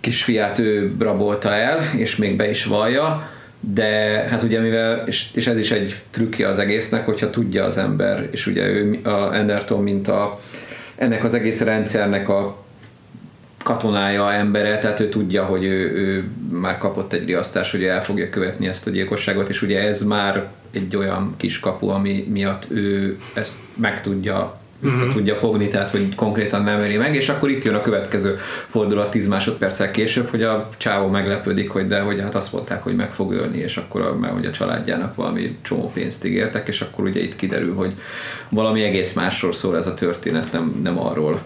kisfiát 0.00 0.58
ő 0.58 0.92
rabolta 0.98 1.54
el, 1.54 1.78
és 1.96 2.16
még 2.16 2.36
be 2.36 2.50
is 2.50 2.64
vallja, 2.64 3.30
de 3.60 3.88
hát 4.30 4.42
ugye 4.42 4.60
mivel, 4.60 5.02
és, 5.06 5.26
és 5.34 5.46
ez 5.46 5.58
is 5.58 5.70
egy 5.70 5.94
trükkje 6.10 6.48
az 6.48 6.58
egésznek, 6.58 7.04
hogyha 7.04 7.30
tudja 7.30 7.64
az 7.64 7.78
ember, 7.78 8.28
és 8.30 8.46
ugye 8.46 8.66
ő 8.66 9.00
a 9.04 9.34
Enderton, 9.34 9.82
mint 9.82 10.08
a, 10.08 10.40
ennek 10.96 11.24
az 11.24 11.34
egész 11.34 11.60
rendszernek 11.60 12.28
a 12.28 12.59
katonája, 13.64 14.32
embere, 14.32 14.78
tehát 14.78 15.00
ő 15.00 15.08
tudja, 15.08 15.44
hogy 15.44 15.64
ő, 15.64 15.90
ő 15.92 16.24
már 16.52 16.78
kapott 16.78 17.12
egy 17.12 17.24
riasztás, 17.24 17.70
hogy 17.70 17.84
el 17.84 18.04
fogja 18.04 18.30
követni 18.30 18.68
ezt 18.68 18.86
a 18.86 18.90
gyilkosságot, 18.90 19.48
és 19.48 19.62
ugye 19.62 19.80
ez 19.86 20.02
már 20.02 20.48
egy 20.70 20.96
olyan 20.96 21.34
kis 21.36 21.60
kapu, 21.60 21.88
ami 21.88 22.26
miatt 22.30 22.66
ő 22.70 23.18
ezt 23.34 23.58
meg 23.76 24.02
tudja 24.02 24.58
vissza 24.80 24.96
uh-huh. 24.96 25.12
tudja 25.12 25.36
fogni, 25.36 25.68
tehát 25.68 25.90
hogy 25.90 26.14
konkrétan 26.14 26.62
nem 26.62 26.80
öli 26.80 26.96
meg, 26.96 27.14
és 27.14 27.28
akkor 27.28 27.50
itt 27.50 27.64
jön 27.64 27.74
a 27.74 27.80
következő 27.80 28.38
fordulat 28.68 29.10
10 29.10 29.28
másodperccel 29.28 29.90
később, 29.90 30.28
hogy 30.28 30.42
a 30.42 30.68
csávó 30.76 31.08
meglepődik, 31.08 31.70
hogy 31.70 31.86
de 31.86 32.00
hogy 32.00 32.20
hát 32.20 32.34
azt 32.34 32.52
mondták, 32.52 32.82
hogy 32.82 32.96
meg 32.96 33.12
fog 33.12 33.32
ölni, 33.32 33.58
és 33.58 33.76
akkor 33.76 34.18
mert 34.20 34.32
hogy 34.32 34.46
a 34.46 34.50
családjának 34.50 35.14
valami 35.14 35.58
csomó 35.62 35.90
pénzt 35.94 36.24
ígértek, 36.24 36.68
és 36.68 36.80
akkor 36.80 37.04
ugye 37.04 37.20
itt 37.20 37.36
kiderül, 37.36 37.74
hogy 37.74 37.92
valami 38.48 38.82
egész 38.82 39.12
másról 39.12 39.52
szól 39.52 39.76
ez 39.76 39.86
a 39.86 39.94
történet, 39.94 40.52
nem, 40.52 40.80
nem 40.82 40.98
arról, 40.98 41.42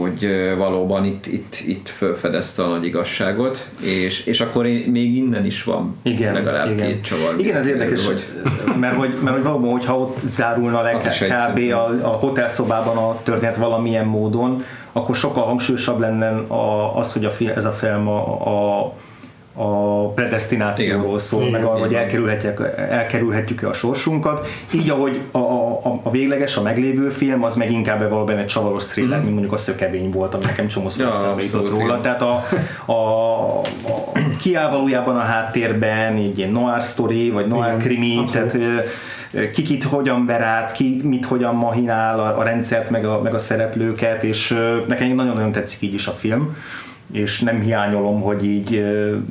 hogy 0.00 0.28
valóban 0.56 1.04
itt, 1.04 1.26
itt, 1.26 1.56
itt 1.66 1.88
felfedezte 1.88 2.62
a 2.62 2.66
nagy 2.66 2.84
igazságot, 2.84 3.68
és, 3.80 4.26
és 4.26 4.40
akkor 4.40 4.64
még 4.64 5.16
innen 5.16 5.44
is 5.44 5.64
van 5.64 5.96
igen, 6.02 6.32
legalább 6.32 6.70
igen. 6.70 6.86
két 6.86 7.02
csavar. 7.02 7.34
Igen, 7.38 7.56
ez 7.56 7.66
érdekes, 7.66 8.06
hogy... 8.06 8.26
mert, 8.80 8.96
hogy, 8.96 9.14
mert 9.22 9.36
hogy 9.36 9.44
valóban, 9.44 9.70
hogyha 9.70 9.98
ott 9.98 10.18
zárulna 10.18 10.82
le 10.82 10.92
kb. 10.92 11.72
A, 11.72 11.88
a 12.02 12.08
hotelszobában 12.08 12.96
a 12.96 13.20
történet 13.22 13.56
valamilyen 13.56 14.06
módon, 14.06 14.62
akkor 14.92 15.16
sokkal 15.16 15.44
hangsúlyosabb 15.44 16.00
lenne 16.00 16.44
az, 16.94 17.12
hogy 17.12 17.24
a, 17.24 17.30
ez 17.54 17.64
a 17.64 17.72
film 17.72 18.08
a, 18.08 18.46
a 18.46 18.92
a 19.60 20.08
predestinációról 20.08 21.18
szól, 21.18 21.40
Igen, 21.40 21.52
meg 21.52 21.64
arra, 21.64 21.78
hogy 21.78 21.94
elkerülhetjük, 21.94 22.74
elkerülhetjük 22.76 23.62
a 23.62 23.72
sorsunkat. 23.72 24.46
Így, 24.74 24.90
ahogy 24.90 25.20
a, 25.30 25.38
a, 25.38 26.00
a 26.02 26.10
végleges, 26.10 26.56
a 26.56 26.62
meglévő 26.62 27.08
film, 27.08 27.44
az 27.44 27.56
meg 27.56 27.72
inkább 27.72 28.08
valóban 28.08 28.38
egy 28.38 28.46
csavaros 28.46 28.84
thriller, 28.84 29.18
mm. 29.18 29.20
mint 29.20 29.32
mondjuk 29.32 29.52
a 29.52 29.56
szökevény 29.56 30.10
volt, 30.10 30.34
ami 30.34 30.44
nekem 30.44 30.66
csomó 30.66 30.88
ja, 30.98 31.10
jutott 31.38 31.68
róla. 31.68 31.84
Igen. 31.84 32.02
Tehát 32.02 32.22
a, 32.22 32.44
a, 32.84 32.92
a, 32.92 33.62
kiáll 34.40 34.70
valójában 34.70 35.16
a 35.16 35.20
háttérben 35.20 36.16
egy 36.16 36.38
ilyen 36.38 36.50
noir 36.50 36.82
story, 36.82 37.30
vagy 37.30 37.46
noir 37.46 37.66
Igen, 37.66 37.78
krimi, 37.78 38.16
abszolút. 38.18 38.52
tehát 38.52 38.88
ki 39.52 39.62
kit 39.62 39.84
hogyan 39.84 40.26
ver 40.26 40.40
át, 40.40 40.72
ki 40.72 41.00
mit 41.04 41.24
hogyan 41.24 41.54
mahinál 41.54 42.20
a, 42.20 42.38
a 42.38 42.42
rendszert, 42.42 42.90
meg 42.90 43.04
a, 43.04 43.22
meg 43.22 43.34
a 43.34 43.38
szereplőket, 43.38 44.24
és 44.24 44.54
nekem 44.86 45.08
nagyon-nagyon 45.08 45.52
tetszik 45.52 45.80
így 45.80 45.94
is 45.94 46.06
a 46.06 46.12
film 46.12 46.56
és 47.12 47.40
nem 47.40 47.60
hiányolom, 47.60 48.20
hogy 48.20 48.44
így 48.44 48.84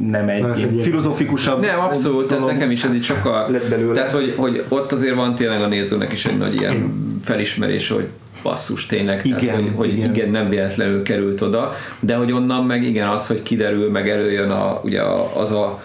nem 0.07 0.29
egy, 0.29 0.43
egy 0.43 0.57
ilyen 0.57 0.77
filozofikusabb 0.77 1.61
Nem, 1.61 1.79
abszolút, 1.79 2.27
tehát 2.27 2.45
nekem 2.45 2.71
is 2.71 2.83
ez 2.83 2.93
így 2.93 3.03
sokkal 3.03 3.51
lett 3.51 3.69
belőle. 3.69 3.93
Tehát, 3.93 4.11
hogy, 4.11 4.33
hogy 4.37 4.63
ott 4.67 4.91
azért 4.91 5.15
van 5.15 5.35
tényleg 5.35 5.61
a 5.61 5.67
nézőnek 5.67 6.11
is 6.11 6.25
egy 6.25 6.37
nagy 6.37 6.53
ilyen 6.59 6.93
felismerés, 7.23 7.89
hogy 7.89 8.07
basszus 8.43 8.85
tényleg, 8.85 9.25
igen, 9.25 9.39
tehát, 9.39 9.55
hogy, 9.55 9.71
hogy 9.75 9.93
igen. 9.97 10.13
igen. 10.13 10.29
nem 10.29 10.49
véletlenül 10.49 11.03
került 11.03 11.41
oda, 11.41 11.73
de 11.99 12.15
hogy 12.15 12.31
onnan 12.31 12.65
meg 12.65 12.83
igen 12.83 13.07
az, 13.07 13.27
hogy 13.27 13.43
kiderül, 13.43 13.91
meg 13.91 14.09
előjön 14.09 14.49
a, 14.49 14.79
ugye 14.83 15.01
az 15.35 15.51
a 15.51 15.81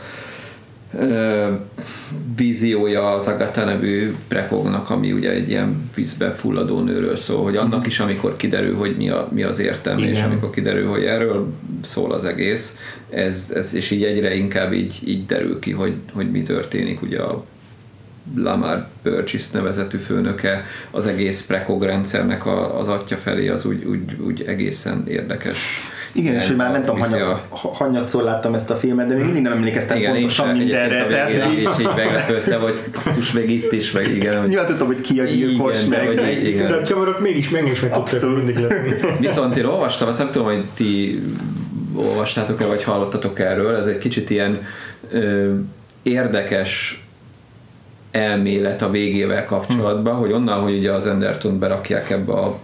víziója 2.37 3.15
az 3.15 3.27
Agatha 3.27 3.65
nevű 3.65 4.15
prekognak, 4.29 4.91
ami 4.91 5.13
ugye 5.13 5.31
egy 5.31 5.49
ilyen 5.49 5.91
vízbe 5.95 6.33
fulladó 6.33 6.81
nőről 6.81 7.17
szól, 7.17 7.43
hogy 7.43 7.57
annak 7.57 7.87
is, 7.87 8.01
amikor 8.01 8.37
kiderül, 8.37 8.77
hogy 8.77 8.97
mi, 8.97 9.09
a, 9.09 9.29
mi 9.33 9.43
az 9.43 9.59
értelme, 9.59 10.01
Igen. 10.01 10.15
és 10.15 10.23
amikor 10.23 10.51
kiderül, 10.51 10.89
hogy 10.89 11.05
erről 11.05 11.53
szól 11.81 12.13
az 12.13 12.25
egész, 12.25 12.77
ez, 13.11 13.53
ez 13.55 13.75
és 13.75 13.91
így 13.91 14.05
egyre 14.05 14.35
inkább 14.35 14.73
így, 14.73 15.01
így 15.05 15.27
derül 15.27 15.59
ki, 15.59 15.71
hogy, 15.71 15.95
hogy 16.13 16.31
mi 16.31 16.43
történik 16.43 17.03
ugye 17.03 17.19
a 17.19 17.45
Lamar 18.37 18.89
Burgess 19.03 19.51
nevezetű 19.51 19.99
főnöke 19.99 20.65
az 20.91 21.07
egész 21.07 21.47
prekog 21.47 21.83
rendszernek 21.83 22.47
a, 22.47 22.79
az 22.79 22.89
atya 22.89 23.17
felé, 23.17 23.49
az 23.49 23.65
úgy, 23.65 23.85
úgy, 23.85 24.17
úgy 24.21 24.43
egészen 24.43 25.05
érdekes 25.09 25.59
igen, 26.13 26.35
és 26.35 26.47
hogy 26.47 26.57
már 26.57 26.73
nem 26.73 26.83
tudom, 26.83 27.01
hanyat, 27.01 27.47
hanyatszor 27.51 28.23
láttam 28.23 28.55
ezt 28.55 28.71
a 28.71 28.77
filmet, 28.77 29.07
de 29.07 29.15
még 29.15 29.25
mindig 29.25 29.43
nem 29.43 29.53
emlékeztem 29.53 29.97
igen, 29.97 30.13
pontosan 30.13 30.47
sem, 30.47 30.57
mindenre. 30.57 31.07
Tehát, 31.07 31.53
így, 31.53 31.59
és 31.59 31.69
így 31.81 31.89
meglepődtem, 31.97 32.61
hogy 32.61 32.81
basszus, 32.95 33.33
meg 33.33 33.51
itt 33.51 33.73
is, 33.73 33.91
meg 33.91 34.11
igen. 34.11 34.41
Hogy... 34.41 34.49
Nyilván 34.49 34.67
tudtam, 34.67 34.87
hogy 34.87 35.01
ki 35.01 35.21
a 35.21 35.25
gyilkos, 35.25 35.85
igen, 35.87 36.05
meg. 36.05 36.15
De, 36.15 36.27
hogy, 36.27 36.47
igen. 36.47 36.69
de 36.69 36.75
a 36.75 36.83
csavarok 36.83 37.21
mégis 37.21 37.51
meg 37.51 37.67
is 37.67 37.81
meg 37.81 37.93
tudtak 37.93 38.37
mindig 38.37 38.59
Viszont 39.21 39.57
én 39.57 39.65
olvastam, 39.65 40.09
azt 40.09 40.19
nem 40.19 40.31
tudom, 40.31 40.47
hogy 40.47 40.65
ti 40.75 41.15
olvastátok-e, 41.95 42.67
vagy 42.67 42.83
hallottatok 42.83 43.39
erről, 43.39 43.77
ez 43.77 43.87
egy 43.87 43.99
kicsit 43.99 44.31
ilyen 44.31 44.63
ö, 45.11 45.53
érdekes 46.03 47.05
elmélet 48.11 48.83
a 48.83 48.91
végével 48.91 49.45
kapcsolatban, 49.45 50.13
hmm. 50.13 50.23
hogy 50.23 50.33
onnan, 50.33 50.61
hogy 50.61 50.77
ugye 50.77 50.93
az 50.93 51.07
Enderton 51.07 51.59
berakják 51.59 52.11
ebbe 52.11 52.33
a 52.33 52.59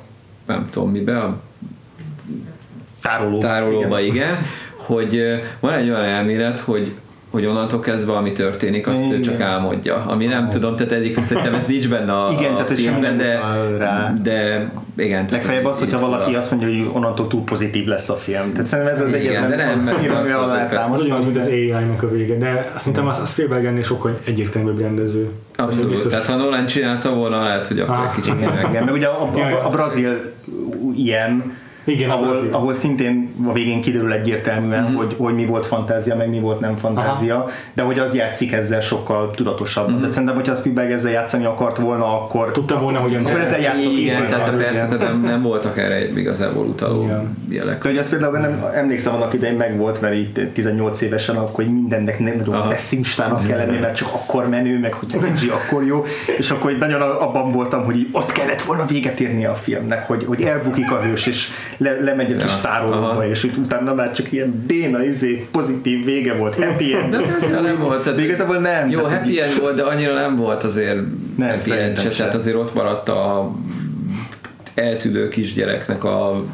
nem 0.46 0.66
tudom 0.70 0.90
mibe, 0.90 1.18
a 1.18 1.40
Tároló. 3.08 3.38
tárolóba, 3.38 4.00
igen. 4.00 4.14
igen, 4.14 4.36
hogy 4.76 5.42
van 5.60 5.72
egy 5.72 5.90
olyan 5.90 6.04
elmélet, 6.04 6.60
hogy 6.60 6.92
hogy 7.30 7.46
onnantól 7.46 7.80
kezdve, 7.80 8.12
ami 8.12 8.32
történik, 8.32 8.86
azt 8.86 9.02
igen. 9.02 9.18
ő 9.18 9.20
csak 9.20 9.40
álmodja. 9.40 10.04
Ami 10.06 10.26
nem 10.26 10.44
oh. 10.44 10.48
tudom, 10.48 10.76
tehát 10.76 10.92
egyik 10.92 11.24
szerintem 11.24 11.54
ez 11.54 11.64
nincs 11.64 11.88
benne 11.88 12.12
a, 12.12 12.32
igen, 12.32 12.52
tehát 12.52 12.70
filmben, 12.72 13.16
de, 13.16 13.40
rá. 13.78 14.14
de 14.22 14.70
igen. 14.96 15.26
Legfeljebb 15.30 15.64
az, 15.64 15.78
hogyha 15.78 15.98
valaki 15.98 16.34
azt 16.34 16.50
mondja, 16.50 16.68
hogy 16.68 16.90
onnantól 16.92 17.26
túl 17.26 17.44
pozitív 17.44 17.86
lesz 17.86 18.08
a 18.08 18.14
film. 18.14 18.52
Tehát 18.52 18.66
szerintem 18.66 18.94
ez 18.94 19.00
az 19.00 19.12
egyetlen 19.12 19.48
de 19.48 19.56
nem, 19.56 19.78
mert 19.78 19.98
az 20.92 21.00
ugyanaz, 21.00 21.24
mint 21.24 21.36
az 21.36 21.46
AI-nak 21.46 22.02
a 22.02 22.10
vége, 22.10 22.36
de 22.36 22.72
szerintem 22.76 23.06
az, 23.08 23.18
az 23.18 23.30
Spielberg 23.30 23.84
sokkal 23.84 24.18
egyértelműbb 24.24 24.80
rendező. 24.80 25.30
Abszolút, 25.56 25.90
biztos... 25.90 26.12
tehát 26.12 26.26
ha 26.26 26.36
Nolan 26.36 26.66
csinálta 26.66 27.14
volna, 27.14 27.42
lehet, 27.42 27.66
hogy 27.66 27.80
akkor 27.80 27.94
ah, 27.94 28.04
egy 28.04 28.22
kicsit 28.22 28.40
igen, 28.70 28.84
meg 28.84 28.92
ugye 28.92 29.06
a, 29.06 29.22
a, 29.22 29.38
a, 29.38 29.66
a 29.66 29.70
brazil 29.70 30.34
ilyen, 30.96 31.52
Igen, 31.88 32.10
ahol, 32.10 32.28
az 32.28 32.40
ahol 32.50 32.74
szintén 32.74 33.30
a 33.48 33.52
végén 33.52 33.80
kiderül 33.80 34.12
egyértelműen, 34.12 34.82
Mhm. 34.82 34.92
mm. 34.92 34.96
hogy, 34.96 35.14
hogy 35.18 35.34
mi 35.34 35.44
volt 35.46 35.66
fantázia, 35.66 36.16
meg 36.16 36.28
mi 36.28 36.40
volt 36.40 36.60
nem 36.60 36.76
fantázia, 36.76 37.34
Aha. 37.36 37.50
de 37.72 37.82
hogy 37.82 37.98
az 37.98 38.14
játszik 38.14 38.52
ezzel 38.52 38.80
sokkal 38.80 39.30
tudatosabban. 39.30 39.90
Mhm. 39.92 40.00
Mm. 40.00 40.04
De 40.06 40.10
szerintem, 40.12 40.36
hogyha 40.36 40.54
Spielberg 40.54 40.90
ezzel 40.90 41.10
játszani 41.10 41.44
akart 41.44 41.78
volna, 41.78 42.22
akkor, 42.22 42.50
Tudta 42.50 42.78
volna, 42.78 42.98
hogyan 42.98 43.24
akkor 43.24 43.40
ezzel 43.40 43.60
játszott. 43.60 43.92
Igen, 43.92 44.18
volna. 44.20 44.36
tehát 44.36 44.56
persze, 44.56 44.86
tehát 44.86 44.98
nem, 44.98 45.20
nem 45.20 45.42
voltak 45.42 45.78
erre 45.78 46.08
igazából 46.18 46.66
utaló 46.66 47.02
Igen. 47.02 47.36
jelek. 47.48 47.82
De 47.82 47.88
hogy 47.88 47.98
azt 47.98 48.10
például 48.10 48.38
nem 48.38 48.64
emlékszem, 48.74 49.14
annak 49.14 49.34
idején 49.34 49.56
meg 49.56 49.76
volt, 49.78 50.00
mert 50.00 50.14
itt 50.14 50.40
18 50.52 51.00
évesen, 51.00 51.36
akkor 51.36 51.56
hogy 51.64 51.72
mindennek 51.72 52.18
nem 52.18 52.42
tudom, 52.42 52.72
szinstának 52.76 53.46
kell 53.46 53.58
lenni, 53.58 53.78
mert 53.78 53.96
csak 53.96 54.08
akkor 54.12 54.48
menő, 54.48 54.78
meg 54.78 54.92
hogy 54.92 55.08
az 55.16 55.24
CG 55.24 55.50
akkor 55.50 55.84
jó, 55.84 56.04
és 56.38 56.50
akkor 56.50 56.70
így 56.70 56.78
nagyon 56.78 57.00
abban 57.00 57.52
voltam, 57.52 57.84
hogy 57.84 57.96
így 57.96 58.08
ott 58.12 58.32
kellett 58.32 58.62
volna 58.62 58.86
véget 58.86 59.20
érni 59.20 59.44
a 59.44 59.54
filmnek, 59.54 60.06
hogy, 60.06 60.24
hogy 60.24 60.42
elbukik 60.42 60.90
a 60.90 61.00
hős, 61.00 61.26
és 61.26 61.48
le, 61.78 62.00
lemegy 62.00 62.32
a 62.32 62.36
kis 62.36 62.44
Ja. 62.52 62.60
tárolóba, 62.62 63.10
Aha. 63.10 63.26
és 63.26 63.44
utána 63.44 63.94
már 63.94 64.12
csak 64.12 64.32
ilyen 64.32 64.64
béna, 64.66 65.04
izé, 65.04 65.46
pozitív 65.50 66.04
vége 66.04 66.34
volt, 66.34 66.64
happy 66.64 66.94
end. 67.02 67.10
De 67.16 67.22
annyira 67.42 67.60
nem 67.60 67.78
volt. 67.78 68.02
Tehát 68.02 68.18
De 68.18 68.24
igazából 68.24 68.56
nem. 68.56 68.88
Jó, 68.90 69.00
tehát, 69.00 69.18
happy 69.18 69.40
end 69.40 69.60
volt, 69.60 69.76
de 69.76 69.82
annyira 69.82 70.14
nem 70.14 70.36
volt 70.36 70.64
azért 70.64 70.98
Nem, 71.36 71.48
happy 71.48 71.70
end 71.72 72.00
se. 72.00 72.08
Tehát 72.08 72.34
azért 72.34 72.56
ott 72.56 72.74
maradt 72.74 73.08
a 73.08 73.52
eltűnő 74.74 75.28
kisgyereknek 75.28 76.04
a 76.04 76.44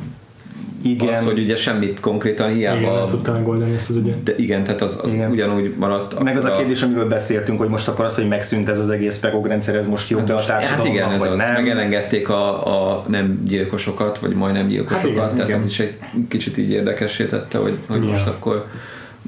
Igen. 0.85 1.09
az, 1.09 1.25
hogy 1.25 1.39
ugye 1.39 1.57
semmit 1.57 2.01
konkrétan 2.01 2.51
Igen, 2.51 2.79
hiába 2.79 2.99
nem 2.99 3.09
tudta 3.09 3.33
megoldani 3.33 3.75
ezt 3.75 3.89
az 3.91 3.97
ügyet. 3.97 4.23
de 4.23 4.35
igen, 4.37 4.65
tehát 4.65 4.83
az, 4.83 4.99
az 5.03 5.13
Igen. 5.13 5.31
ugyanúgy 5.31 5.75
maradt. 5.79 6.23
Meg 6.23 6.37
az 6.37 6.45
a 6.45 6.57
kérdés, 6.57 6.83
amiről 6.83 7.09
beszéltünk, 7.09 7.59
hogy 7.59 7.69
most 7.69 7.89
akkor 7.89 8.05
az, 8.05 8.15
hogy 8.15 8.29
megszűnt 8.29 8.69
ez 8.69 8.79
az 8.79 8.91
egész 8.91 9.19
pegogrendszer, 9.19 9.75
ez 9.75 9.87
most 9.87 10.25
be 10.27 10.35
a 10.35 10.37
Hát 10.37 10.47
társadalomnak, 10.47 10.95
igen, 10.95 11.11
ez 11.13 11.21
vagy 11.21 11.29
az. 11.31 11.39
nem. 11.39 11.53
Meg 11.53 11.69
elengedték 11.69 12.29
a, 12.29 12.67
a 12.97 13.05
nem 13.09 13.41
gyilkosokat, 13.45 14.19
vagy 14.19 14.33
majdnem 14.35 14.67
gyilkosokat, 14.67 15.03
Hát 15.03 15.11
igen, 15.13 15.31
tehát 15.35 15.49
igen. 15.49 15.59
ez 15.61 15.67
is 15.67 15.81
egy 15.81 15.99
kicsit 16.29 16.59
így 16.59 16.71
érdekessé 16.71 17.25
tette, 17.25 17.59
hogy, 17.59 17.77
hogy 17.87 17.97
Igen. 17.97 18.09
most 18.09 18.27
akkor 18.27 18.67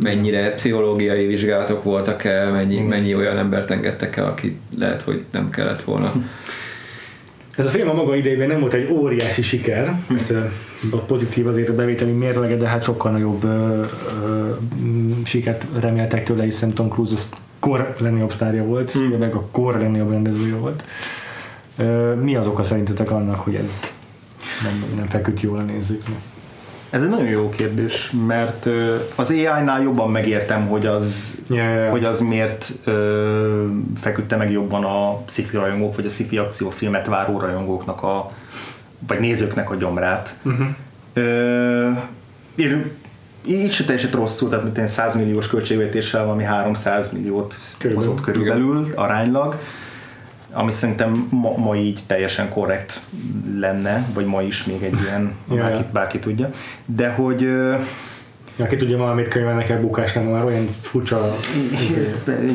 mennyire 0.03 0.51
pszichológiai 0.55 1.27
vizsgálatok 1.27 1.83
voltak-e, 1.85 2.51
mennyi, 2.51 2.79
mennyi 2.81 3.15
olyan 3.15 3.39
embert 3.39 3.71
engedtek 3.71 4.17
el, 4.17 4.25
aki 4.27 4.57
lehet, 4.79 5.03
hogy 5.03 5.23
nem 5.33 5.51
kellett 5.51 5.83
volna. 5.83 6.13
Ez 7.57 7.67
a 7.67 7.69
film 7.69 7.89
a 7.89 7.93
maga 7.93 8.17
idejében 8.17 8.49
nem 8.49 8.61
volt 8.61 8.75
egy 8.75 8.91
óriási 8.91 9.43
siker, 9.43 10.01
persze 10.09 10.53
a 10.91 10.97
pozitív 10.97 11.47
azért 11.47 11.69
a 11.69 11.75
bevételi 11.75 12.13
mérlege, 12.13 12.57
de 12.57 12.69
hát 12.69 12.83
sokkal 12.83 13.13
nagyobb 13.13 13.45
ö, 13.45 13.85
ö, 14.25 14.51
sikert 15.25 15.67
reméltek 15.81 16.25
tőle, 16.25 16.43
hiszen 16.43 16.73
Tom 16.73 16.89
Cruise 16.89 17.13
az 17.15 17.29
kor 17.61 17.95
legnagyobb 17.99 18.33
sztárja 18.33 18.65
volt, 18.65 18.91
Spielberg 18.91 19.35
a 19.35 19.47
kor 19.51 19.77
legnagyobb 19.77 20.11
rendezője 20.11 20.55
volt. 20.55 20.85
Ö, 21.77 22.15
mi 22.15 22.37
az 22.37 22.47
oka 22.47 22.63
szerintetek 22.63 23.11
annak, 23.11 23.41
hogy 23.41 23.55
ez 23.55 23.81
nem, 24.63 24.85
nem 24.97 25.09
feküdt 25.09 25.41
jól 25.41 25.59
a 25.59 25.63
nézőknek? 25.63 26.19
Ez 26.91 27.03
egy 27.03 27.09
nagyon 27.09 27.27
jó 27.27 27.49
kérdés, 27.49 28.13
mert 28.27 28.69
az 29.15 29.31
AI-nál 29.31 29.83
jobban 29.83 30.11
megértem, 30.11 30.67
hogy 30.67 30.87
az, 30.87 31.39
ja, 31.49 31.71
ja. 31.71 31.91
hogy 31.91 32.05
az 32.05 32.21
miért 32.21 32.73
ö, 32.85 33.65
feküdte 34.01 34.37
meg 34.37 34.51
jobban 34.51 34.85
a 34.85 35.23
sci-fi 35.29 35.57
rajongók, 35.57 35.97
vagy 35.97 36.07
a 36.07 36.09
sci-fi 36.09 36.39
akciófilmet 36.39 37.07
váró 37.07 37.39
rajongóknak 37.39 38.03
a, 38.03 38.33
vagy 39.07 39.21
nézőknek 39.21 39.71
a 39.71 39.75
gyomrát. 39.75 40.35
Uh-huh. 40.43 40.67
Ö, 41.13 41.91
én, 42.55 42.91
így 43.47 43.73
se 43.73 43.85
teljesen 43.85 44.11
rosszul, 44.11 44.49
tehát 44.49 44.65
mint 44.65 44.79
én 44.79 44.87
100 44.87 45.17
milliós 45.17 45.47
költségvetéssel 45.47 46.25
valami 46.25 46.45
300 46.45 47.13
milliót 47.13 47.59
Körülbelül. 47.79 48.11
hozott 48.11 48.25
körülbelül 48.25 48.87
aránylag, 48.95 49.59
ami 50.57 50.73
szerintem 50.73 51.29
ma, 51.31 51.57
ma 51.57 51.77
így 51.77 52.01
teljesen 52.07 52.49
korrekt 52.49 53.01
lenne, 53.59 54.07
vagy 54.15 54.25
ma 54.25 54.43
is 54.43 54.65
még 54.65 54.83
egy 54.83 54.97
ilyen, 55.03 55.33
bárki, 55.61 55.85
bárki 55.93 56.19
tudja. 56.19 56.51
De 56.87 57.09
hogy 57.09 57.45
ö, 57.45 57.75
Ja, 58.59 58.65
aki 58.65 58.77
tudja 58.77 58.97
valamit 58.97 59.29
könyvelnek 59.29 59.69
el 59.69 59.81
bukásnak, 59.81 60.31
már 60.33 60.45
olyan 60.45 60.69
furcsa 60.81 61.21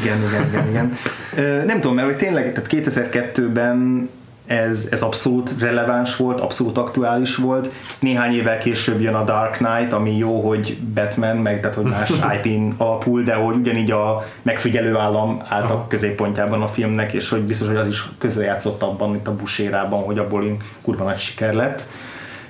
igen, 0.01 0.17
igen, 0.23 0.47
igen, 0.49 0.67
igen. 0.69 0.97
Ö, 1.35 1.65
Nem 1.65 1.79
tudom, 1.79 1.95
mert 1.95 2.07
hogy 2.07 2.17
tényleg, 2.17 2.53
tehát 2.53 2.69
2002-ben 2.71 4.09
ez, 4.51 4.87
ez 4.91 5.01
abszolút 5.01 5.51
releváns 5.59 6.15
volt, 6.15 6.39
abszolút 6.39 6.77
aktuális 6.77 7.35
volt. 7.35 7.69
Néhány 7.99 8.33
évvel 8.33 8.57
később 8.57 9.01
jön 9.01 9.13
a 9.13 9.23
Dark 9.23 9.51
Knight, 9.57 9.93
ami 9.93 10.17
jó, 10.17 10.47
hogy 10.49 10.77
Batman, 10.93 11.37
meg 11.37 11.59
tehát 11.61 11.75
hogy 11.75 11.85
más 11.85 12.09
IP-n 12.43 12.73
alapul, 12.77 13.23
de 13.23 13.33
hogy 13.33 13.55
ugyanígy 13.55 13.91
a 13.91 14.25
megfigyelő 14.41 14.95
állam 14.97 15.41
állt 15.47 15.69
a 15.69 15.85
középpontjában 15.89 16.61
a 16.61 16.67
filmnek, 16.67 17.13
és 17.13 17.29
hogy 17.29 17.41
biztos, 17.41 17.67
hogy 17.67 17.75
az 17.75 17.87
is 17.87 18.03
közrejátszott 18.17 18.81
abban, 18.81 19.15
itt 19.15 19.27
a 19.27 19.35
busérában, 19.35 20.03
hogy 20.03 20.17
abból 20.17 20.43
kurva 20.83 21.03
nagy 21.03 21.17
siker 21.19 21.53
lett. 21.53 21.81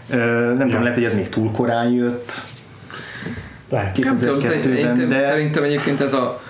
Ö, 0.09 0.17
Nem 0.57 0.67
tudom, 0.67 0.81
lehet, 0.81 0.95
hogy 0.97 1.05
ez 1.05 1.15
még 1.15 1.29
túl 1.29 1.51
korán 1.51 1.91
jött. 1.91 2.31
lehet. 3.69 3.97
Nem 4.03 4.15
tudom, 4.15 4.37
2002-ben, 4.39 4.61
szerintem, 4.61 5.09
de- 5.09 5.19
szerintem 5.25 5.63
egyébként 5.63 6.01
ez 6.01 6.13
a 6.13 6.41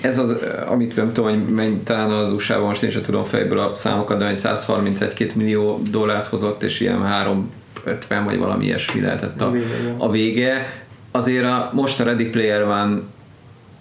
ez 0.00 0.18
az, 0.18 0.34
amit 0.68 0.96
nem 0.96 1.12
tudom, 1.12 1.30
hogy 1.30 1.54
menny, 1.54 1.82
talán 1.84 2.10
az 2.10 2.32
USA-ban 2.32 2.66
most 2.66 2.82
én 2.82 2.90
sem 2.90 3.02
tudom 3.02 3.24
fejből 3.24 3.58
a 3.58 3.74
számokat, 3.74 4.18
de 4.18 4.26
hogy 4.26 4.38
131-2 4.42 5.34
millió 5.34 5.82
dollárt 5.90 6.26
hozott, 6.26 6.62
és 6.62 6.80
ilyen 6.80 7.02
350 7.02 8.24
vagy 8.24 8.38
valami 8.38 8.64
ilyesmi 8.64 9.00
lehetett 9.00 9.40
a, 9.40 9.52
A 9.96 10.10
vége, 10.10 10.54
a. 10.54 11.18
Azért 11.18 11.44
a, 11.44 11.70
most 11.74 12.00
a 12.00 12.04
Ready 12.04 12.24
Player 12.24 12.62
One 12.62 13.00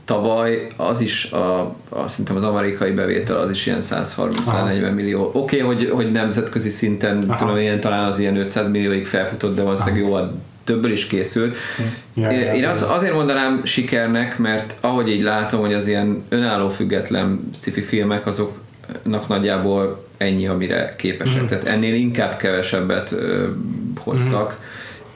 tavaly 0.05 0.67
az 0.77 1.01
is, 1.01 1.31
a, 1.31 1.59
a, 1.89 2.07
szerintem 2.07 2.35
az 2.35 2.43
amerikai 2.43 2.91
bevétel 2.91 3.37
az 3.37 3.49
is 3.49 3.65
ilyen 3.65 3.81
130-140 3.81 4.93
millió. 4.93 5.29
Oké, 5.33 5.37
okay, 5.37 5.59
hogy, 5.59 5.89
hogy 5.89 6.11
nemzetközi 6.11 6.69
szinten 6.69 7.23
Aha. 7.27 7.37
tudom, 7.37 7.57
ilyen 7.57 7.79
talán 7.79 8.07
az 8.07 8.19
ilyen 8.19 8.37
500 8.37 8.69
millióig 8.69 9.07
felfutott, 9.07 9.55
de 9.55 9.63
valószínűleg 9.63 9.99
jóval 9.99 10.33
többől 10.67 10.91
is 10.91 11.05
készült. 11.07 11.55
Ja, 12.13 12.31
Én- 12.31 12.65
az- 12.67 12.81
az, 12.81 12.89
azért 12.91 13.13
mondanám 13.13 13.61
sikernek, 13.65 14.37
mert 14.37 14.75
ahogy 14.81 15.09
így 15.09 15.21
látom, 15.21 15.59
hogy 15.59 15.73
az 15.73 15.87
ilyen 15.87 16.23
önálló 16.29 16.69
független 16.69 17.49
sci 17.53 17.71
filmek 17.81 18.25
azoknak 18.27 19.27
nagyjából 19.27 20.05
ennyi, 20.17 20.47
amire 20.47 20.95
képesek. 20.97 21.35
Mhm. 21.41 21.45
Tehát 21.45 21.65
ennél 21.65 21.93
inkább 21.93 22.37
kevesebbet 22.37 23.11
ö, 23.11 23.47
hoztak, 23.97 24.59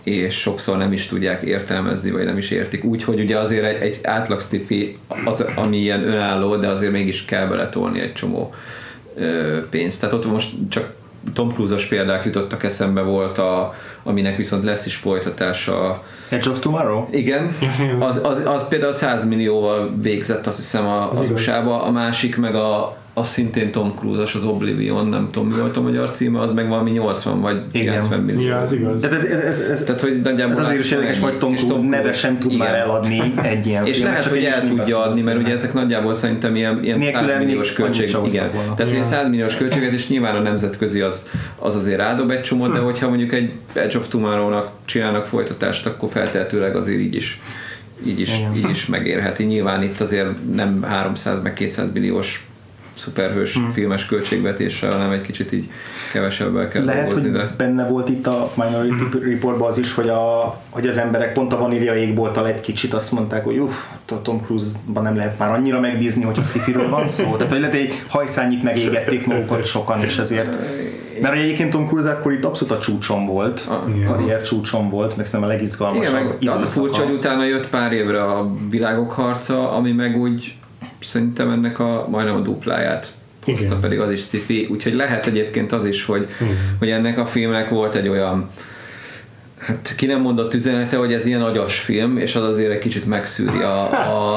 és 0.03 0.35
sokszor 0.39 0.77
nem 0.77 0.91
is 0.91 1.07
tudják 1.07 1.41
értelmezni, 1.41 2.11
vagy 2.11 2.25
nem 2.25 2.37
is 2.37 2.51
értik. 2.51 2.83
Úgyhogy 2.83 3.19
ugye 3.19 3.37
azért 3.37 3.65
egy, 3.65 3.81
egy 3.81 3.99
átlag 4.03 4.41
sci 4.41 4.97
az, 5.25 5.45
ami 5.55 5.77
ilyen 5.77 6.03
önálló, 6.07 6.55
de 6.55 6.67
azért 6.67 6.91
mégis 6.91 7.25
kell 7.25 7.45
beletolni 7.45 7.99
egy 7.99 8.13
csomó 8.13 8.53
ö, 9.15 9.57
pénzt. 9.69 9.99
Tehát 9.99 10.15
ott 10.15 10.25
most 10.31 10.49
csak 10.69 10.93
Tom 11.33 11.51
Cruise-os 11.51 11.85
példák 11.85 12.25
jutottak 12.25 12.63
eszembe 12.63 13.01
volt, 13.01 13.37
a, 13.37 13.73
aminek 14.03 14.37
viszont 14.37 14.63
lesz 14.63 14.85
is 14.85 14.95
folytatása 14.95 16.03
Edge 16.29 16.49
of 16.49 16.59
Tomorrow? 16.59 17.05
igen, 17.11 17.55
az, 17.99 18.19
az, 18.23 18.45
az 18.45 18.67
például 18.67 18.93
100 18.93 19.27
millióval 19.27 19.91
végzett 20.01 20.47
azt 20.47 20.57
hiszem 20.57 20.87
a- 20.87 21.09
Az 21.09 21.19
az. 21.19 21.31
USA-ba, 21.31 21.83
a 21.83 21.91
másik 21.91 22.37
meg 22.37 22.55
a, 22.55 22.97
a 23.13 23.23
szintén 23.23 23.71
Tom 23.71 23.93
Cruise-os, 23.95 24.35
az 24.35 24.43
Oblivion, 24.43 25.07
nem 25.07 25.29
tudom 25.31 25.49
mi 25.49 25.59
volt 25.59 25.77
a 25.77 25.81
magyar 25.81 26.09
címe, 26.09 26.39
az 26.39 26.53
meg 26.53 26.67
valami 26.67 26.91
80 26.91 27.41
vagy 27.41 27.61
Igen. 27.71 27.93
90 27.93 28.19
millió. 28.19 28.47
Ja, 28.47 28.57
az 28.57 28.73
igaz. 28.73 29.01
Tehát 29.01 29.17
ez, 29.17 29.23
ez, 29.23 29.43
ez, 29.43 29.59
ez, 29.59 29.83
Tehát, 29.83 30.01
hogy 30.01 30.21
nagyjából 30.21 30.55
ez 30.55 30.59
azért 30.59 30.79
is 30.79 30.91
érdekes, 30.91 31.19
hogy 31.19 31.37
Tom 31.37 31.55
Cruise 31.55 31.87
neve 31.87 32.13
sem 32.13 32.37
tud 32.37 32.51
igen. 32.51 32.67
már 32.67 32.75
eladni 32.75 33.33
egy 33.43 33.65
ilyen 33.65 33.85
És 33.91 33.95
filmet, 33.95 34.11
lehet, 34.11 34.23
csak 34.23 34.33
hogy 34.33 34.43
el 34.43 34.67
tudja 34.67 35.01
adni, 35.03 35.21
mert 35.21 35.37
ugye 35.39 35.51
ezek 35.51 35.73
nagyjából 35.73 36.13
szerintem 36.13 36.55
ilyen, 36.55 36.83
ilyen 36.83 36.97
Nélküle 36.97 37.27
100 37.27 37.37
milliós 37.43 37.73
költség. 37.73 38.15
Igen. 38.25 38.49
Tehát 38.75 38.91
ilyen 38.91 39.03
100 39.03 39.29
milliós 39.29 39.55
költséget, 39.55 39.91
és 39.91 40.07
nyilván 40.07 40.35
a 40.35 40.39
nemzetközi 40.39 41.01
az, 41.01 41.31
az 41.59 41.75
azért 41.75 41.97
rádob 41.97 42.31
egy 42.31 42.41
csomót, 42.41 42.71
de 42.71 42.79
Hm. 42.79 42.83
hogyha 42.83 43.07
mondjuk 43.07 43.33
egy 43.33 43.51
Edge 43.73 43.97
of 43.97 44.07
Tomorrow-nak 44.07 44.69
csinálnak 44.85 45.25
folytatást, 45.25 45.85
akkor 45.85 46.09
feltehetőleg 46.11 46.75
azért 46.75 46.99
így 46.99 47.15
is 47.15 47.41
így 48.05 48.19
is, 48.19 48.37
Igen. 48.37 48.55
így 48.55 48.69
is 48.69 48.85
megérheti. 48.85 49.43
Nyilván 49.43 49.83
itt 49.83 49.99
azért 49.99 50.53
nem 50.53 50.83
300 50.83 51.41
meg 51.41 51.53
200 51.53 51.87
milliós 51.93 52.45
szuperhős 53.01 53.53
Hm. 53.53 53.69
filmes 53.73 54.05
költségvetéssel, 54.05 54.91
hanem 54.91 55.11
egy 55.11 55.21
kicsit 55.21 55.51
így 55.51 55.69
kevesebbel 56.13 56.67
kell 56.67 56.83
Lehet, 56.83 57.03
dolgozni, 57.05 57.29
hogy 57.29 57.39
de 57.39 57.53
benne 57.57 57.87
volt 57.87 58.09
itt 58.09 58.27
a 58.27 58.49
Minority 58.55 58.91
Mhm. 59.17 59.29
Reportban 59.29 59.67
az 59.69 59.77
is, 59.77 59.93
hogy, 59.93 60.09
a, 60.09 60.57
hogy 60.69 60.87
az 60.87 60.97
emberek 60.97 61.33
pont 61.33 61.53
a 61.53 61.57
vanília 61.57 61.95
égbolttal 61.95 62.47
egy 62.47 62.61
kicsit 62.61 62.93
azt 62.93 63.11
mondták, 63.11 63.43
hogy 63.43 63.57
uff, 63.57 63.73
a 64.09 64.21
Tom 64.21 64.41
Cruise-ban 64.45 65.03
nem 65.03 65.15
lehet 65.15 65.39
már 65.39 65.49
annyira 65.53 65.79
megbízni, 65.79 66.23
hogy 66.23 66.37
a 66.39 66.43
szifiről 66.43 66.89
van 66.89 67.07
szó. 67.07 67.35
Tehát, 67.35 67.51
hogy 67.51 67.61
lehet, 67.61 67.75
egy 67.75 68.03
hajszányit 68.07 68.63
megégették 68.63 69.25
magukat 69.25 69.65
sokan, 69.65 70.03
és 70.03 70.17
ezért 70.17 70.57
mert 71.21 71.35
egyébként 71.35 71.69
Tom 71.71 71.87
Cruise 71.87 72.09
akkor 72.09 72.31
itt 72.31 72.43
abszolút 72.43 72.73
a 72.73 72.79
csúcson 72.79 73.25
volt, 73.25 73.65
Ah, 73.69 73.75
a 73.83 73.89
igen. 73.89 74.03
karrier 74.03 74.41
csúcson 74.41 74.89
volt, 74.89 75.17
meg 75.17 75.25
szerintem 75.25 75.49
a 75.49 75.53
Igen, 75.53 75.57
legizgalmasabb 75.63 76.13
meg 76.13 76.37
de 76.39 76.51
az 76.51 76.61
a 76.61 76.65
furcsa, 76.65 77.03
hogy 77.03 77.13
utána 77.13 77.45
jött 77.45 77.69
pár 77.69 77.91
évre 77.91 78.23
a 78.23 78.51
világok 78.69 79.11
harca, 79.11 79.71
ami 79.71 79.91
meg 79.91 80.17
úgy 80.17 80.55
szerintem 81.01 81.49
ennek 81.49 81.79
a 81.79 82.07
majdnem 82.09 82.35
a 82.35 82.39
dupláját 82.39 83.11
hozta, 83.43 83.65
Igen. 83.65 83.79
pedig 83.79 83.99
az 83.99 84.11
is 84.11 84.19
sci 84.19 84.67
úgyhogy 84.71 84.93
lehet 84.93 85.25
egyébként 85.25 85.71
az 85.71 85.85
is, 85.85 86.05
hogy, 86.05 86.27
hogy 86.79 86.89
ennek 86.89 87.17
a 87.17 87.25
filmnek 87.25 87.69
volt 87.69 87.95
egy 87.95 88.07
olyan 88.07 88.49
Hát 89.61 89.93
ki 89.97 90.05
nem 90.05 90.21
mondott 90.21 90.53
üzenete, 90.53 90.97
hogy 90.97 91.13
ez 91.13 91.25
ilyen 91.25 91.41
agyas 91.41 91.79
film, 91.79 92.17
és 92.17 92.35
az 92.35 92.43
azért 92.43 92.71
egy 92.71 92.77
kicsit 92.79 93.05
megszűri 93.05 93.59
a, 93.59 93.81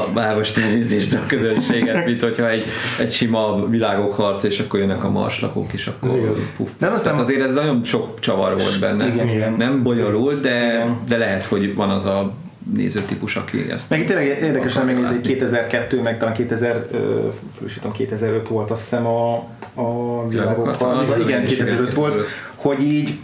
a 0.01 0.07
bávos 0.15 0.53
nézést 0.53 1.15
a 1.15 1.21
közönséget, 1.27 2.05
mint 2.05 2.23
hogyha 2.23 2.51
egy, 2.51 2.65
egy 2.99 3.13
sima 3.13 3.67
világok 3.69 4.13
harc, 4.15 4.43
és 4.43 4.59
akkor 4.59 4.81
jönnek 4.81 5.05
a 5.05 5.11
marslakók, 5.11 5.73
és 5.73 5.87
akkor 5.87 6.09
Ez 6.09 6.15
igaz. 6.15 6.53
puf. 6.57 6.71
De 6.79 6.87
aztán- 6.87 7.03
Tehát 7.03 7.21
azért 7.21 7.41
ez 7.41 7.55
nagyon 7.55 7.85
sok 7.85 8.21
csavar 8.21 8.51
volt 8.53 8.81
benne. 8.81 9.07
Igen, 9.07 9.29
igen. 9.29 9.53
Nem 9.53 9.83
bonyolult, 9.83 10.41
de, 10.41 10.59
Igen. 10.75 10.99
de 11.09 11.17
lehet, 11.17 11.45
hogy 11.45 11.75
van 11.75 11.91
az 11.91 12.05
a 12.05 12.33
nézőtípus, 12.73 13.37
aki 13.37 13.71
ezt 13.71 13.91
Meg 13.91 14.07
tényleg 14.07 14.27
érdekesen 14.27 14.85
megnézni, 14.87 15.15
hogy 15.15 15.17
látni. 15.17 15.33
2002, 15.33 16.03
meg 16.03 16.19
talán 16.19 16.35
2000, 16.35 16.87
ö, 16.91 17.29
frissítom, 17.59 17.93
2005 17.93 18.49
volt 18.49 18.71
azt 18.71 18.83
hiszem 18.83 19.07
a, 19.07 19.35
a 19.75 20.29
világok 20.29 20.77
harca, 20.77 21.17
Igen, 21.21 21.43
az 21.43 21.51
is 21.51 21.57
2005 21.57 21.81
igen, 21.81 21.95
volt, 21.95 22.13
2005. 22.13 22.31
hogy 22.55 22.83
így 22.83 23.19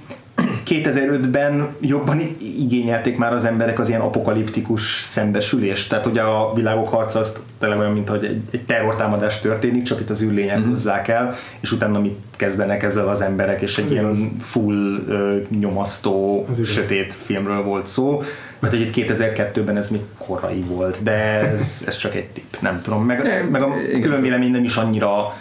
2005-ben 0.70 1.68
jobban 1.80 2.20
igényelték 2.58 3.16
már 3.16 3.32
az 3.32 3.44
emberek 3.44 3.78
az 3.78 3.88
ilyen 3.88 4.00
apokaliptikus 4.00 5.02
szembesülést. 5.08 5.88
Tehát 5.88 6.06
ugye 6.06 6.20
a 6.20 6.52
világok 6.54 6.88
harca 6.88 7.18
az 7.18 7.38
tényleg 7.58 7.78
olyan, 7.78 7.92
mint 7.92 8.08
hogy 8.08 8.24
egy, 8.24 8.40
egy 8.50 8.62
terrortámadás 8.62 9.40
történik, 9.40 9.82
csak 9.82 10.00
itt 10.00 10.10
az 10.10 10.22
űrlények 10.22 10.48
Mhm. 10.50 10.60
mm-hmm. 10.60 10.68
hozzák 10.68 11.08
el, 11.08 11.34
és 11.60 11.72
utána 11.72 12.00
mit 12.00 12.16
kezdenek 12.36 12.82
ezzel 12.82 13.08
az 13.08 13.20
emberek, 13.20 13.60
és 13.62 13.78
egy 13.78 13.84
Ez 13.84 13.90
ilyen 13.90 14.04
igaz. 14.04 14.18
full 14.40 15.04
ö, 15.08 15.36
nyomasztó, 15.60 16.46
Ez 16.50 16.58
igaz. 16.58 16.70
sötét 16.70 17.14
filmről 17.22 17.62
volt 17.62 17.86
szó. 17.86 18.22
Mert 18.58 18.74
hogy 18.74 18.82
itt 18.82 19.08
2002-ben 19.08 19.76
ez 19.76 19.90
még 19.90 20.00
korai 20.18 20.60
volt, 20.66 21.02
de 21.02 21.12
ez, 21.52 21.84
ez 21.86 21.96
csak 21.96 22.14
egy 22.14 22.26
tipp, 22.26 22.54
nem 22.60 22.80
tudom. 22.82 23.04
Meg, 23.04 23.22
Nem, 23.22 23.46
meg 23.46 23.62
a 23.62 23.68
igen. 23.88 24.00
külön 24.00 24.20
vélemény 24.20 24.50
nem 24.50 24.64
is 24.64 24.76
annyira 24.76 25.34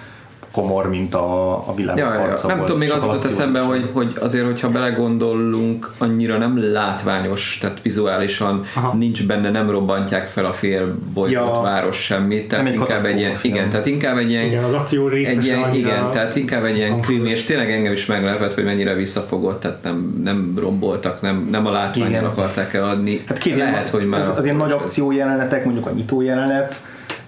komor, 0.52 0.90
mint 0.90 1.16
a, 1.16 1.52
a 1.52 1.74
világ 1.76 1.98
Ja, 1.98 2.14
ja, 2.14 2.20
ja. 2.20 2.34
Nem 2.48 2.56
volt. 2.58 2.66
tudom, 2.66 2.78
még 2.78 2.92
az 2.92 3.04
jutott 3.04 3.26
eszembe, 3.26 3.60
hogy, 3.60 3.90
hogy 3.94 4.16
azért, 4.20 4.46
hogyha 4.46 4.70
belegondolunk, 4.70 5.92
annyira 5.98 6.38
nem 6.38 6.72
látványos, 6.74 7.58
tehát 7.62 7.82
vizuálisan 7.82 8.64
Aha. 8.76 8.94
nincs 8.94 9.28
benne, 9.28 9.50
nem 9.50 9.70
robbantják 9.70 10.28
fel 10.28 10.46
a 10.46 10.52
fél 10.52 10.96
bolygót, 11.14 11.34
Ja. 11.34 11.62
város 11.62 11.98
semmit, 12.04 12.48
tehát 12.48 12.66
Nem 12.66 12.74
inkább 12.74 13.06
egy 13.06 13.18
ilyen, 13.20 13.38
igen, 13.42 13.70
tehát 13.70 13.86
inkább 13.86 14.18
egy 14.18 14.30
ilyen, 14.30 14.46
Igen, 14.46 14.64
az 14.64 14.74
akció 14.74 15.08
része 15.08 15.32
egy 15.32 15.46
ilyen, 15.46 15.74
igen, 15.74 16.12
tehát 16.12 16.36
inkább 16.36 16.64
egy 16.64 16.76
ilyen 16.76 17.02
krimi, 17.02 17.30
és 17.30 17.44
tényleg 17.44 17.72
engem 17.72 17.92
is 17.92 18.06
meglepett, 18.06 18.54
hogy 18.54 18.64
mennyire 18.64 18.94
visszafogott, 18.94 19.60
tehát 19.60 19.84
nem, 19.84 20.20
nem 20.24 20.54
romboltak, 20.60 21.22
nem, 21.22 21.48
nem 21.52 21.66
a 21.66 21.72
látványon 21.72 22.10
Igen. 22.10 22.24
akarták 22.26 22.74
eladni. 22.74 23.24
Hát 23.28 23.38
két 23.38 23.58
Lehet, 23.58 23.74
ilyen, 23.74 23.90
hogy 23.92 24.06
már 24.06 24.22
az, 24.22 24.38
az 24.38 24.44
ilyen 24.44 24.58
nagy 24.58 24.72
akció 24.72 25.12
jelenetek, 25.12 25.66
mondjuk 25.66 25.86
a 25.86 25.92
nyitó 25.92 26.22
jelenet, 26.22 26.76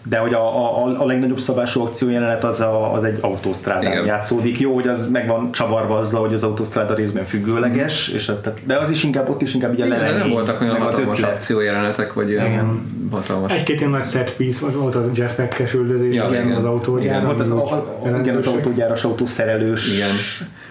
de 0.03 0.17
hogy 0.17 0.33
a, 0.33 0.83
a, 0.83 1.01
a 1.01 1.05
legnagyobb 1.05 1.39
szabású 1.39 1.81
akció 1.81 2.09
jelenet 2.09 2.43
az, 2.43 2.59
a, 2.59 2.93
az 2.93 3.03
egy 3.03 3.17
autósztrádán 3.21 3.91
Igen. 3.91 4.05
játszódik. 4.05 4.59
Jó, 4.59 4.73
hogy 4.73 4.87
az 4.87 5.09
meg 5.11 5.27
van 5.27 5.51
csavarva 5.51 5.97
azzal, 5.97 6.21
hogy 6.21 6.33
az 6.33 6.43
autósztráda 6.43 6.93
részben 6.93 7.25
függőleges, 7.25 8.07
és 8.07 8.29
a- 8.29 8.41
tehát, 8.41 8.59
de 8.65 8.77
az 8.77 8.89
is 8.89 9.03
inkább, 9.03 9.29
ott 9.29 9.41
is 9.41 9.53
inkább 9.53 9.73
Igen, 9.73 9.89
de 9.89 10.11
nem 10.11 10.29
voltak 10.29 10.61
olyan 10.61 10.75
hatalmas 10.77 11.19
akciójelenetek, 11.21 12.13
vagy 12.13 12.31
olyan 12.31 12.85
hatalmas 13.11 13.51
Egy-két 13.53 13.79
ilyen 13.79 13.91
nagy 13.91 14.03
set 14.03 14.33
piece 14.35 14.59
volt, 14.61 14.75
volt 14.75 14.95
a 14.95 15.05
jetpack-es 15.13 15.73
üldözés, 15.73 16.15
Ja, 16.15 16.25
igen, 16.29 16.45
igen. 16.45 16.57
az 16.57 16.65
autógyár. 16.65 17.05
Igen, 17.05 17.25
Volt 17.25 17.39
az, 17.39 17.51
a, 17.51 17.63
a, 18.03 18.19
igen, 18.21 18.35
az 18.35 18.47
autógyáros, 18.47 19.03
autószerelős. 19.03 19.93
Igen. 19.95 20.09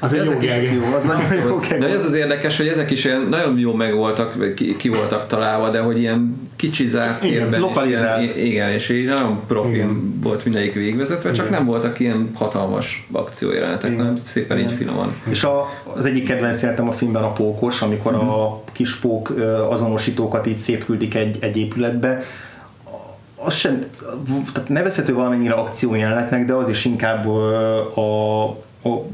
Az 0.01 0.13
egy 0.13 0.21
Ezek 0.21 0.43
jó. 0.73 0.81
Jó, 0.81 0.95
az 0.97 1.05
nagyon 1.05 1.47
jó 1.49 1.79
De 1.79 1.87
ez 1.89 2.05
az 2.05 2.15
érdekes, 2.15 2.57
hogy 2.57 2.69
ezek 2.69 2.91
is 2.91 3.05
ilyen 3.05 3.27
nagyon 3.31 3.59
jó 3.59 3.73
meg 3.75 3.95
voltak, 3.95 4.35
vagy 4.35 4.55
ki, 4.55 4.77
ki 4.77 4.89
voltak 4.89 5.27
találva, 5.27 5.71
de 5.71 5.81
hogy 5.81 5.99
ilyen 5.99 6.50
kicsi 6.61 6.87
zárt 6.87 7.23
Igen, 7.25 7.35
térben. 7.35 7.61
és 7.61 7.67
lokalizált. 7.67 8.23
Ilyen, 8.37 8.47
igen, 8.47 8.71
és 8.71 8.89
így 8.89 9.07
nagyon 9.07 9.41
profin 9.47 9.75
Igen. 9.75 10.19
volt 10.23 10.45
mindegyik 10.45 10.75
végvezetve, 10.75 11.31
csak 11.31 11.47
Igen. 11.47 11.59
nem 11.59 11.67
voltak 11.67 12.01
ilyen 12.01 12.31
hatalmas 12.35 13.07
akciójelenetek, 13.13 13.91
Igen. 13.91 14.05
nem 14.05 14.17
szépen 14.17 14.59
így 14.59 14.65
Igen. 14.65 14.77
finoman. 14.77 15.15
És 15.29 15.45
a, 15.45 15.69
az 15.97 16.05
egyik 16.07 16.27
kedvenc 16.27 16.61
jelenetem 16.61 16.89
a 16.89 16.93
filmben 16.93 17.23
a 17.23 17.33
pókos, 17.33 17.83
amikor 17.83 18.15
a 18.15 18.63
kis 18.73 18.97
pók 18.97 19.35
azonosítókat 19.71 20.47
így 20.47 20.59
szétküldik 20.59 21.15
egy, 21.15 21.37
egy 21.41 21.57
épületbe. 21.57 22.23
Az 23.37 23.55
sem, 23.55 23.85
tehát 24.53 24.69
nevezhető 24.69 25.15
valamennyire 25.15 25.55
akciójelenetnek, 25.55 26.45
de 26.45 26.53
az 26.53 26.69
is 26.69 26.85
inkább 26.85 27.29
a, 27.97 28.43
a 28.49 29.07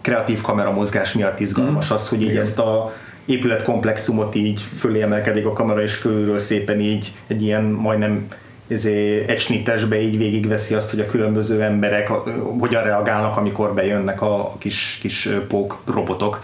kreatív 0.00 0.40
kameramozgás 0.40 1.12
miatt 1.12 1.40
izgalmas 1.40 1.90
az, 1.90 2.08
hogy 2.08 2.22
így 2.22 2.36
ezt 2.36 2.58
a 2.58 2.92
épületkomplexumot 3.24 4.34
így 4.34 4.60
fölé 4.78 5.02
emelkedik 5.02 5.46
a 5.46 5.52
kamera, 5.52 5.82
és 5.82 5.94
fölülről 5.94 6.38
szépen 6.38 6.80
így 6.80 7.12
egy 7.26 7.42
ilyen 7.42 7.62
majdnem 7.62 8.28
ezé, 8.68 9.24
egy 9.26 9.40
snittesbe 9.40 10.00
így 10.00 10.18
végigveszi 10.18 10.74
azt, 10.74 10.90
hogy 10.90 11.00
a 11.00 11.06
különböző 11.06 11.62
emberek 11.62 12.08
hogyan 12.58 12.82
reagálnak, 12.82 13.36
amikor 13.36 13.74
bejönnek 13.74 14.22
a, 14.22 14.56
kis, 14.58 14.98
kis 15.00 15.28
pók 15.48 15.82
robotok. 15.86 16.40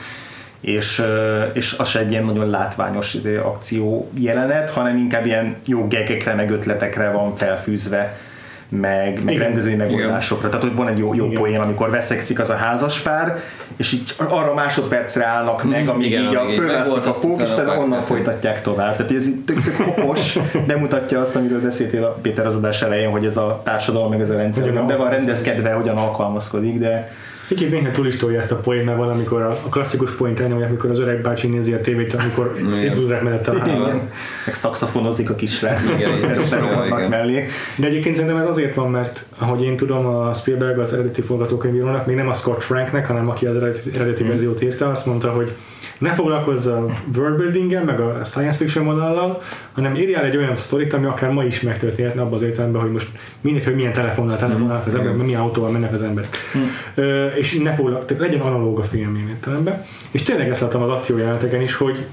És, 0.60 1.02
és 1.52 1.74
az 1.78 1.88
se 1.88 1.98
egy 1.98 2.10
ilyen 2.10 2.24
nagyon 2.24 2.50
látványos 2.50 3.14
izé, 3.14 3.36
akció 3.36 4.10
jelenet, 4.14 4.70
hanem 4.70 4.96
inkább 4.96 5.26
ilyen 5.26 5.56
jó 5.64 5.86
gegekre, 5.88 6.34
meg 6.34 6.50
ötletekre 6.50 7.10
van 7.10 7.36
felfűzve, 7.36 8.18
meg, 8.68 9.24
meg 9.24 9.34
Igen. 9.34 9.46
rendezői 9.46 9.74
megoldásokra. 9.74 10.48
Tehát, 10.48 10.64
hogy 10.64 10.74
van 10.74 10.88
egy 10.88 10.98
jó, 10.98 11.14
jó 11.14 11.24
Igen. 11.24 11.40
poén, 11.40 11.60
amikor 11.60 11.90
veszekszik 11.90 12.38
az 12.38 12.50
a 12.50 12.54
házaspár, 12.54 13.36
és 13.76 13.92
így 13.92 14.14
arra 14.16 14.54
másodpercre 14.54 15.26
állnak 15.26 15.64
meg, 15.64 15.88
amíg 15.88 16.06
igen, 16.06 16.22
így 16.22 16.34
a 16.34 16.40
amíg 16.40 16.56
fölveszik 16.56 17.06
a 17.06 17.14
pók, 17.20 17.42
és 17.42 17.50
tehát 17.50 17.78
onnan 17.78 18.02
folytatják 18.02 18.62
tovább. 18.62 18.96
Tehát 18.96 19.12
ez 19.12 19.26
így 19.26 19.44
tök, 19.44 19.62
tök 19.62 19.86
okos, 19.98 20.38
bemutatja 20.66 21.20
azt, 21.20 21.36
amiről 21.36 21.60
beszéltél 21.60 22.04
a 22.04 22.08
Péter 22.08 22.46
az 22.46 22.56
adás 22.56 22.82
elején, 22.82 23.10
hogy 23.10 23.24
ez 23.24 23.36
a 23.36 23.60
társadalom, 23.64 24.10
meg 24.10 24.20
ez 24.20 24.30
a 24.30 24.36
rendszer 24.36 24.84
be 24.84 24.96
van 24.96 25.10
rendezkedve, 25.10 25.72
hogyan 25.72 25.96
alkalmazkodik, 25.96 26.78
de 26.78 27.12
Kicsit 27.48 27.70
néha 27.70 27.90
túl 27.90 28.06
is 28.06 28.16
tolja 28.16 28.38
ezt 28.38 28.52
a 28.52 28.56
poén, 28.56 28.84
mert 28.84 28.98
van, 28.98 29.08
amikor 29.10 29.42
a, 29.42 29.48
a 29.48 29.68
klasszikus 29.68 30.10
poént 30.10 30.40
elnyomják, 30.40 30.68
amikor 30.68 30.90
az 30.90 30.98
öreg 31.00 31.20
bácsi 31.20 31.46
nézi 31.48 31.72
a 31.72 31.80
tévét, 31.80 32.14
amikor 32.14 32.58
szétzúzzák 32.66 33.22
mellette 33.22 33.50
a 33.50 33.54
igen, 33.54 33.78
meg 34.46 34.54
szakszafonozik 34.54 35.30
a 35.30 35.34
kisrác, 35.34 35.86
berohannak 36.50 37.08
mellé. 37.08 37.46
De 37.76 37.86
egyébként 37.86 38.14
szerintem 38.14 38.40
ez 38.40 38.46
azért 38.46 38.74
van, 38.74 38.90
mert 38.90 39.24
ahogy 39.38 39.62
én 39.62 39.76
tudom, 39.76 40.06
a 40.06 40.32
Spielberg 40.32 40.78
az 40.78 40.92
eredeti 40.92 41.20
forgatókönyvírónak, 41.20 42.06
még 42.06 42.16
nem 42.16 42.28
a 42.28 42.34
Scott 42.34 42.62
Franknek, 42.62 43.06
hanem 43.06 43.28
aki 43.28 43.46
az 43.46 43.56
eredeti, 43.56 43.90
eredeti 43.94 44.22
Mhm. 44.22 44.30
verziót 44.30 44.62
írta, 44.62 44.90
azt 44.90 45.06
mondta, 45.06 45.28
hogy 45.30 45.52
ne 45.98 46.12
foglalkozz 46.12 46.66
a 46.66 46.86
worldbuildinggel, 47.16 47.84
meg 47.84 48.00
a 48.00 48.24
science 48.24 48.56
fiction 48.56 48.84
vonallal, 48.84 49.42
hanem 49.72 49.96
írjál 49.96 50.24
egy 50.24 50.36
olyan 50.36 50.56
sztorit, 50.56 50.92
ami 50.92 51.06
akár 51.06 51.30
ma 51.30 51.44
is 51.44 51.60
megtörténhetne 51.60 52.20
abban 52.20 52.32
az 52.32 52.42
értelemben, 52.42 52.80
hogy 52.80 52.92
most 52.92 53.08
mindegy, 53.40 53.64
hogy 53.64 53.74
milyen 53.74 53.92
telefonnal 53.92 54.36
telefonálnak 54.36 54.86
az 54.86 54.94
emberek, 54.94 55.16
milyen 55.16 55.40
autóval 55.40 55.70
mennek 55.70 55.92
az 55.92 56.02
emberek. 56.02 56.36
Ö, 56.94 57.26
és 57.26 57.58
ne 57.58 57.72
foglalkozz, 57.72 58.18
legyen 58.18 58.40
analóg 58.40 58.78
a 58.78 58.82
film 58.82 59.16
ilyen 59.16 59.28
értelemben. 59.28 59.84
És 60.10 60.22
tényleg 60.22 60.48
ezt 60.48 60.60
láttam 60.60 60.82
az 60.82 60.90
akciójeleneteken 60.90 61.60
is, 61.60 61.74
hogy 61.74 62.06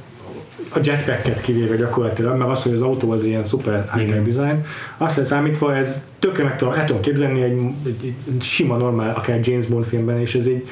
a 0.73 0.79
jetpacket 0.83 1.41
kivéve 1.41 1.75
gyakorlatilag, 1.75 2.37
meg 2.37 2.47
az, 2.47 2.63
hogy 2.63 2.73
az 2.73 2.81
autó 2.81 3.11
az 3.11 3.25
ilyen 3.25 3.43
szuper 3.43 3.89
high 3.93 4.21
design, 4.21 4.65
azt 4.97 5.15
leszámítva 5.15 5.75
ez 5.75 6.05
tökre 6.19 6.43
meg 6.43 6.57
tudom, 6.57 6.73
el 6.73 6.85
tudom 6.85 7.01
képzelni 7.01 7.41
egy, 7.41 7.61
egy, 7.85 8.13
egy, 8.27 8.41
sima 8.41 8.77
normál, 8.77 9.13
akár 9.15 9.39
James 9.43 9.65
Bond 9.65 9.83
filmben, 9.83 10.19
és 10.19 10.35
ez 10.35 10.47
így 10.47 10.67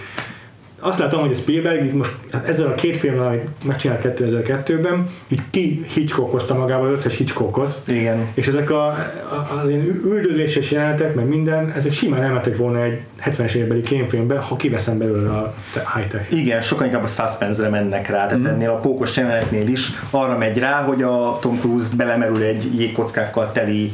azt 0.83 0.99
látom, 0.99 1.21
hogy 1.21 1.31
a 1.31 1.35
Spielberg 1.35 1.85
itt 1.85 1.93
most 1.93 2.11
hát 2.31 2.47
ezzel 2.47 2.67
a 2.67 2.73
két 2.73 2.97
filmmel, 2.97 3.27
amit 3.27 3.49
megcsinált 3.65 4.01
2002-ben, 4.03 5.07
így 5.27 5.41
ki 5.49 5.85
Hitchcockozta 5.93 6.53
magával 6.53 6.85
az 6.85 6.91
összes 6.91 7.17
Hitchcockot, 7.17 7.81
Igen. 7.87 8.27
és 8.33 8.47
ezek 8.47 8.69
a, 8.69 8.85
a, 8.87 9.61
a 9.63 9.69
ilyen 9.69 10.01
üldözéses 10.05 10.71
jelenetek, 10.71 11.15
meg 11.15 11.27
minden, 11.27 11.71
ezek 11.75 11.91
simán 11.91 12.23
elmentek 12.23 12.57
volna 12.57 12.83
egy 12.83 12.99
70-es 13.25 13.53
évbeli 13.53 13.81
kémfilmbe, 13.81 14.37
ha 14.37 14.55
kiveszem 14.55 14.97
belőle 14.97 15.29
a 15.29 15.53
te- 15.73 15.91
high-tech. 15.95 16.33
Igen, 16.33 16.61
sokan 16.61 16.85
inkább 16.85 17.03
a 17.03 17.07
suspense-re 17.07 17.69
mennek 17.69 18.09
rá, 18.09 18.27
tehát 18.27 18.45
ennél 18.45 18.69
a 18.69 18.77
pókos 18.77 19.17
jelenetnél 19.17 19.67
is 19.67 19.91
arra 20.09 20.37
megy 20.37 20.57
rá, 20.57 20.81
hogy 20.81 21.03
a 21.03 21.37
Tom 21.41 21.59
Cruise 21.59 21.89
belemerül 21.95 22.41
egy 22.41 22.79
jégkockákkal 22.79 23.51
teli 23.51 23.93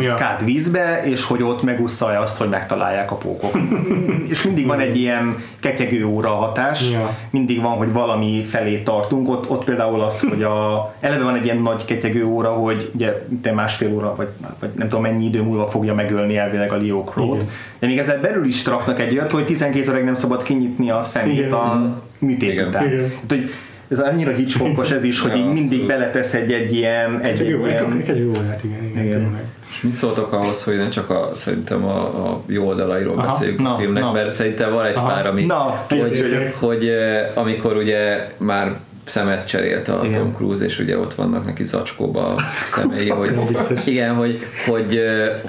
Ja. 0.00 0.14
kát 0.14 0.42
vízbe, 0.44 1.02
és 1.04 1.24
hogy 1.24 1.42
ott 1.42 1.62
megúszszalja 1.62 2.20
azt, 2.20 2.38
hogy 2.38 2.48
megtalálják 2.48 3.10
a 3.10 3.14
pókok. 3.14 3.58
és 4.30 4.42
mindig 4.42 4.66
van 4.66 4.80
egy 4.80 4.96
ilyen 4.96 5.36
ketyegő 5.60 6.04
óra 6.04 6.28
hatás, 6.28 6.90
Ja. 6.90 7.16
mindig 7.30 7.60
van, 7.60 7.72
hogy 7.72 7.92
valami 7.92 8.44
felé 8.44 8.78
tartunk, 8.82 9.28
ott, 9.28 9.50
ott 9.50 9.64
például 9.64 10.00
az, 10.00 10.20
hogy 10.28 10.42
a, 10.42 10.94
eleve 11.00 11.24
van 11.24 11.34
egy 11.34 11.44
ilyen 11.44 11.58
nagy 11.58 11.84
ketyegő 11.84 12.24
óra, 12.24 12.48
hogy 12.48 12.90
ugye 12.94 13.26
te 13.42 13.52
másfél 13.52 13.94
óra, 13.94 14.14
vagy, 14.16 14.28
vagy 14.60 14.70
nem 14.76 14.88
tudom 14.88 15.02
mennyi 15.02 15.24
idő 15.24 15.42
múlva 15.42 15.66
fogja 15.66 15.94
megölni 15.94 16.36
elvileg 16.36 16.72
a 16.72 16.76
Igen. 16.76 17.48
de 17.78 17.86
még 17.86 17.98
ezzel 17.98 18.20
belül 18.20 18.46
is 18.46 18.66
raknak 18.66 19.00
egy 19.00 19.12
olyat, 19.12 19.30
hogy 19.30 19.44
12 19.44 19.90
óráig 19.90 20.04
nem 20.04 20.14
szabad 20.14 20.42
kinyitni 20.42 20.90
a 20.90 21.02
szemét 21.02 21.38
Igen. 21.38 21.52
a 21.52 21.96
műtét 22.18 22.52
Igen. 22.52 22.68
után. 22.68 22.84
Igen. 22.86 22.98
Tehát, 22.98 23.28
hogy 23.28 23.50
ez 23.88 23.98
annyira 23.98 24.32
Hitchcockos 24.32 24.90
ez 24.90 25.04
is, 25.04 25.20
hogy 25.20 25.30
Ja, 25.30 25.36
így 25.36 25.52
mindig 25.52 25.86
beletesz 25.86 26.34
egy, 26.34 26.52
egy 26.52 26.72
ilyen, 26.74 27.20
egy, 27.20 27.30
Egy 27.30 27.40
egy 27.40 27.48
jó, 27.48 27.64
egy, 27.64 27.70
ilyen 27.70 28.02
egy 28.06 28.18
jó 28.18 28.28
órát, 28.28 28.64
igen, 28.64 28.84
igen, 28.84 29.04
Igen. 29.04 29.40
És 29.70 29.80
mit 29.82 29.94
szóltok 29.94 30.32
ahhoz, 30.32 30.64
hogy 30.64 30.76
ne 30.76 30.88
csak 30.88 31.10
a, 31.10 31.30
szerintem 31.34 31.84
a, 31.84 31.98
a 31.98 32.42
jó 32.46 32.66
oldalairól 32.66 33.18
Aha, 33.18 33.26
beszéljünk 33.26 33.60
na, 33.60 33.74
a 33.74 33.78
filmnek, 33.78 34.02
na. 34.02 34.12
mert 34.12 34.30
szerintem 34.30 34.72
van 34.72 34.84
egy 34.84 34.96
Aha. 34.96 35.08
pár, 35.08 35.26
ami, 35.26 35.44
Na, 35.44 35.84
hogy, 35.88 36.00
hogy, 36.00 36.52
hogy 36.58 36.86
eh, 36.86 37.30
amikor 37.34 37.76
ugye 37.76 38.28
már 38.36 38.78
szemet 39.06 39.46
cserélt 39.46 39.88
a 39.88 40.00
Igen. 40.04 40.18
Tom 40.18 40.32
Cruise, 40.32 40.64
és 40.64 40.78
ugye 40.78 40.98
ott 40.98 41.14
vannak 41.14 41.44
neki 41.44 41.64
zacskóba 41.64 42.34
a 42.34 42.40
szemei, 42.74 43.08
hogy 43.08 43.34
igen, 43.84 44.14
hogy, 44.14 44.46
hogy 44.66 45.00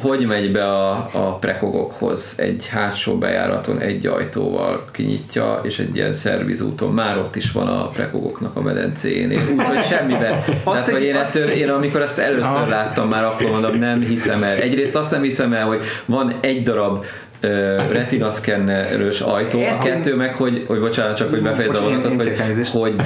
hogy 0.01 0.25
megy 0.25 0.51
be 0.51 0.65
a, 0.67 1.09
a 1.11 1.37
prekogokhoz 1.39 2.33
egy 2.37 2.67
hátsó 2.67 3.17
bejáraton 3.17 3.79
egy 3.79 4.05
ajtóval 4.05 4.85
kinyitja, 4.91 5.59
és 5.63 5.79
egy 5.79 5.95
ilyen 5.95 6.13
szervizúton 6.13 6.93
már 6.93 7.17
ott 7.17 7.35
is 7.35 7.51
van 7.51 7.67
a 7.67 7.87
prekogoknak 7.87 8.55
a 8.55 8.61
medencéjénél, 8.61 9.41
úgyhogy 9.57 9.83
semmiben. 9.83 10.43
Tehát, 10.63 10.89
hogy 10.89 11.03
én, 11.03 11.15
ezt, 11.15 11.35
én 11.35 11.69
amikor 11.69 12.01
ezt 12.01 12.19
először 12.19 12.67
láttam, 12.67 13.09
már 13.09 13.23
akkor 13.23 13.49
mondom, 13.49 13.75
nem 13.75 14.01
hiszem 14.01 14.43
el. 14.43 14.55
Egyrészt 14.55 14.95
azt 14.95 15.11
nem 15.11 15.21
hiszem 15.21 15.53
el, 15.53 15.65
hogy 15.65 15.83
van 16.05 16.35
egy 16.41 16.63
darab 16.63 17.05
retina 17.91 18.29
szkennerős 18.29 19.19
ajtó, 19.19 19.59
Ezt 19.59 19.81
a 19.81 19.83
kettő 19.83 20.15
meg, 20.15 20.35
hogy, 20.35 20.63
hogy 20.67 20.79
bocsánat, 20.79 21.15
csak 21.15 21.29
hogy 21.29 21.41
befejezem 21.41 21.85
a 21.85 21.89
mondatot, 21.89 22.15
hogy, 22.15 22.67
hogy, 22.71 23.01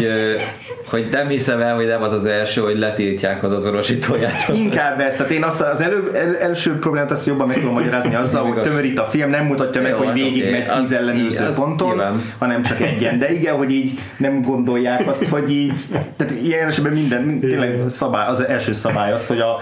hogy 0.85 1.07
nem 1.11 1.27
hiszem 1.27 1.61
el, 1.61 1.75
hogy 1.75 1.85
nem 1.85 2.01
az 2.03 2.11
az 2.11 2.25
első, 2.25 2.61
hogy 2.61 2.77
letiltják 2.77 3.43
az 3.43 3.51
azonosítóját. 3.51 4.47
Inkább 4.55 4.99
ez, 4.99 5.15
tehát 5.15 5.31
én 5.31 5.43
azt 5.43 5.61
az 5.61 5.81
elő, 5.81 6.11
el, 6.13 6.37
első 6.37 6.79
problémát 6.79 7.11
azt 7.11 7.25
jobban 7.27 7.47
meg 7.47 7.55
tudom 7.59 7.73
magyarázni 7.73 8.15
azzal, 8.15 8.45
hogy 8.45 8.61
tömörít 8.61 8.99
a 8.99 9.03
film, 9.03 9.29
nem 9.29 9.45
mutatja 9.45 9.81
meg, 9.81 9.91
Jó, 9.91 9.97
hogy 9.97 10.05
hát 10.05 10.15
végig 10.15 10.41
oké, 10.41 10.51
megy 10.51 10.67
az- 10.69 10.79
tíz 10.79 10.91
ellenőrző 10.91 11.49
ponton, 11.55 11.87
nyilván. 11.87 12.21
hanem 12.37 12.63
csak 12.63 12.81
egyen. 12.81 13.19
De 13.19 13.31
igen, 13.33 13.55
hogy 13.55 13.71
így 13.71 13.91
nem 14.17 14.41
gondolják 14.41 15.07
azt, 15.07 15.27
hogy 15.27 15.51
így, 15.51 15.73
tehát 16.17 16.33
ilyen 16.43 16.67
esetben 16.67 16.93
minden, 16.93 17.39
tényleg 17.39 17.79
szabály, 17.89 18.27
az 18.27 18.45
első 18.45 18.73
szabály 18.73 19.11
az, 19.11 19.27
hogy 19.27 19.39
a 19.39 19.57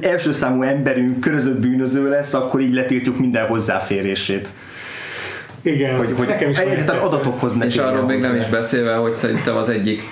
első 0.00 0.32
számú 0.32 0.62
emberünk 0.62 1.20
körözött 1.20 1.60
bűnöző 1.60 2.08
lesz, 2.08 2.34
akkor 2.34 2.60
így 2.60 2.74
letiltjuk 2.74 3.18
minden 3.18 3.46
hozzáférését. 3.46 4.48
Igen, 5.62 5.96
Hogy, 5.96 6.12
hogy 6.16 6.26
nekem 6.28 6.50
is 6.50 6.58
van 6.58 6.66
egyáltalán 6.68 7.00
egy- 7.00 7.06
adatokhoz 7.06 7.54
ne 7.54 7.64
És 7.66 7.76
arról 7.76 8.04
még 8.04 8.20
nem 8.20 8.36
is 8.36 8.46
beszélve, 8.46 8.94
hogy 8.94 9.12
szerintem 9.12 9.56
az 9.56 9.68
egyik 9.68 10.02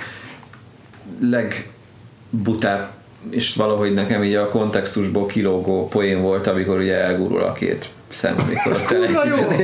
legbutább 1.20 2.90
és 3.30 3.54
valahogy 3.54 3.92
nekem 3.92 4.22
így 4.22 4.34
a 4.34 4.48
kontextusból 4.48 5.26
kilógó 5.26 5.88
poén 5.88 6.20
volt, 6.22 6.46
amikor 6.46 6.78
ugye 6.78 6.94
elgurul 6.94 7.42
a 7.42 7.52
két 7.52 7.86
szem, 8.12 8.34
amikor 8.46 8.72
a 8.72 8.74
azt 8.74 8.86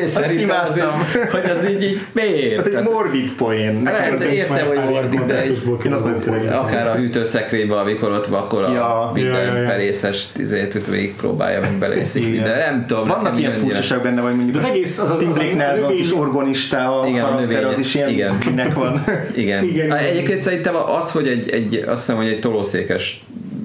Szerintem 0.07 0.25
azért, 0.25 0.43
imádtam. 0.43 1.07
hogy 1.31 1.51
az 1.51 1.69
így, 1.71 1.83
így 1.83 2.01
miért? 2.13 2.59
Ez 2.59 2.67
egy 2.67 2.83
morbid 2.83 3.33
poén. 3.33 3.87
Hát, 3.87 4.19
de 4.19 4.33
értem, 4.33 4.67
hogy 4.67 4.79
mordik, 4.79 5.21
de 5.21 5.41
egy- 5.43 5.63
Én 5.87 5.93
azt 5.93 6.05
nagyon 6.05 6.19
szeretem. 6.19 6.59
akár 6.59 6.87
a 6.87 6.95
hűtőszekrényben, 6.95 7.79
amikor 7.79 8.13
ott 8.13 8.27
vakol 8.27 8.65
a 8.65 8.73
Ja. 8.73 9.11
minden 9.15 9.33
Ja, 9.35 9.53
ja, 9.53 9.61
ja. 9.61 9.67
perészes 9.69 10.27
tizét, 10.33 10.73
hogy 10.73 10.91
végig 10.91 11.15
próbálja, 11.15 11.61
meg 11.61 11.71
belészik 11.79 12.25
minden. 12.31 12.59
Nem 12.59 12.85
tudom, 12.87 13.09
Vannak 13.09 13.39
ilyen 13.39 13.53
furcsaság 13.53 14.03
benne, 14.03 14.21
vagy 14.21 14.35
mondjuk 14.35 14.57
De 14.57 14.63
az 14.63 14.69
egész- 14.75 14.99
az- 14.99 15.11
az- 15.11 15.19
Tim 15.19 15.29
az- 15.29 15.35
Blake 15.35 15.53
a 15.53 15.57
Nelson, 15.57 15.85
a 15.85 15.89
kis 15.89 16.15
organista 16.15 17.01
a 17.01 17.07
Igen, 17.07 17.25
a 17.25 17.29
karakter, 17.31 17.65
az 17.65 17.79
is 17.79 17.95
ilyen 17.95 18.09
igen. 18.09 18.39
kinek 18.39 18.75
van. 18.75 19.05
Igen. 19.35 19.95
Egyébként 19.95 20.41
szerintem 20.41 20.75
az, 20.77 21.11
hogy 21.11 21.29
egy, 21.29 21.51
egy 21.51 21.85
azt 21.87 22.01
hiszem, 22.01 22.17
hogy 22.17 22.27
egy 22.27 22.41
tolószékes 22.41 23.23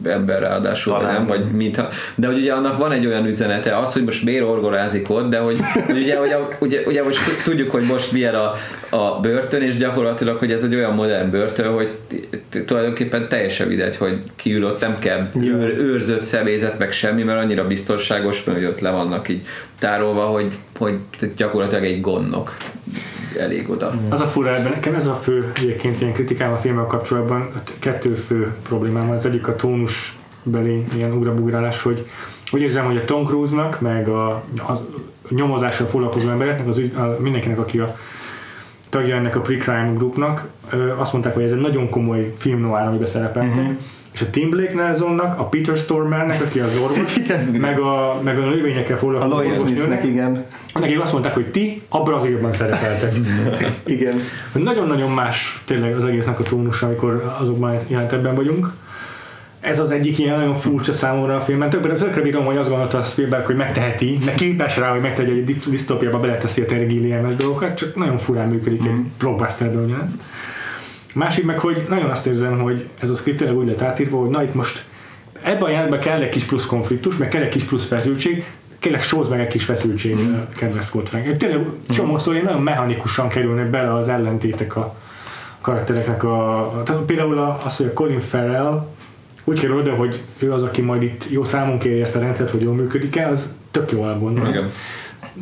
ember 0.07 0.41
ráadásul, 0.41 0.93
Talán. 0.93 1.13
nem, 1.13 1.25
vagy 1.27 1.51
mintha, 1.51 1.89
de 2.15 2.27
hogy 2.27 2.37
ugye 2.37 2.53
annak 2.53 2.77
van 2.77 2.91
egy 2.91 3.05
olyan 3.05 3.25
üzenete, 3.25 3.77
az, 3.77 3.93
hogy 3.93 4.03
most 4.03 4.23
miért 4.23 4.43
orgolázik 4.43 5.09
ott, 5.09 5.29
de 5.29 5.37
hogy, 5.37 5.59
hogy 5.85 5.97
ugye, 5.97 6.17
hogy 6.17 6.31
a, 6.31 6.47
ugye, 6.59 6.81
ugye 6.85 7.03
most 7.03 7.19
tudjuk, 7.43 7.71
hogy 7.71 7.83
most 7.83 8.11
milyen 8.11 8.35
a, 8.35 8.53
a 8.89 9.19
börtön, 9.19 9.61
és 9.61 9.77
gyakorlatilag, 9.77 10.37
hogy 10.37 10.51
ez 10.51 10.63
egy 10.63 10.75
olyan 10.75 10.93
modern 10.93 11.29
börtön, 11.29 11.67
hogy 11.67 11.89
tulajdonképpen 12.65 13.29
teljesen 13.29 13.67
mindegy, 13.67 13.97
hogy 13.97 14.19
ki 14.35 14.53
ül 14.53 14.65
ott, 14.65 14.81
nem 14.81 14.99
kell 14.99 15.27
őr, 15.41 15.77
őrzött 15.77 16.23
személyzet, 16.23 16.79
meg 16.79 16.91
semmi, 16.91 17.23
mert 17.23 17.39
annyira 17.43 17.67
biztonságos, 17.67 18.43
mert 18.43 18.57
hogy 18.57 18.67
ott 18.67 18.79
le 18.79 18.89
vannak 18.89 19.29
így 19.29 19.41
tárolva, 19.79 20.25
hogy, 20.25 20.51
hogy 20.77 20.97
gyakorlatilag 21.35 21.83
egy 21.83 22.01
gondnok 22.01 22.57
elég 23.35 23.69
oda. 23.69 23.91
Az 24.09 24.21
a 24.21 24.25
fura 24.25 24.55
ebben, 24.55 24.71
nekem 24.71 24.95
ez 24.95 25.07
a 25.07 25.13
fő 25.13 25.51
egyébként 25.55 26.01
ilyen 26.01 26.13
kritikám 26.13 26.51
a 26.51 26.57
filmmel 26.57 26.85
kapcsolatban, 26.85 27.49
kettő 27.79 28.13
fő 28.13 28.53
problémám. 28.63 29.09
Az 29.09 29.25
egyik 29.25 29.47
a 29.47 29.55
tónus 29.55 30.17
beli 30.43 30.85
ilyen 30.95 31.11
ugrabugrálás, 31.11 31.81
hogy 31.81 32.07
úgy 32.51 32.61
érzem, 32.61 32.85
hogy 32.85 32.97
a 32.97 33.05
Tom 33.05 33.25
Cruise-nak, 33.25 33.81
meg 33.81 34.07
a, 34.07 34.29
a 34.57 34.79
nyomozással 35.29 35.87
foglalkozó 35.87 36.29
embereknek, 36.29 36.67
az 36.67 36.77
ügy, 36.77 36.93
a, 36.95 37.15
mindenkinek, 37.19 37.59
aki 37.59 37.79
a 37.79 37.95
tagja 38.89 39.15
ennek 39.15 39.35
a 39.35 39.41
pre-crime 39.41 39.91
groupnak, 39.95 40.47
azt 40.97 41.11
mondták, 41.11 41.33
hogy 41.33 41.43
ez 41.43 41.51
egy 41.51 41.59
nagyon 41.59 41.89
komoly 41.89 42.31
film 42.35 42.59
noir, 42.59 42.85
amiben 42.85 43.07
szerepeltek. 43.07 43.57
Uh-huh. 43.57 43.77
És 44.13 44.21
a 44.21 44.29
Tim 44.29 44.49
Blake 44.49 44.75
Nelsonnak, 44.75 45.39
a 45.39 45.43
Peter 45.43 45.77
Stormernek, 45.77 46.41
aki 46.41 46.59
az 46.59 46.77
orvos, 46.77 47.17
meg 47.59 47.79
a, 47.79 48.19
meg 48.23 48.39
a 48.39 48.45
növényekkel 48.45 48.95
A 48.95 48.99
foglalkozó 48.99 49.35
Lois 49.35 49.53
orvosnőnek, 49.53 49.77
Smithnek, 49.77 50.05
igen. 50.05 50.45
nekik 50.73 51.01
azt 51.01 51.11
mondták, 51.11 51.33
hogy 51.33 51.51
ti 51.51 51.81
abban 51.89 52.13
az 52.13 52.25
évben 52.25 52.51
szerepeltek. 52.51 53.13
Igen. 53.85 54.19
Nagyon-nagyon 54.51 55.11
más 55.11 55.61
tényleg 55.65 55.95
az 55.95 56.05
egésznek 56.05 56.39
a 56.39 56.43
tónusa, 56.43 56.85
amikor 56.85 57.35
azokban 57.39 57.77
jelentebben 57.87 58.35
vagyunk. 58.35 58.71
Ez 59.59 59.79
az 59.79 59.91
egyik 59.91 60.19
ilyen 60.19 60.37
nagyon 60.37 60.55
furcsa 60.55 60.93
számomra 60.93 61.35
a 61.35 61.39
filmben. 61.39 61.69
Többre, 61.69 61.93
tökre 61.93 62.21
bírom, 62.21 62.45
hogy 62.45 62.57
azt 62.57 62.69
gondolta 62.69 62.97
a 62.97 63.03
Spielberg, 63.03 63.45
hogy 63.45 63.55
megteheti, 63.55 64.19
meg 64.25 64.35
képes 64.35 64.77
rá, 64.77 64.91
hogy 64.91 65.01
megtegye, 65.01 65.29
hogy 65.29 65.37
egy 65.37 65.55
disztópiába 65.69 66.19
beleteszi 66.19 66.61
a 66.61 66.65
tényleg 66.65 67.35
dolgokat, 67.35 67.77
csak 67.77 67.95
nagyon 67.95 68.17
furán 68.17 68.47
működik 68.47 68.85
egy 68.85 69.01
blockbusterben 69.19 69.83
ugyanez. 69.83 70.17
Másik 71.13 71.45
meg, 71.45 71.59
hogy 71.59 71.85
nagyon 71.89 72.09
azt 72.09 72.27
érzem, 72.27 72.59
hogy 72.59 72.87
ez 72.99 73.09
a 73.09 73.15
script 73.15 73.37
tényleg 73.37 73.57
úgy 73.57 73.67
lett 73.67 73.81
átírva, 73.81 74.17
hogy 74.17 74.29
na 74.29 74.43
itt 74.43 74.53
most 74.53 74.85
ebben 75.41 75.61
a 75.61 75.69
jelenetben 75.69 75.99
kell 75.99 76.21
egy 76.21 76.29
kis 76.29 76.43
plusz 76.43 76.65
konfliktus, 76.65 77.17
meg 77.17 77.27
kell 77.27 77.41
egy 77.41 77.49
kis 77.49 77.63
plusz 77.63 77.85
feszültség, 77.85 78.45
kérlek 78.79 79.01
sóz 79.01 79.29
meg 79.29 79.39
egy 79.39 79.47
kis 79.47 79.63
feszültség, 79.65 80.15
mm. 80.19 80.33
kedves 80.55 80.85
Scott 80.85 81.09
Frank. 81.09 81.37
Tényleg 81.37 81.65
csomószor 81.89 82.33
ilyen 82.33 82.45
nagyon 82.45 82.61
mechanikusan 82.61 83.27
kerülnek 83.27 83.69
bele 83.69 83.93
az 83.93 84.09
ellentétek 84.09 84.75
a 84.75 84.95
karaktereknek 85.61 86.23
a... 86.23 86.81
Tehát 86.85 87.01
például 87.01 87.57
az, 87.65 87.75
hogy 87.75 87.85
a 87.85 87.93
Colin 87.93 88.19
Farrell 88.19 88.87
úgy 89.43 89.59
kerül 89.59 89.77
oda, 89.77 89.95
hogy 89.95 90.21
ő 90.39 90.51
az, 90.51 90.63
aki 90.63 90.81
majd 90.81 91.03
itt 91.03 91.25
jó 91.29 91.43
számon 91.43 91.79
kéri 91.79 92.01
ezt 92.01 92.15
a 92.15 92.19
rendszert, 92.19 92.49
hogy 92.49 92.61
jól 92.61 92.73
működik-e, 92.73 93.27
az 93.27 93.53
tök 93.71 93.91
jó 93.91 94.07
elgondolt. 94.07 94.49
Igen. 94.49 94.71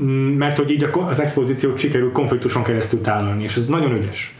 Mm, 0.04 0.38
Mert 0.38 0.58
hogy 0.58 0.70
így 0.70 0.90
az 1.08 1.20
expozíciót 1.20 1.78
sikerül 1.78 2.12
konfliktuson 2.12 2.64
keresztül 2.64 3.02
tálalni, 3.02 3.44
és 3.44 3.56
ez 3.56 3.68
nagyon 3.68 3.92
ügyes. 3.92 4.34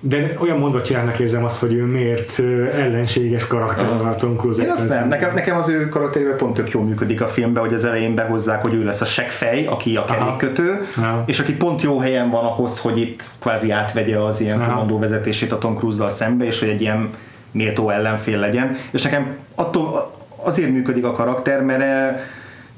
De 0.00 0.30
olyan 0.40 0.58
mondva 0.58 0.82
csinálnak 0.82 1.18
érzem 1.18 1.44
azt, 1.44 1.60
hogy 1.60 1.72
ő 1.72 1.84
miért 1.84 2.40
ellenséges 2.74 3.46
karakter 3.46 3.90
a 3.90 4.16
Tom 4.16 4.36
Cruise. 4.36 4.62
Én 4.62 4.70
azt 4.70 4.88
nem. 4.88 5.08
Nekem, 5.08 5.34
nekem 5.34 5.56
az 5.56 5.68
ő 5.68 5.88
karakterével 5.88 6.36
pont 6.36 6.54
tök 6.54 6.70
jól 6.70 6.84
működik 6.84 7.20
a 7.20 7.26
filmben, 7.26 7.62
hogy 7.62 7.74
az 7.74 7.84
elején 7.84 8.14
behozzák, 8.14 8.62
hogy 8.62 8.74
ő 8.74 8.84
lesz 8.84 9.00
a 9.00 9.04
seggfej, 9.04 9.66
aki 9.66 9.96
a 9.96 10.04
kerékkötő, 10.04 10.86
Aha. 10.96 11.22
és 11.26 11.40
aki 11.40 11.54
pont 11.54 11.82
jó 11.82 11.98
helyen 11.98 12.30
van 12.30 12.44
ahhoz, 12.44 12.80
hogy 12.80 12.98
itt 12.98 13.22
kvázi 13.40 13.70
átvegye 13.70 14.18
az 14.18 14.40
ilyen 14.40 14.60
Aha. 14.60 14.70
kommandó 14.70 14.98
vezetését 14.98 15.52
a 15.52 15.58
Tom 15.58 15.76
Cruise-zal 15.76 16.10
szembe, 16.10 16.44
és 16.44 16.58
hogy 16.58 16.68
egy 16.68 16.80
ilyen 16.80 17.10
méltó 17.50 17.90
ellenfél 17.90 18.38
legyen. 18.38 18.76
És 18.90 19.02
nekem 19.02 19.36
attól 19.54 20.12
azért 20.36 20.70
működik 20.70 21.04
a 21.04 21.12
karakter, 21.12 21.62
mert, 21.62 21.78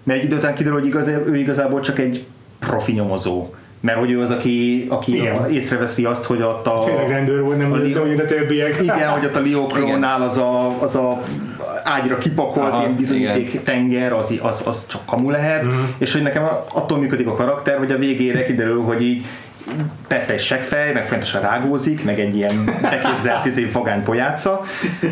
mert 0.02 0.18
egy 0.18 0.24
idő 0.24 0.36
után 0.36 0.54
kiderül, 0.54 0.78
hogy 0.78 0.88
igaz, 0.88 1.06
ő 1.06 1.36
igazából 1.36 1.80
csak 1.80 1.98
egy 1.98 2.26
profi 2.58 2.92
nyomozó. 2.92 3.46
Mert 3.80 3.98
hogy 3.98 4.10
ő 4.10 4.20
az, 4.20 4.30
aki, 4.30 4.86
aki 4.88 5.16
Igen. 5.16 5.50
észreveszi 5.50 6.04
azt, 6.04 6.24
hogy 6.24 6.42
ott 6.42 6.66
a... 6.66 6.82
Tényleg 6.84 7.08
rendőr 7.08 7.42
volt, 7.42 7.58
nem 7.58 7.72
a 7.72 7.78
de 7.78 8.00
hogy 8.00 8.20
a 8.20 8.24
többiek. 8.24 8.82
Igen, 8.82 9.08
hogy 9.08 9.24
ott 9.24 9.36
a 9.36 9.40
Liokrónál 9.40 10.22
az 10.22 10.36
a, 10.36 10.82
az 10.82 10.94
a 10.94 11.22
ágyra 11.84 12.18
kipakolt 12.18 12.68
Aha, 12.68 12.80
ilyen 12.80 12.96
bizonyíték 12.96 13.62
tenger, 13.62 14.12
az, 14.12 14.34
az, 14.42 14.66
az 14.66 14.86
csak 14.86 15.06
kamu 15.06 15.30
lehet, 15.30 15.66
uh-huh. 15.66 15.80
és 15.98 16.12
hogy 16.12 16.22
nekem 16.22 16.48
attól 16.72 16.98
működik 16.98 17.26
a 17.26 17.32
karakter, 17.32 17.78
hogy 17.78 17.92
a 17.92 17.98
végére 17.98 18.42
kiderül, 18.42 18.82
hogy 18.82 19.02
így 19.02 19.24
persze 20.08 20.32
egy 20.32 20.40
seggfej, 20.40 20.92
meg 20.92 21.08
fontosan 21.08 21.40
rágózik, 21.40 22.04
meg 22.04 22.20
egy 22.20 22.36
ilyen 22.36 22.64
beképzelt 22.82 23.46
izé 23.46 23.64
vagány 23.64 24.02
pojáca, 24.02 24.62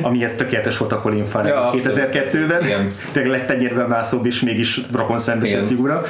amihez 0.02 0.34
tökéletes 0.34 0.78
volt 0.78 0.92
a 0.92 1.00
Colin 1.00 1.24
Farrell 1.24 1.52
Ja, 1.52 1.54
ja, 1.54 1.66
abszolút. 1.66 2.08
2002-ben, 2.12 2.64
Igen. 2.64 2.94
tényleg 3.12 3.30
legtenyérben 3.30 3.88
mászóbb 3.88 4.26
és 4.26 4.40
mégis 4.40 4.80
rokon 4.92 5.18
szembesebb 5.18 5.56
Igen. 5.56 5.68
figura. 5.68 6.02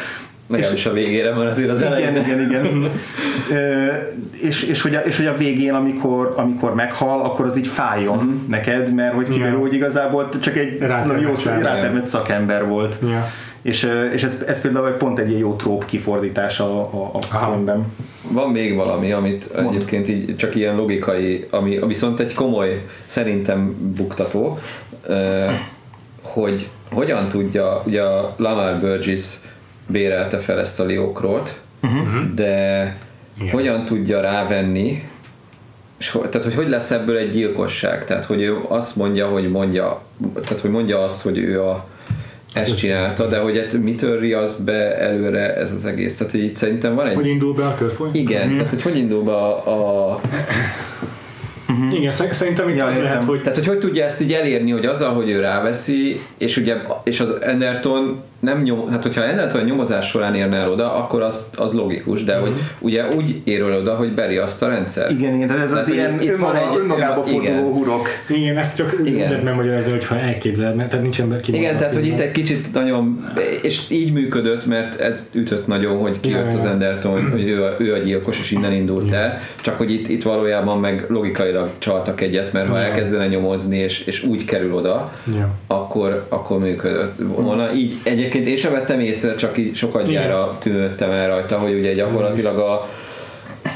Legalábbis 0.49 0.87
a 0.87 0.93
végére, 0.93 1.35
mert 1.35 1.51
azért 1.51 1.71
az 1.71 1.83
elején. 1.83 2.17
Igen, 2.17 2.25
igen, 2.27 2.41
igen. 2.41 2.91
Ö, 3.51 3.87
és, 4.41 4.63
és, 4.63 4.83
hogy 4.83 4.95
a, 4.95 5.01
és 5.01 5.17
hogy 5.17 5.27
a 5.27 5.37
végén, 5.37 5.75
amikor, 5.75 6.35
amikor 6.37 6.75
meghal, 6.75 7.21
akkor 7.21 7.47
az 7.47 7.57
így 7.59 7.67
fájjon 7.67 8.17
Mhm. 8.19 8.51
neked, 8.51 8.95
mert 8.95 9.15
hogy 9.15 9.29
kiderül, 9.29 9.55
Ja. 9.55 9.59
hogy 9.61 9.75
igazából 9.75 10.29
csak 10.41 10.57
egy 10.57 10.79
nagyon 10.79 11.19
jó 11.21 11.33
rátermett 11.61 12.07
szakember 12.07 12.67
volt. 12.67 12.99
Ja. 13.03 13.31
És, 13.63 13.89
és 14.15 14.23
ez, 14.23 14.45
ez 14.47 14.61
például 14.61 14.91
pont 14.91 15.19
egy 15.19 15.29
ilyen 15.29 15.41
jó 15.41 15.55
tróp 15.55 15.85
kifordítása 15.85 16.65
a, 16.81 17.11
a, 17.31 17.37
filmben. 17.37 17.87
Van 18.31 18.51
még 18.51 18.75
valami, 18.75 19.13
amit 19.13 19.55
Mondd. 19.55 19.69
egyébként 19.75 20.09
így 20.09 20.37
csak 20.37 20.55
ilyen 20.55 20.77
logikai, 20.77 21.47
ami 21.51 21.79
viszont 21.87 22.21
egy 22.21 22.35
komoly, 22.35 22.85
szerintem 23.05 23.77
buktató, 23.97 24.59
hogy 26.23 26.69
hogyan 26.93 27.29
tudja, 27.29 27.79
ugye 27.87 28.03
a 28.03 28.35
Lamar 28.37 28.79
Burgess 28.81 29.35
bérelte 29.89 30.39
fel 30.39 30.59
ezt 30.61 30.81
a 30.81 30.85
Liokrót, 30.85 31.61
de 32.35 32.97
Igen. 33.41 33.53
hogyan 33.53 33.85
tudja 33.85 34.21
rávenni, 34.21 35.09
és, 35.99 36.11
ho- 36.11 36.29
tehát 36.29 36.47
hogy 36.47 36.55
hogy 36.57 36.69
lesz 36.69 36.91
ebből 36.91 37.17
egy 37.17 37.31
gyilkosság, 37.33 38.05
tehát 38.05 38.25
hogy 38.25 38.43
ő 38.43 38.57
azt 38.69 38.97
mondja, 38.97 39.27
hogy 39.27 39.51
mondja, 39.51 40.03
tehát 40.35 40.61
hogy 40.61 40.71
mondja 40.71 41.05
azt, 41.05 41.23
hogy 41.23 41.39
ő 41.39 41.63
a 41.63 41.87
ezt 42.55 42.77
csinálta, 42.77 43.27
de 43.27 43.39
hogy 43.39 43.59
hát 43.59 43.73
mitől 43.83 44.21
riaszt 44.21 44.65
be 44.65 44.99
előre 44.99 45.55
ez 45.57 45.73
az 45.73 45.85
egész, 45.85 46.17
tehát 46.17 46.33
hogy 46.33 46.43
itt 46.43 46.55
szerintem 46.55 46.95
van 46.95 47.07
egy 47.07 47.15
Hogy 47.15 47.27
indul 47.27 47.55
be 47.55 47.67
a 47.67 47.75
körfoly? 47.75 48.09
igen, 48.13 48.47
Mhm. 48.49 48.55
tehát 48.57 48.71
hogy 48.71 48.83
hogy 48.83 48.97
indul 48.97 49.23
be 49.23 49.33
a, 49.33 50.11
a 50.13 50.21
Igen, 51.69 51.91
Igen, 51.93 52.11
sze- 52.13 52.33
szerintem 52.33 52.69
itt 52.69 52.77
Ja, 52.77 52.85
az 52.85 52.91
értem. 52.93 53.05
lehet, 53.07 53.25
hogy 53.25 53.41
Tehát, 53.43 53.59
hogy 53.59 53.67
hogy 53.67 53.79
tudja 53.79 54.05
ezt 54.05 54.21
így 54.21 54.33
elérni, 54.33 54.71
hogy 54.71 54.87
azzal, 54.87 55.15
hogy 55.15 55.31
ő 55.31 55.41
ráveszi, 55.41 56.21
és 56.39 56.57
ugye, 56.57 56.77
és 57.05 57.21
az 57.21 57.29
Enderton 57.43 58.23
nem 58.41 58.63
nyom, 58.63 58.89
hát 58.91 59.03
hogyha 59.03 59.23
a 59.53 59.61
nyomozás 59.63 60.09
során 60.09 60.35
érne 60.35 60.57
el 60.57 60.71
oda, 60.71 60.95
akkor 60.95 61.23
az, 61.23 61.51
az 61.57 61.73
logikus, 61.73 62.25
de 62.25 62.37
hogy 62.37 62.53
ugye 62.79 63.05
úgy 63.17 63.41
ér 63.45 63.61
el 63.63 63.73
oda, 63.79 63.95
hogy 63.95 64.13
beri 64.15 64.37
azt 64.37 64.63
a 64.63 64.69
rendszer. 64.69 65.11
Igen, 65.11 65.35
igen, 65.35 65.47
tehát 65.47 65.63
ez 65.63 65.71
Tehát, 65.71 65.87
az 65.87 65.93
ilyen 65.93 66.15
itt- 66.15 66.23
itt 66.23 66.37
van 66.37 66.55
önmaga, 66.57 66.71
egy- 66.73 66.79
önmagába 66.79 67.25
igen. 67.29 67.43
forduló 67.55 67.73
hurok. 67.73 68.07
igen, 68.29 68.57
ezt 68.57 68.77
csak 68.77 68.97
Igen. 69.05 69.29
lehet 69.29 69.43
megmagyarázni, 69.43 69.91
hogyha 69.93 70.19
elképzeled, 70.19 70.75
mert 70.75 70.89
tehát 70.89 71.03
nincs 71.03 71.21
ember. 71.21 71.41
Igen, 71.47 71.77
tehát 71.77 71.95
hogy 71.95 72.07
itt 72.07 72.19
egy 72.19 72.33
kicsit 72.33 72.73
nagyon, 72.73 73.33
és 73.63 73.81
így 73.91 74.13
működött, 74.13 74.67
mert 74.67 75.01
ez 75.01 75.29
ütött 75.33 75.67
nagyon, 75.67 75.97
hogy 75.99 76.21
kijött 76.21 76.53
Ja, 76.53 76.59
az 76.59 76.65
ja. 76.65 76.71
Enderton, 76.71 77.31
hogy 77.31 77.49
ő 77.49 77.63
a, 77.65 77.75
ő 77.79 77.95
a 77.95 77.99
gyilkos, 77.99 78.39
és 78.39 78.51
innen 78.51 78.73
indult 78.73 79.13
el, 79.13 79.41
csak 79.61 79.77
hogy 79.79 79.93
itt, 79.93 80.09
itt 80.09 80.23
valójában 80.23 80.81
meg 80.81 81.05
logikailag 81.09 81.69
csaltak 81.79 82.21
egyet, 82.21 82.53
mert 82.53 82.69
ha 82.69 82.79
Ja. 82.79 82.85
elkezdene 82.85 83.27
nyomozni, 83.27 83.77
és, 83.79 84.01
és 84.05 84.23
úgy 84.23 84.45
kerül 84.45 84.73
oda, 84.75 85.13
Ja. 85.37 85.49
akkor, 85.67 86.27
akkor 86.29 86.59
működött 86.59 87.15
volna. 87.19 87.73
Így 87.73 87.93
egyébként 88.29 88.57
én 88.57 88.57
sem 88.57 88.73
vettem 88.73 89.01
észre, 89.01 89.35
csak 89.35 89.59
így 89.59 89.75
sokat 89.75 90.07
gyára 90.07 90.57
tűnődtem 90.61 91.11
el 91.11 91.29
rajta, 91.29 91.59
hogy 91.59 91.73
ugye 91.73 91.95
gyakorlatilag 91.95 92.59
a, 92.59 92.89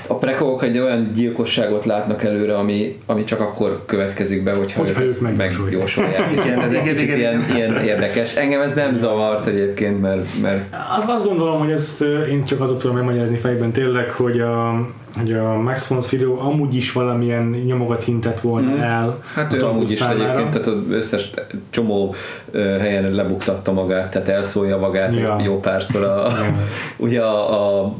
a 0.06 0.14
prekók 0.14 0.64
egy 0.64 0.78
olyan 0.78 1.10
gyilkosságot 1.14 1.84
látnak 1.84 2.22
előre, 2.22 2.56
ami, 2.56 2.98
ami 3.06 3.24
csak 3.24 3.40
akkor 3.40 3.82
következik 3.86 4.42
be, 4.42 4.52
hogyha, 4.52 4.80
Hogyha 4.80 5.00
ők 5.00 5.06
ők 5.06 5.10
ezt 5.10 5.36
megjósolják. 5.36 6.32
Igen, 6.44 6.60
ez 6.60 6.72
egy 6.72 6.82
kicsit 6.82 7.16
ilyen, 7.16 7.44
ilyen 7.54 7.84
érdekes. 7.84 8.34
Engem 8.34 8.60
ez 8.60 8.74
nem 8.74 8.94
zavart 8.94 9.46
egyébként, 9.46 10.00
mert, 10.00 10.40
mert 10.42 10.74
Az, 10.96 11.04
azt 11.08 11.24
gondolom, 11.24 11.58
hogy 11.58 11.70
ezt 11.70 12.02
én 12.30 12.44
csak 12.44 12.60
azok 12.60 12.80
tudom 12.80 12.96
megmagyarázni 12.96 13.36
fejben 13.36 13.72
tényleg, 13.72 14.10
hogy 14.10 14.40
a, 14.40 14.86
hogy 15.18 15.32
a 15.32 15.56
Max 15.58 15.86
von 15.86 16.00
Sydow 16.00 16.38
amúgy 16.40 16.74
is 16.74 16.92
valamilyen 16.92 17.42
nyomogat 17.66 18.04
hintett 18.04 18.40
volna 18.40 18.70
Mhm. 18.70 18.80
el. 18.80 19.18
Hát 19.34 19.52
a 19.52 19.54
ő 19.54 19.58
Tom 19.58 19.68
amúgy 19.70 19.90
is 19.90 19.96
számára. 19.98 20.22
egyébként, 20.22 20.50
tehát 20.50 20.66
az 20.66 20.74
összes 20.90 21.30
csomó 21.70 22.14
helyen 22.54 23.12
lebuktatta 23.14 23.72
magát, 23.72 24.10
tehát 24.10 24.28
elszólja 24.28 24.78
magát 24.78 25.16
Ja. 25.16 25.40
jó 25.44 25.60
párszor. 25.60 26.02
A, 26.04 26.08
Ja. 26.28 26.54
ugye 27.06 27.20
a, 27.20 27.78
a 27.84 27.94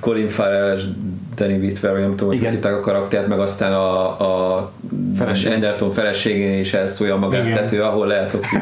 Colin 0.00 0.28
Farrell 0.28 0.78
Danny 1.36 1.58
Whitwer, 1.58 1.92
vagy 1.92 2.00
nem 2.00 2.10
tudom, 2.10 2.26
hogy 2.28 2.36
Igen. 2.36 2.50
hívták 2.52 2.72
a 2.74 2.80
karaktert, 2.80 3.28
meg 3.28 3.38
aztán 3.40 3.72
a, 3.72 4.06
a 4.54 4.70
Feleség. 5.16 5.52
Enderton 5.52 5.90
feleségén 5.92 6.58
is 6.60 6.74
elszólja 6.74 7.16
magát, 7.16 7.42
Igen. 7.44 7.54
tehát 7.56 7.72
ő 7.72 7.82
ahol 7.82 8.06
lehet, 8.06 8.34
ott 8.34 8.44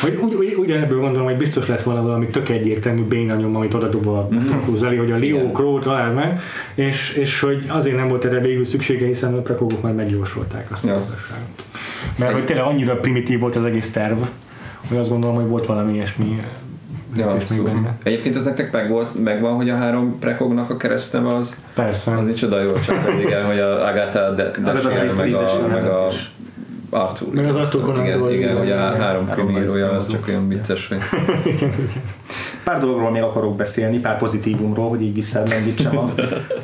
Hogy 0.00 0.18
ugy, 0.22 0.34
ugy, 0.34 0.54
ugyanebből 0.58 1.00
gondolom, 1.00 1.26
hogy 1.26 1.36
biztos 1.36 1.66
lett 1.66 1.82
volna 1.82 2.02
valami 2.02 2.26
tök 2.26 2.48
egyértelmű 2.48 3.02
bénanyom, 3.02 3.56
amit 3.56 3.74
oda 3.74 3.88
dob 3.88 4.06
a 4.06 4.28
Tom 4.28 4.60
Cruise 4.64 4.86
elé, 4.86 4.96
hogy 4.96 5.10
a 5.10 5.18
Leo. 5.18 5.50
Crow 5.50 5.78
talál 5.78 6.12
meg, 6.12 6.40
és, 6.74 7.14
és 7.14 7.40
hogy 7.40 7.64
azért 7.68 7.96
nem 7.96 8.08
volt 8.08 8.24
erre 8.24 8.40
végül 8.40 8.64
szüksége, 8.64 9.06
hiszen 9.06 9.34
a 9.34 9.40
prekogok 9.40 9.82
már 9.82 9.92
megjósolták 9.92 10.66
azt 10.72 10.86
Ja. 10.86 10.94
a. 10.94 11.02
Mert 12.18 12.32
hogy 12.32 12.44
tényleg 12.44 12.64
annyira 12.64 12.96
primitív 12.96 13.40
volt 13.40 13.56
az 13.56 13.64
egész 13.64 13.92
terv, 13.92 14.18
hogy 14.88 14.96
azt 14.98 15.08
gondolom, 15.08 15.36
hogy 15.36 15.46
volt 15.46 15.66
valami 15.66 15.92
ilyesmi 15.92 16.40
Ja. 17.16 17.36
Egyébként 18.02 18.36
ez 18.36 18.44
nektek 18.44 18.72
meg 18.72 18.88
volt, 18.88 19.22
megvan, 19.24 19.54
hogy 19.54 19.70
a 19.70 19.76
három 19.76 20.18
prekognak 20.18 20.70
a 20.70 20.76
keresztneve 20.76 21.34
az, 21.34 21.62
Persze. 21.74 22.16
az 22.16 22.24
micsoda 22.24 22.62
jó, 22.62 22.72
csak 22.86 22.96
hogy 22.96 23.20
igen, 23.20 23.44
hogy 23.44 23.58
a 23.58 23.86
Agatha 23.86 24.30
de, 24.30 24.42
Agatha 24.42 24.62
Dashiell, 24.62 25.04
meg 25.04 25.08
Christie 25.08 25.38
a, 25.38 25.66
meg 25.68 25.84
a 25.86 26.08
Arthur. 26.92 27.34
Meg 27.34 27.46
az 27.46 27.54
Arthur 27.54 27.82
Conan 27.82 28.04
igen, 28.04 28.18
igen, 28.18 28.32
igen, 28.32 28.56
hogy 28.56 28.70
a 28.70 28.76
három 28.76 29.30
krimiírója, 29.30 29.90
az 29.90 30.08
csak 30.10 30.28
olyan 30.28 30.48
vicces, 30.48 30.88
hogy 30.88 30.98
Pár 32.64 32.80
dologról 32.80 33.10
még 33.10 33.22
akarok 33.22 33.56
beszélni, 33.56 33.98
pár 33.98 34.18
pozitívumról, 34.18 34.88
hogy 34.88 35.02
így 35.02 35.14
visszalendítsem 35.14 35.98
a, 35.98 36.02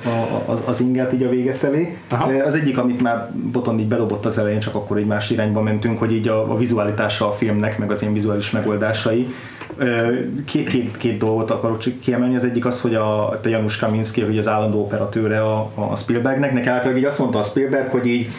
a, 0.09 0.43
az, 0.47 0.63
az 0.65 0.81
ingát 0.81 1.13
így 1.13 1.23
a 1.23 1.29
vége 1.29 1.53
felé. 1.53 1.97
Aha. 2.09 2.33
Az 2.45 2.55
egyik, 2.55 2.79
amit 2.79 3.01
már 3.01 3.31
Boton 3.53 3.79
így 3.79 3.89
bedobott 3.89 4.25
az 4.25 4.39
elején, 4.39 4.59
csak 4.59 4.75
akkor 4.75 4.97
egy 4.97 5.07
más 5.07 5.31
irányba 5.31 5.63
mentünk, 5.63 5.99
hogy 5.99 6.13
így 6.13 6.29
a, 6.29 6.53
a 6.53 6.57
vizualitása 6.57 7.29
a 7.29 7.33
filmnek, 7.33 7.79
meg 7.79 7.91
az 7.91 8.03
én 8.03 8.13
vizuális 8.13 8.51
megoldásai. 8.51 9.35
Két, 10.45 10.69
két, 10.69 10.97
két 10.97 11.19
dolgot 11.19 11.51
akarok 11.51 11.79
csak 11.79 12.01
kiemelni. 12.01 12.37
Az 12.37 12.45
egyik 12.45 12.67
az, 12.67 12.81
hogy 12.81 12.95
a, 12.95 13.29
a 13.29 13.41
Janusz 13.45 13.77
Kaminski, 13.77 14.21
hogy 14.21 14.39
az 14.39 14.49
állandó 14.49 14.81
operatőre 14.81 15.43
a, 15.43 15.71
a 15.75 15.97
Spielbergnek, 15.97 16.53
neki 16.53 16.69
általában 16.69 16.99
így 16.99 17.05
azt 17.05 17.19
mondta 17.19 17.39
a 17.39 17.43
Spielberg, 17.43 17.91
hogy 17.91 18.07
így 18.07 18.31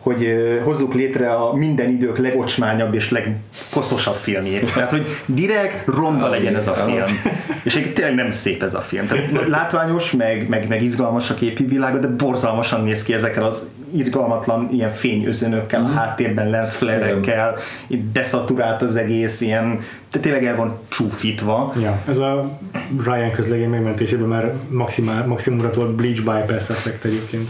hogy 0.00 0.26
hozzuk 0.64 0.94
létre 0.94 1.32
a 1.32 1.54
minden 1.54 1.90
idők 1.90 2.18
legocsmányabb 2.18 2.94
és 2.94 3.10
legkoszosabb 3.10 4.14
filmjét. 4.14 4.74
Tehát, 4.74 4.90
hogy 4.90 5.06
direkt 5.26 5.86
ronda 5.86 6.28
legyen 6.28 6.56
ez 6.56 6.68
a 6.68 6.74
film. 6.74 7.20
És 7.64 7.76
egy 7.76 7.92
tényleg 7.92 8.14
nem 8.14 8.30
szép 8.30 8.62
ez 8.62 8.74
a 8.74 8.80
film. 8.80 9.06
Tehát 9.06 9.48
látványos, 9.48 10.12
meg, 10.12 10.48
meg, 10.48 10.68
meg 10.68 10.82
izgalmas 10.82 11.30
a 11.30 11.34
képi 11.34 11.64
világa, 11.64 11.98
de 11.98 12.08
borzalmasan 12.08 12.82
néz 12.82 13.02
ki 13.02 13.12
ezekkel 13.12 13.44
az 13.44 13.68
irgalmatlan 13.94 14.68
ilyen 14.72 14.90
fényözönökkel, 14.90 15.84
a 15.84 15.88
háttérben 15.88 16.50
lens 16.50 16.76
flare-ekkel, 16.76 17.56
így 17.88 18.12
deszaturált 18.12 18.82
az 18.82 18.96
egész, 18.96 19.40
ilyen, 19.40 19.78
de 20.12 20.18
tényleg 20.18 20.44
el 20.44 20.56
van 20.56 20.78
csúfítva. 20.88 21.72
Ja, 21.80 22.00
ez 22.08 22.18
a 22.18 22.58
Ryan 23.04 23.30
közlegény 23.30 23.68
megmentésében 23.68 24.28
már 24.28 24.52
maximál, 24.68 25.26
maximumra 25.26 25.70
tolt 25.70 25.90
Bleach 25.94 26.18
Bypass 26.22 26.68
effekt 26.70 27.04
egyébként. 27.04 27.48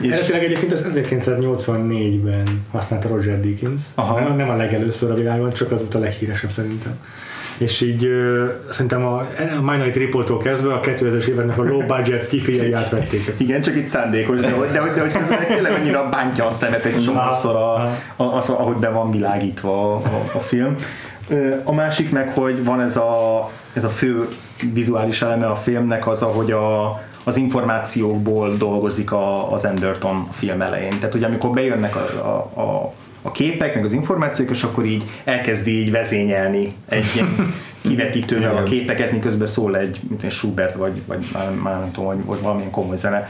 És- 0.00 0.06
Eredetileg 0.10 0.44
egyébként 0.44 0.72
ez 0.72 0.82
1984-ben 0.82 2.42
használta 2.70 3.08
Roger 3.08 3.40
Deakins. 3.40 3.80
Aha. 3.94 4.20
Nem, 4.20 4.36
nem 4.36 4.48
a 4.50 4.56
legelőször 4.56 5.10
a 5.10 5.14
világon, 5.14 5.52
csak 5.52 5.72
az 5.72 5.80
volt 5.80 5.94
a 5.94 5.98
leghíresebb 5.98 6.50
szerintem. 6.50 6.92
És 7.58 7.80
így 7.80 8.04
ö, 8.04 8.46
szerintem 8.70 9.04
a, 9.04 9.18
a 9.58 9.60
Minority 9.60 9.96
Reporttól 9.96 10.38
kezdve 10.38 10.74
a 10.74 10.80
2000-es 10.80 11.26
éveknek 11.26 11.58
a 11.58 11.62
low 11.62 11.86
budget 11.86 12.24
skifiai 12.24 12.72
átvették 12.72 13.28
ezt. 13.28 13.40
Igen, 13.40 13.62
csak 13.62 13.76
itt 13.76 13.86
szándékos, 13.86 14.40
de 14.40 14.50
hogy, 14.50 14.68
de, 14.68 14.80
hogy, 14.80 14.90
de 14.90 15.00
hogy 15.00 15.12
közben 15.12 15.46
tényleg 15.46 15.72
annyira 15.72 16.08
bántja 16.08 16.46
a 16.46 16.50
szemet 16.50 16.84
egy 16.84 17.04
csomószor, 17.04 17.56
a, 17.56 17.74
a, 18.16 18.36
az, 18.36 18.48
ahogy 18.48 18.76
be 18.76 18.88
van 18.88 19.10
világítva 19.10 19.94
a, 19.94 19.96
a, 19.96 20.22
a 20.34 20.38
film. 20.38 20.74
A 21.64 21.72
másik 21.72 22.10
meg, 22.10 22.32
hogy 22.34 22.64
van 22.64 22.80
ez 22.80 22.96
a, 22.96 23.50
ez 23.72 23.84
a 23.84 23.88
fő 23.88 24.28
vizuális 24.72 25.22
eleme 25.22 25.46
a 25.46 25.56
filmnek, 25.56 26.06
az, 26.06 26.22
ahogy 26.22 26.50
a, 26.50 27.00
az 27.24 27.36
információkból 27.36 28.56
dolgozik 28.56 29.12
a, 29.12 29.52
az 29.52 29.64
Enderton 29.64 30.28
film 30.30 30.62
elején. 30.62 30.90
Tehát, 30.90 31.12
hogy 31.12 31.24
amikor 31.24 31.50
bejönnek 31.50 31.96
a, 31.96 32.28
a, 32.28 32.60
a 32.60 32.92
a 33.22 33.30
képek, 33.30 33.74
meg 33.74 33.84
az 33.84 33.92
információk, 33.92 34.50
és 34.50 34.62
akkor 34.62 34.84
így 34.84 35.02
elkezdi 35.24 35.80
így 35.80 35.90
vezényelni 35.90 36.74
egy 36.88 37.04
ilyen 37.14 37.54
kivetítővel 37.88 38.56
a 38.56 38.62
képeket, 38.62 39.12
miközben 39.12 39.46
szól 39.46 39.76
egy 39.76 40.00
mint 40.08 40.22
egy 40.22 40.30
Schubert, 40.30 40.74
vagy, 40.74 41.02
vagy 41.06 41.24
már, 41.32 41.50
már 41.62 41.78
nem 41.78 41.90
tudom, 41.92 42.08
vagy, 42.08 42.24
vagy 42.24 42.40
valamilyen 42.42 42.70
komoly 42.70 42.96
zene. 42.96 43.28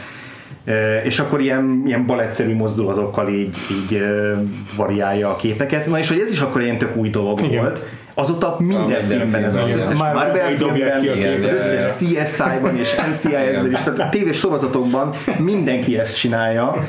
E, 0.65 1.03
És 1.05 1.19
akkor 1.19 1.41
ilyen, 1.41 1.83
ilyen 1.87 2.07
balettszerű 2.07 2.55
mozdulatokkal 2.55 3.29
így, 3.29 3.57
így 3.71 3.97
e, 3.97 4.43
variálja 4.77 5.31
a 5.31 5.37
képeket. 5.37 5.87
Na 5.87 5.99
és 5.99 6.09
hogy 6.09 6.19
ez 6.19 6.31
is 6.31 6.41
akkor 6.41 6.63
ilyen 6.63 6.79
tök 6.79 6.97
új 6.97 7.11
dolog 7.11 7.41
Igen. 7.41 7.61
volt. 7.61 7.83
Azóta 8.15 8.57
minden, 8.59 8.87
minden 8.87 9.07
filmben 9.07 9.45
ez. 9.45 9.55
Az 9.55 9.61
filmben, 9.61 9.79
összes. 9.79 9.99
Marvel 9.99 10.51
filmben, 10.57 11.43
az 11.43 11.53
összes 11.53 11.97
CSI-ban 11.97 12.77
és 12.77 12.95
NCIS-ben 13.11 13.71
is, 13.73 13.79
tehát 13.79 13.99
a 13.99 14.09
tévés 14.09 14.39
sorozatokban 14.39 15.15
mindenki 15.39 15.99
ezt 15.99 16.17
csinálja, 16.17 16.87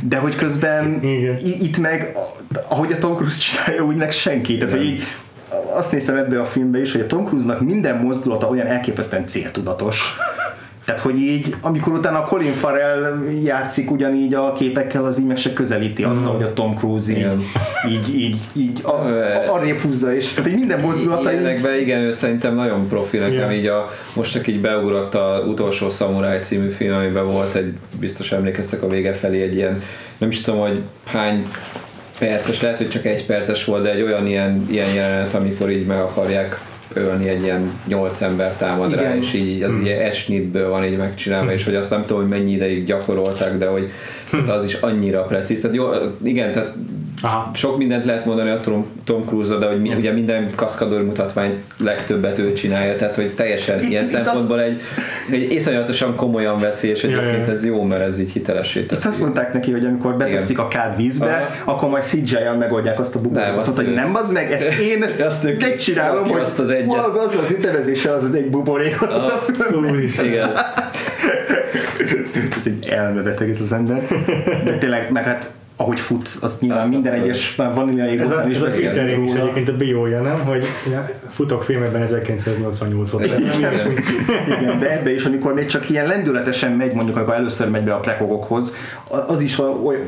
de 0.00 0.16
hogy 0.16 0.36
közben 0.36 0.98
Igen. 1.02 1.38
itt 1.42 1.78
meg, 1.78 2.16
ahogy 2.68 2.92
a 2.92 2.98
Tom 2.98 3.16
Cruise 3.16 3.38
csinálja, 3.38 3.82
úgy 3.84 3.96
meg 3.96 4.12
senki. 4.12 4.56
Tehát, 4.56 4.74
hogy 4.74 4.84
így 4.84 5.02
azt 5.74 5.92
néztem 5.92 6.16
ebbe 6.16 6.40
a 6.40 6.44
filmbe 6.44 6.80
is, 6.80 6.92
hogy 6.92 7.00
a 7.00 7.06
Tom 7.06 7.24
Cruise-nak 7.26 7.60
minden 7.60 7.96
mozdulata 7.96 8.48
olyan 8.48 8.66
elképesztően 8.66 9.26
céltudatos. 9.26 10.16
Tehát, 10.84 11.00
hogy 11.00 11.18
így, 11.18 11.54
amikor 11.60 11.92
utána 11.92 12.18
a 12.18 12.24
Colin 12.24 12.52
Farrell 12.52 13.18
játszik 13.42 13.90
ugyanígy 13.90 14.34
a 14.34 14.52
képekkel, 14.52 15.04
az 15.04 15.18
így 15.20 15.26
meg 15.26 15.36
se 15.36 15.52
közelíti 15.52 16.02
azt, 16.02 16.20
Mm. 16.20 16.26
ahogy 16.26 16.42
a 16.42 16.52
Tom 16.52 16.76
Cruise 16.76 17.10
így, 17.12 17.18
Igen. 17.18 17.42
így, 17.88 18.14
így, 18.20 18.36
így 18.52 18.80
a, 18.82 18.90
a, 18.90 19.54
arrébb 19.54 19.78
húzza, 19.78 20.14
és 20.14 20.32
tehát 20.32 20.50
így 20.50 20.58
minden 20.58 20.80
mozdulata 20.80 21.32
így, 21.32 21.40
Ilyenekben 21.40 21.80
igen, 21.80 22.00
ő 22.00 22.12
szerintem 22.12 22.54
nagyon 22.54 22.88
profi 22.88 23.16
nekem 23.16 23.34
Igen. 23.34 23.52
így 23.52 23.66
a, 23.66 23.90
most 24.14 24.32
csak 24.32 24.46
így 24.46 24.60
beugrott 24.60 25.14
a 25.14 25.44
utolsó 25.46 25.90
Samurai 25.90 26.38
című 26.38 26.68
film, 26.68 26.94
amiben 26.94 27.26
volt 27.26 27.54
egy, 27.54 27.72
biztos 28.00 28.32
emlékeztek 28.32 28.82
a 28.82 28.88
vége 28.88 29.12
felé 29.12 29.42
egy 29.42 29.54
ilyen, 29.54 29.82
nem 30.18 30.28
is 30.28 30.40
tudom, 30.40 30.60
hogy 30.60 30.82
hány 31.04 31.46
perces, 32.18 32.60
lehet, 32.60 32.78
hogy 32.78 32.88
csak 32.88 33.04
egy 33.04 33.26
perces 33.26 33.64
volt, 33.64 33.82
de 33.82 33.92
egy 33.92 34.02
olyan 34.02 34.26
ilyen, 34.26 34.66
ilyen 34.70 34.94
jelenet, 34.94 35.34
amikor 35.34 35.70
így 35.70 35.86
meg 35.86 35.98
akarják 35.98 36.60
ölni 36.92 37.28
egy 37.28 37.42
ilyen 37.42 37.70
nyolc 37.86 38.20
ember 38.20 38.52
támad 38.56 38.94
rá, 38.94 39.00
Igen. 39.00 39.22
és 39.22 39.34
így 39.34 39.62
az 39.62 39.72
ilyen 39.82 40.00
esnitből 40.00 40.70
van 40.70 40.84
így 40.84 40.96
megcsinálva, 40.96 41.52
és 41.52 41.64
hogy 41.64 41.74
azt 41.74 41.90
nem 41.90 42.04
tudom, 42.06 42.22
hogy 42.22 42.30
mennyi 42.30 42.52
ideig 42.52 42.84
gyakorolták, 42.84 43.58
de 43.58 43.66
hogy 43.66 43.90
hát 44.32 44.48
az 44.48 44.64
is 44.64 44.74
annyira 44.74 45.22
precíz. 45.22 45.60
Tehát 45.60 45.76
jó, 45.76 45.88
igen, 46.24 46.52
tehát 46.52 46.74
Aha. 47.22 47.50
sok 47.54 47.78
mindent 47.78 48.04
lehet 48.04 48.24
mondani 48.24 48.50
a 48.50 48.60
Tom, 48.60 48.86
Tom 49.04 49.24
Cruise-ra, 49.26 49.58
de 49.58 49.66
hogy 49.66 49.80
mi, 49.80 49.94
ugye 49.94 50.12
minden 50.12 50.50
kaszkadőr 50.54 51.02
mutatvány 51.02 51.62
legtöbbet 51.76 52.38
ő 52.38 52.52
csinálja, 52.52 52.96
tehát 52.96 53.14
hogy 53.14 53.30
teljesen 53.30 53.80
Itt- 53.80 53.88
ilyen 53.90 54.02
itt 54.02 54.08
szempontból 54.08 54.60
egy, 54.60 54.80
egy 55.30 55.52
iszonyatosan 55.52 56.14
komolyan 56.14 56.58
veszi, 56.58 56.88
és 56.88 57.04
egyébként 57.04 57.48
ez 57.48 57.64
jó, 57.64 57.82
mert 57.82 58.02
ez 58.02 58.18
így 58.18 58.30
hitelessé 58.30 58.80
Itt 58.80 58.92
azt 58.92 59.02
teszi. 59.02 59.22
mondták 59.22 59.52
neki, 59.52 59.70
hogy 59.70 59.84
amikor 59.84 60.16
beteszik 60.16 60.58
a 60.58 60.68
kád 60.68 60.96
vízbe, 60.96 61.50
Aha. 61.64 61.72
akkor 61.72 61.88
majd 61.88 62.04
CGI-jal 62.04 62.56
megoldják 62.56 62.98
azt 62.98 63.16
a 63.16 63.20
azt 63.56 63.76
hogy 63.76 63.92
nem 63.94 64.14
az 64.14 64.32
meg, 64.32 64.52
ezt 64.52 64.70
én 64.80 65.04
Azt 65.26 65.44
megcsinálom, 65.58 66.28
hogy 66.28 66.40
azt 66.40 66.58
az 66.58 66.70
egyet. 66.70 66.86
Wow, 66.86 67.18
az 67.18 67.36
az 67.42 67.50
ütevezéssel 67.50 68.14
az 68.14 68.24
az 68.24 68.34
egy 68.34 68.50
buborékot 68.50 69.12
Aha. 69.12 69.26
a 69.26 69.52
filmben. 69.52 70.02
Igen. 70.24 70.50
egyrészt 72.34 72.66
egy 72.66 72.88
elmebeteg 72.88 73.50
ez 73.50 73.60
az 73.60 73.72
ember, 73.72 74.02
de 74.64 74.78
tényleg, 74.78 75.10
meg 75.10 75.24
hát 75.24 75.50
ahogy 75.76 76.00
fut, 76.00 76.28
az 76.40 76.54
nyilván 76.60 76.80
Hát 76.80 76.88
minden 76.88 77.12
abszolút. 77.12 77.30
egyes 77.30 77.56
már 77.56 77.74
Vanilla 77.74 78.02
Ez 78.02 78.08
a, 78.08 78.12
Égóban 78.12 78.50
is 78.50 78.56
ez 78.56 78.62
a 78.62 78.68
Twittering 78.68 79.28
is 79.28 79.34
egyébként 79.34 79.68
a 79.68 79.76
biója, 79.76 80.20
nem? 80.20 80.40
Hogy 80.44 80.64
ja, 80.90 81.10
futok 81.30 81.62
filmekben 81.62 82.02
1988-ot. 82.06 83.28
Nem 83.28 83.58
ilyesmi. 83.58 83.94
Igen, 84.60 84.78
de 84.78 84.98
ebbe 84.98 85.14
is, 85.14 85.24
amikor 85.24 85.54
még 85.54 85.66
csak 85.66 85.90
ilyen 85.90 86.06
lendületesen 86.06 86.72
megy, 86.72 86.92
mondjuk 86.92 87.16
amikor 87.16 87.34
először 87.34 87.70
megy 87.70 87.82
be 87.84 87.94
a 87.94 88.00
prekogokhoz, 88.00 88.76
az 89.26 89.40
is 89.40 89.58
olyan, 89.58 90.00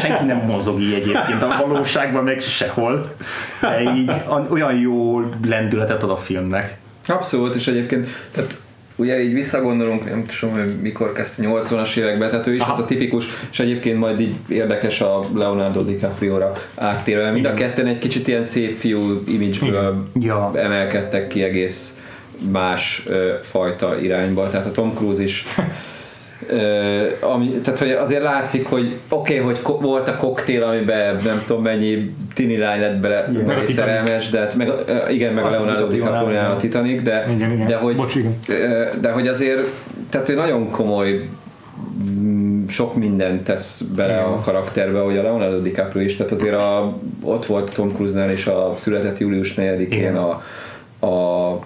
senki 0.00 0.24
nem 0.24 0.42
mozog 0.46 0.80
így 0.80 0.92
egyébként, 0.92 1.42
a 1.42 1.64
valóságban 1.66 2.24
meg 2.24 2.40
sehol, 2.40 3.14
de 3.60 3.82
így 3.96 4.10
olyan 4.50 4.74
jó 4.74 5.20
lendületet 5.46 6.02
ad 6.02 6.10
a 6.10 6.16
filmnek. 6.16 6.76
Abszolút, 7.06 7.54
és 7.54 7.66
egyébként, 7.66 8.08
tehát 8.32 8.56
ugye 8.96 9.22
így 9.22 9.32
visszagondolunk, 9.32 10.08
nem 10.10 10.26
tudom, 10.40 10.54
hogy 10.54 10.74
mikor 10.82 11.12
kezdte 11.12 11.42
80-as 11.46 11.96
években, 11.96 12.30
tehát 12.30 12.46
ő 12.46 12.54
is 12.54 12.60
az 12.72 12.78
a 12.78 12.84
tipikus, 12.84 13.24
és 13.52 13.60
egyébként 13.60 13.98
majd 13.98 14.20
így 14.20 14.34
érdekes 14.48 15.00
a 15.00 15.20
Leonardo 15.34 15.82
DiCaprio-ra 15.82 16.52
áttérve, 16.74 17.30
mind 17.30 17.46
a 17.46 17.54
ketten 17.54 17.86
egy 17.86 17.98
kicsit 17.98 18.28
ilyen 18.28 18.44
szép 18.44 18.78
fiú 18.78 19.22
image-ből 19.28 20.06
Ja. 20.20 20.52
emelkedtek 20.54 21.28
ki 21.28 21.42
egész 21.42 21.98
más 22.52 23.02
ö, 23.06 23.32
fajta 23.42 24.00
irányba, 24.00 24.50
tehát 24.50 24.66
a 24.66 24.70
Tom 24.72 24.94
Cruise 24.94 25.22
is 25.22 25.44
ami, 27.20 27.48
tehát 27.48 27.80
hogy 27.80 27.90
azért 27.90 28.22
látszik, 28.22 28.66
hogy 28.66 28.92
oké, 29.08 29.38
okay, 29.38 29.44
hogy 29.44 29.62
ko- 29.62 29.80
volt 29.80 30.08
a 30.08 30.16
koktél, 30.16 30.62
amiben 30.62 31.16
nem 31.24 31.42
tudom 31.46 31.62
mennyi 31.62 32.14
tini 32.34 32.56
lány 32.56 32.80
lett 32.80 32.96
bele, 32.96 33.26
Igen. 33.30 33.44
Meg 33.44 33.66
szerelmes, 33.66 34.30
de 34.30 34.38
hát 34.38 34.54
meg, 34.54 34.68
igen, 35.10 35.32
meg 35.32 35.44
a 35.44 35.50
Leonardo 35.50 35.86
DiCaprio-nál 35.86 36.44
a 36.44 36.48
igen. 36.48 36.58
Titanic, 36.58 37.02
de, 37.02 37.26
Igen, 37.34 37.52
igen. 37.52 37.66
de 37.66 37.76
hogy 37.76 37.96
Bocs, 37.96 38.14
igen. 38.14 38.40
de 39.00 39.10
hogy 39.10 39.28
azért 39.28 39.60
tehát 40.10 40.28
ő 40.28 40.34
nagyon 40.34 40.70
komoly 40.70 41.28
mm, 42.10 42.66
sok 42.66 42.94
mindent 42.94 43.44
tesz 43.44 43.80
bele 43.80 44.18
a 44.18 44.40
karakterbe, 44.40 45.00
hogy 45.00 45.16
a 45.16 45.22
Leonardo 45.22 45.60
DiCaprio 45.60 46.02
is, 46.02 46.16
tehát 46.16 46.32
azért 46.32 46.54
a, 46.54 46.96
ott 47.22 47.46
volt 47.46 47.74
Tom 47.74 47.92
Cruise-nál 47.92 48.30
és 48.30 48.46
a 48.46 48.74
született 48.76 49.18
július 49.18 49.54
4-én 49.56 49.86
Igen. 49.92 50.16
a, 50.16 50.42
a 51.06 51.58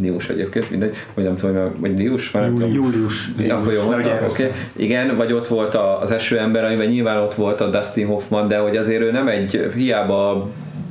Nius 0.00 0.28
egyébként, 0.28 0.70
mindegy, 0.70 0.94
vagy 1.14 1.24
nem 1.24 1.36
tudom, 1.36 1.56
hogy- 1.62 1.80
vagy 1.80 1.94
Nius, 1.94 2.30
már 2.30 2.42
nem 2.42 2.54
tudom. 2.54 2.72
Július. 2.72 3.30
Mondtam, 3.36 3.98
ugye 3.98 4.20
oké. 4.28 4.52
Igen, 4.76 5.16
vagy 5.16 5.32
ott 5.32 5.46
volt 5.46 5.74
a, 5.74 6.00
az 6.02 6.10
eső 6.10 6.38
ember, 6.38 6.64
amiben 6.64 6.86
nyilván 6.86 7.18
ott 7.18 7.34
volt 7.34 7.60
a 7.60 7.70
Dustin 7.70 8.06
Hoffman, 8.06 8.48
de 8.48 8.58
hogy 8.58 8.76
azért 8.76 9.02
ő 9.02 9.10
nem 9.10 9.28
egy 9.28 9.70
hiába 9.74 10.48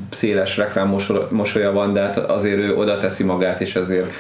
széles 0.10 0.58
reklám 0.58 0.88
mosol- 0.88 1.32
mosolya 1.32 1.72
van, 1.72 1.94
de 1.94 2.02
hát 2.02 2.18
azért 2.18 2.58
ő 2.58 2.76
oda 2.76 3.00
teszi 3.00 3.24
magát, 3.24 3.62
és 3.62 3.76
azért 3.76 4.12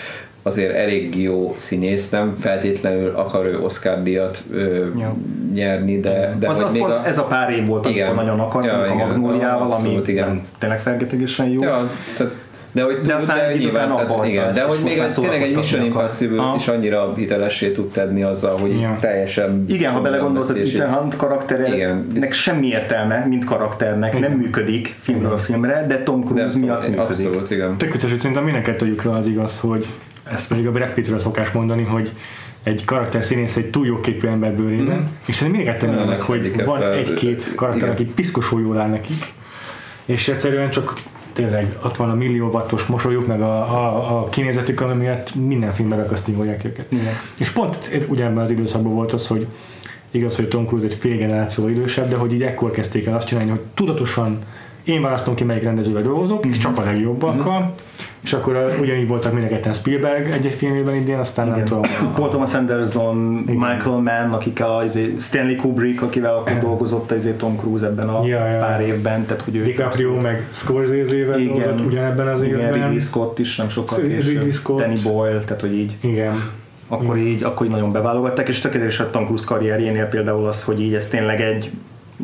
azért 0.43 0.73
elég 0.75 1.21
jó 1.21 1.53
színész, 1.57 2.09
nem 2.09 2.35
feltétlenül 2.39 3.11
akar 3.15 3.45
ő 3.45 3.59
Oscar 3.59 4.03
díjat 4.03 4.43
ö, 4.51 4.85
Ja. 4.99 5.15
nyerni, 5.53 5.99
de, 5.99 6.35
de 6.39 6.47
az, 6.49 6.55
hogy 6.55 6.65
az 6.65 6.71
még 6.73 6.81
pont, 6.81 6.93
a, 6.93 7.05
ez 7.07 7.17
a 7.17 7.23
pár 7.23 7.51
év 7.51 7.65
volt, 7.65 7.85
amikor 7.85 8.01
Igen. 8.01 8.15
nagyon 8.15 8.39
akart, 8.39 8.65
Ja, 8.65 8.73
a 8.81 8.85
igen. 8.93 9.07
Magnóliával, 9.07 9.71
ami 9.71 9.99
igen. 10.05 10.27
nem, 10.27 10.41
tényleg 10.57 10.79
felgetegesen 10.79 11.47
jó. 11.49 11.61
Ja, 11.63 11.89
tehát, 12.17 12.33
de 12.79 12.85
hogy 12.85 13.01
De 13.01 13.13
aztán 13.13 13.39
egy 13.39 13.55
idő 13.55 13.63
nyilván, 13.63 13.95
tehát, 13.95 14.25
igen, 14.25 14.53
de 14.53 14.61
hogy 14.63 14.79
most 14.81 14.95
még 14.95 15.03
ez 15.03 15.15
tényleg 15.15 15.41
egy 15.41 15.55
Mission. 15.55 15.83
Impossible 15.83 16.53
is 16.57 16.67
annyira 16.67 17.13
hitelessé 17.15 17.71
tud 17.71 17.91
tenni 17.91 18.23
azzal, 18.23 18.57
hogy 18.57 18.79
Ja. 18.79 18.97
teljesen 18.99 19.65
Igen, 19.67 19.91
ha 19.91 20.01
belegondolsz, 20.01 20.49
az 20.49 20.57
Ethan 20.57 20.93
Hunt 20.93 21.15
karakterének 21.15 21.75
Igen. 21.75 22.31
semmi 22.31 22.67
értelme, 22.67 23.25
mint 23.29 23.45
karakternek, 23.45 24.19
nem 24.19 24.31
működik 24.31 24.95
filmről 25.01 25.37
filmre, 25.37 25.85
de 25.87 26.03
Tom 26.03 26.19
de 26.23 26.25
Cruise 26.25 26.57
miatt 26.57 26.81
működik. 26.81 26.99
abszolút, 26.99 27.51
igen. 27.51 27.77
Tök 27.77 27.91
vicces, 27.91 28.09
hogy 28.09 28.19
szerintem 28.19 28.43
mindenket 28.43 28.77
tudjuk 28.77 29.03
rá 29.03 29.11
az 29.11 29.27
igaz, 29.27 29.59
hogy 29.59 29.85
ezt 30.31 30.47
pedig 30.47 30.67
a 30.67 30.71
Brad 30.71 30.91
Pittről 30.93 31.19
szokás 31.19 31.51
mondani, 31.51 31.83
hogy 31.83 32.11
egy 32.63 32.85
karakter 32.85 33.25
színész 33.25 33.55
egy 33.55 33.69
túl 33.69 33.85
jó 33.85 33.99
képű 33.99 34.27
ember 34.27 34.53
bőrében, 34.53 34.97
mm. 34.97 35.01
és 35.25 35.35
szerintem 35.35 35.63
mindig 35.63 35.89
ilyenek, 35.95 36.21
hogy 36.21 36.65
van 36.65 36.83
egy-két 36.83 37.55
karakter, 37.55 37.81
igen. 37.81 37.93
aki 37.93 38.05
piszkosul 38.05 38.61
jól 38.61 38.77
áll 38.77 38.89
nekik, 38.89 39.33
és 40.05 40.27
egyszerűen 40.27 40.69
csak 40.69 40.93
tényleg 41.39 41.77
ott 41.83 41.97
van 41.97 42.09
a 42.09 42.13
millió 42.13 42.49
wattos 42.49 42.85
mosolyuk, 42.85 43.27
meg 43.27 43.41
a, 43.41 43.59
a, 43.59 44.17
a 44.19 44.29
kinézetük, 44.29 44.81
ami 44.81 44.93
miatt 44.93 45.35
minden 45.35 45.71
filmben 45.71 45.97
bekasztingolják 45.97 46.65
őket. 46.65 46.91
Igen. 46.91 47.13
És 47.37 47.51
pont 47.51 48.05
ugyanebben 48.07 48.43
az 48.43 48.49
időszakban 48.49 48.93
volt 48.93 49.13
az, 49.13 49.27
hogy 49.27 49.47
igaz, 50.11 50.35
hogy 50.35 50.47
Tom 50.47 50.65
Cruise 50.65 50.85
egy 50.85 50.93
fél 50.93 51.17
generációval 51.17 51.71
idősebb, 51.71 52.09
de 52.09 52.15
hogy 52.15 52.33
így 52.33 52.43
ekkor 52.43 52.71
kezdték 52.71 53.05
el 53.05 53.15
azt 53.15 53.27
csinálni, 53.27 53.49
hogy 53.49 53.61
tudatosan 53.73 54.39
én 54.83 55.01
választom 55.01 55.35
ki, 55.35 55.43
melyik 55.43 55.63
rendezővel 55.63 56.01
dolgozok, 56.01 56.45
és 56.45 56.57
csak 56.57 56.77
a 56.77 56.83
legjobbakkal, 56.83 57.75
és 58.23 58.33
akkor 58.33 58.55
a- 58.55 58.75
ugyanígy 58.81 59.07
voltak 59.07 59.33
mind 59.33 59.45
a 59.45 59.47
ketten 59.47 59.73
Spielberg 59.73 60.31
egy-egy 60.31 60.53
filmében 60.53 60.95
idén, 60.95 61.17
aztán 61.17 61.45
nem 61.45 61.55
Igen. 61.55 61.67
tudom. 61.67 61.83
Paul 62.15 62.29
Thomas 62.29 62.53
Anderson, 62.53 63.15
Michael 63.45 63.97
Mann, 64.01 64.31
akikkel 64.33 64.75
a, 64.75 64.83
izé, 64.83 65.15
Stanley 65.19 65.55
Kubrick, 65.55 66.01
akivel 66.01 66.35
akkor 66.35 66.57
dolgozott 66.61 67.11
izé 67.11 67.31
Tom 67.31 67.57
Cruise 67.57 67.85
ebben 67.85 68.09
a 68.09 68.25
Ja, 68.25 68.45
ja. 68.47 68.59
pár 68.59 68.81
évben, 68.81 69.25
tehát 69.25 69.41
hogy 69.41 69.55
ő 69.55 69.63
DiCaprio 69.63 70.15
meg 70.21 70.47
Scorsese-vel 70.51 71.39
igen, 71.39 71.53
dolgozott 71.53 71.85
ugyanebben 71.85 72.27
az 72.27 72.41
igen, 72.43 72.59
évben. 72.59 72.73
Ridley 72.73 72.99
Scott 72.99 73.39
is 73.39 73.55
nem 73.55 73.69
sokkal 73.69 73.99
később. 73.99 74.51
Danny 74.75 74.97
Boyle, 75.03 75.39
tehát 75.39 75.61
hogy 75.61 75.73
így 75.73 75.97
Igen. 76.01 76.43
akkor 76.87 77.17
így, 77.17 77.43
akkor 77.43 77.65
így 77.65 77.71
nagyon 77.71 77.91
beválogatták, 77.91 78.47
és 78.47 78.59
tökéletes 78.59 78.99
a 78.99 79.09
Tom 79.09 79.25
Cruise 79.25 79.45
karrierjénél 79.47 80.05
például 80.05 80.45
az, 80.45 80.63
hogy 80.63 80.81
így 80.81 80.93
ez 80.93 81.07
tényleg 81.07 81.41
egy 81.41 81.71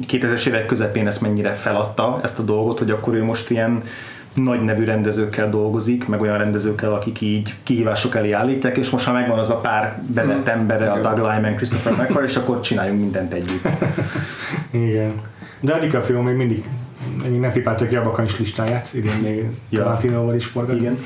2000-es 0.07 0.47
évek 0.47 0.65
közepén 0.65 1.07
ezt 1.07 1.21
mennyire 1.21 1.49
feladta, 1.53 2.19
ezt 2.23 2.39
a 2.39 2.43
dolgot, 2.43 2.79
hogy 2.79 2.91
akkor 2.91 3.13
ő 3.13 3.23
most 3.23 3.49
ilyen 3.49 3.83
nagy 4.35 4.63
nevű 4.63 4.83
rendezőkkel 4.83 5.49
dolgozik, 5.49 6.07
meg 6.07 6.21
olyan 6.21 6.37
rendezőkkel, 6.37 6.93
akik 6.93 7.21
így 7.21 7.53
kihívások 7.63 8.15
elé 8.15 8.31
állítják, 8.31 8.77
és 8.77 8.89
most 8.89 9.05
már 9.05 9.15
megvan 9.15 9.39
az 9.39 9.49
a 9.49 9.57
pár 9.57 10.01
bevett 10.13 10.47
embere, 10.47 10.91
a 10.91 11.01
Doug 11.01 11.17
Liman, 11.17 11.55
Christopher 11.55 11.93
McQuarrie, 11.93 12.29
és 12.29 12.35
akkor 12.35 12.59
csináljunk 12.59 12.99
mindent 12.99 13.33
együtt. 13.33 13.67
Igen. 14.71 15.21
De 15.59 15.73
a 15.73 15.79
DiCaprio 15.79 16.21
még 16.21 16.35
mindig 16.35 16.65
még 17.29 17.39
nem 17.39 17.51
pipáltak 17.51 17.87
ki 17.87 17.95
a 17.95 18.03
bakancs 18.03 18.37
listáját, 18.39 18.89
idén 18.93 19.15
még 19.23 19.45
Ja. 19.69 19.83
Tarantinoval 19.83 20.35
is 20.35 20.45
forgat. 20.45 20.75
Igen. 20.75 20.97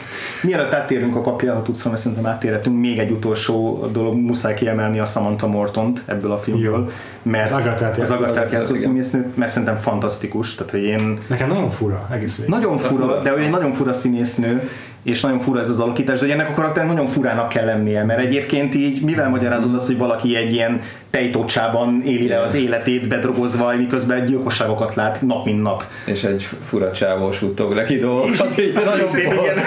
Mielőtt 0.44 0.74
áttérünk 0.74 1.16
a 1.16 1.22
kapja, 1.22 1.54
ha 1.54 1.62
tudsz, 1.62 1.84
mert 1.86 1.98
szerintem 1.98 2.26
áttérhetünk, 2.26 2.80
még 2.80 2.98
egy 3.00 3.12
utolsó 3.12 3.86
dolog, 3.92 4.16
muszáj 4.16 4.54
kiemelni 4.54 5.00
a 5.00 5.06
Samantha 5.06 5.48
Mortont 5.48 6.04
ebből 6.06 6.32
a 6.32 6.38
filmből, 6.38 6.92
mert 7.22 7.52
Az 7.52 7.66
Agathát 7.66 7.92
az 7.92 8.10
játszó. 8.10 8.14
Agathát 8.24 8.52
játszó 8.52 8.74
Igen. 8.74 8.86
színésznőt, 8.88 9.38
mert 9.38 9.52
szerintem 9.52 9.78
fantasztikus, 9.78 10.56
tehát 10.56 10.72
hogy 10.72 10.84
én 10.84 11.20
Nekem 11.28 11.48
nagyon 11.48 11.70
fura, 11.70 12.08
egész 12.12 12.36
végig. 12.38 12.52
nagyon 12.54 12.78
fura, 12.78 13.04
fura. 13.08 13.22
de 13.22 13.32
ő 13.32 13.40
egy 13.40 13.50
nagyon 13.50 13.72
fura 13.72 13.94
színésznő, 13.94 14.70
és 15.10 15.22
nagyon 15.22 15.40
fura 15.40 15.60
ez 15.60 15.70
az 15.70 15.80
alakítás, 15.80 16.20
de 16.20 16.34
ennek 16.34 16.50
a 16.50 16.54
karakternek 16.54 16.94
nagyon 16.94 17.08
furának 17.10 17.50
kell 17.50 17.66
lennie, 17.66 18.04
mert 18.04 18.20
egyébként 18.20 18.76
így 18.76 19.02
mivel 19.02 19.30
magyarázod 19.30 19.76
azt, 19.76 19.86
hogy 19.86 19.98
valaki 19.98 20.36
egy 20.36 20.52
ilyen 20.52 20.80
tejtocsában 21.10 22.02
éli 22.06 22.28
le 22.28 22.40
az 22.42 22.56
életét 22.56 23.08
bedrogozva, 23.08 23.74
miközben 23.78 24.26
gyilkosságokat 24.26 24.96
lát 24.96 25.22
nap 25.22 25.46
mint 25.46 25.62
nap. 25.62 25.84
És 26.06 26.24
egy 26.24 26.48
fura 26.66 26.92
csávó 26.92 27.32
suttog 27.32 27.74
neki 27.74 27.98
dolgokat, 28.00 28.60
így 28.60 28.74
nagyon 28.86 29.10
Igen. 29.18 29.58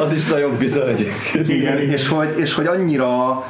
az 0.00 0.12
is 0.12 0.26
nagyon 0.26 0.56
bizony 0.58 0.88
egyébként. 0.88 1.48
Igen, 1.48 1.78
és 1.78 2.08
hogy, 2.08 2.28
és 2.36 2.54
hogy 2.54 2.66
annyira 2.66 3.42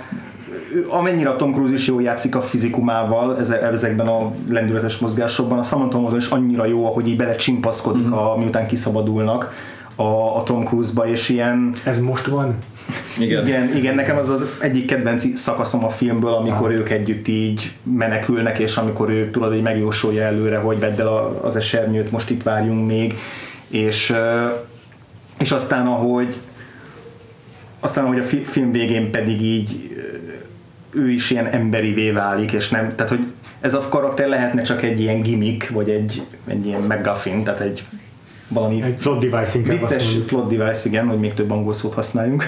amennyire 0.89 1.29
a 1.29 1.37
Tom 1.37 1.53
Cruise 1.53 1.73
is 1.75 1.87
jól 1.87 2.03
játszik 2.03 2.35
a 2.37 2.41
fizikumával 2.41 3.39
eze- 3.39 3.63
ezekben 3.63 4.07
a 4.07 4.31
lendületes 4.49 4.99
mozgásokban, 4.99 5.59
a 5.59 5.63
Samantha 5.63 6.17
is 6.17 6.27
annyira 6.27 6.65
jó, 6.67 6.87
ahogy 6.87 7.09
így 7.09 7.17
bele 7.17 7.37
csimpaszkodik, 7.37 8.05
Mhm. 8.05 8.13
a, 8.13 8.37
miután 8.37 8.67
kiszabadulnak 8.67 9.53
a, 10.01 10.37
a 10.37 10.43
Tom 10.43 10.65
Cruise-ba, 10.65 11.09
és 11.09 11.29
ilyen 11.29 11.73
Ez 11.85 12.01
most 12.01 12.27
van? 12.27 12.55
Igen. 13.19 13.47
igen, 13.47 13.77
igen, 13.77 13.95
nekem 13.95 14.17
az 14.17 14.29
az 14.29 14.43
egyik 14.61 14.87
kedvenc 14.87 15.39
szakaszom 15.39 15.85
a 15.85 15.91
filmből, 15.91 16.33
amikor 16.33 16.71
ők 16.71 16.91
együtt 16.91 17.29
így 17.29 17.73
menekülnek, 17.83 18.59
és 18.59 18.77
amikor 18.77 19.11
ő 19.11 19.31
tudod, 19.31 19.53
hogy 19.53 19.63
megjósolja 19.63 20.23
előre, 20.23 20.57
hogy 20.59 20.79
vedd 20.79 21.01
el 21.01 21.07
a- 21.09 21.45
az 21.45 21.57
esernyőt, 21.57 22.11
most 22.11 22.31
itt 22.31 22.43
várjunk 22.43 22.87
még, 22.87 23.15
és, 23.69 24.15
és 25.39 25.51
aztán 25.51 25.87
ahogy 25.87 26.37
aztán 27.81 28.05
ahogy 28.05 28.19
a 28.19 28.23
fi- 28.23 28.49
film 28.49 28.73
végén 28.73 29.11
pedig 29.11 29.43
így 29.43 29.97
ő 30.91 31.11
is 31.11 31.31
ilyen 31.31 31.47
emberivé 31.47 32.11
válik, 32.11 32.53
és 32.53 32.69
nem, 32.69 32.95
tehát 32.95 33.11
hogy 33.11 33.27
ez 33.61 33.75
a 33.75 33.79
karakter 33.89 34.29
lehetne 34.29 34.63
csak 34.63 34.83
egy 34.83 35.01
ilyen 35.01 35.21
gimmick, 35.23 35.71
vagy 35.71 35.91
egy, 35.91 36.23
egy 36.47 36.67
ilyen 36.67 36.81
McGuffin, 36.81 37.45
tehát 37.45 37.61
egy 37.61 37.83
valami 38.53 38.83
Egy 38.83 38.95
plot 38.95 39.19
device 39.29 39.59
inkább 39.59 39.79
Vicces 39.79 40.15
plot 40.27 40.57
device, 40.57 40.89
igen, 40.89 41.07
hogy 41.09 41.19
még 41.19 41.35
több 41.35 41.51
angol 41.51 41.73
szót 41.73 41.95
használjunk. 41.95 42.45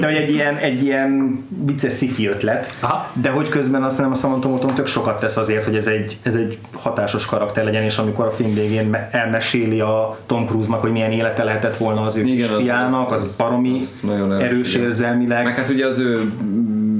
De 0.00 0.06
hogy 0.06 0.14
egy 0.14 0.30
ilyen, 0.30 0.56
egy 0.56 0.82
ilyen 0.82 1.42
vicces 1.64 1.92
sci 1.92 2.26
ötlet, 2.26 2.74
Aha. 2.80 3.10
de 3.20 3.28
hogy 3.30 3.48
közben 3.48 3.82
azt 3.82 3.96
hiszem 3.96 4.10
a 4.10 4.14
Samantha 4.14 4.48
Morton 4.48 4.74
tök 4.74 4.86
sokat 4.86 5.20
tesz 5.20 5.36
azért, 5.36 5.64
hogy 5.64 5.76
ez 5.76 5.86
egy, 5.86 6.18
ez 6.22 6.34
egy 6.34 6.58
hatásos 6.72 7.26
karakter 7.26 7.64
legyen, 7.64 7.82
és 7.82 7.98
amikor 7.98 8.26
a 8.26 8.30
film 8.30 8.54
végén 8.54 8.84
me- 8.86 9.14
elmeséli 9.14 9.80
a 9.80 10.18
Tom 10.26 10.46
Cruise-nak, 10.46 10.80
hogy 10.80 10.90
milyen 10.92 11.10
élete 11.10 11.44
lehetett 11.44 11.76
volna 11.76 12.00
az 12.00 12.16
ő 12.16 12.20
Igen, 12.22 12.36
kis 12.36 12.56
az- 12.56 12.62
fiának, 12.62 13.10
az- 13.12 13.22
az, 13.22 13.28
az- 13.28 13.36
baromi 13.36 13.78
az 13.80 14.00
erős, 14.30 14.42
erős 14.44 14.74
érzelmileg. 14.74 15.44
Meg 15.44 15.56
hát 15.56 15.68
ugye 15.68 15.86
az 15.86 15.98
ő 15.98 16.32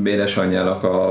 édesanyjának 0.05 0.85
a 0.85 1.11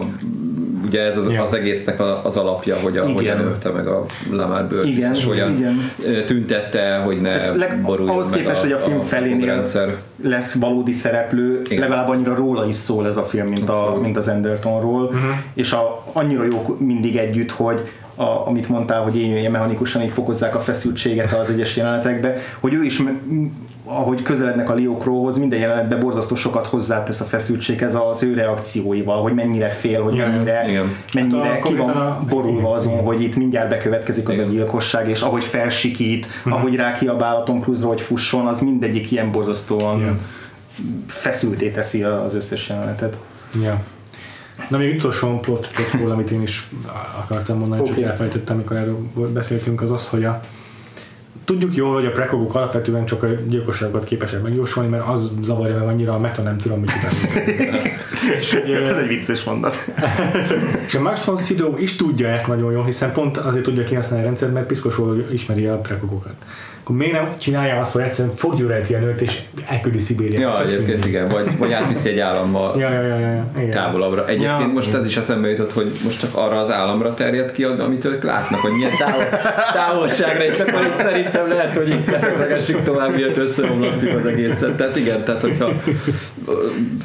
ugye 0.86 1.02
ez 1.02 1.18
az, 1.18 1.30
Ja. 1.32 1.44
az 1.44 1.54
egésznek 1.54 2.00
a- 2.00 2.22
az 2.24 2.36
alapja, 2.38 2.76
hogy 2.76 2.98
a, 2.98 3.06
hogyan 3.12 3.40
ölte 3.40 3.70
meg 3.70 3.88
a 3.88 4.06
Lamar 4.32 4.68
Burgess, 4.68 4.90
Igen, 4.96 5.14
és 5.14 5.26
hogyan 5.26 5.58
igen. 5.58 5.92
tüntette, 6.26 6.98
hogy 6.98 7.22
ne 7.22 7.30
Hát 7.30 7.56
leg- 7.56 7.82
boruljon 7.82 8.14
ahhoz 8.14 8.30
meg 8.30 8.40
képest, 8.40 8.62
hogy 8.62 8.72
a 8.72 8.78
film 8.78 9.00
felénél 9.00 9.66
lesz 10.24 10.54
valódi 10.54 10.92
szereplő, 10.92 11.62
Igen. 11.66 11.80
legalább 11.80 12.10
annyira 12.10 12.36
róla 12.36 12.66
is 12.68 12.76
szól 12.76 13.08
ez 13.08 13.18
a 13.18 13.24
film, 13.24 13.48
mint, 13.48 13.70
a, 13.70 14.00
mint 14.02 14.18
az 14.18 14.28
Endertonról, 14.28 15.04
uh-huh. 15.04 15.20
és 15.54 15.72
a, 15.72 16.04
annyira 16.14 16.44
jók 16.44 16.80
mindig 16.80 17.18
együtt, 17.18 17.52
hogy 17.52 17.82
a, 18.16 18.48
amit 18.48 18.70
mondtál, 18.70 19.02
hogy 19.02 19.16
ilyen, 19.16 19.38
ilyen 19.38 19.52
mechanikusan 19.52 20.02
így 20.02 20.12
fokozzák 20.12 20.56
a 20.56 20.60
feszültséget 20.60 21.34
az 21.34 21.50
egyes 21.50 21.76
jelenetekbe, 21.76 22.36
hogy 22.60 22.74
ő 22.74 22.84
is 22.84 23.00
ahogy 23.92 24.22
közelednek 24.22 24.70
a 24.70 24.74
Leo 24.74 24.98
Crowhoz, 24.98 25.38
minden 25.38 25.60
jelenetben 25.60 26.00
borzasztó 26.00 26.36
sokat 26.36 26.66
hozzátesz 26.68 27.20
a 27.20 27.24
feszültséghez 27.24 27.96
az 28.10 28.24
ő 28.24 28.34
reakcióival, 28.34 29.22
hogy 29.22 29.34
mennyire 29.34 29.70
fél, 29.70 30.02
hogy 30.04 30.14
Igen, 30.14 30.30
mennyire, 30.32 30.66
igen. 30.70 30.96
mennyire 31.14 31.48
Hát 31.48 31.66
a- 31.66 31.68
ki 31.68 31.76
van 31.76 31.90
a- 31.90 32.20
borulva 32.30 32.72
azon, 32.72 32.94
igen. 32.94 33.06
hogy 33.06 33.22
itt 33.22 33.36
mindjárt 33.36 33.70
bekövetkezik 33.70 34.30
az 34.30 34.36
Igen. 34.36 34.48
a 34.48 34.52
gyilkosság, 34.52 35.10
és 35.10 35.22
ahogy 35.22 35.44
felsikít, 35.44 36.28
Mhm. 36.44 36.54
ahogy 36.54 36.76
rákiabál 36.76 37.36
a 37.36 37.44
Tom 37.44 37.62
Cruise-ra, 37.62 37.88
hogy 37.88 38.02
fusson, 38.02 38.48
az 38.48 38.60
mindegyik 38.62 39.12
ilyen 39.12 39.32
borzasztóan 39.32 40.00
Igen. 40.00 40.20
feszülté 41.08 41.70
teszi 41.70 42.04
az 42.04 42.36
összes 42.36 42.70
jelenetet. 42.70 43.18
Ja. 43.64 43.82
Na 44.70 44.78
még 44.78 44.96
utolsó 44.96 45.40
plot, 45.40 45.70
plotról, 45.74 46.12
amit 46.12 46.32
én 46.32 46.42
is 46.42 46.70
akartam 47.24 47.58
mondani, 47.58 47.82
okay. 47.82 47.94
Csak 47.94 48.04
elfelejtettem, 48.04 48.56
amikor 48.56 48.78
erről 48.78 48.98
beszéltünk, 49.34 49.82
az 49.82 49.92
az, 49.92 50.08
hogy 50.08 50.24
a 50.24 50.40
Tudjuk 51.50 51.76
jól, 51.76 51.94
hogy 51.94 52.06
a 52.06 52.12
prekogok 52.12 52.56
alapvetően 52.56 53.06
csak 53.06 53.24
a 53.24 53.28
gyilkosságokat 53.48 54.04
képesek 54.04 54.42
megjósolni, 54.42 54.90
mert 54.90 55.08
az 55.08 55.32
zavarja 55.42 55.78
meg 55.78 55.88
annyira 55.88 56.14
a 56.14 56.20
meta 56.20 56.42
nem 56.42 56.58
tudom, 56.58 56.80
mit 56.80 56.92
hogy, 56.92 58.72
Ez 58.90 58.98
egy 58.98 59.08
vicces 59.08 59.44
mondat. 59.44 59.92
és 60.88 60.96
a 60.96 61.02
Max 61.02 61.24
von 61.24 61.38
Sydow 61.38 61.78
is 61.78 61.96
tudja 61.96 62.28
ezt 62.28 62.48
nagyon 62.48 62.72
jól, 62.72 62.86
hiszen 62.86 63.12
pont 63.12 63.38
azért 63.38 63.64
tudja 63.64 63.84
kihasználni 63.84 64.24
a 64.24 64.28
rendszert, 64.28 64.54
mert 64.54 64.66
piszkosul 64.66 65.28
ismeri 65.32 65.66
a 65.66 65.78
prekogokat. 65.78 66.34
Akkor 66.90 67.02
miért 67.02 67.18
nem 67.20 67.38
csinálja 67.38 67.80
azt, 67.80 67.92
hogy 67.92 68.02
egyszerűen 68.02 68.36
fogja 68.36 68.74
egy 68.74 68.90
ilyen 68.90 69.14
és 69.20 69.40
elküldi 69.68 70.00
Szibériába? 70.00 70.62
Ja, 70.62 70.66
egyébként 70.66 71.06
igen, 71.06 71.28
vagy, 71.28 71.58
vagy 71.58 71.72
átviszi 71.72 72.10
egy 72.10 72.20
államba 72.20 72.74
Ja, 72.78 72.92
ja, 72.92 73.02
ja, 73.02 73.20
ja, 73.20 73.30
ja. 73.30 73.46
igen. 73.58 73.70
távolabbra. 73.70 74.28
Egyébként 74.28 74.60
Ja. 74.62 74.68
most 74.68 74.94
ez 74.94 75.08
is 75.08 75.18
eszembe 75.18 75.50
jutott, 75.50 75.74
hogy 75.74 75.92
most 76.04 76.20
csak 76.20 76.30
arra 76.36 76.60
az 76.60 76.72
államra 76.72 77.14
terjed 77.14 77.52
ki, 77.52 77.64
amit 77.64 78.06
ők 78.06 78.24
látnak, 78.24 78.60
hogy 78.60 78.72
milyen 78.72 78.92
távol, 78.98 79.24
távolságra, 79.74 80.44
és 80.44 80.60
akkor 80.60 80.82
itt 80.82 80.96
szerintem 80.96 81.48
lehet, 81.50 81.76
hogy 81.76 81.90
itt 81.90 82.10
leszegessük 82.22 82.84
tovább, 82.84 83.16
miért 83.16 83.38
összeomlasztjuk 83.38 84.20
az 84.20 84.26
egészet. 84.26 84.76
Tehát 84.76 84.98
igen, 84.98 85.24
tehát 85.24 85.42
hogyha 85.42 85.72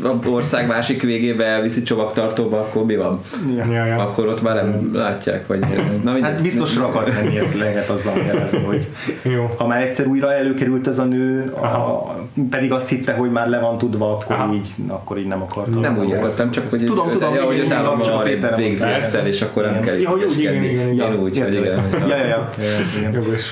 a 0.02 0.28
ország 0.28 0.66
másik 0.66 1.02
végébe 1.02 1.44
elviszi 1.44 1.82
csomagtartóba, 1.82 2.58
akkor 2.58 2.84
mi 2.84 2.96
van? 2.96 3.20
Ja. 3.56 3.84
Ja. 3.84 3.96
Akkor 3.96 4.26
ott 4.26 4.42
már 4.42 4.54
nem 4.54 4.90
látják, 4.92 5.46
vagy 5.46 5.62
ez. 5.78 6.00
Na. 6.00 6.20
Hát 6.22 6.42
biztosra 6.42 6.86
akart 6.86 7.12
menni, 7.14 7.38
ezt 7.38 7.54
lehet 7.54 7.88
azzal 7.88 8.14
magyarázni, 8.16 8.58
hogy 8.58 8.86
Jó. 9.22 9.54
ha 9.58 9.66
már 9.74 9.82
egyszer 9.82 10.06
újra 10.06 10.32
előkerült 10.32 10.86
ez 10.86 10.98
a 10.98 11.04
nő, 11.04 11.52
a, 11.52 12.04
pedig 12.50 12.72
azt 12.72 12.88
hitte, 12.88 13.12
hogy 13.12 13.30
már 13.30 13.48
le 13.48 13.58
van 13.58 13.78
tudva, 13.78 14.12
akkor, 14.12 14.36
Aha. 14.36 14.54
így, 14.54 14.68
akkor 14.86 15.18
így 15.18 15.26
nem 15.26 15.42
akarta. 15.42 15.80
nem 15.80 15.98
úgy 15.98 16.08
értettem, 16.08 16.50
csak 16.50 16.70
hogy 16.70 16.84
Tudom, 16.84 17.10
tudom, 17.10 17.34
ja, 17.34 17.44
hogy 17.44 17.60
a 17.60 17.62
igen, 17.62 17.82
távol 17.82 18.04
csak 18.04 18.14
arrébb 18.14 18.34
Péter 18.34 18.56
végzi 18.56 18.84
ezzel, 18.84 19.26
és 19.26 19.42
akkor 19.42 19.62
nem 19.62 19.80
kell 19.80 19.94
Ja, 19.94 20.08
hogy 20.08 20.24
úgy, 20.24 20.38
igen, 20.38 20.62
igen, 20.62 20.92
igen. 20.92 21.12
Én 21.12 21.18
úgy, 21.20 21.38
hogy 21.38 21.54
Értelek. 21.54 21.94
igen. 22.06 22.26
Ja. 22.26 22.50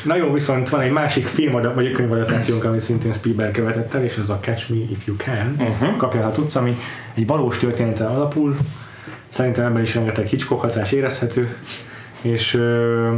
Na 0.05 0.17
jó, 0.17 0.33
viszont 0.33 0.69
van 0.69 0.81
egy 0.81 0.91
másik 0.93 1.27
film, 1.27 1.53
vagy 1.75 1.87
egy 1.87 1.93
könyvadaptációnk, 1.93 2.65
amit 2.65 2.81
szintén 2.81 3.13
Spielberg 3.13 3.53
követett 3.53 3.95
el, 3.95 4.05
és 4.05 4.17
ez 4.17 4.29
a 4.29 4.39
Catch 4.41 4.71
Me 4.71 4.77
If 4.91 5.07
You 5.07 5.17
Can, 5.17 5.57
uh-huh. 5.59 5.97
kapja, 5.97 6.23
ha 6.23 6.31
tudsz, 6.31 6.57
ami 6.57 6.77
egy 7.15 7.27
valós 7.27 7.59
történeten 7.59 8.07
alapul. 8.07 8.57
Szerintem 9.29 9.65
ebben 9.65 9.83
is 9.83 9.95
rengeteg 9.95 10.27
Hitchcock 10.27 10.61
hatás 10.61 10.93
érezhető, 10.93 11.57
és 12.23 12.55
ö, 12.55 13.09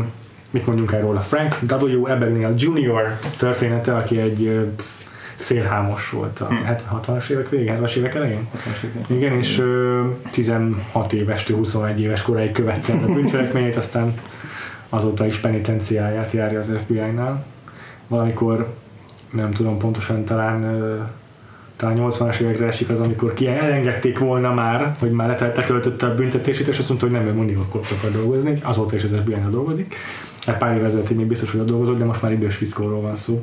mit 0.54 0.66
mondjunk 0.66 0.92
el 0.92 1.00
róla? 1.00 1.20
Frank 1.20 1.58
W. 1.70 2.06
Abagnale 2.06 2.54
Jr. 2.56 3.18
története, 3.38 3.96
aki 3.96 4.20
egy 4.20 4.70
szélhámos 5.34 6.10
volt 6.10 6.40
a 6.40 6.48
60-as 7.06 7.28
évek 7.28 7.48
végén, 7.48 7.76
70-as 7.76 7.94
évek 7.94 8.14
elején. 8.14 8.48
Igen, 9.06 9.32
és 9.32 9.58
ö, 9.58 10.02
16 10.30 11.12
évestől 11.12 11.56
21 11.56 12.00
éves 12.00 12.22
koráig 12.22 12.52
követte 12.52 12.92
a 12.92 13.12
bűncselekményét, 13.12 13.76
aztán 13.76 14.14
azóta 14.88 15.26
is 15.26 15.36
penitenciáját 15.36 16.32
járja 16.32 16.58
az 16.58 16.72
FBI-nál. 16.84 17.44
Valamikor, 18.08 18.74
nem 19.30 19.50
tudom 19.50 19.78
pontosan, 19.78 20.24
talán 20.24 20.62
ö, 20.62 20.96
talán 21.76 21.96
80-as 22.00 22.38
évekre 22.40 22.66
esik 22.66 22.88
az, 22.88 23.00
amikor 23.00 23.34
ki 23.34 23.46
elengedték 23.46 24.18
volna 24.18 24.52
már, 24.54 24.94
hogy 24.98 25.10
már 25.10 25.28
letölt- 25.28 25.56
letöltötte 25.56 26.06
a 26.06 26.14
büntetését, 26.14 26.68
és 26.68 26.78
azt 26.78 26.88
mondta, 26.88 27.06
hogy 27.06 27.16
nem, 27.16 27.26
ő 27.26 27.32
mindig 27.32 27.58
akkor 27.58 27.80
akar 27.98 28.10
dolgozni, 28.10 28.58
azóta 28.62 28.96
is 28.96 29.04
az 29.04 29.16
FBI-nál 29.22 29.50
dolgozik. 29.50 29.94
Hát 30.46 30.58
pár 30.58 30.74
évvel 30.74 30.86
ezelőtt 30.86 31.16
még 31.16 31.26
biztos, 31.26 31.50
hogy 31.50 31.60
ott 31.60 31.66
dolgozott, 31.66 31.98
de 31.98 32.04
most 32.04 32.22
már 32.22 32.32
idős 32.32 32.54
fiszkóról 32.54 33.00
van 33.00 33.16
szó. 33.16 33.42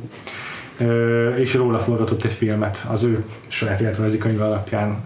És 1.38 1.54
róla 1.54 1.80
forgatott 1.80 2.24
egy 2.24 2.32
filmet 2.32 2.86
az 2.92 3.04
ő 3.04 3.24
saját 3.48 3.82
életrajzi 3.82 4.18
könyve 4.18 4.46
alapján 4.46 5.04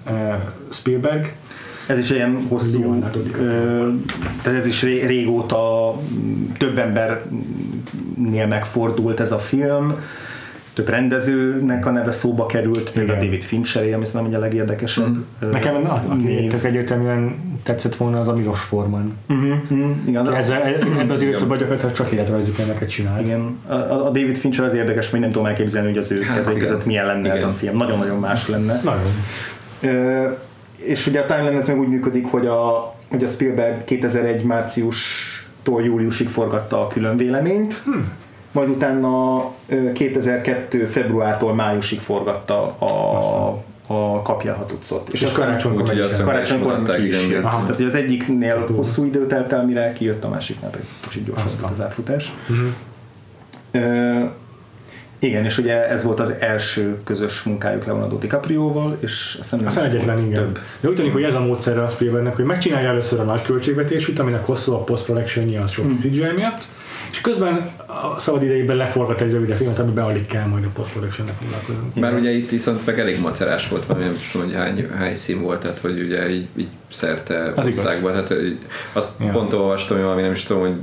Spielberg. 0.69 1.33
Ez 1.87 1.97
is 1.97 2.09
ilyen 2.09 2.45
hosszú, 2.49 2.93
DiCaprio. 2.93 3.45
ö, 3.45 3.89
tehát 4.43 4.59
ez 4.59 4.65
is 4.65 4.81
ré, 4.81 5.05
régóta 5.05 5.93
több 6.57 6.77
embernél 6.77 8.47
megfordult 8.47 9.19
ez 9.19 9.31
a 9.31 9.39
film, 9.39 9.95
több 10.75 10.89
rendezőnek 10.89 11.85
a 11.85 11.89
neve 11.91 12.11
szóba 12.11 12.45
került, 12.45 12.91
például 12.91 13.17
Igen. 13.17 13.25
David 13.25 13.43
Fincheré, 13.43 13.93
ami 13.93 14.05
szerintem 14.05 14.27
ugye 14.27 14.37
a 14.37 14.39
legérdekesebb. 14.39 15.15
ö, 15.39 15.49
Nekem 15.49 15.81
na, 15.81 16.03
aki 16.09 16.47
tök 16.47 16.63
egyértelműen 16.63 17.35
tetszett 17.63 17.95
volna 17.95 18.19
az 18.19 18.27
a 18.27 18.33
Milos 18.33 18.59
Forman. 18.59 19.17
Mhm, 19.27 19.51
mhm, 19.69 19.91
igen, 20.07 20.23
de- 20.23 20.35
Ezzel, 20.35 20.61
ebben 20.63 21.09
az 21.09 21.21
időszakban 21.21 21.57
gyakorlatilag 21.57 21.95
csak 21.95 22.11
életrajzi 22.11 22.51
filmeket 22.51 22.89
csinált. 22.89 23.21
Igen, 23.27 23.57
a, 23.67 23.73
a 23.73 24.03
David 24.03 24.37
Fincher 24.37 24.65
az 24.65 24.73
érdekes, 24.73 25.09
hogy 25.09 25.19
nem 25.19 25.29
tudom 25.31 25.45
elképzelni, 25.45 25.87
hogy 25.87 25.97
az 25.97 26.11
ő 26.11 26.21
Hát 26.21 26.35
kezei 26.37 26.55
igen. 26.55 26.67
között 26.67 26.85
milyen 26.85 27.05
lenne 27.05 27.31
ez 27.31 27.37
Igen. 27.37 27.49
a 27.49 27.51
film. 27.51 27.77
Nagyon-nagyon 27.77 28.19
más 28.19 28.47
lenne. 28.47 28.81
Nagyon. 28.83 29.13
És 30.75 31.07
ugye 31.07 31.19
a 31.19 31.25
timeline 31.25 31.57
ez 31.57 31.67
meg 31.67 31.79
úgy 31.79 31.87
működik, 31.87 32.25
hogy 32.25 32.45
a, 32.47 32.93
hogy 33.09 33.23
a 33.23 33.27
Spielberg 33.27 33.83
2001 33.83 34.43
márciustól 34.43 35.83
júliusig 35.83 36.27
forgatta 36.27 36.81
a 36.81 36.87
külön 36.87 37.17
véleményt, 37.17 37.73
hmm. 37.73 38.11
Majd 38.55 38.69
utána 38.69 39.37
ö, 39.67 39.91
2002 39.91 40.85
februártól 40.87 41.53
májusig 41.53 41.99
forgatta 41.99 42.75
a, 42.79 42.85
a 43.87 44.21
kapja 44.21 44.65
tudszot. 44.67 45.09
És 45.11 45.21
aztán 45.21 45.45
karácsonykor 45.45 45.81
Úgyhogy 45.81 45.97
meg 45.97 46.05
is 46.05 46.11
azt 46.11 46.19
el. 46.19 46.25
karácsonykor 46.25 46.95
ki 46.95 47.07
is 47.07 47.13
jött. 47.15 47.29
igen. 47.29 47.41
Tehát, 47.41 47.75
hogy 47.75 47.85
az 47.85 47.95
egyiknél 47.95 48.59
Tudom. 48.59 48.75
hosszú 48.75 49.05
idő 49.05 49.27
telt 49.27 49.53
el, 49.53 49.65
mire 49.65 49.93
kijött 49.93 50.23
a 50.23 50.29
másiknál, 50.29 50.69
pedig 50.71 50.85
kicsit 50.99 51.25
gyorsabb 51.25 51.45
Aztán. 51.45 51.61
volt 51.61 51.71
az 51.79 51.81
átfutás. 51.85 52.33
Mhm. 52.47 52.65
Ö, 53.71 54.23
igen, 55.19 55.45
és 55.45 55.57
ugye 55.57 55.89
ez 55.89 56.03
volt 56.03 56.19
az 56.19 56.33
első 56.39 56.97
közös 57.03 57.43
munkájuk 57.43 57.85
Leonardo 57.85 58.17
DiCaprioval, 58.17 58.97
és 58.99 59.37
aztán 59.41 59.59
nem 59.59 59.67
Aztán 59.67 59.85
egyetlen, 59.85 60.19
igen. 60.19 60.33
több. 60.43 60.59
De 60.79 60.89
úgy 60.89 60.95
tűnik, 60.95 61.13
hogy 61.13 61.23
ez 61.23 61.33
a 61.33 61.39
módszerre 61.39 61.83
a 61.83 61.87
Spielbergnek, 61.87 62.35
hogy 62.35 62.45
megcsinálja 62.45 62.89
először 62.89 63.19
a 63.19 63.23
nagy 63.23 63.41
költségvetésűt, 63.41 64.19
aminek 64.19 64.45
hosszú 64.45 64.73
a 64.73 64.77
post-production 64.83 65.61
az 65.63 65.71
sok 65.71 65.93
CGI 65.93 66.31
miatt, 66.35 66.67
és 67.11 67.21
közben 67.21 67.69
a 68.13 68.19
szabad 68.19 68.43
idejében 68.43 68.75
leforgat 68.75 69.21
egy 69.21 69.31
rövid 69.31 69.53
filmet, 69.53 69.79
amiben 69.79 70.05
alig 70.05 70.25
kell 70.25 70.45
majd 70.45 70.63
a 70.63 70.67
post-production 70.73 71.27
foglalkozni. 71.39 72.01
Bár 72.01 72.13
ugye 72.13 72.31
itt 72.31 72.49
viszont 72.49 72.85
meg 72.85 72.99
elég 72.99 73.21
macerás 73.21 73.67
volt, 73.67 73.85
vagy 73.85 73.97
nem 73.97 74.13
is 74.19 74.31
tudom, 74.31 74.47
hogy 74.47 74.55
hány, 74.55 74.87
hány 74.97 75.13
szín 75.13 75.41
volt, 75.41 75.59
tehát 75.61 75.79
hogy 75.79 75.99
ugye 75.99 76.29
így, 76.29 76.47
így 76.55 76.67
szerte 76.91 77.53
Az 77.55 77.65
országban, 77.67 78.11
tehát 78.11 78.43
így, 78.43 78.59
azt 78.93 79.19
Ja. 79.19 79.29
pont 79.29 79.53
olvastam, 79.53 79.95
hogy 79.95 80.05
valami 80.05 80.21
nem 80.21 80.31
is 80.31 80.43
tudom, 80.43 80.61
hogy 80.61 80.75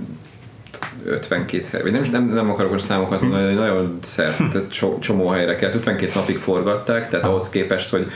52 1.05 1.64
hely, 1.70 1.83
vagy 1.83 1.93
nem, 1.93 2.09
nem, 2.11 2.25
nem 2.25 2.51
akarok 2.51 2.73
most 2.73 2.85
számokat 2.85 3.20
mondani, 3.20 3.45
hogy 3.45 3.55
nagyon 3.55 3.99
szert, 4.03 4.37
tehát 4.37 4.73
so, 4.73 4.99
csomó 4.99 5.29
helyre 5.29 5.57
kellett, 5.57 5.75
52 5.75 6.12
napig 6.14 6.37
forgatták, 6.37 7.11
tehát 7.11 7.27
ahhoz 7.27 7.49
képest, 7.49 7.91
hogy 7.91 8.11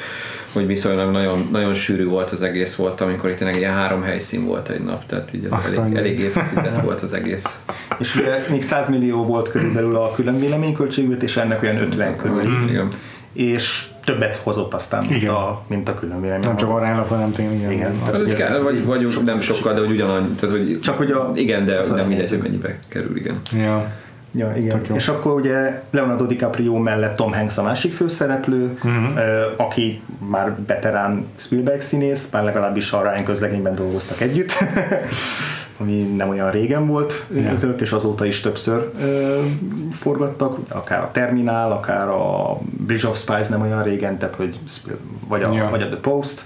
hogy 0.56 0.66
viszonylag 0.66 1.10
nagyon, 1.10 1.48
nagyon 1.52 1.74
sűrű 1.74 2.04
volt 2.06 2.30
az 2.30 2.42
egész 2.42 2.74
volt, 2.74 3.00
amikor 3.00 3.30
itt 3.30 3.36
tényleg 3.36 3.56
ilyen 3.56 3.72
három 3.72 4.02
helyszín 4.02 4.44
volt 4.46 4.68
egy 4.68 4.80
nap, 4.84 5.06
tehát 5.06 5.30
így 5.34 5.48
az 5.50 5.78
elég, 5.78 5.96
elég 5.96 6.18
évfeszített 6.20 6.80
volt 6.80 7.00
az 7.02 7.12
egész. 7.12 7.60
És 7.98 8.16
ugye 8.16 8.44
még 8.50 8.62
100 8.62 8.88
millió 8.88 9.24
volt 9.24 9.48
körülbelül 9.48 9.96
a 9.96 10.12
külön 10.14 10.38
véleményköltségvetés, 10.38 11.36
ennek 11.36 11.62
olyan 11.62 11.76
50 11.76 12.16
körül. 12.16 12.68
Igen. 12.68 12.88
És 13.32 13.86
többet 14.04 14.36
hozott 14.36 14.74
aztán, 14.74 15.04
mint 15.08 15.22
Igen. 15.22 15.34
a, 15.34 15.60
mint 15.66 15.88
a 15.88 15.94
külön 15.94 16.20
vélemény. 16.20 16.46
Nem 16.46 16.56
csak 16.56 16.68
aránylag, 16.70 17.06
hanem 17.06 17.32
tényleg 17.32 17.56
igen. 17.56 17.72
Igen. 17.72 17.90
Hát, 18.04 18.12
Tehát, 18.12 18.28
ez- 18.28 18.34
kell, 18.38 18.56
ez 18.56 18.62
vagy, 18.62 18.84
vagy 18.84 19.06
sokkal 19.10 19.24
nem 19.24 19.40
sokkal, 19.40 19.74
de 19.74 19.80
hogy 19.80 19.90
ugyanannyi, 19.90 20.28
tehát 20.34 20.56
hogy 20.56 20.80
Csak 20.80 20.96
hogy 20.96 21.10
a- 21.10 21.32
igen, 21.34 21.64
de 21.64 21.78
az 21.78 21.88
nem 21.90 22.06
mindegy, 22.08 22.28
hogy 22.28 22.38
mennyibe 22.38 22.78
kerül, 22.88 23.16
igen. 23.16 23.40
Ja. 23.56 23.92
Ja, 24.32 24.52
igen. 24.56 24.80
És 24.94 25.08
akkor 25.08 25.32
ugye 25.40 25.82
Leonardo 25.90 26.24
DiCaprio 26.26 26.76
mellett 26.78 27.16
Tom 27.16 27.32
Hanks 27.32 27.58
a 27.58 27.62
másik 27.62 27.92
főszereplő, 27.92 28.78
uh-huh. 28.84 29.18
aki 29.56 30.02
már 30.30 30.54
veterán 30.66 31.26
Spielberg 31.36 31.80
színész, 31.80 32.30
már 32.32 32.44
legalábbis 32.44 32.92
a 32.92 33.10
Ryan 33.10 33.24
közlegényben 33.24 33.74
dolgoztak 33.74 34.20
együtt, 34.20 34.52
ami 35.80 36.02
nem 36.02 36.28
olyan 36.28 36.50
régen 36.50 36.86
volt 36.86 37.26
Ja. 37.34 37.48
ezelőtt, 37.48 37.80
és 37.80 37.92
azóta 37.92 38.24
is 38.24 38.40
többször 38.40 38.90
ö, 39.00 39.40
forgattak, 39.92 40.58
akár 40.68 41.02
a 41.02 41.10
Terminál, 41.12 41.72
akár 41.72 42.08
a 42.08 42.58
Bridge 42.86 43.08
of 43.08 43.18
Spies 43.18 43.48
nem 43.48 43.60
olyan 43.60 43.82
régen, 43.82 44.18
tehát 44.18 44.34
hogy 44.34 44.58
vagy 45.28 45.42
a, 45.42 45.52
Ja. 45.52 45.68
vagy 45.70 45.82
a 45.82 45.86
The 45.88 45.96
Post. 45.96 46.44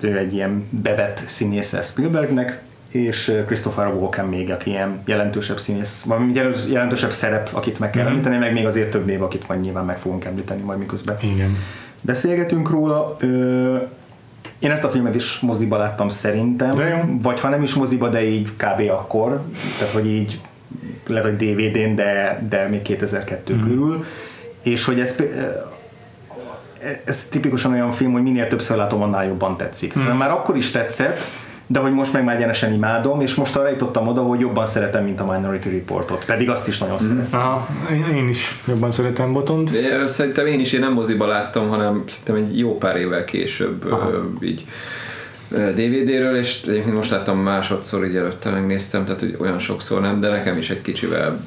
ő 0.00 0.18
egy 0.18 0.32
ilyen 0.34 0.64
bevett 0.70 1.22
színésze 1.26 1.82
Spielbergnek, 1.82 2.62
és 2.94 3.32
Christopher 3.46 3.86
Walken 3.86 4.26
még, 4.26 4.50
aki 4.50 4.70
ilyen 4.70 5.02
jelentősebb 5.04 5.58
színész, 5.58 6.02
vagy 6.02 6.34
jelentősebb 6.70 7.10
szerep, 7.10 7.48
akit 7.52 7.78
meg 7.78 7.90
kell 7.90 8.02
mm-hmm. 8.02 8.10
említeni, 8.10 8.36
meg 8.36 8.52
még 8.52 8.66
azért 8.66 8.90
több 8.90 9.06
név, 9.06 9.22
akit 9.22 9.48
majd 9.48 9.60
nyilván 9.60 9.84
meg 9.84 9.98
fogunk 9.98 10.24
említeni 10.24 10.62
majd 10.62 10.78
miközben 10.78 11.16
Igen. 11.20 11.56
beszélgetünk 12.00 12.70
róla. 12.70 13.16
Ö, 13.20 13.76
én 14.58 14.70
ezt 14.70 14.84
a 14.84 14.90
filmet 14.90 15.14
is 15.14 15.38
moziba 15.38 15.76
láttam 15.76 16.08
szerintem, 16.08 16.74
De 16.74 16.88
jó. 16.88 17.18
vagy 17.22 17.40
ha 17.40 17.48
nem 17.48 17.62
is 17.62 17.74
moziba, 17.74 18.08
de 18.08 18.24
így 18.28 18.50
kb. 18.56 18.90
akkor, 18.90 19.42
tehát 19.78 19.92
hogy 19.92 20.06
így 20.06 20.40
lehet, 21.06 21.24
hogy 21.24 21.36
DVD-n, 21.36 21.94
de, 21.94 22.42
de 22.48 22.68
még 22.68 22.82
2002 22.82 23.52
mm. 23.52 23.60
körül, 23.60 24.04
és 24.62 24.84
hogy 24.84 25.00
ez, 25.00 25.22
ez 27.04 27.28
tipikusan 27.28 27.72
olyan 27.72 27.92
film, 27.92 28.12
hogy 28.12 28.22
minél 28.22 28.48
többször 28.48 28.76
látom, 28.76 29.02
annál 29.02 29.26
jobban 29.26 29.56
tetszik. 29.56 29.98
Mm. 29.98 30.16
Már 30.16 30.30
akkor 30.30 30.56
is 30.56 30.70
tetszett, 30.70 31.18
de 31.66 31.78
hogy 31.78 31.92
most 31.92 32.12
meg 32.12 32.24
már 32.24 32.36
egyenesen 32.36 32.72
imádom, 32.72 33.20
és 33.20 33.34
most 33.34 33.56
arra 33.56 33.68
jutottam 33.68 34.08
oda, 34.08 34.20
hogy 34.22 34.40
jobban 34.40 34.66
szeretem, 34.66 35.04
mint 35.04 35.20
a 35.20 35.32
Minority 35.32 35.64
Reportot, 35.64 36.24
pedig 36.24 36.50
azt 36.50 36.68
is 36.68 36.78
nagyon 36.78 36.98
szeretem. 36.98 37.40
Aha, 37.40 37.68
én- 38.14 38.28
is 38.28 38.58
jobban 38.68 38.90
szeretem 38.90 39.32
Botont. 39.32 39.70
De 39.70 40.06
Szerintem 40.06 40.46
én 40.46 40.60
is, 40.60 40.72
én 40.72 40.80
nem 40.80 40.92
moziba 40.92 41.26
láttam, 41.26 41.68
hanem 41.68 42.04
szerintem 42.06 42.34
egy 42.50 42.58
jó 42.58 42.78
pár 42.78 42.96
évvel 42.96 43.24
később 43.24 43.84
ö, 43.84 44.22
így 44.40 44.66
DVD-ről, 45.50 46.36
és 46.36 46.62
egyébként 46.66 46.94
most 46.94 47.10
láttam 47.10 47.38
másodszor, 47.38 48.04
így 48.04 48.16
előtte 48.16 48.50
megnéztem, 48.50 49.04
tehát 49.04 49.20
hogy 49.20 49.36
olyan 49.40 49.58
sokszor 49.58 50.00
nem, 50.00 50.20
de 50.20 50.28
nekem 50.28 50.56
is 50.58 50.70
egy 50.70 50.80
kicsivel 50.80 51.40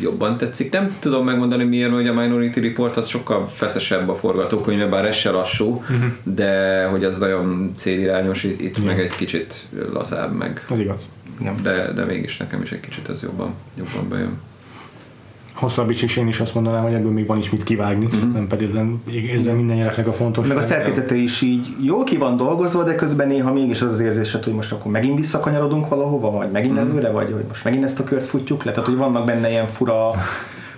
jobban 0.00 0.38
tetszik. 0.38 0.72
Nem 0.72 0.96
tudom 0.98 1.24
megmondani 1.24 1.64
miért, 1.64 1.92
hogy 1.92 2.06
a 2.06 2.14
Minority 2.14 2.56
Report 2.56 2.96
az 2.96 3.08
sokkal 3.08 3.48
feszesebb 3.48 4.08
a 4.08 4.14
forgatókönyve, 4.14 4.86
bár 4.86 5.06
ez 5.06 5.14
se 5.14 5.30
lassú, 5.30 5.70
uh-huh. 5.70 6.04
de 6.22 6.84
hogy 6.84 7.04
az 7.04 7.18
nagyon 7.18 7.70
célirányos, 7.74 8.44
itt 8.44 8.60
itt 8.60 8.84
meg 8.84 9.00
egy 9.00 9.16
kicsit 9.16 9.68
lazább 9.92 10.32
meg. 10.32 10.64
Az 10.68 10.78
igaz. 10.78 11.08
Igen. 11.40 11.54
De, 11.62 11.92
de 11.92 12.04
mégis 12.04 12.36
nekem 12.36 12.62
is 12.62 12.72
egy 12.72 12.80
kicsit 12.80 13.08
ez 13.08 13.22
jobban, 13.22 13.54
jobban 13.78 14.08
bejön. 14.08 14.38
Hosszabb 15.60 15.90
is, 15.90 16.02
és 16.02 16.16
én 16.16 16.28
is 16.28 16.40
azt 16.40 16.54
mondanám, 16.54 16.82
hogy 16.82 16.92
ebből 16.92 17.10
még 17.10 17.26
van 17.26 17.38
is 17.38 17.50
mit 17.50 17.62
kivágni, 17.62 18.04
uh-huh. 18.04 18.32
nem 18.32 18.46
pedig 18.46 18.72
nem 18.72 19.02
érzem 19.10 19.56
minden 19.56 19.76
gyereknek 19.76 20.06
a 20.06 20.12
fontos. 20.12 20.46
Meg 20.46 20.56
a 20.56 20.60
szerkezete 20.60 21.14
is 21.14 21.40
így 21.40 21.66
jól 21.80 22.04
ki 22.04 22.16
van 22.16 22.36
dolgozva, 22.36 22.82
de 22.82 22.94
közben 22.94 23.28
néha 23.28 23.52
mégis 23.52 23.82
az 23.82 23.92
az 23.92 24.00
érzésed, 24.00 24.44
hogy 24.44 24.52
most 24.52 24.72
akkor 24.72 24.92
megint 24.92 25.18
visszakanyarodunk 25.18 25.88
valahova, 25.88 26.30
vagy 26.30 26.50
megint 26.50 26.78
előre, 26.78 27.10
vagy 27.10 27.32
hogy 27.32 27.44
most 27.48 27.64
megint 27.64 27.84
ezt 27.84 28.00
a 28.00 28.04
kört 28.04 28.26
futjuk 28.26 28.64
le. 28.64 28.72
Tehát, 28.72 28.88
hogy 28.88 28.98
vannak 28.98 29.24
benne 29.24 29.50
ilyen 29.50 29.68
fura, 29.68 30.10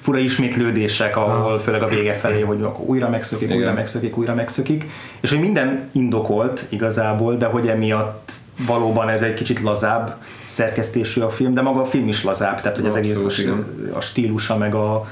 fura 0.01 0.19
ismétlődések, 0.19 1.17
ahol 1.17 1.59
főleg 1.59 1.83
a 1.83 1.89
vége 1.89 2.13
felé, 2.13 2.41
hogy 2.41 2.63
akkor 2.63 2.85
újra 2.87 3.09
megszökik, 3.09 3.55
újra 3.55 3.73
megszökik, 3.73 4.19
újra 4.19 4.35
megszökik. 4.35 4.87
És 5.21 5.31
hogy 5.31 5.41
minden 5.41 5.89
indokolt 5.93 6.67
igazából, 6.69 7.35
de 7.35 7.47
hogy 7.47 7.67
emiatt 7.69 8.33
valóban 8.67 9.09
ez 9.09 9.23
egy 9.23 9.35
kicsit 9.35 9.61
lazább 9.61 10.17
szerkesztésű 10.45 11.21
a 11.21 11.31
film, 11.31 11.55
de 11.55 11.61
maga 11.61 11.81
a 11.81 11.85
film 11.85 12.09
is 12.09 12.25
lazább, 12.25 12.61
tehát 12.61 12.77
hogy 12.77 12.87
az 12.87 12.97
egész 12.97 13.17
Abszolút, 13.25 13.39
a, 13.39 13.81
igen. 13.81 13.93
a 13.93 14.01
stílusa, 14.01 14.57
meg 14.57 14.75
a, 14.75 15.09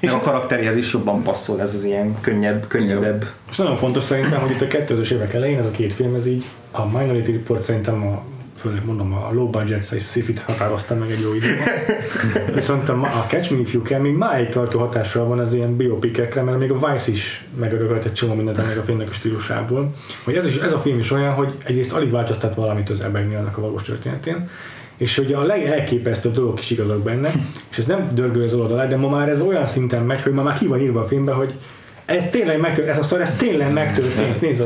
És 0.00 0.12
a 0.12 0.20
karakteréhez 0.20 0.76
is 0.76 0.92
jobban 0.92 1.22
passzol 1.22 1.60
ez 1.60 1.74
az 1.74 1.84
ilyen 1.84 2.20
könnyebb, 2.20 2.66
könnyedebb. 2.66 3.26
És 3.50 3.56
nagyon 3.56 3.76
fontos 3.76 4.02
szerintem, 4.04 4.40
hogy 4.40 4.50
itt 4.50 4.60
a 4.60 4.66
2000-es 4.66 5.10
évek 5.10 5.32
elején 5.32 5.58
ez 5.58 5.66
a 5.66 5.70
két 5.70 5.92
film, 5.92 6.14
ez 6.14 6.26
így, 6.26 6.44
a 6.70 6.86
Minority 6.86 7.30
Report 7.30 7.62
szerintem 7.62 8.06
a 8.06 8.22
főleg 8.62 8.84
mondom, 8.84 9.12
a 9.12 9.32
low 9.32 9.50
budget 9.50 9.92
és 9.92 10.02
sci 10.02 10.34
határozta 10.46 10.94
meg 10.94 11.10
egy 11.10 11.20
jó 11.20 11.34
időben. 11.34 11.68
Viszont 12.54 12.88
a, 12.88 13.00
a 13.02 13.26
Catch 13.28 13.52
Me 13.52 13.58
If 13.58 13.72
You 13.72 13.82
Can 13.82 14.00
még 14.00 14.14
máig 14.14 14.48
tartó 14.48 14.78
hatással 14.78 15.26
van 15.26 15.38
az 15.38 15.54
ilyen 15.54 15.76
biopikekre, 15.76 16.42
mert 16.42 16.58
még 16.58 16.70
a 16.70 16.88
Vice 16.88 17.10
is 17.10 17.44
megörökölt 17.58 18.04
egy 18.04 18.12
csomó 18.12 18.34
mindent 18.34 18.58
ennek 18.58 18.78
a 18.78 18.82
filmnek 18.82 19.08
a 19.08 19.12
stílusából. 19.12 19.94
Hogy 20.24 20.34
ez, 20.34 20.46
is, 20.46 20.56
ez 20.56 20.72
a 20.72 20.78
film 20.78 20.98
is 20.98 21.10
olyan, 21.10 21.32
hogy 21.32 21.52
egyrészt 21.64 21.92
alig 21.92 22.10
változtat 22.10 22.54
valamit 22.54 22.90
az 22.90 23.00
Ebegnyelnek 23.00 23.58
a 23.58 23.60
valós 23.60 23.82
történetén, 23.82 24.48
és 24.96 25.16
hogy 25.16 25.32
a 25.32 25.42
legelképesztőbb 25.42 26.34
dolgok 26.34 26.58
is 26.58 26.70
igazak 26.70 27.02
benne, 27.02 27.30
és 27.70 27.78
ez 27.78 27.86
nem 27.86 28.08
dörgöl 28.14 28.42
az 28.42 28.54
oldalát, 28.54 28.88
de 28.88 28.96
ma 28.96 29.08
már 29.08 29.28
ez 29.28 29.40
olyan 29.40 29.66
szinten 29.66 30.02
megy, 30.02 30.22
hogy 30.22 30.32
ma 30.32 30.42
már 30.42 30.58
ki 30.58 30.66
van 30.66 30.80
írva 30.80 31.00
a 31.00 31.06
filmbe, 31.06 31.32
hogy 31.32 31.52
ez 32.04 32.30
tényleg 32.30 32.60
megtörtént, 32.60 32.88
ez 32.88 32.98
a 32.98 33.02
szar, 33.02 33.20
ez 33.20 33.36
tényleg 33.36 33.72
megtörtént, 33.72 34.40
nézd 34.40 34.64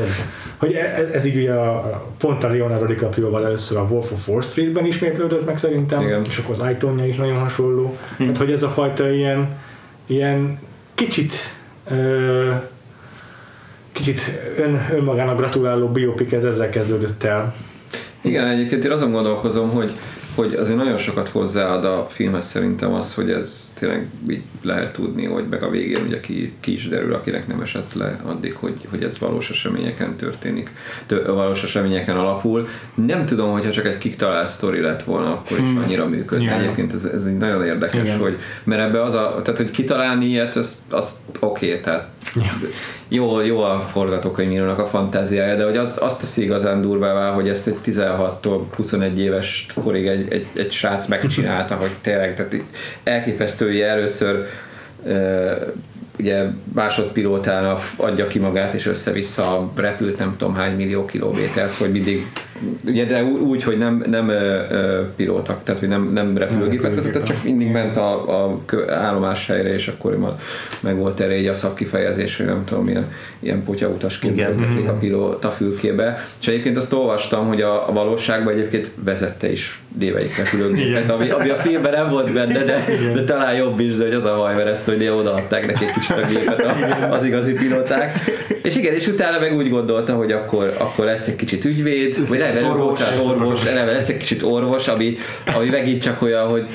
hogy 0.57 0.73
ez, 0.73 1.07
ez 1.13 1.25
így 1.25 1.37
ugye 1.37 1.53
a, 1.53 2.03
pont 2.17 2.43
a 2.43 2.49
Leonardo 2.49 2.85
DiCaprio-val 2.85 3.45
először 3.45 3.77
a 3.77 3.87
Wolf 3.89 4.11
of 4.11 4.27
Wall 4.27 4.41
Street-ben 4.41 4.85
ismétlődött 4.85 5.45
meg 5.45 5.57
szerintem, 5.57 6.01
Igen. 6.01 6.21
és 6.29 6.37
akkor 6.37 6.55
az 6.55 6.61
Aitonja 6.61 7.05
is 7.05 7.15
nagyon 7.15 7.39
hasonló. 7.39 7.97
Hm. 8.17 8.25
Hát, 8.25 8.37
hogy 8.37 8.51
ez 8.51 8.63
a 8.63 8.69
fajta 8.69 9.09
ilyen, 9.09 9.57
ilyen 10.05 10.59
kicsit 10.93 11.33
ö, 11.91 12.51
kicsit 13.91 14.21
ön, 14.57 14.87
önmagának 14.91 15.37
gratuláló 15.37 15.87
biopik 15.87 16.31
ez 16.31 16.43
ezzel 16.43 16.69
kezdődött 16.69 17.23
el. 17.23 17.53
Igen, 18.21 18.47
egyébként 18.47 18.85
én 18.85 18.91
azon 18.91 19.11
gondolkozom, 19.11 19.69
hogy, 19.69 19.91
hogy 20.37 20.53
azért 20.53 20.77
nagyon 20.77 20.97
sokat 20.97 21.29
hozzáad 21.29 21.85
a 21.85 22.07
filmhez 22.09 22.45
szerintem 22.45 22.93
az, 22.93 23.13
hogy 23.13 23.31
ez 23.31 23.73
tényleg 23.79 24.07
így 24.29 24.41
lehet 24.61 24.93
tudni, 24.93 25.25
hogy 25.25 25.45
meg 25.49 25.63
a 25.63 25.69
végén 25.69 26.05
ugye 26.05 26.19
ki, 26.19 26.53
ki 26.59 26.73
is 26.73 26.87
derül, 26.87 27.13
akinek 27.13 27.47
nem 27.47 27.61
esett 27.61 27.93
le 27.93 28.19
addig, 28.25 28.55
hogy, 28.55 28.73
hogy 28.89 29.03
ez 29.03 29.19
valós 29.19 29.49
eseményeken 29.49 30.15
történik, 30.15 30.71
tö, 31.05 31.33
valós 31.33 31.63
eseményeken 31.63 32.17
alapul. 32.17 32.67
Nem 32.93 33.25
tudom, 33.25 33.51
hogyha 33.51 33.71
csak 33.71 33.85
egy 33.85 33.97
kiktalált 33.97 34.47
sztori 34.47 34.79
lett 34.79 35.03
volna, 35.03 35.31
akkor 35.31 35.57
is 35.57 35.83
annyira 35.83 36.07
működne. 36.07 36.43
Igen. 36.43 36.59
Egyébként 36.59 36.93
ez, 36.93 37.05
ez 37.05 37.23
egy 37.23 37.37
nagyon 37.37 37.65
érdekes, 37.65 38.01
Igen. 38.01 38.17
hogy 38.17 38.37
mert 38.63 38.81
ebbe 38.81 39.03
az 39.03 39.13
a, 39.13 39.41
tehát 39.43 39.59
hogy 39.59 39.71
kitalálni 39.71 40.25
ilyet, 40.25 40.55
az, 40.55 40.81
az 40.89 41.17
oké, 41.39 41.67
okay, 41.67 41.81
tehát 41.81 42.09
jó, 43.07 43.41
jó 43.41 43.61
a 43.61 43.73
forgatókönyvírónak 43.73 44.79
a 44.79 44.85
fantáziája, 44.85 45.55
de 45.55 45.63
hogy 45.63 45.77
az, 45.77 45.97
azt 46.01 46.19
teszi 46.19 46.43
igazán 46.43 46.81
durvává, 46.81 47.31
hogy 47.31 47.49
ezt 47.49 47.67
egy 47.67 47.77
16-tól 47.85 48.61
21 48.75 49.19
éves 49.19 49.65
korig 49.83 50.07
egy, 50.07 50.26
egy, 50.29 50.45
egy 50.55 50.71
srác 50.71 51.07
megcsinálta, 51.07 51.75
hogy 51.75 51.91
tényleg, 52.01 52.35
tehát 52.35 52.53
így 52.53 52.63
elképesztő, 53.03 53.65
hogy 53.65 53.79
először 53.79 54.47
ugye 56.19 56.43
másodpilótának 56.73 57.81
adja 57.97 58.27
ki 58.27 58.39
magát, 58.39 58.73
és 58.73 58.85
össze-vissza 58.85 59.71
repült 59.75 60.17
nem 60.17 60.35
tudom 60.37 60.55
hány 60.55 60.75
millió 60.75 61.05
kilométert, 61.05 61.75
hogy 61.75 61.91
mindig 61.91 62.27
ugye, 62.85 63.05
de 63.05 63.23
úgy, 63.23 63.63
hogy 63.63 63.77
nem, 63.77 64.03
nem 64.09 64.31
pilótak, 65.15 65.63
tehát 65.63 65.79
hogy 65.79 65.89
nem, 65.89 66.11
nem 66.13 66.37
repülőgépet 66.37 66.95
vezetett, 66.95 67.23
csak 67.23 67.43
mindig 67.43 67.71
ment 67.71 67.97
a, 67.97 68.43
a 68.43 68.59
kö- 68.65 68.89
állomáshelyre, 68.89 69.73
és 69.73 69.87
akkor 69.87 70.35
meg 70.79 70.97
volt 70.97 71.19
erre 71.19 71.33
egy 71.33 71.47
a 71.47 71.53
szakkifejezés, 71.53 72.37
hogy 72.37 72.45
nem 72.45 72.63
tudom, 72.65 72.87
ilyen, 72.87 73.11
ilyen 73.39 73.63
potyautasként 73.63 74.35
töltötték 74.35 74.87
a 74.87 74.93
pilóta 74.93 75.49
fülkébe. 75.49 76.25
És 76.41 76.47
egyébként 76.47 76.77
azt 76.77 76.93
olvastam, 76.93 77.47
hogy 77.47 77.61
a, 77.61 77.89
a 77.89 77.93
valóságban 77.93 78.53
egyébként 78.53 78.89
vezette 79.03 79.51
is 79.51 79.79
déveik 79.95 80.37
repülőgépet, 80.37 81.09
ami, 81.09 81.29
ami 81.29 81.49
a 81.49 81.55
filmben 81.55 81.91
nem 81.91 82.09
volt 82.09 82.33
benne, 82.33 82.63
de, 82.63 82.85
de 83.13 83.23
talán 83.23 83.55
jobb 83.55 83.79
is, 83.79 83.95
de 83.95 84.03
hogy 84.03 84.13
az 84.13 84.25
a 84.25 84.33
hajmeresztő, 84.33 84.95
hogy 84.95 85.07
odaadták 85.07 85.65
neki 85.65 85.85
egy 85.85 86.23
a 86.23 86.27
gépet 86.27 86.65
az 87.11 87.25
igazi 87.25 87.53
pilóták. 87.53 88.19
És 88.63 88.75
igen, 88.75 88.93
és 88.93 89.07
utána 89.07 89.39
meg 89.39 89.55
úgy 89.55 89.69
gondolta, 89.69 90.13
hogy 90.13 90.31
akkor, 90.31 90.73
akkor 90.79 91.05
lesz 91.05 91.27
egy 91.27 91.35
kicsit 91.35 91.65
ügyvéd, 91.65 92.27
vagy 92.29 92.39
nem, 92.53 92.65
orvos, 92.65 92.99
orvos, 92.99 92.99
lesz 92.99 93.25
orvos, 93.25 93.73
nem, 93.73 93.85
lesz 93.85 94.09
egy 94.09 94.17
kicsit 94.17 94.41
orvos, 94.41 94.87
ami, 94.87 95.17
ami 95.55 95.69
megint 95.69 96.01
csak 96.01 96.21
olyan, 96.21 96.47
hogy 96.47 96.67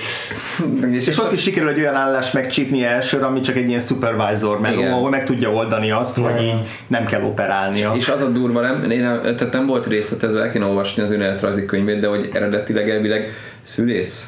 és, 0.90 1.06
És 1.06 1.18
ott 1.18 1.32
is 1.32 1.42
sikerül 1.42 1.68
egy 1.68 1.78
olyan 1.78 1.94
állást 1.94 2.34
megcsípni 2.34 2.84
elsőre, 2.84 3.24
ami 3.26 3.40
csak 3.40 3.56
egy 3.56 3.68
ilyen 3.68 3.80
supervisor, 3.80 4.60
meg, 4.60 4.72
Igen. 4.72 4.92
ahol 4.92 5.10
meg 5.10 5.24
tudja 5.24 5.50
oldani 5.52 5.90
azt, 5.90 6.16
hogy 6.16 6.42
így 6.42 6.60
nem 6.86 7.06
kell 7.06 7.22
operálnia. 7.22 7.92
És 7.96 8.08
az 8.08 8.20
a 8.20 8.28
durva, 8.28 8.60
nem, 8.60 8.90
én 8.90 9.00
nem, 9.00 9.20
tehát 9.22 9.52
nem 9.52 9.66
volt 9.66 9.86
részletezve, 9.86 10.42
el 10.42 10.50
kéne 10.52 10.64
olvasni 10.64 11.02
az 11.02 11.10
önéletrajzi 11.10 11.64
könyvét, 11.64 12.00
de 12.00 12.06
hogy 12.06 12.30
eredetileg 12.32 12.90
elvileg 12.90 13.32
szülész 13.62 14.26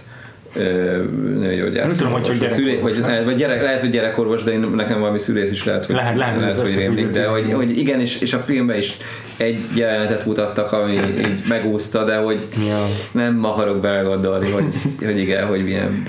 nőgyógyász. 1.39 1.87
Nem 1.87 1.97
tudom, 1.97 2.13
hogy 2.13 2.23
csak 2.23 2.51
Szülé, 2.51 2.71
gyerekorvos, 2.71 2.99
vagy, 2.99 3.11
nem? 3.11 3.25
vagy 3.25 3.37
gyerek, 3.37 3.63
lehet, 3.63 3.81
hogy 3.81 3.91
gyerekorvos, 3.91 4.43
de 4.43 4.53
én, 4.53 4.61
nekem 4.61 5.01
valami 5.01 5.19
szülész 5.19 5.51
is 5.51 5.65
lehet, 5.65 5.87
hogy, 5.87 5.95
Lehet- 5.95 6.17
lehet, 6.17 6.43
ez 6.43 6.61
hogy 6.61 6.75
rémlik, 6.77 7.09
de 7.09 7.27
hogy, 7.27 7.53
hogy 7.53 7.79
igen, 7.79 8.01
és, 8.01 8.21
és 8.21 8.33
a 8.33 8.39
filmben 8.39 8.77
is 8.77 8.97
egy 9.37 9.59
jelenetet 9.77 10.27
mutattak, 10.27 10.73
ami 10.73 10.93
így 11.19 11.43
megúszta, 11.49 12.05
de 12.05 12.17
hogy 12.17 12.43
Ja. 12.69 12.87
nem 13.13 13.45
akarok 13.45 13.81
belegondolni, 13.81 14.51
hogy, 14.51 14.75
hogy 15.05 15.19
igen, 15.19 15.47
hogy 15.47 15.65
milyen 15.65 16.03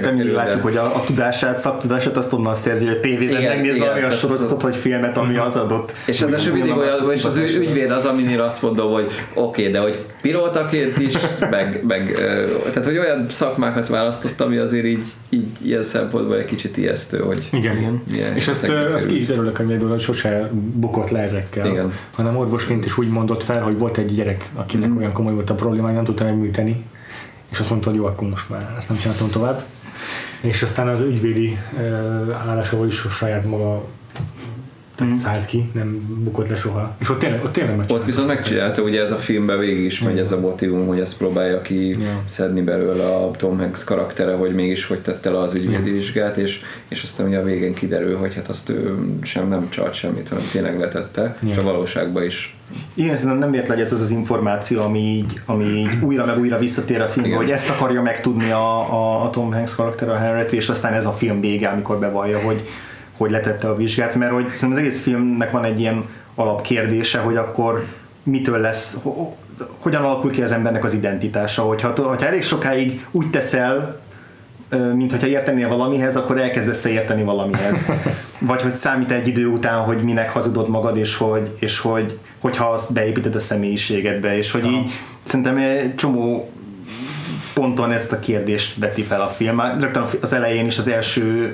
nem 0.00 0.16
de- 0.16 0.32
látjuk, 0.32 0.62
hogy 0.62 0.76
a, 0.76 0.84
a 0.84 1.02
tudását, 1.06 1.58
szaktudását 1.58 2.16
azt 2.16 2.32
onnan 2.32 2.54
szerzi, 2.54 2.86
hogy 2.86 2.96
a 2.96 3.00
tévében 3.00 3.36
Igen, 3.40 3.52
megnéz 3.56 3.76
igen, 3.76 3.88
valami 3.88 4.04
a 4.04 4.10
sorozatot 4.16 4.56
az- 4.56 4.62
vagy 4.62 4.76
filmet, 4.76 5.16
ami 5.16 5.36
az 5.36 5.56
adott. 5.56 5.92
És 6.06 6.20
ráadásul 6.20 6.52
mindig 6.52 6.76
olyan, 6.76 7.12
és 7.12 7.24
az 7.24 7.36
ügy- 7.36 7.56
ügyvéd 7.56 7.90
az, 7.90 8.04
aminél 8.04 8.40
azt 8.42 8.62
mondom, 8.62 8.92
hogy 8.92 9.10
oké, 9.34 9.70
de 9.70 9.78
hogy 9.78 9.98
pilótaként 10.22 10.98
is, 10.98 11.14
meg, 11.50 11.82
meg 11.86 12.12
tehát 12.68 12.84
hogy 12.84 12.98
olyan 12.98 13.26
szakmákat 13.28 13.88
választott, 13.88 14.40
ami 14.40 14.56
azért 14.56 14.84
így, 14.84 15.04
így 15.30 15.46
ilyen 15.64 15.82
szempontból 15.82 16.36
egy 16.38 16.44
kicsit 16.44 16.76
ijesztő, 16.76 17.18
hogy 17.18 17.48
Igen, 17.52 18.02
igen. 18.12 18.34
És 18.36 18.48
azt, 18.48 18.68
azt 18.94 19.06
ki 19.08 19.18
is 19.18 19.26
derül 19.26 19.46
a 19.46 19.52
könyvéből, 19.52 19.88
hogy 19.88 20.00
sose 20.00 20.50
bukott 20.74 21.10
le 21.10 21.20
ezekkel. 21.20 21.66
Igen. 21.66 21.92
Hanem 22.14 22.36
orvosként 22.68 22.84
is 22.84 22.98
úgy 22.98 23.12
mondott 23.12 23.42
fel, 23.42 23.62
hogy 23.62 23.78
volt 23.78 23.98
egy 23.98 24.14
gyerek, 24.14 24.50
akinek 24.54 24.88
Mhm. 24.88 24.98
olyan 24.98 25.12
komoly 25.12 25.32
volt 25.32 25.50
a 25.50 25.54
problémája, 25.54 25.94
nem 25.94 26.04
tudta 26.04 26.24
megműteni. 26.24 26.84
És 27.48 27.58
azt 27.58 27.70
mondta, 27.70 27.88
hogy 27.90 27.98
jó, 27.98 28.04
akkor 28.06 28.28
most 28.28 28.48
már 28.48 28.74
ezt 28.78 28.88
nem 28.88 28.98
csináltam 28.98 29.30
tovább. 29.30 29.62
És 30.40 30.62
aztán 30.62 30.88
az 30.88 31.00
ügyvédi 31.00 31.58
állásával 32.46 32.86
is 32.86 32.94
saját 33.10 33.44
maga 33.44 33.84
tehát 34.98 35.16
szállt 35.16 35.46
ki, 35.46 35.70
nem 35.74 36.06
bukott 36.24 36.48
le 36.48 36.56
soha. 36.56 36.96
És 37.00 37.10
ott 37.10 37.18
tényleg, 37.18 37.44
ott 37.44 37.52
tényleg 37.52 37.74
Ott 37.74 37.78
megcsinálták 37.78 38.06
viszont 38.06 38.26
megcsinálta, 38.28 38.82
ugye 38.82 39.02
ez 39.02 39.10
a 39.10 39.16
filmben 39.16 39.58
végig 39.58 39.84
is 39.84 40.00
megy 40.00 40.18
ez 40.18 40.32
a 40.32 40.40
motivum, 40.40 40.86
hogy 40.86 41.00
ezt 41.00 41.16
próbálja 41.16 41.60
ki 41.60 41.88
Ja. 41.88 42.22
szedni 42.24 42.60
belőle 42.60 43.04
a 43.04 43.30
Tom 43.30 43.58
Hanks 43.58 43.84
karaktere, 43.84 44.34
hogy 44.34 44.54
mégis 44.54 44.86
hogy 44.86 44.98
tette 44.98 45.30
le 45.30 45.38
az 45.38 45.54
ügyvédi 45.54 45.90
vizsgát, 45.90 46.36
és, 46.36 46.60
és 46.88 47.02
aztán 47.02 47.26
ugye 47.26 47.38
a 47.38 47.42
végén 47.42 47.74
kiderül, 47.74 48.16
hogy 48.16 48.34
hát 48.34 48.48
azt 48.48 48.68
ő 48.68 48.98
sem 49.22 49.48
nem 49.48 49.68
csalt 49.70 49.94
semmit, 49.94 50.28
hanem 50.28 50.44
tényleg 50.52 50.78
letette, 50.78 51.34
Ja. 51.42 51.48
és 51.48 51.56
a 51.56 51.62
valóságban 51.62 52.24
is. 52.24 52.56
Igen, 52.94 53.14
szerintem 53.16 53.38
nem 53.38 53.50
véletlen, 53.50 53.76
hogy 53.76 53.86
ez 53.86 53.92
az 53.92 54.00
az 54.00 54.10
információ, 54.10 54.82
ami 54.82 54.98
így, 55.00 55.40
ami 55.46 55.64
így 55.64 55.88
újra 56.02 56.24
meg 56.26 56.38
újra 56.38 56.58
visszatér 56.58 57.00
a 57.00 57.06
filmbe, 57.06 57.36
hogy 57.36 57.50
ezt 57.50 57.70
akarja 57.70 58.02
megtudni 58.02 58.50
a, 58.50 58.92
a, 58.92 59.24
a 59.24 59.30
Tom 59.30 59.52
Hanks 59.52 59.74
karakter, 59.74 60.08
a 60.08 60.16
Henry, 60.16 60.56
és 60.56 60.68
aztán 60.68 60.92
ez 60.92 61.06
a 61.06 61.12
film 61.12 61.40
vége, 61.40 61.68
amikor 61.68 61.98
bevallja, 61.98 62.38
hogy, 62.38 62.62
hogy 63.18 63.30
letette 63.30 63.68
a 63.68 63.76
vizsgát, 63.76 64.14
mert 64.14 64.32
hogy 64.32 64.48
szerintem 64.48 64.70
az 64.70 64.76
egész 64.76 65.02
filmnek 65.02 65.50
van 65.50 65.64
egy 65.64 65.80
ilyen 65.80 66.04
alapkérdése, 66.34 67.18
hogy 67.18 67.36
akkor 67.36 67.84
mitől 68.22 68.58
lesz, 68.58 68.96
ho- 69.02 69.16
ho- 69.16 69.36
hogyan 69.78 70.02
alakul 70.02 70.30
ki 70.30 70.42
az 70.42 70.52
embernek 70.52 70.84
az 70.84 70.94
identitása, 70.94 71.62
hogyha, 71.62 71.88
hogyha 71.88 72.26
elég 72.26 72.42
sokáig 72.42 73.06
úgy 73.10 73.30
teszel, 73.30 74.00
mint 74.94 75.10
hogyha 75.10 75.26
értenél 75.26 75.68
valamihez, 75.68 76.16
akkor 76.16 76.38
elkezdesz 76.38 76.84
érteni 76.84 77.22
valamihez. 77.22 77.92
Vagy 78.38 78.62
hogy 78.62 78.72
számít 78.72 79.10
egy 79.10 79.28
idő 79.28 79.46
után, 79.46 79.78
hogy 79.80 80.02
minek 80.02 80.30
hazudod 80.30 80.68
magad, 80.68 80.96
és 80.96 81.16
hogy, 81.16 81.56
és 81.58 81.78
hogy 81.78 82.18
hogyha 82.38 82.66
azt 82.66 82.92
beépíted 82.92 83.34
a 83.34 83.40
személyiségedbe, 83.40 84.36
és 84.36 84.50
hogy 84.50 84.64
így 84.64 84.90
szerintem 85.22 85.56
egy 85.56 85.94
csomó 85.94 86.50
ponton 87.54 87.92
ezt 87.92 88.12
a 88.12 88.18
kérdést 88.18 88.78
veti 88.78 89.02
fel 89.02 89.20
a 89.20 89.26
film. 89.26 89.54
Már 89.54 89.80
Rögtön 89.80 90.04
az 90.20 90.32
elején 90.32 90.66
is 90.66 90.78
az 90.78 90.88
első 90.88 91.52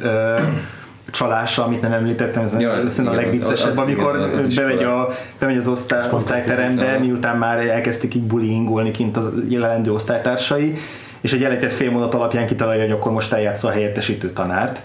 csalása, 1.14 1.64
amit 1.64 1.80
nem 1.80 1.92
említettem, 1.92 2.42
ez 2.42 2.52
Ja, 2.52 2.76
ja, 2.76 3.10
a 3.10 3.14
legviccesebb, 3.14 3.70
az- 3.70 3.78
az- 3.78 3.78
amikor 3.78 4.16
igen, 4.32 4.44
az 4.44 4.54
bemegy, 4.54 4.82
a, 4.82 5.08
bemegy 5.38 5.56
az 5.56 5.66
osztály, 5.68 6.00
osztályterembe, 6.12 6.84
Aha. 6.84 6.98
miután 6.98 7.36
már 7.38 7.58
elkezdték 7.68 8.14
így 8.14 8.22
bullyingolni 8.22 8.90
kint 8.90 9.16
az 9.16 9.24
jelenlendő 9.48 9.92
osztálytársai, 9.92 10.74
és 11.20 11.32
egy 11.32 11.44
elejtett 11.44 11.72
félmondat 11.72 12.14
alapján 12.14 12.46
kitalálja, 12.46 12.82
hogy 12.82 12.90
akkor 12.92 13.12
most 13.12 13.32
eljátsza 13.32 13.68
a 13.68 13.70
helyettesítő 13.70 14.30
tanárt. 14.30 14.82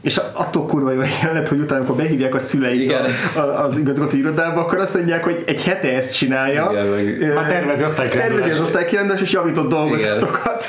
És 0.00 0.20
attól 0.32 0.66
kurva 0.66 0.90
jó 0.92 1.00
jelenet, 1.22 1.48
hogy 1.48 1.58
utána, 1.58 1.80
amikor 1.80 1.96
behívják 1.96 2.34
a 2.34 2.38
szüleit 2.38 2.80
Igen. 2.80 3.04
a, 3.34 3.38
a, 3.38 3.64
az 3.64 3.78
igazgató 3.78 4.16
irodába, 4.16 4.60
akkor 4.60 4.78
azt 4.78 4.94
mondják, 4.94 5.24
hogy 5.24 5.42
egy 5.46 5.62
hete 5.62 5.94
ezt 5.96 6.14
csinálja. 6.14 6.70
Igen, 6.72 6.86
meg- 6.86 7.34
Már 7.34 7.46
tervezi 7.46 7.84
osztálykirendulást. 7.84 8.40
Tervezi 8.42 8.60
az 8.60 8.66
osztálykirendulást, 8.66 9.22
és 9.22 9.30
javított 9.32 9.68
dolgozatokat. 9.68 10.64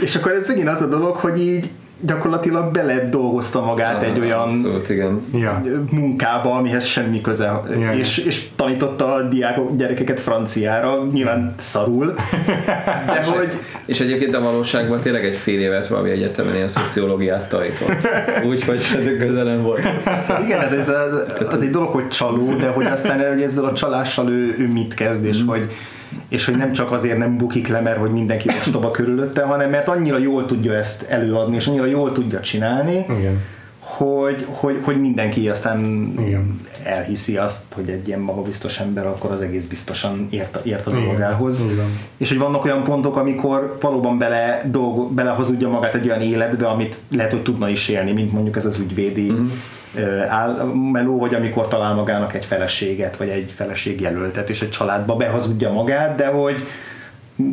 És 0.00 0.16
akkor 0.16 0.32
ez 0.32 0.46
megint 0.46 0.68
az 0.68 0.80
a 0.80 0.86
dolog, 0.86 1.16
hogy 1.16 1.40
így 1.40 1.70
gyakorlatilag 2.00 2.72
bele 2.72 3.08
dolgozta 3.08 3.60
magát 3.64 4.02
egy 4.02 4.18
olyan 4.20 4.38
Abszolút, 4.38 4.88
igen. 4.88 5.24
Munkába, 5.90 6.54
amihez 6.54 6.84
semmi 6.84 7.20
köze, 7.20 7.62
Ja. 7.80 7.92
és, 7.92 8.18
és 8.18 8.48
tanította 8.56 9.12
a 9.12 9.22
diákok, 9.22 9.76
gyerekeket 9.76 10.20
franciára, 10.20 11.04
nyilván 11.12 11.54
szarul, 11.58 12.14
de 13.06 13.22
hogy 13.24 13.48
És 13.84 14.00
egyébként 14.00 14.34
a 14.34 14.40
valóságban 14.40 15.00
tényleg 15.00 15.24
egy 15.24 15.36
fél 15.36 15.60
évet 15.60 15.88
valami 15.88 16.10
egyetemen 16.10 16.54
ilyen 16.54 16.68
szociológiát 16.68 17.48
tanított. 17.48 18.08
Úgyhogy 18.46 18.80
semmi 18.80 19.16
köze 19.16 19.42
nem 19.42 19.62
volt. 19.62 19.88
igen, 20.44 20.60
hát 20.60 20.72
ez 20.72 20.88
az, 20.88 21.46
az 21.50 21.62
egy 21.62 21.70
dolog, 21.70 21.88
hogy 21.88 22.08
csaló, 22.08 22.54
de 22.54 22.68
hogy 22.68 22.86
aztán 22.86 23.28
hogy 23.28 23.42
ezzel 23.42 23.64
a 23.64 23.72
csalással 23.72 24.30
ő, 24.30 24.54
ő 24.58 24.68
mit 24.72 24.94
kezd, 24.94 25.24
és 25.24 25.42
hogy 25.46 25.70
és 26.28 26.44
hogy 26.44 26.56
nem 26.56 26.72
csak 26.72 26.92
azért 26.92 27.18
nem 27.18 27.36
bukik 27.36 27.68
le, 27.68 27.80
mert 27.80 27.98
hogy 27.98 28.10
mindenki 28.10 28.48
ostoba 28.58 28.90
körülötte, 29.00 29.42
hanem 29.42 29.70
mert 29.70 29.88
annyira 29.88 30.18
jól 30.18 30.46
tudja 30.46 30.74
ezt 30.74 31.02
előadni, 31.02 31.56
és 31.56 31.66
annyira 31.66 31.86
jól 31.86 32.12
tudja 32.12 32.40
csinálni, 32.40 32.94
Igen. 33.18 33.42
hogy, 33.78 34.46
hogy, 34.48 34.78
hogy 34.82 35.00
mindenki 35.00 35.48
aztán 35.48 35.80
Igen. 36.18 36.60
elhiszi 36.82 37.36
azt, 37.36 37.62
hogy 37.74 37.88
egy 37.88 38.08
ilyen 38.08 38.20
magabiztos 38.20 38.78
ember 38.78 39.06
akkor 39.06 39.30
az 39.30 39.40
egész 39.40 39.64
biztosan 39.66 40.26
ért, 40.30 40.56
a- 40.56 40.60
ért 40.64 40.86
a 40.86 40.90
dolgához. 40.90 41.64
És 42.16 42.28
hogy 42.28 42.38
vannak 42.38 42.64
olyan 42.64 42.84
pontok, 42.84 43.16
amikor 43.16 43.76
valóban 43.80 44.18
bele, 44.18 44.62
dolgo, 44.70 45.08
belehazudja 45.08 45.68
magát 45.68 45.94
egy 45.94 46.08
olyan 46.08 46.20
életbe, 46.20 46.66
amit 46.68 46.96
lehet, 47.16 47.30
hogy 47.30 47.42
tudna 47.42 47.68
is 47.68 47.88
élni, 47.88 48.12
mint 48.12 48.32
mondjuk 48.32 48.56
ez 48.56 48.64
az 48.64 48.78
ügyvédi 48.78 49.30
mm. 49.30 49.44
Áll, 50.28 50.64
meló, 50.92 51.18
vagy 51.18 51.34
amikor 51.34 51.68
talál 51.68 51.94
magának 51.94 52.34
egy 52.34 52.44
feleséget, 52.44 53.16
vagy 53.16 53.28
egy 53.28 53.52
feleségjelöltet, 53.56 54.50
és 54.50 54.62
egy 54.62 54.70
családba 54.70 55.16
behazudja 55.16 55.72
magát, 55.72 56.16
de 56.16 56.26
hogy 56.26 56.66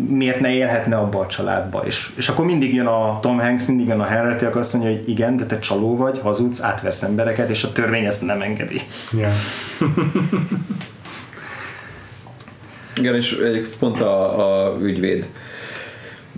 miért 0.07 0.39
ne 0.39 0.53
élhetne 0.53 0.95
abba 0.95 1.19
a 1.19 1.27
családba. 1.27 1.83
És, 1.85 2.09
és 2.17 2.29
akkor 2.29 2.45
mindig 2.45 2.73
jön 2.73 2.85
a 2.85 3.19
Tom 3.19 3.39
Hanks, 3.39 3.67
mindig 3.67 3.87
jön 3.87 3.99
a 3.99 4.05
Henry, 4.05 4.45
akkor 4.45 4.61
azt 4.61 4.73
mondja, 4.73 4.91
hogy 4.91 5.09
igen, 5.09 5.37
de 5.37 5.45
te 5.45 5.59
csaló 5.59 5.97
vagy, 5.97 6.19
hazudsz, 6.19 6.63
átversz 6.63 7.03
embereket, 7.03 7.49
és 7.49 7.63
a 7.63 7.71
törvény 7.71 8.05
ezt 8.05 8.21
nem 8.21 8.41
engedi. 8.41 8.81
Ja. 9.17 9.29
Igen, 12.95 13.15
és 13.15 13.31
egy 13.31 13.67
pont 13.79 14.01
a, 14.01 14.67
a 14.67 14.77
ügyvéd 14.81 15.29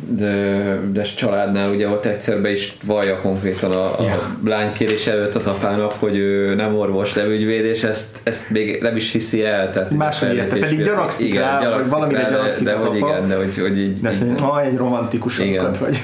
de, 0.07 0.75
de 0.91 1.01
családnál 1.01 1.69
ugye 1.69 1.87
ott 1.89 2.05
egyszer 2.05 2.41
be 2.41 2.51
is 2.51 2.73
vallja 2.83 3.15
konkrétan 3.21 3.71
a, 3.71 3.85
a 3.99 4.03
Ja. 4.03 4.17
lány 4.45 4.73
kérés 4.73 5.07
előtt 5.07 5.35
az 5.35 5.47
apának, 5.47 5.93
hogy 5.99 6.17
ő 6.17 6.55
nem 6.55 6.75
orvos, 6.75 7.13
nem 7.13 7.25
ügyvéd, 7.27 7.65
és 7.65 7.83
ezt, 7.83 8.19
ezt 8.23 8.49
még 8.49 8.81
nem 8.81 8.95
is 8.95 9.11
hiszi 9.11 9.45
el. 9.45 9.71
Tehát 9.71 9.89
Máshogy 9.89 10.35
érte, 10.35 10.57
pedig 10.57 10.83
gyanakszik 10.83 11.35
rá, 11.35 11.69
vagy 11.69 11.89
valamire 11.89 12.19
rá, 12.21 12.29
de- 12.29 12.35
gyanakszik 12.35 12.65
de, 12.65 12.73
az 12.73 12.85
hogy 12.85 13.01
apa. 13.01 13.07
igen, 13.15 13.27
de 13.27 13.35
hogy, 13.35 13.57
hogy 13.57 13.79
így, 13.79 13.99
De 14.01 14.11
mondja, 14.25 14.45
ha 14.45 14.61
egy 14.61 14.77
romantikus 14.77 15.39
Igen. 15.39 15.71
vagy. 15.79 15.99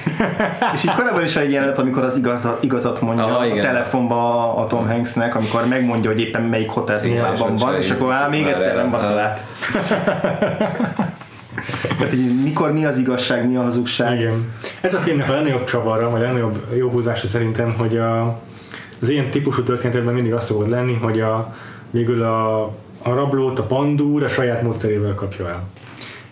és 0.76 0.84
így 0.84 0.91
korábban 0.95 1.23
is 1.23 1.35
egy 1.35 1.51
jelenet, 1.51 1.80
amikor 1.80 2.03
az 2.03 2.17
igazat, 2.17 2.63
igazat 2.63 3.01
mondja 3.01 3.23
Aha, 3.26 3.38
a 3.39 3.45
igen. 3.45 3.61
telefonba 3.61 4.53
a 4.55 4.67
Tom 4.67 4.88
Hanksnek, 4.88 5.35
amikor 5.35 5.67
megmondja, 5.67 6.09
hogy 6.11 6.19
éppen 6.19 6.41
melyik 6.41 6.69
hotel 6.69 6.99
Igen, 7.05 7.35
szobában 7.35 7.55
van, 7.55 7.76
és 7.76 7.89
akkor 7.91 8.11
á, 8.13 8.27
még 8.27 8.43
már 8.43 8.53
egyszer 8.53 8.76
nem 8.76 8.89
baszol 8.91 9.17
át. 9.17 9.41
Tehát, 11.98 12.14
hogy 12.14 12.41
mikor 12.44 12.72
mi 12.73 12.86
az 12.86 12.98
igazság, 12.98 13.48
mi 13.48 13.56
a 13.56 13.61
hazugság. 13.61 14.19
Igen. 14.19 14.53
Ez 14.82 14.94
a 14.94 14.98
filmnek 14.98 15.30
a 15.30 15.34
legnagyobb 15.34 15.64
csavara, 15.64 16.10
vagy 16.10 16.22
a 16.22 16.23
legnagyobb 16.23 16.65
jó 16.77 16.90
húzása 16.90 17.27
szerintem, 17.27 17.73
hogy 17.77 17.98
a, 17.98 18.40
az 19.02 19.10
ilyen 19.10 19.30
típusú 19.30 19.64
történetekben 19.64 20.14
mindig 20.14 20.34
az 20.34 20.45
szokott 20.45 20.69
lenni, 20.69 20.94
hogy 20.94 21.19
a, 21.19 21.56
végül 21.90 22.23
a, 22.23 22.64
a 23.02 23.14
rablót 23.14 23.60
a 23.60 23.64
pandúr 23.64 24.23
a 24.23 24.27
saját 24.27 24.61
módszerével 24.61 25.14
kapja 25.14 25.49
el. 25.49 25.64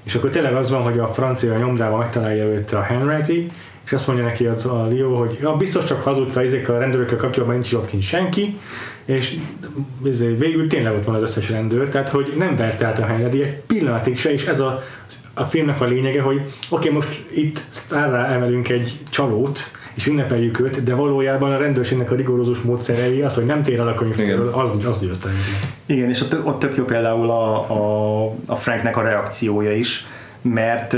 És 0.03 0.15
akkor 0.15 0.29
tényleg 0.29 0.55
az 0.55 0.69
van, 0.69 0.81
hogy 0.81 0.99
a 0.99 1.07
francia 1.07 1.57
nyomdában 1.57 1.99
megtalálja 1.99 2.45
őt 2.45 2.71
a 2.71 2.81
Henry, 2.81 3.49
és 3.85 3.93
azt 3.93 4.07
mondja 4.07 4.25
neki 4.25 4.45
a, 4.45 4.55
a 4.63 4.87
Leo, 4.87 5.15
hogy 5.15 5.37
ja, 5.41 5.55
biztos 5.55 5.85
csak 5.85 6.03
hazudsz, 6.03 6.35
ezekkel 6.35 6.75
a 6.75 6.79
rendőrökkel 6.79 7.17
kapcsolatban 7.17 7.57
nincs 7.59 7.73
ott 7.73 7.87
kint 7.87 8.03
senki, 8.03 8.57
és 9.05 9.37
ezért 10.05 10.39
végül 10.39 10.67
tényleg 10.67 10.93
ott 10.93 11.05
van 11.05 11.15
az 11.15 11.21
összes 11.21 11.49
rendőr, 11.49 11.89
tehát 11.89 12.09
hogy 12.09 12.33
nem 12.37 12.55
vert 12.55 12.81
át 12.81 12.99
a 12.99 13.05
Henry 13.05 13.41
egy 13.41 13.57
pillanatig 13.67 14.17
se, 14.17 14.31
és 14.31 14.45
ez 14.45 14.59
a, 14.59 14.83
a 15.33 15.43
filmnek 15.43 15.81
a 15.81 15.85
lényege, 15.85 16.21
hogy 16.21 16.35
oké, 16.37 16.51
okay, 16.69 16.89
most 16.89 17.25
itt 17.31 17.57
sztárrá 17.69 18.27
emelünk 18.27 18.69
egy 18.69 18.99
csalót, 19.09 19.71
és 19.93 20.07
ünnepeljük 20.07 20.59
őt, 20.59 20.83
de 20.83 20.93
valójában 20.93 21.51
a 21.51 21.57
rendőrségnek 21.57 22.11
a 22.11 22.15
rigorózus 22.15 22.59
módszerei 22.59 23.21
az, 23.21 23.35
hogy 23.35 23.45
nem 23.45 23.63
tér 23.63 23.79
el 23.79 23.87
a 23.87 23.93
könyvtől, 23.93 24.47
az, 24.47 24.85
az 24.85 24.99
győzte. 24.99 25.29
Igen, 25.85 26.09
és 26.09 26.21
ott, 26.21 26.45
ott 26.45 26.59
tök 26.59 26.75
jó 26.75 26.85
például 26.85 27.29
a, 27.29 27.71
a, 27.71 28.35
a 28.45 28.55
Franknek 28.55 28.97
a 28.97 29.01
reakciója 29.01 29.75
is, 29.75 30.07
mert, 30.43 30.93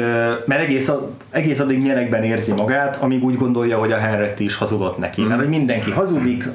mert 0.45 0.61
egész, 0.61 0.91
egész 1.29 1.59
addig 1.59 1.81
nyerekben 1.81 2.23
érzi 2.23 2.51
magát, 2.51 2.95
amíg 2.95 3.23
úgy 3.23 3.37
gondolja, 3.37 3.77
hogy 3.77 3.91
a 3.91 3.97
Henry 3.97 4.31
is 4.37 4.55
hazudott 4.55 4.97
neki. 4.97 5.21
Mm. 5.21 5.25
Mert 5.25 5.39
hogy 5.39 5.49
mindenki 5.49 5.91
hazudik, 5.91 6.49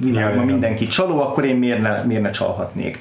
világban 0.00 0.44
mindenki 0.44 0.86
csaló, 0.86 1.20
akkor 1.20 1.44
én 1.44 1.56
miért 1.56 1.82
ne, 1.82 2.02
miért 2.02 2.22
ne 2.22 2.30
csalhatnék. 2.30 2.98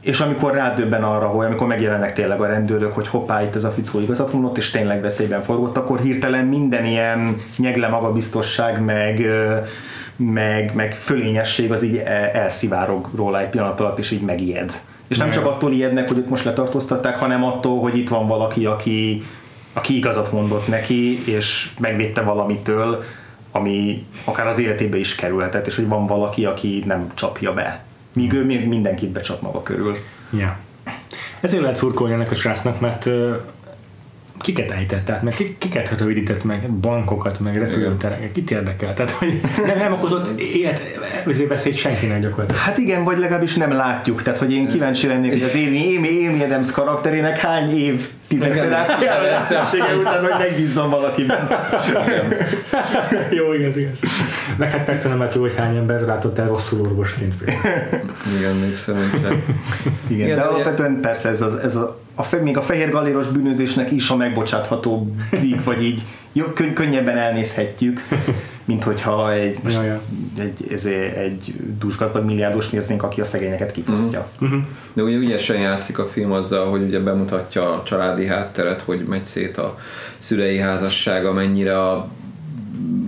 És 0.00 0.20
amikor 0.20 0.54
rádöbben 0.54 1.02
arra, 1.02 1.26
hogy 1.26 1.46
amikor 1.46 1.66
megjelennek 1.66 2.12
tényleg 2.12 2.40
a 2.40 2.46
rendőrök, 2.46 2.92
hogy 2.92 3.08
hoppá, 3.08 3.42
itt 3.42 3.54
ez 3.54 3.64
a 3.64 3.70
fickó 3.70 4.00
igazat 4.00 4.32
mondott, 4.32 4.58
és 4.58 4.70
tényleg 4.70 5.00
veszélyben 5.00 5.42
forgott, 5.42 5.76
akkor 5.76 6.00
hirtelen 6.00 6.46
minden 6.46 6.84
ilyen 6.84 7.36
nyegle 7.56 7.88
magabiztosság, 7.88 8.84
meg, 8.84 9.26
meg, 10.16 10.72
meg 10.74 10.94
fölényesség 10.94 11.72
az 11.72 11.82
így 11.82 11.96
el- 11.96 12.30
elszivárog 12.30 13.10
róla 13.16 13.40
egy 13.40 13.48
pillanat 13.48 13.80
alatt, 13.80 13.98
és 13.98 14.10
így 14.10 14.22
megijed. 14.22 14.72
És 15.10 15.16
nem 15.16 15.30
csak 15.30 15.46
attól 15.46 15.72
ijednek, 15.72 16.08
hogy 16.08 16.18
őt 16.18 16.28
most 16.28 16.44
letartóztatták, 16.44 17.18
hanem 17.18 17.44
attól, 17.44 17.80
hogy 17.80 17.96
itt 17.96 18.08
van 18.08 18.26
valaki, 18.26 18.66
aki, 18.66 19.22
aki 19.72 19.96
igazat 19.96 20.32
mondott 20.32 20.68
neki, 20.68 21.30
és 21.30 21.70
megvédte 21.78 22.20
valamitől, 22.22 23.04
ami 23.52 24.06
akár 24.24 24.46
az 24.46 24.58
életébe 24.58 24.98
is 24.98 25.14
kerülhetett, 25.14 25.66
és 25.66 25.76
hogy 25.76 25.88
van 25.88 26.06
valaki, 26.06 26.44
aki 26.44 26.82
nem 26.86 27.06
csapja 27.14 27.54
be. 27.54 27.84
Míg 28.14 28.32
ő 28.32 28.44
még 28.44 28.68
mindenkit 28.68 29.10
becsap 29.10 29.40
maga 29.40 29.62
körül. 29.62 29.96
Ja. 30.32 30.58
Ezért 31.40 31.62
lehet 31.62 31.76
szurkolni 31.76 32.14
ennek 32.14 32.30
a 32.30 32.34
srácnak, 32.34 32.80
mert 32.80 33.06
ö, 33.06 33.36
kiket 34.38 34.70
ejtett, 34.70 35.04
tehát 35.04 35.22
meg 35.22 35.34
kiket 35.58 35.98
rövidített 35.98 36.44
meg, 36.44 36.70
bankokat, 36.70 37.40
meg 37.40 37.56
repülőtereket, 37.56 38.32
kit 38.32 38.50
érdekel, 38.50 38.94
tehát 38.94 39.10
hogy 39.10 39.40
nem, 39.66 39.78
nem 39.78 39.92
okozott 39.92 40.40
élet, 40.40 40.82
veszélyt 41.48 41.76
senkinek 41.76 42.20
gyakorlatilag. 42.20 42.62
Hát 42.62 42.78
igen, 42.78 43.04
vagy 43.04 43.18
legalábbis 43.18 43.54
nem 43.54 43.72
látjuk, 43.72 44.22
tehát 44.22 44.38
hogy 44.38 44.52
én 44.52 44.68
kíváncsi 44.68 45.06
lennék, 45.06 45.32
hogy 45.32 45.42
az 45.42 45.54
Amy, 45.54 45.96
Amy, 45.96 46.26
Amy 46.26 46.42
Adams 46.42 46.70
karakterének 46.70 47.38
hány 47.38 47.78
év 47.78 48.08
tizedterápiára 48.28 49.22
lesz 49.22 49.50
után, 49.98 50.20
hogy 50.20 50.34
megbízzon 50.38 50.90
valakiben. 50.90 51.48
jó, 53.38 53.52
igaz, 53.52 53.76
igaz. 53.76 54.00
Meg 54.56 54.70
hát 54.70 54.84
persze 54.84 55.08
nem 55.08 55.28
jó, 55.34 55.40
hogy 55.40 55.54
hány 55.58 55.76
ember 55.76 56.00
látott 56.00 56.38
el 56.38 56.46
rosszul 56.46 56.80
orvosként. 56.80 57.34
Igen, 58.38 58.54
még 58.54 58.78
szerintem. 58.78 59.42
Igen, 60.06 60.26
Igen, 60.26 60.28
de, 60.28 60.34
de 60.34 60.48
alapvetően 60.48 61.00
persze 61.00 61.28
ez, 61.28 61.42
az, 61.42 61.54
ez 61.54 61.76
a, 61.76 62.00
a, 62.14 62.36
még 62.42 62.56
a 62.56 62.62
fehér 62.62 62.90
galéros 62.90 63.26
bűnözésnek 63.26 63.90
is 63.90 64.08
a 64.08 64.16
megbocsátható 64.16 65.14
vagy 65.64 65.82
így 65.82 66.02
jó, 66.32 66.44
könny- 66.44 66.72
könnyebben 66.72 67.16
elnézhetjük, 67.16 68.02
mint 68.70 68.84
hogyha 68.84 69.32
egy, 69.32 69.58
ja, 69.68 69.82
ja. 69.82 70.00
egy, 70.38 70.72
ez 70.72 70.84
egy 71.16 71.54
dúsgazdag 71.78 72.24
milliárdos 72.24 72.68
néznénk, 72.68 73.02
aki 73.02 73.20
a 73.20 73.24
szegényeket 73.24 73.72
kifosztja. 73.72 74.28
Uh-huh. 74.40 74.60
De 74.92 75.02
ugye 75.02 75.16
ügyesen 75.16 75.56
játszik 75.56 75.98
a 75.98 76.06
film 76.06 76.32
azzal, 76.32 76.70
hogy 76.70 76.82
ugye 76.82 77.00
bemutatja 77.00 77.72
a 77.74 77.82
családi 77.82 78.26
hátteret, 78.26 78.82
hogy 78.82 79.00
megy 79.08 79.24
szét 79.24 79.56
a 79.56 79.78
szülei 80.18 80.58
házassága, 80.58 81.32
mennyire 81.32 81.80
a 81.80 82.08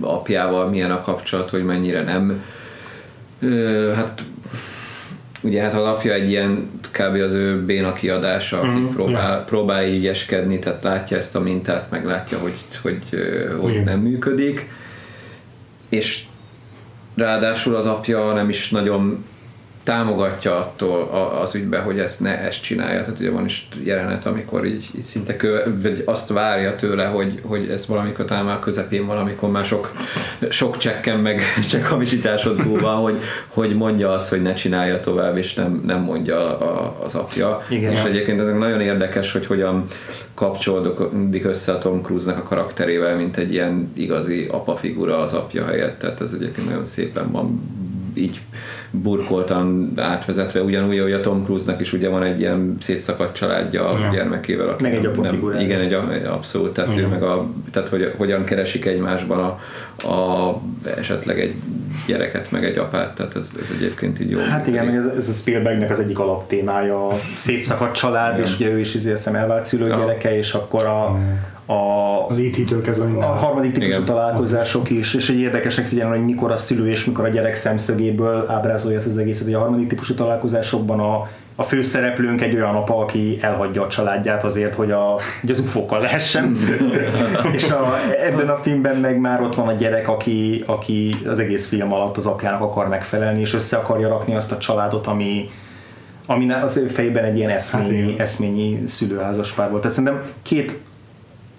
apjával 0.01 0.69
milyen 0.69 0.91
a 0.91 1.01
kapcsolat, 1.01 1.49
hogy 1.49 1.63
mennyire 1.63 2.03
nem. 2.03 2.43
Ö, 3.41 3.91
hát 3.95 4.23
ugye 5.41 5.61
hát 5.61 5.73
a 5.73 5.81
lapja 5.81 6.13
egy 6.13 6.29
ilyen 6.29 6.69
kb. 6.91 7.15
az 7.15 7.33
ő 7.33 7.65
béna 7.65 7.93
kiadása, 7.93 8.59
aki 8.59 8.79
mm, 8.79 8.87
próbál, 8.87 9.31
yeah. 9.31 9.45
próbál 9.45 9.87
ügyeskedni, 9.87 10.59
tehát 10.59 10.83
látja 10.83 11.17
ezt 11.17 11.35
a 11.35 11.39
mintát, 11.39 11.89
meg 11.89 12.05
látja, 12.05 12.37
hogy, 12.37 12.57
hogy, 12.81 13.03
hogy 13.61 13.83
nem 13.83 13.99
működik, 13.99 14.69
és 15.93 16.23
ráadásul 17.15 17.75
az 17.75 17.85
apja 17.85 18.33
nem 18.33 18.49
is 18.49 18.69
nagyon 18.69 19.25
támogatja 19.83 20.59
attól 20.59 21.01
az 21.41 21.55
ügybe, 21.55 21.79
hogy 21.79 21.99
ezt 21.99 22.19
ne 22.19 22.39
ezt 22.39 22.61
csinálja. 22.61 23.01
Tehát 23.01 23.19
ugye 23.19 23.29
van 23.29 23.45
is 23.45 23.67
jelenet, 23.83 24.25
amikor 24.25 24.65
így, 24.65 24.89
így 24.95 25.01
szinte 25.01 25.35
kö, 25.35 25.63
vagy 25.81 26.03
azt 26.05 26.29
várja 26.29 26.75
tőle, 26.75 27.05
hogy, 27.05 27.39
hogy 27.43 27.69
ez 27.69 27.87
valamikor 27.87 28.25
talán 28.25 28.45
már 28.45 28.59
közepén 28.59 29.05
valamikor 29.05 29.51
már 29.51 29.65
sok, 29.65 29.91
sok 30.49 30.77
csekken 30.77 31.19
meg 31.19 31.41
hamisításon 31.89 32.57
túl 32.57 32.79
van, 32.79 32.95
hogy, 32.95 33.19
hogy 33.47 33.75
mondja 33.75 34.11
azt, 34.11 34.29
hogy 34.29 34.41
ne 34.41 34.53
csinálja 34.53 34.99
tovább, 34.99 35.37
és 35.37 35.53
nem, 35.53 35.83
nem 35.85 36.01
mondja 36.01 36.59
a, 36.59 36.97
az 37.03 37.15
apja. 37.15 37.61
Igen. 37.69 37.91
És 37.91 38.03
egyébként 38.03 38.39
ez 38.39 38.49
nagyon 38.49 38.81
érdekes, 38.81 39.31
hogy 39.31 39.45
hogyan 39.45 39.85
kapcsolódik 40.33 41.45
össze 41.45 41.71
a 41.71 41.77
Tom 41.77 42.01
Cruise-nak 42.01 42.37
a 42.37 42.43
karakterével, 42.43 43.15
mint 43.15 43.37
egy 43.37 43.53
ilyen 43.53 43.91
igazi 43.95 44.47
apa 44.51 44.75
figura 44.75 45.17
az 45.17 45.33
apja 45.33 45.65
helyett. 45.65 45.99
Tehát 45.99 46.21
ez 46.21 46.33
egyébként 46.33 46.67
nagyon 46.67 46.83
szépen 46.83 47.31
van 47.31 47.61
így 48.13 48.41
burkoltan 49.01 49.93
átvezetve, 49.95 50.61
ugyanúgy, 50.61 50.99
hogy 50.99 51.11
a 51.11 51.19
Tom 51.19 51.43
Cruise-nak 51.43 51.81
is 51.81 51.93
ugye 51.93 52.09
van 52.09 52.23
egy 52.23 52.39
ilyen 52.39 52.75
szétszakadt 52.79 53.35
családja 53.35 53.89
a 53.89 53.99
ja. 53.99 54.09
gyermekével. 54.11 54.69
Aki 54.69 54.83
meg 54.83 54.93
egy 54.93 55.05
apa 55.05 55.21
nem, 55.21 55.55
Igen, 55.59 55.79
egy, 55.79 55.97
egy 56.13 56.25
abszolút, 56.25 56.73
tehát, 56.73 56.97
ő 56.97 57.07
meg 57.07 57.23
a, 57.23 57.47
tehát 57.71 57.89
hogy, 57.89 58.13
hogyan 58.17 58.43
keresik 58.43 58.85
egymásban 58.85 59.39
a, 59.39 59.59
a, 60.07 60.61
esetleg 60.97 61.39
egy 61.39 61.53
gyereket, 62.07 62.51
meg 62.51 62.65
egy 62.65 62.77
apát, 62.77 63.15
tehát 63.15 63.35
ez, 63.35 63.57
ez 63.61 63.67
egyébként 63.75 64.19
így 64.19 64.29
jó. 64.29 64.39
Hát 64.39 64.67
igen, 64.67 64.85
meg 64.85 64.95
ez, 64.95 65.05
ez 65.05 65.29
a 65.29 65.31
Spielbergnek 65.31 65.89
az 65.89 65.99
egyik 65.99 66.19
alaptémája, 66.19 67.07
a 67.07 67.13
szétszakadt 67.35 67.95
család, 67.95 68.33
igen. 68.33 68.45
és 68.45 68.55
ugye 68.55 68.69
ő 68.69 68.79
is 68.79 68.95
izé 68.95 69.13
elvált 69.33 69.65
szülő 69.65 69.87
ja. 69.87 69.97
gyereke, 69.97 70.37
és 70.37 70.53
akkor 70.53 70.85
a, 70.85 71.17
a, 71.65 71.73
az 72.29 72.37
IT-től 72.37 72.79
e 72.79 72.81
kezdve 72.81 73.25
A 73.25 73.25
harmadik 73.25 73.71
típusú 73.71 73.91
Igen. 73.91 74.05
találkozások 74.05 74.89
is, 74.89 75.13
és 75.13 75.29
egy 75.29 75.39
érdekesek 75.39 75.85
figyelni, 75.85 76.17
hogy 76.17 76.25
mikor 76.25 76.51
a 76.51 76.57
szülő 76.57 76.89
és 76.89 77.05
mikor 77.05 77.25
a 77.25 77.29
gyerek 77.29 77.55
szemszögéből 77.55 78.45
ábrázolja 78.47 78.97
ezt 78.97 79.07
az 79.07 79.17
egészet, 79.17 79.43
hogy 79.43 79.53
a 79.53 79.59
harmadik 79.59 79.87
típusú 79.87 80.13
találkozásokban 80.13 80.99
a, 80.99 81.27
a 81.55 81.63
főszereplőnk 81.63 82.41
egy 82.41 82.55
olyan 82.55 82.75
apa, 82.75 82.97
aki 82.97 83.37
elhagyja 83.41 83.81
a 83.81 83.87
családját 83.87 84.43
azért, 84.43 84.75
hogy, 84.75 84.91
a, 84.91 85.19
hogy 85.41 85.51
az 85.51 85.59
ufókkal 85.59 85.99
lehessen. 85.99 86.57
és 87.55 87.69
a, 87.69 87.93
ebben 88.27 88.49
a 88.49 88.57
filmben 88.57 88.95
meg 88.95 89.19
már 89.19 89.41
ott 89.41 89.55
van 89.55 89.67
a 89.67 89.73
gyerek, 89.73 90.07
aki, 90.07 90.63
aki 90.65 91.15
az 91.27 91.39
egész 91.39 91.67
film 91.67 91.93
alatt 91.93 92.17
az 92.17 92.25
apjának 92.25 92.61
akar 92.61 92.87
megfelelni, 92.87 93.39
és 93.39 93.53
össze 93.53 93.77
akarja 93.77 94.07
rakni 94.07 94.35
azt 94.35 94.51
a 94.51 94.57
családot, 94.57 95.07
ami, 95.07 95.49
ami 96.25 96.51
az 96.51 96.77
ő 96.77 96.87
fejében 96.87 97.23
egy 97.23 97.37
ilyen 97.37 97.49
eszményi, 97.49 98.11
hát 98.11 98.19
eszményi 98.19 98.83
szülőházaspár 98.87 99.69
volt. 99.69 99.81
Tehát 99.81 99.97
szerintem 99.97 100.21
két 100.41 100.73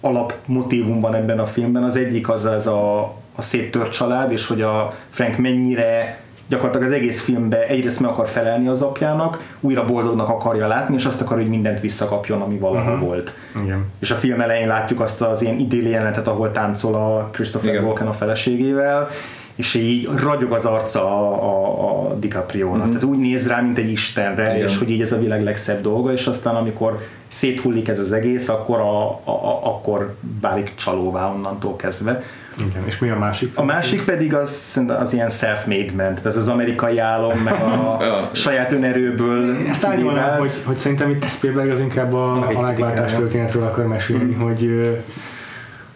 alapmotívum 0.05 1.01
van 1.01 1.15
ebben 1.15 1.39
a 1.39 1.47
filmben. 1.47 1.83
Az 1.83 1.97
egyik 1.97 2.29
az 2.29 2.45
az 2.45 2.67
a, 2.67 3.01
a 3.35 3.43
széttört 3.43 3.93
család, 3.93 4.33
és 4.33 4.47
hogy 4.47 4.63
a 4.63 4.95
Frank 5.11 5.37
mennyire 5.37 6.23
gyakorlatilag 6.49 6.89
az 6.89 6.95
egész 6.95 7.23
filmben 7.23 7.61
egyrészt 7.61 8.01
meg 8.01 8.11
akar 8.11 8.29
felelni 8.29 8.69
az 8.69 8.83
apjának, 8.83 9.57
újra 9.61 9.85
boldognak 9.85 10.29
akarja 10.29 10.67
látni, 10.67 10.95
és 10.95 11.05
azt 11.05 11.21
akar, 11.21 11.37
hogy 11.37 11.49
mindent 11.49 11.81
visszakapjon, 11.81 12.41
ami 12.41 12.59
valaha 12.59 12.93
uh-huh. 12.93 13.07
volt. 13.07 13.37
Igen. 13.65 13.85
És 14.01 14.11
a 14.11 14.15
film 14.15 14.41
elején 14.41 14.69
látjuk 14.69 15.01
azt 15.01 15.23
az 15.23 15.43
ilyen 15.43 15.59
idéli 15.59 15.89
jelenetet, 15.89 16.27
ahol 16.27 16.53
táncol 16.53 16.95
a 16.95 17.29
Christopher 17.33 17.71
Igen. 17.71 17.85
Walken 17.85 18.07
a 18.07 18.13
feleségével, 18.13 19.09
és 19.55 19.75
így 19.75 20.09
ragyog 20.23 20.53
az 20.53 20.65
arca 20.65 21.01
a, 21.01 21.43
a, 21.43 22.11
a 22.11 22.15
DiCaprio-nak. 22.15 22.83
Mm-hmm. 22.83 22.89
Tehát 22.89 23.05
úgy 23.05 23.19
néz 23.19 23.49
rá, 23.49 23.61
mint 23.61 23.79
egy 23.79 23.91
istenre, 23.91 24.55
Igen. 24.55 24.69
és 24.69 24.79
hogy 24.79 24.91
így 24.91 25.01
ez 25.01 25.13
a 25.13 25.19
világ 25.19 25.43
legszebb 25.43 25.83
dolga, 25.83 26.13
és 26.13 26.27
aztán 26.27 26.55
amikor 26.55 26.99
széthullik 27.29 27.89
ez 27.89 27.99
az 27.99 28.13
egész, 28.13 28.49
akkor, 28.49 28.79
a, 28.79 29.11
a, 29.11 29.21
a, 29.25 29.67
akkor 29.67 30.15
válik 30.41 30.73
csalóvá 30.75 31.27
onnantól 31.27 31.77
kezdve. 31.77 32.23
Igen, 32.59 32.83
és 32.87 32.99
mi 32.99 33.11
a 33.11 33.19
másik? 33.19 33.57
A 33.57 33.65
másik 33.65 34.05
pedig 34.05 34.35
az, 34.35 34.81
az 34.89 35.13
ilyen 35.13 35.31
self-made 35.31 35.93
man, 35.97 36.15
tehát 36.15 36.27
ez 36.27 36.37
az 36.37 36.49
amerikai 36.49 36.99
álom, 36.99 37.39
meg 37.39 37.63
a 37.63 37.99
saját 38.33 38.73
önerőből. 38.73 39.57
Ezt 39.69 39.85
árnyolnám, 39.85 40.39
hogy, 40.39 40.51
hogy 40.65 40.77
szerintem 40.77 41.11
itt 41.11 41.25
Spielberg 41.25 41.71
az 41.71 41.81
inkább 41.81 42.13
a, 42.13 42.33
a 42.33 42.61
megváltás 42.61 43.13
történetről 43.13 43.63
akar 43.63 43.87
mesélni, 43.87 44.35
mm. 44.35 44.41
hogy 44.41 44.95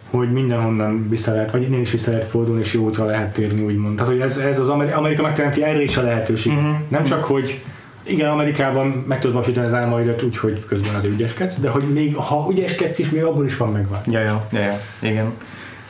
hogy 0.09 0.31
mindenhonnan 0.31 1.09
vissza 1.09 1.31
lehet, 1.31 1.51
vagy 1.51 1.63
innen 1.63 1.79
is 1.79 1.91
vissza 1.91 2.11
lehet 2.11 2.25
fordulni, 2.25 2.61
és 2.61 2.73
jó 2.73 2.83
útra 2.83 3.05
lehet 3.05 3.33
térni, 3.33 3.61
úgymond. 3.61 3.95
Tehát, 3.95 4.11
hogy 4.11 4.21
ez, 4.21 4.37
ez 4.37 4.59
az 4.59 4.69
Amerika, 4.69 5.21
megteremti 5.21 5.63
erre 5.63 5.81
is 5.81 5.97
a 5.97 6.01
lehetőség. 6.01 6.53
Uh-huh. 6.53 6.75
Nem 6.87 7.03
csak, 7.03 7.23
hogy 7.23 7.61
igen, 8.03 8.29
Amerikában 8.29 9.03
meg 9.07 9.19
tudod 9.19 9.35
vasítani 9.35 9.65
az 9.65 9.73
álmaidat 9.73 10.21
úgy, 10.21 10.37
hogy 10.37 10.65
közben 10.65 10.95
az 10.95 11.03
ügyeskedsz, 11.03 11.59
de 11.59 11.69
hogy 11.69 11.83
még 11.93 12.15
ha 12.15 12.47
ügyeskedsz 12.51 12.99
is, 12.99 13.09
még 13.09 13.23
abból 13.23 13.45
is 13.45 13.57
van 13.57 13.71
megvált. 13.71 14.05
Ja, 14.11 14.19
ja, 14.19 14.47
ja, 14.51 14.59
ja, 14.59 14.79
igen. 14.99 15.33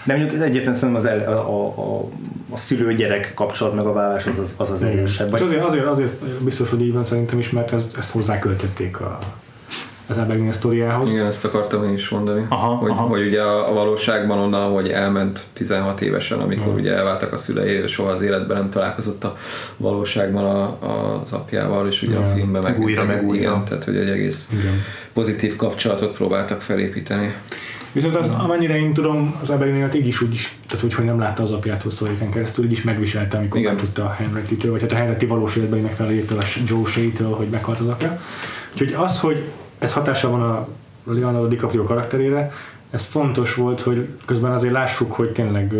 De 0.03 0.15
mondjuk 0.15 0.41
egyetlen 0.41 0.73
szerintem 0.73 0.95
az 0.95 1.05
el, 1.05 1.33
a, 1.33 1.49
a, 1.49 1.67
a, 1.67 2.09
a 2.49 2.57
szülő-gyerek 2.57 3.31
kapcsolat 3.35 3.75
meg 3.75 3.85
a 3.85 3.93
vállás 3.93 4.25
az 4.25 4.39
az, 4.39 4.55
az, 4.57 4.71
az 4.71 4.83
erősebb. 4.83 5.33
Azért, 5.33 5.63
azért, 5.63 5.85
azért 5.85 6.23
biztos, 6.43 6.69
hogy 6.69 6.81
így 6.81 6.93
van 6.93 7.03
szerintem 7.03 7.39
is, 7.39 7.49
mert 7.49 7.73
ezt, 7.73 7.97
ezt 7.97 8.11
hozzáköltötték 8.11 8.99
a, 8.99 9.17
az 10.09 10.17
Abigail 10.17 10.51
sztoriához. 10.51 11.11
Igen, 11.11 11.25
ezt 11.25 11.45
akartam 11.45 11.83
én 11.83 11.93
is 11.93 12.09
mondani, 12.09 12.45
aha, 12.49 12.75
hogy, 12.75 12.89
aha. 12.89 13.01
hogy 13.01 13.25
ugye 13.25 13.41
a, 13.41 13.69
a 13.69 13.73
valóságban 13.73 14.37
onnan, 14.37 14.71
hogy 14.71 14.89
elment 14.89 15.43
16 15.53 16.01
évesen, 16.01 16.39
amikor 16.39 16.65
uh-huh. 16.65 16.79
ugye 16.79 16.93
elváltak 16.93 17.33
a 17.33 17.37
szülei, 17.37 17.87
soha 17.87 18.11
az 18.11 18.21
életben 18.21 18.57
nem 18.57 18.69
találkozott 18.69 19.23
a 19.23 19.37
valóságban 19.77 20.45
a, 20.45 20.61
a, 20.85 21.21
az 21.23 21.33
apjával, 21.33 21.87
és 21.87 22.01
ugye 22.01 22.13
ja. 22.13 22.21
a 22.21 22.25
filmben 22.25 22.61
meg 22.61 22.79
újra, 22.79 23.03
meg 23.03 23.23
újra. 23.23 23.41
Igen, 23.41 23.65
tehát 23.65 23.83
hogy 23.83 23.95
egy 23.95 24.09
egész 24.09 24.49
igen. 24.51 24.81
pozitív 25.13 25.55
kapcsolatot 25.55 26.15
próbáltak 26.15 26.61
felépíteni. 26.61 27.33
Viszont 27.91 28.15
az, 28.15 28.29
amennyire 28.29 28.77
én 28.77 28.93
tudom, 28.93 29.35
az 29.41 29.49
Abigail 29.49 29.89
így 29.93 30.07
is 30.07 30.21
úgy 30.21 30.33
is, 30.33 30.55
tehát 30.67 30.83
úgy, 30.83 30.93
hogy 30.93 31.05
nem 31.05 31.19
látta 31.19 31.43
az 31.43 31.51
apját 31.51 31.83
hosszú 31.83 32.05
keresztül, 32.33 32.65
így 32.65 32.71
is 32.71 32.83
megviselte, 32.83 33.37
amikor 33.37 33.59
Igen. 33.59 33.73
megtudta 33.73 34.03
a 34.03 34.11
Henry-től, 34.11 34.71
vagy 34.71 34.81
hát 34.81 34.91
a 34.91 34.95
Henry 34.95 35.25
valós 35.25 35.55
életben 35.55 35.79
megfelelőtől, 35.79 36.39
a 36.39 36.43
Joe 36.67 36.85
Shea-től, 36.85 37.33
hogy 37.33 37.47
meghalt 37.47 37.79
az 37.79 37.87
apja. 37.87 38.21
Úgyhogy 38.71 38.93
az, 38.93 39.19
hogy 39.19 39.43
ez 39.79 39.93
hatása 39.93 40.29
van 40.29 40.41
a 40.41 40.67
Leonardo 41.03 41.47
DiCaprio 41.47 41.83
karakterére, 41.83 42.51
ez 42.91 43.05
fontos 43.05 43.55
volt, 43.55 43.81
hogy 43.81 44.07
közben 44.25 44.51
azért 44.51 44.73
lássuk, 44.73 45.11
hogy 45.11 45.31
tényleg 45.31 45.73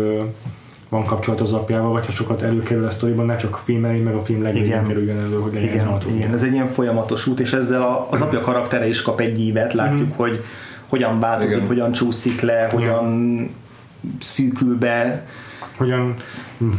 van 0.88 1.04
kapcsolat 1.04 1.40
az 1.40 1.52
apjával, 1.52 1.92
vagy 1.92 2.06
ha 2.06 2.12
sokat 2.12 2.42
előkerül 2.42 2.86
a 2.86 2.90
sztoriban, 2.90 3.26
ne 3.26 3.36
csak 3.36 3.54
a 3.54 3.58
film 3.58 3.84
elé, 3.84 3.98
meg 3.98 4.14
a 4.14 4.22
film 4.22 4.42
legvégén 4.42 4.86
kerüljön 4.86 5.18
elő, 5.18 5.36
hogy 5.40 5.52
legyen 5.52 5.68
igen, 5.68 5.98
igen, 6.14 6.32
ez 6.32 6.42
egy 6.42 6.52
ilyen 6.52 6.68
folyamatos 6.68 7.26
út, 7.26 7.40
és 7.40 7.52
ezzel 7.52 7.82
a, 7.82 8.06
az 8.10 8.20
apja 8.20 8.40
karaktere 8.40 8.88
is 8.88 9.02
kap 9.02 9.20
egy 9.20 9.40
ívet, 9.40 9.74
látjuk, 9.74 10.06
mm-hmm. 10.06 10.16
hogy 10.16 10.44
hogyan 10.88 11.20
változik, 11.20 11.56
igen. 11.56 11.66
hogyan 11.66 11.92
csúszik 11.92 12.40
le, 12.40 12.68
hogyan 12.72 13.50
szűkül 14.20 14.78
be. 14.78 15.26
Hogyan, 15.76 16.14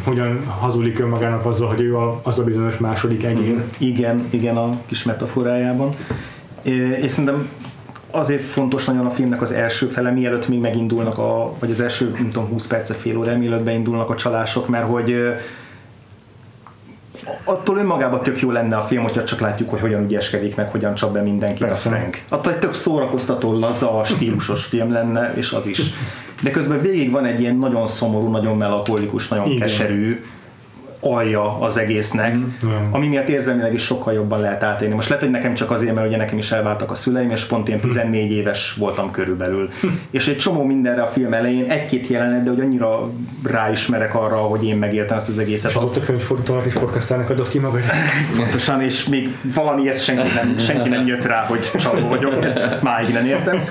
hogyan 0.03 0.45
hazudik 0.45 0.99
önmagának 0.99 1.45
azzal, 1.45 1.67
hogy 1.67 1.81
ő 1.81 1.95
az 2.23 2.39
a 2.39 2.43
bizonyos 2.43 2.77
második 2.77 3.23
egér. 3.23 3.63
Igen, 3.77 4.25
igen, 4.29 4.57
a 4.57 4.77
kis 4.85 5.03
metaforájában 5.03 5.95
és 7.01 7.11
szerintem 7.11 7.49
azért 8.11 8.41
fontos 8.41 8.85
nagyon 8.85 9.05
a 9.05 9.09
filmnek 9.09 9.41
az 9.41 9.51
első 9.51 9.85
fele, 9.85 10.11
mielőtt 10.11 10.47
még 10.47 10.59
megindulnak, 10.59 11.17
a, 11.17 11.53
vagy 11.59 11.71
az 11.71 11.79
első, 11.79 12.11
nem 12.17 12.29
tudom, 12.31 12.49
20 12.49 12.67
perce, 12.67 12.93
fél 12.93 13.17
óra, 13.17 13.37
mielőtt 13.37 13.63
beindulnak 13.63 14.09
a 14.09 14.15
csalások, 14.15 14.67
mert 14.67 14.87
hogy 14.87 15.33
attól 17.43 17.77
önmagában 17.77 18.23
tök 18.23 18.39
jó 18.39 18.51
lenne 18.51 18.77
a 18.77 18.81
film, 18.81 19.03
hogyha 19.03 19.23
csak 19.23 19.39
látjuk, 19.39 19.69
hogy 19.69 19.79
hogyan 19.79 20.03
ügyeskedik 20.03 20.55
meg, 20.55 20.69
hogyan 20.69 20.95
csap 20.95 21.13
be 21.13 21.21
mindenkit 21.21 21.65
Persze. 21.65 21.89
a 21.89 21.91
Frank. 21.91 22.21
Attól 22.29 22.53
egy 22.53 22.59
tök 22.59 22.73
szórakoztató, 22.73 23.59
laza, 23.59 24.03
stílusos 24.03 24.65
film 24.65 24.91
lenne, 24.91 25.33
és 25.35 25.51
az 25.51 25.65
is. 25.65 25.81
De 26.41 26.51
közben 26.51 26.81
végig 26.81 27.11
van 27.11 27.25
egy 27.25 27.39
ilyen 27.39 27.55
nagyon 27.55 27.87
szomorú, 27.87 28.29
nagyon 28.29 28.57
melankolikus, 28.57 29.27
nagyon 29.27 29.45
Igen. 29.45 29.59
keserű 29.59 30.23
alja 31.01 31.59
az 31.59 31.77
egésznek, 31.77 32.35
Igen. 32.63 32.87
ami 32.91 33.07
miatt 33.07 33.27
érzelmileg 33.27 33.73
is 33.73 33.83
sokkal 33.83 34.13
jobban 34.13 34.39
lehet 34.39 34.63
átélni. 34.63 34.93
Most 34.93 35.09
lehet, 35.09 35.23
hogy 35.23 35.33
nekem 35.33 35.53
csak 35.53 35.71
azért, 35.71 35.95
mert 35.95 36.07
ugye 36.07 36.17
nekem 36.17 36.37
is 36.37 36.51
elváltak 36.51 36.91
a 36.91 36.95
szüleim, 36.95 37.29
és 37.29 37.43
pont 37.43 37.69
én 37.69 37.79
14 37.79 38.31
éves 38.31 38.75
voltam 38.77 39.11
körülbelül. 39.11 39.69
és 40.11 40.27
egy 40.27 40.37
csomó 40.37 40.63
mindenre 40.63 41.01
a 41.01 41.07
film 41.07 41.33
elején, 41.33 41.69
egy-két 41.69 42.07
jelenet, 42.07 42.43
de 42.43 42.49
hogy 42.49 42.59
annyira 42.59 43.09
ráismerek 43.43 44.15
arra, 44.15 44.35
hogy 44.35 44.65
én 44.65 44.77
megéltem 44.77 45.17
ezt 45.17 45.29
az 45.29 45.37
egészet. 45.37 45.69
És 45.69 45.75
azóta 45.75 46.01
könyvfordítónak 46.01 46.65
és 46.65 46.73
podcastának 46.73 47.29
adott 47.29 47.49
ki 47.49 47.59
magad. 47.59 47.81
Pontosan, 48.35 48.81
és 48.81 49.05
még 49.05 49.35
valamiért 49.43 50.03
senki 50.03 50.27
nem, 50.35 50.57
senki 50.57 50.89
nem 50.89 51.07
jött 51.07 51.25
rá, 51.25 51.45
hogy 51.45 51.71
csaló 51.79 52.07
vagyok, 52.07 52.43
ezt 52.43 52.81
máig 52.81 53.13
nem 53.13 53.25
értem. 53.25 53.63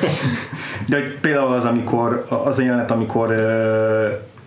De 0.86 0.96
hogy 0.96 1.18
például 1.20 1.52
az, 1.52 1.64
amikor, 1.64 2.26
az 2.44 2.58
a 2.58 2.62
jelenet, 2.62 2.90
amikor 2.90 3.34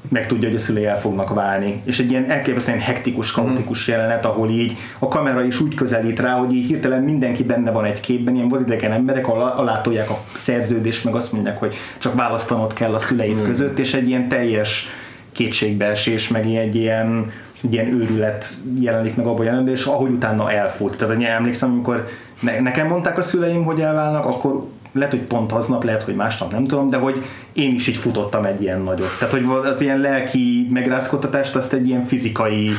megtudja, 0.09 0.47
hogy 0.47 0.57
a 0.57 0.59
szülei 0.59 0.85
el 0.85 0.99
fognak 0.99 1.33
válni. 1.33 1.81
És 1.83 1.99
egy 1.99 2.11
ilyen 2.11 2.29
elképesztően 2.29 2.79
hektikus, 2.79 3.31
kaotikus 3.31 3.87
jelenet, 3.87 4.25
ahol 4.25 4.49
így 4.49 4.75
a 4.99 5.07
kamera 5.07 5.43
is 5.43 5.59
úgy 5.59 5.75
közelít 5.75 6.19
rá, 6.19 6.33
hogy 6.33 6.53
így 6.53 6.65
hirtelen 6.65 7.03
mindenki 7.03 7.43
benne 7.43 7.71
van 7.71 7.85
egy 7.85 7.99
képben, 7.99 8.35
ilyen 8.35 8.47
vadidegen 8.47 8.91
emberek, 8.91 9.27
ahol 9.27 9.41
alátolják 9.41 10.09
a 10.09 10.17
szerződést, 10.33 11.03
meg 11.03 11.15
azt 11.15 11.31
mondják, 11.31 11.57
hogy 11.57 11.75
csak 11.97 12.13
választanod 12.13 12.73
kell 12.73 12.93
a 12.93 12.99
szüleid 12.99 13.41
között, 13.41 13.79
és 13.79 13.93
egy 13.93 14.07
ilyen 14.07 14.27
teljes 14.27 14.87
kétségbeesés, 15.31 16.27
meg 16.27 16.45
egy 16.45 16.75
ilyen, 16.75 17.31
egy 17.63 17.73
ilyen 17.73 17.87
őrület 17.87 18.45
jelenik 18.79 19.15
meg 19.15 19.25
abban 19.25 19.39
a 19.39 19.43
jelenetben, 19.43 19.73
és 19.73 19.85
ahogy 19.85 20.11
utána 20.11 20.51
elfut. 20.51 20.97
Tehát 20.97 21.15
hogy 21.15 21.23
emlékszem, 21.23 21.71
amikor 21.71 22.07
ne, 22.39 22.59
nekem 22.59 22.87
mondták 22.87 23.17
a 23.17 23.21
szüleim, 23.21 23.63
hogy 23.63 23.81
elválnak, 23.81 24.25
akkor 24.25 24.67
lehet, 24.93 25.11
hogy 25.11 25.21
pont 25.21 25.51
aznap, 25.51 25.83
lehet, 25.83 26.03
hogy 26.03 26.15
másnap, 26.15 26.51
nem 26.51 26.67
tudom, 26.67 26.89
de 26.89 26.97
hogy 26.97 27.25
én 27.53 27.73
is 27.73 27.87
így 27.87 27.97
futottam 27.97 28.45
egy 28.45 28.61
ilyen 28.61 28.81
nagyot. 28.81 29.17
Tehát, 29.19 29.33
hogy 29.33 29.45
az 29.65 29.81
ilyen 29.81 29.99
lelki 29.99 30.67
megrázkodtatást, 30.69 31.55
azt 31.55 31.73
egy 31.73 31.87
ilyen 31.87 32.05
fizikai 32.05 32.69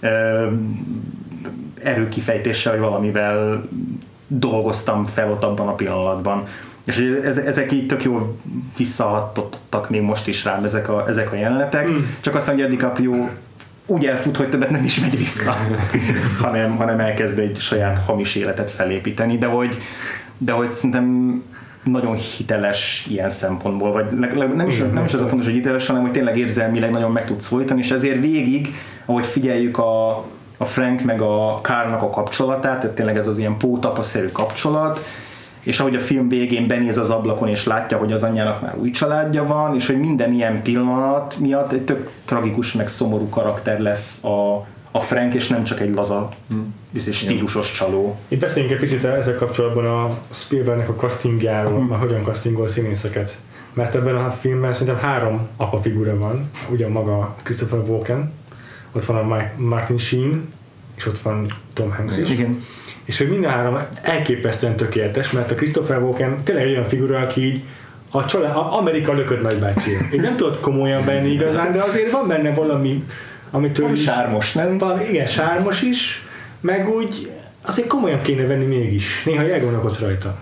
ö, 0.00 0.46
erőkifejtéssel, 1.82 2.72
vagy 2.72 2.80
valamivel 2.80 3.68
dolgoztam 4.26 5.06
fel 5.06 5.30
ott 5.30 5.42
abban 5.42 5.68
a 5.68 5.74
pillanatban. 5.74 6.44
És 6.84 6.98
ez, 7.24 7.36
ezek 7.36 7.72
így 7.72 7.86
tök 7.86 8.02
jól 8.02 8.36
visszahatottak 8.76 9.90
még 9.90 10.00
most 10.00 10.28
is 10.28 10.44
rám 10.44 10.64
ezek 10.64 10.88
a, 10.88 11.04
ezek 11.08 11.32
a 11.32 11.36
jelenetek, 11.36 11.88
mm. 11.88 11.96
csak 12.20 12.34
aztán, 12.34 12.54
hogy 12.54 12.64
a 12.64 12.68
DiCaprio 12.68 13.28
úgy 13.86 14.06
elfut, 14.06 14.36
hogy 14.36 14.48
többet 14.48 14.70
nem 14.70 14.84
is 14.84 15.00
megy 15.00 15.16
vissza, 15.16 15.56
hanem, 16.42 16.76
hanem 16.76 17.00
elkezd 17.00 17.38
egy 17.38 17.56
saját 17.56 17.98
hamis 17.98 18.34
életet 18.34 18.70
felépíteni, 18.70 19.38
de 19.38 19.46
hogy, 19.46 19.78
de 20.38 20.52
hogy 20.52 20.70
szerintem 20.70 21.42
nagyon 21.82 22.14
hiteles 22.14 23.06
ilyen 23.10 23.30
szempontból, 23.30 23.92
vagy 23.92 24.06
nem, 24.10 24.68
is, 24.68 24.78
nem 24.92 25.04
is 25.04 25.14
az 25.14 25.20
a 25.20 25.28
fontos, 25.28 25.46
hogy 25.46 25.54
hiteles, 25.54 25.86
hanem 25.86 26.02
hogy 26.02 26.12
tényleg 26.12 26.38
érzelmileg 26.38 26.90
nagyon 26.90 27.12
meg 27.12 27.24
tudsz 27.24 27.46
folytani, 27.46 27.80
és 27.80 27.90
ezért 27.90 28.20
végig, 28.20 28.74
ahogy 29.04 29.26
figyeljük 29.26 29.78
a, 29.78 30.24
a 30.56 30.64
Frank 30.64 31.02
meg 31.02 31.20
a 31.20 31.60
Kárnak 31.62 32.02
a 32.02 32.10
kapcsolatát, 32.10 32.80
tehát 32.80 32.96
tényleg 32.96 33.16
ez 33.16 33.28
az 33.28 33.38
ilyen 33.38 33.56
pótapaszerű 33.56 34.28
kapcsolat, 34.28 35.06
és 35.62 35.80
ahogy 35.80 35.94
a 35.94 36.00
film 36.00 36.28
végén 36.28 36.66
benéz 36.66 36.98
az 36.98 37.10
ablakon, 37.10 37.48
és 37.48 37.66
látja, 37.66 37.98
hogy 37.98 38.12
az 38.12 38.22
anyjának 38.22 38.60
már 38.62 38.76
új 38.76 38.90
családja 38.90 39.46
van, 39.46 39.74
és 39.74 39.86
hogy 39.86 39.98
minden 39.98 40.32
ilyen 40.32 40.62
pillanat 40.62 41.36
miatt 41.38 41.72
egy 41.72 41.84
tök 41.84 42.10
tragikus, 42.24 42.72
meg 42.72 42.88
szomorú 42.88 43.28
karakter 43.28 43.80
lesz 43.80 44.24
a, 44.24 44.66
a 44.92 45.00
Frank, 45.00 45.34
és 45.34 45.48
nem 45.48 45.64
csak 45.64 45.80
egy 45.80 45.94
laza, 45.94 46.28
biztos 46.90 47.16
stílusos 47.16 47.72
csaló. 47.72 48.18
Itt 48.28 48.40
beszéljünk 48.40 48.74
egy 48.74 48.80
picit 48.80 49.04
ezzel 49.04 49.34
kapcsolatban 49.34 49.86
a 49.86 50.18
Spielbergnek 50.30 50.88
a 50.88 50.94
castingjáról, 50.94 51.78
hmm. 51.78 51.98
hogyan 51.98 52.22
castingol 52.22 52.66
színészeket. 52.66 53.40
Mert 53.72 53.94
ebben 53.94 54.16
a 54.16 54.30
filmben 54.30 54.72
szerintem 54.72 54.98
három 54.98 55.48
apa 55.56 55.78
figura 55.78 56.18
van, 56.18 56.50
ugyan 56.70 56.90
maga 56.90 57.36
Christopher 57.42 57.78
Walken, 57.78 58.32
ott 58.92 59.04
van 59.04 59.16
a 59.16 59.50
Martin 59.56 59.98
Sheen, 59.98 60.52
és 60.96 61.06
ott 61.06 61.18
van 61.18 61.46
Tom 61.72 61.92
Hanks 61.92 62.16
is. 62.16 62.30
Igen. 62.30 62.62
És 63.04 63.18
hogy 63.18 63.28
mind 63.28 63.44
a 63.44 63.48
három 63.48 63.78
elképesztően 64.02 64.76
tökéletes, 64.76 65.30
mert 65.30 65.50
a 65.50 65.54
Christopher 65.54 66.02
Walken 66.02 66.42
tényleg 66.42 66.64
egy 66.64 66.70
olyan 66.70 66.88
figura, 66.88 67.18
aki 67.18 67.44
így 67.44 67.62
a 68.10 68.24
család, 68.24 68.56
a 68.56 68.76
Amerika 68.78 69.12
lökött 69.12 69.42
nagybácsi. 69.42 69.90
Én 70.12 70.20
nem 70.20 70.36
tudod 70.36 70.60
komolyan 70.60 71.04
venni 71.04 71.30
igazán, 71.30 71.72
de 71.72 71.82
azért 71.82 72.10
van 72.10 72.28
benne 72.28 72.54
valami, 72.54 73.04
amitől 73.52 73.86
Van 73.86 73.96
sármos, 73.96 74.52
nem? 74.52 74.78
valami, 74.78 75.04
igen, 75.04 75.26
sármos 75.26 75.82
is, 75.82 76.24
meg 76.60 76.88
úgy 76.88 77.30
azért 77.62 77.88
komolyan 77.88 78.22
kéne 78.22 78.46
venni 78.46 78.64
mégis. 78.64 79.22
Néha 79.24 79.42
elgondolkodsz 79.42 79.98
rajta. 79.98 80.36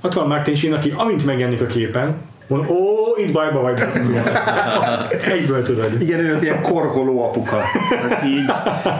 Ott 0.00 0.12
van 0.12 0.26
Martin 0.26 0.54
Sheen, 0.54 0.74
aki 0.74 0.92
amint 0.96 1.24
megjelenik 1.24 1.60
a 1.60 1.66
képen, 1.66 2.16
mond, 2.46 2.70
ó, 2.70 2.76
itt 3.16 3.32
bajba 3.32 3.60
vagy. 3.60 3.80
Egyből 5.32 5.62
tudod. 5.62 6.00
Igen, 6.00 6.20
ő 6.20 6.32
az 6.34 6.42
ilyen 6.42 6.62
korholó 6.62 7.22
apuka. 7.28 7.60
Tehát 7.90 8.24
így, 8.24 8.44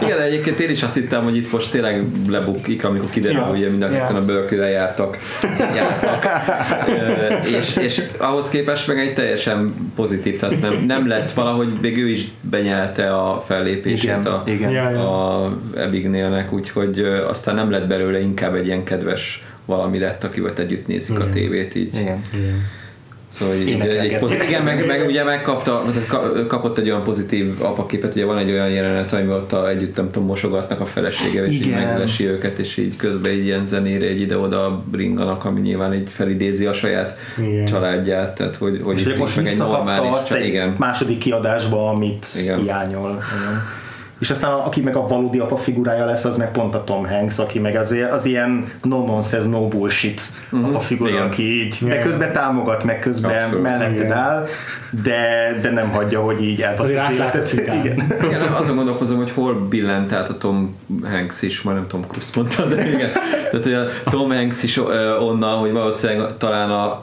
Igen, 0.02 0.20
egyébként 0.20 0.60
én 0.60 0.70
is 0.70 0.82
azt 0.82 0.94
hittem, 0.94 1.22
hogy 1.22 1.36
itt 1.36 1.52
most 1.52 1.70
tényleg 1.70 2.02
lebukik, 2.30 2.84
amikor 2.84 3.10
kiderül, 3.10 3.36
Ja. 3.38 3.44
hogy 3.44 3.58
ugye 3.58 3.68
mind 3.68 3.82
a 3.82 3.90
Ja. 3.90 4.04
a 4.06 4.24
Berkeley-re 4.24 4.68
jártak. 4.68 5.18
jártak. 5.74 6.26
Ö, 6.88 7.34
és, 7.58 7.76
és 7.76 8.02
ahhoz 8.18 8.48
képest 8.48 8.86
meg 8.86 8.98
egy 8.98 9.14
teljesen 9.14 9.74
pozitív, 9.96 10.38
tehát 10.38 10.60
nem, 10.60 10.84
nem 10.86 11.08
lett 11.08 11.32
valahogy, 11.32 11.68
még 11.82 11.98
ő 11.98 12.08
is 12.08 12.24
benyelte 12.40 13.14
a 13.14 13.40
fellépését 13.46 14.02
igen, 14.02 14.22
a, 14.22 14.42
igen. 14.46 14.70
Ja, 14.70 14.90
ja. 14.90 15.42
a 15.44 15.58
Abignélnek, 15.76 16.52
úgyhogy 16.52 16.98
aztán 17.28 17.54
nem 17.54 17.70
lett 17.70 17.86
belőle 17.86 18.20
inkább 18.20 18.54
egy 18.54 18.66
ilyen 18.66 18.84
kedves 18.84 19.44
valami 19.66 19.98
lett, 19.98 20.24
akivel 20.24 20.52
együtt 20.56 20.86
nézik 20.86 21.18
a 21.18 21.28
tévét 21.28 21.74
így. 21.74 21.94
Igen. 21.94 22.22
Szóval 23.34 23.54
így, 23.54 23.80
egy 23.80 24.18
pozitív, 24.18 24.48
igen, 24.48 24.62
meg, 24.62 24.86
meg 24.86 25.06
ugye 25.06 25.24
megkapta, 25.24 25.84
kapott 26.46 26.78
egy 26.78 26.88
olyan 26.88 27.02
pozitív 27.02 27.62
apaképet, 27.62 28.14
ugye 28.14 28.24
van 28.24 28.38
egy 28.38 28.50
olyan 28.50 28.70
jelenet, 28.70 29.12
amiben 29.12 29.36
ott 29.36 29.52
a, 29.52 29.68
együtt 29.68 29.96
nem 29.96 30.10
tudom, 30.10 30.28
mosogatnak 30.28 30.80
a 30.80 30.86
felesége, 30.86 31.46
és 31.46 31.52
így 31.52 31.66
Igen. 31.66 31.82
meglesi 31.82 32.26
őket, 32.26 32.58
és 32.58 32.76
így 32.76 32.96
közben 32.96 33.32
így 33.32 33.44
ilyen 33.44 33.66
zenére 33.66 34.06
egy 34.06 34.20
ide-oda 34.20 34.84
ringanak, 34.92 35.44
ami 35.44 35.60
nyilván 35.60 35.94
így 35.94 36.08
felidézi 36.08 36.66
a 36.66 36.72
saját 36.72 37.18
Igen. 37.38 37.66
családját, 37.66 38.34
tehát 38.34 38.56
hogy, 38.56 38.80
hogy 38.82 39.00
És 39.00 39.06
ugye 39.06 39.16
most 39.16 39.36
meg 39.36 39.46
egy 39.46 39.58
normális, 39.58 40.10
azt 40.10 40.28
csak 40.28 40.38
egy 40.38 40.46
igen. 40.46 40.74
második 40.78 41.18
kiadásba, 41.18 41.88
amit 41.88 42.26
Igen. 42.40 42.60
hiányol. 42.60 43.10
Igen. 43.10 43.62
És 44.24 44.30
aztán 44.30 44.52
aki 44.52 44.80
meg 44.80 44.96
a 44.96 45.06
valódi 45.06 45.38
apa 45.38 45.56
figurája 45.56 46.04
lesz, 46.04 46.24
az 46.24 46.36
meg 46.36 46.50
pont 46.50 46.74
a 46.74 46.84
Tom 46.84 47.06
Hanks, 47.06 47.38
aki 47.38 47.58
meg 47.58 47.76
az, 47.76 47.96
az 48.10 48.24
ilyen 48.24 48.64
no 48.82 49.06
nonsense, 49.06 49.48
no 49.48 49.68
bullshit 49.68 50.20
apa 50.50 50.80
figura, 50.80 51.10
Igen. 51.10 51.22
aki 51.22 51.42
így, 51.42 51.78
de 51.80 52.02
közben 52.02 52.32
támogat, 52.32 52.84
meg 52.84 52.98
közben 52.98 53.42
Abszolút. 53.42 53.62
melletted 53.62 53.94
Igen. 53.96 54.12
áll, 54.12 54.46
de, 55.02 55.58
de 55.62 55.70
nem 55.70 55.90
hagyja, 55.90 56.20
hogy 56.20 56.42
így 56.42 56.62
elbaszt 56.62 56.90
Azért 56.90 57.08
az 57.08 57.14
életet. 57.14 57.68
a. 57.68 57.74
Igen. 57.84 58.12
Igen, 58.22 58.40
azon 58.40 58.76
gondolkozom, 58.76 59.16
hogy 59.16 59.30
hol 59.30 59.54
billent 59.54 60.12
át 60.12 60.28
a 60.28 60.38
Tom 60.38 60.76
Hanks 61.02 61.42
is, 61.42 61.62
már 61.62 61.74
nem 61.74 61.86
Tom 61.86 62.04
Cruise 62.08 62.30
mondta, 62.36 62.64
de 62.64 62.88
igen. 62.88 63.10
Tehát, 63.50 63.64
hogy 63.64 63.72
a 63.74 63.86
Tom 64.10 64.30
Hanks 64.30 64.62
is 64.62 64.80
onnan, 65.20 65.58
hogy 65.58 65.72
valószínűleg 65.72 66.36
talán 66.36 66.70
a 66.70 67.02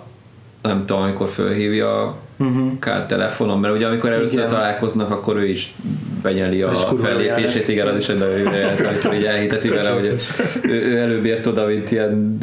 nem 0.61 0.85
tudom, 0.85 1.01
amikor 1.01 1.29
fölhívja 1.29 2.01
a 2.01 2.15
uh-huh. 2.41 2.79
kár 2.79 3.05
telefonon, 3.05 3.59
mert 3.59 3.75
ugye 3.75 3.87
amikor 3.87 4.11
először 4.11 4.37
Igen. 4.37 4.49
találkoznak, 4.49 5.09
akkor 5.09 5.35
ő 5.35 5.45
is 5.47 5.73
benyeli 6.21 6.61
a 6.61 6.67
Az 6.67 6.87
fellépését, 7.01 7.67
igen, 7.67 7.87
az 7.87 7.97
is 7.97 8.07
egy 8.09 8.17
nagyon 8.17 8.37
jó 8.37 8.51
jelenet, 8.51 8.85
amikor 8.85 9.13
így 9.13 9.23
elhiteti 9.23 9.67
vele, 9.67 9.89
hogy 9.89 10.17
ő, 10.61 10.71
ő 10.71 10.97
előbb 10.97 11.25
ért 11.25 11.45
oda, 11.45 11.65
mint 11.65 11.91
ilyen 11.91 12.37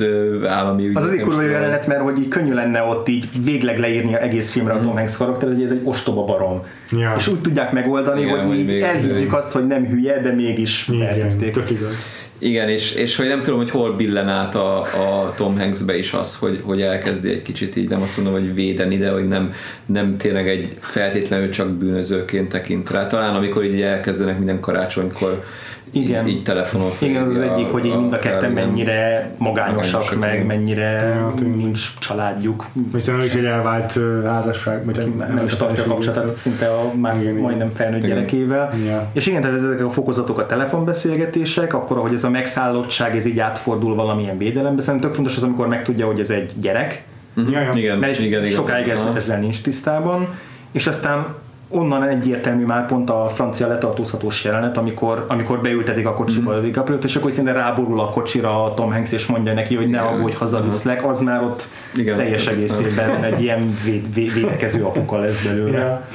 állami 0.47 0.87
ügy. 0.87 0.97
Az 0.97 1.05
azért 1.05 1.23
kurva 1.23 1.43
jó 1.43 1.51
jelenet, 1.51 1.87
mert 1.87 2.01
hogy 2.01 2.19
így 2.19 2.29
könnyű 2.29 2.53
lenne 2.53 2.83
ott 2.83 3.09
így 3.09 3.29
végleg 3.45 3.79
leírni 3.79 4.15
a 4.15 4.23
egész 4.23 4.53
filmre 4.53 4.73
a 4.73 4.81
Tom 4.81 4.97
Hanks 4.97 5.17
karakteret, 5.17 5.55
hogy 5.55 5.65
ez 5.65 5.71
egy 5.71 5.81
ostoba 5.85 6.25
barom. 6.25 6.63
Ja. 6.91 7.15
És 7.17 7.29
úgy 7.29 7.41
tudják 7.41 7.73
megoldani, 7.73 8.21
Igen, 8.21 8.37
hogy 8.37 8.47
hogy 8.47 8.59
így 8.59 8.81
elhívjuk 8.81 9.35
azt, 9.35 9.53
hogy 9.53 9.67
nem 9.67 9.87
hülye, 9.87 10.21
de 10.21 10.33
mégis 10.33 10.89
Igen, 10.89 11.07
eltették. 11.07 11.53
tök 11.53 11.71
igaz. 11.71 12.07
Igen, 12.39 12.69
és, 12.69 12.93
és 12.93 13.17
hogy 13.17 13.29
nem 13.29 13.43
tudom, 13.43 13.59
hogy 13.59 13.71
hol 13.71 13.97
billen 13.97 14.29
át 14.29 14.55
a, 14.55 14.81
a 14.81 15.35
Tom 15.37 15.59
Hanksbe 15.59 15.99
is 15.99 16.13
az, 16.13 16.37
hogy, 16.37 16.61
hogy 16.63 16.81
elkezdi 16.81 17.31
egy 17.31 17.43
kicsit 17.43 17.77
így, 17.77 17.89
nem 17.89 18.03
azt 18.03 18.17
mondom, 18.17 18.35
hogy 18.35 18.55
védeni, 18.55 18.97
de 18.97 19.11
hogy 19.11 19.29
nem, 19.29 19.53
nem 19.87 20.17
tényleg 20.17 20.49
egy 20.49 20.77
feltétlenül 20.81 21.51
csak 21.51 21.71
bűnözőként 21.71 22.49
tekint 22.49 22.91
rá. 22.91 23.07
Talán 23.07 23.35
amikor 23.35 23.65
így 23.65 23.81
elkezdenek 23.81 24.39
minden 24.39 24.61
karácsonykor 24.61 25.45
Igen. 25.91 26.27
így, 26.27 26.35
így 26.35 26.43
telefonon. 26.43 26.89
Igen, 26.99 27.23
az 27.23 27.29
az 27.31 27.41
egyik, 27.41 27.67
hogy 27.67 27.85
így 27.85 27.95
mind 27.95 28.13
a 28.13 28.19
ketten 28.19 28.51
igen. 28.51 28.67
mennyire 28.67 29.31
magányosak, 29.37 29.93
Magányosak, 29.93 30.19
meg 30.19 30.35
igen. 30.35 30.47
mennyire 30.47 31.21
nincs 31.57 31.99
családjuk. 31.99 32.67
Viszont 32.93 33.25
is 33.25 33.35
egy 33.35 33.45
elvált 33.45 33.99
házasság, 34.25 34.85
vagy 34.85 34.97
Nem, 35.17 35.35
nem 35.35 35.47
is 35.47 35.55
tartja 35.55 35.85
a 35.85 35.87
kapcsolatot 35.87 36.35
szinte 36.35 36.67
a 36.67 36.91
már 37.01 37.15
Igen, 37.15 37.31
igen. 37.31 37.43
majdnem 37.43 37.71
felnőtt 37.75 38.05
Igen. 38.05 38.11
gyerekével. 38.17 38.73
Ja. 38.87 39.11
És 39.13 39.27
igen, 39.27 39.41
tehát 39.43 39.57
ezek 39.57 39.85
a 39.85 39.91
fokozatok 39.91 40.39
a 40.39 40.47
telefonbeszélgetések, 40.47 41.75
akkor 41.75 41.97
ahogy 41.97 42.13
ez 42.13 42.25
a 42.25 42.31
megszállottság 42.31 43.17
ez 43.17 43.27
így 43.27 43.39
átfordul 43.39 43.95
valamilyen 43.95 44.39
védelembe, 44.39 44.81
szerintem 44.83 45.09
tök 45.09 45.17
fontos 45.17 45.37
az, 45.37 45.43
amikor 45.43 45.69
megtudja, 45.69 46.07
hogy 46.07 46.21
ez 46.21 46.31
egy 46.31 46.53
gyerek, 46.61 47.05
Ja, 47.51 47.61
ja. 47.61 47.71
Igen, 47.75 47.99
mert 47.99 48.19
igen, 48.19 48.45
igen, 48.45 48.55
sokáig 48.55 48.87
igazad 48.87 49.03
ez, 49.05 49.09
van. 49.09 49.17
ezzel 49.17 49.41
nincs 49.41 49.61
tisztában, 49.61 50.29
és 50.73 50.87
aztán 50.87 51.27
onnan 51.69 52.03
egyértelmű 52.03 52.65
már 52.65 52.87
pont 52.87 53.11
a 53.11 53.31
francia 53.35 53.67
letartóztatós 53.67 54.45
jelenet, 54.45 54.77
amikor, 54.77 55.25
amikor 55.29 55.61
beültetik 55.61 56.07
a 56.07 56.13
kocsiba 56.13 56.53
mm. 56.53 56.57
a 56.57 56.61
DiCaprio-t, 56.61 57.05
és 57.05 57.17
akkor 57.17 57.33
szinte 57.33 57.53
ráborul 57.53 58.01
a 58.01 58.11
kocsira 58.11 58.65
a 58.65 58.75
Tom 58.75 58.93
Hanks, 58.93 59.13
és 59.13 59.27
mondja 59.27 59.53
neki, 59.53 59.75
hogy 59.75 59.89
ne 59.89 60.01
aggódj, 60.01 60.35
hazaviszlek, 60.35 61.05
az 61.07 61.21
már 61.21 61.43
ott 61.43 61.63
Igen. 61.95 62.17
teljes 62.17 62.47
egészében 62.47 63.23
egy 63.23 63.43
ilyen 63.43 63.75
véd, 63.85 64.15
véd, 64.15 64.35
védekező 64.35 64.85
apuka 64.85 65.19
lesz 65.19 65.45
belőle. 65.45 65.79
Ja. 65.79 66.07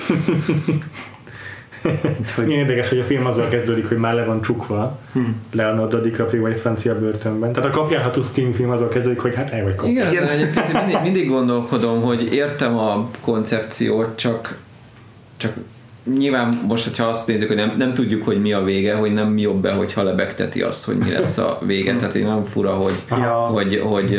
Úgyhogy... 2.20 2.46
Milyen 2.46 2.60
érdekes, 2.60 2.90
hogy 2.90 3.00
a 3.00 3.04
film 3.04 3.26
azzal 3.26 3.48
kezdődik, 3.48 3.88
hogy 3.88 3.98
már 3.98 4.14
le 4.14 4.26
van 4.26 4.42
csukva 4.42 5.00
hmm. 5.14 5.42
Leonardo 5.52 6.00
DiCaprio 6.00 6.46
egy 6.46 6.60
francia 6.60 7.00
börtönben. 7.00 7.54
Tehát 7.54 7.70
a 7.76 7.80
Kapjálhatus 7.80 8.26
címfilm 8.26 8.70
azzal 8.70 8.88
kezdődik, 8.88 9.20
hogy 9.20 9.36
hát 9.36 9.50
el 9.50 9.64
vagy 9.64 9.76
kapja. 9.76 9.92
Igen, 9.92 10.12
Igen. 10.12 10.28
egyébként 10.28 10.74
mindig, 10.74 10.98
mindig 11.04 11.30
gondolkodom, 11.30 12.02
hogy 12.02 12.34
értem 12.34 12.78
a 12.78 13.10
koncepciót, 13.22 14.18
csak 14.18 14.58
csak 15.44 15.54
nyilván 16.18 16.54
most, 16.68 16.84
hogyha 16.84 17.06
azt 17.06 17.28
nézzük, 17.28 17.48
hogy 17.48 17.58
nem, 17.58 17.76
nem 17.78 17.94
tudjuk, 17.94 18.24
hogy 18.24 18.42
mi 18.42 18.54
a 18.54 18.64
vége, 18.64 18.96
hogy 18.96 19.14
nem 19.14 19.38
jobb-e, 19.38 19.74
hogyha 19.74 20.04
lebegteti 20.04 20.62
azt, 20.62 20.86
hogy 20.86 20.96
mi 20.96 21.12
lesz 21.12 21.38
a 21.38 21.60
vége. 21.66 21.96
Tehát 21.96 22.16
én 22.16 22.26
nem 22.26 22.44
fura, 22.44 22.72
hogy, 22.72 22.94
ja. 23.10 23.34
hogy, 23.34 23.80
hogy 23.84 24.14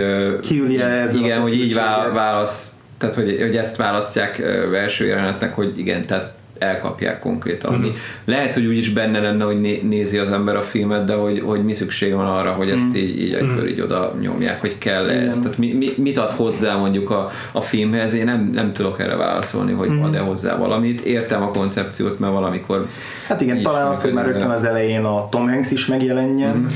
ez 0.80 1.14
igen, 1.14 1.42
hogy 1.42 1.54
így 1.54 1.74
választ, 2.14 2.74
tehát 2.98 3.14
hogy, 3.14 3.36
hogy 3.40 3.56
ezt 3.56 3.76
választják 3.76 4.38
első 4.74 5.06
jelenetnek, 5.06 5.54
hogy 5.54 5.78
igen, 5.78 6.06
tehát 6.06 6.34
elkapják 6.58 7.18
konkrétan. 7.18 7.72
Mm. 7.72 7.76
Ami 7.76 7.92
lehet, 8.24 8.54
hogy 8.54 8.66
úgy 8.66 8.78
is 8.78 8.90
benne 8.90 9.20
lenne, 9.20 9.44
hogy 9.44 9.60
né- 9.60 9.88
nézi 9.88 10.18
az 10.18 10.30
ember 10.30 10.56
a 10.56 10.62
filmet, 10.62 11.04
de 11.04 11.14
hogy, 11.14 11.40
hogy 11.44 11.64
mi 11.64 11.72
szükség 11.72 12.14
van 12.14 12.26
arra, 12.26 12.52
hogy 12.52 12.70
ezt 12.70 12.84
mm. 12.84 12.94
így, 12.94 13.20
így 13.20 13.42
mm. 13.42 13.66
így 13.66 13.80
oda 13.80 14.14
nyomják, 14.20 14.60
hogy 14.60 14.78
kell 14.78 15.08
-e 15.08 15.26
ez. 15.26 15.38
Tehát 15.38 15.58
mi, 15.58 15.72
mi, 15.72 15.86
mit 15.96 16.18
ad 16.18 16.32
hozzá 16.32 16.76
mondjuk 16.76 17.10
a, 17.10 17.30
a 17.52 17.60
filmhez, 17.60 18.14
én 18.14 18.24
nem, 18.24 18.50
nem 18.52 18.72
tudok 18.72 19.00
erre 19.00 19.16
válaszolni, 19.16 19.72
hogy 19.72 19.88
mm. 19.88 20.02
ad-e 20.02 20.18
hozzá 20.18 20.56
valamit. 20.56 21.00
Értem 21.00 21.42
a 21.42 21.48
koncepciót, 21.48 22.18
mert 22.18 22.32
valamikor 22.32 22.86
Hát 23.26 23.40
igen, 23.40 23.62
talán 23.62 23.86
az, 23.86 24.02
hogy 24.02 24.12
már 24.12 24.24
rögtön 24.24 24.50
az 24.50 24.64
elején 24.64 25.04
a 25.04 25.28
Tom 25.28 25.48
Hanks 25.48 25.70
is 25.70 25.86
megjelenjen, 25.86 26.56
mm 26.56 26.66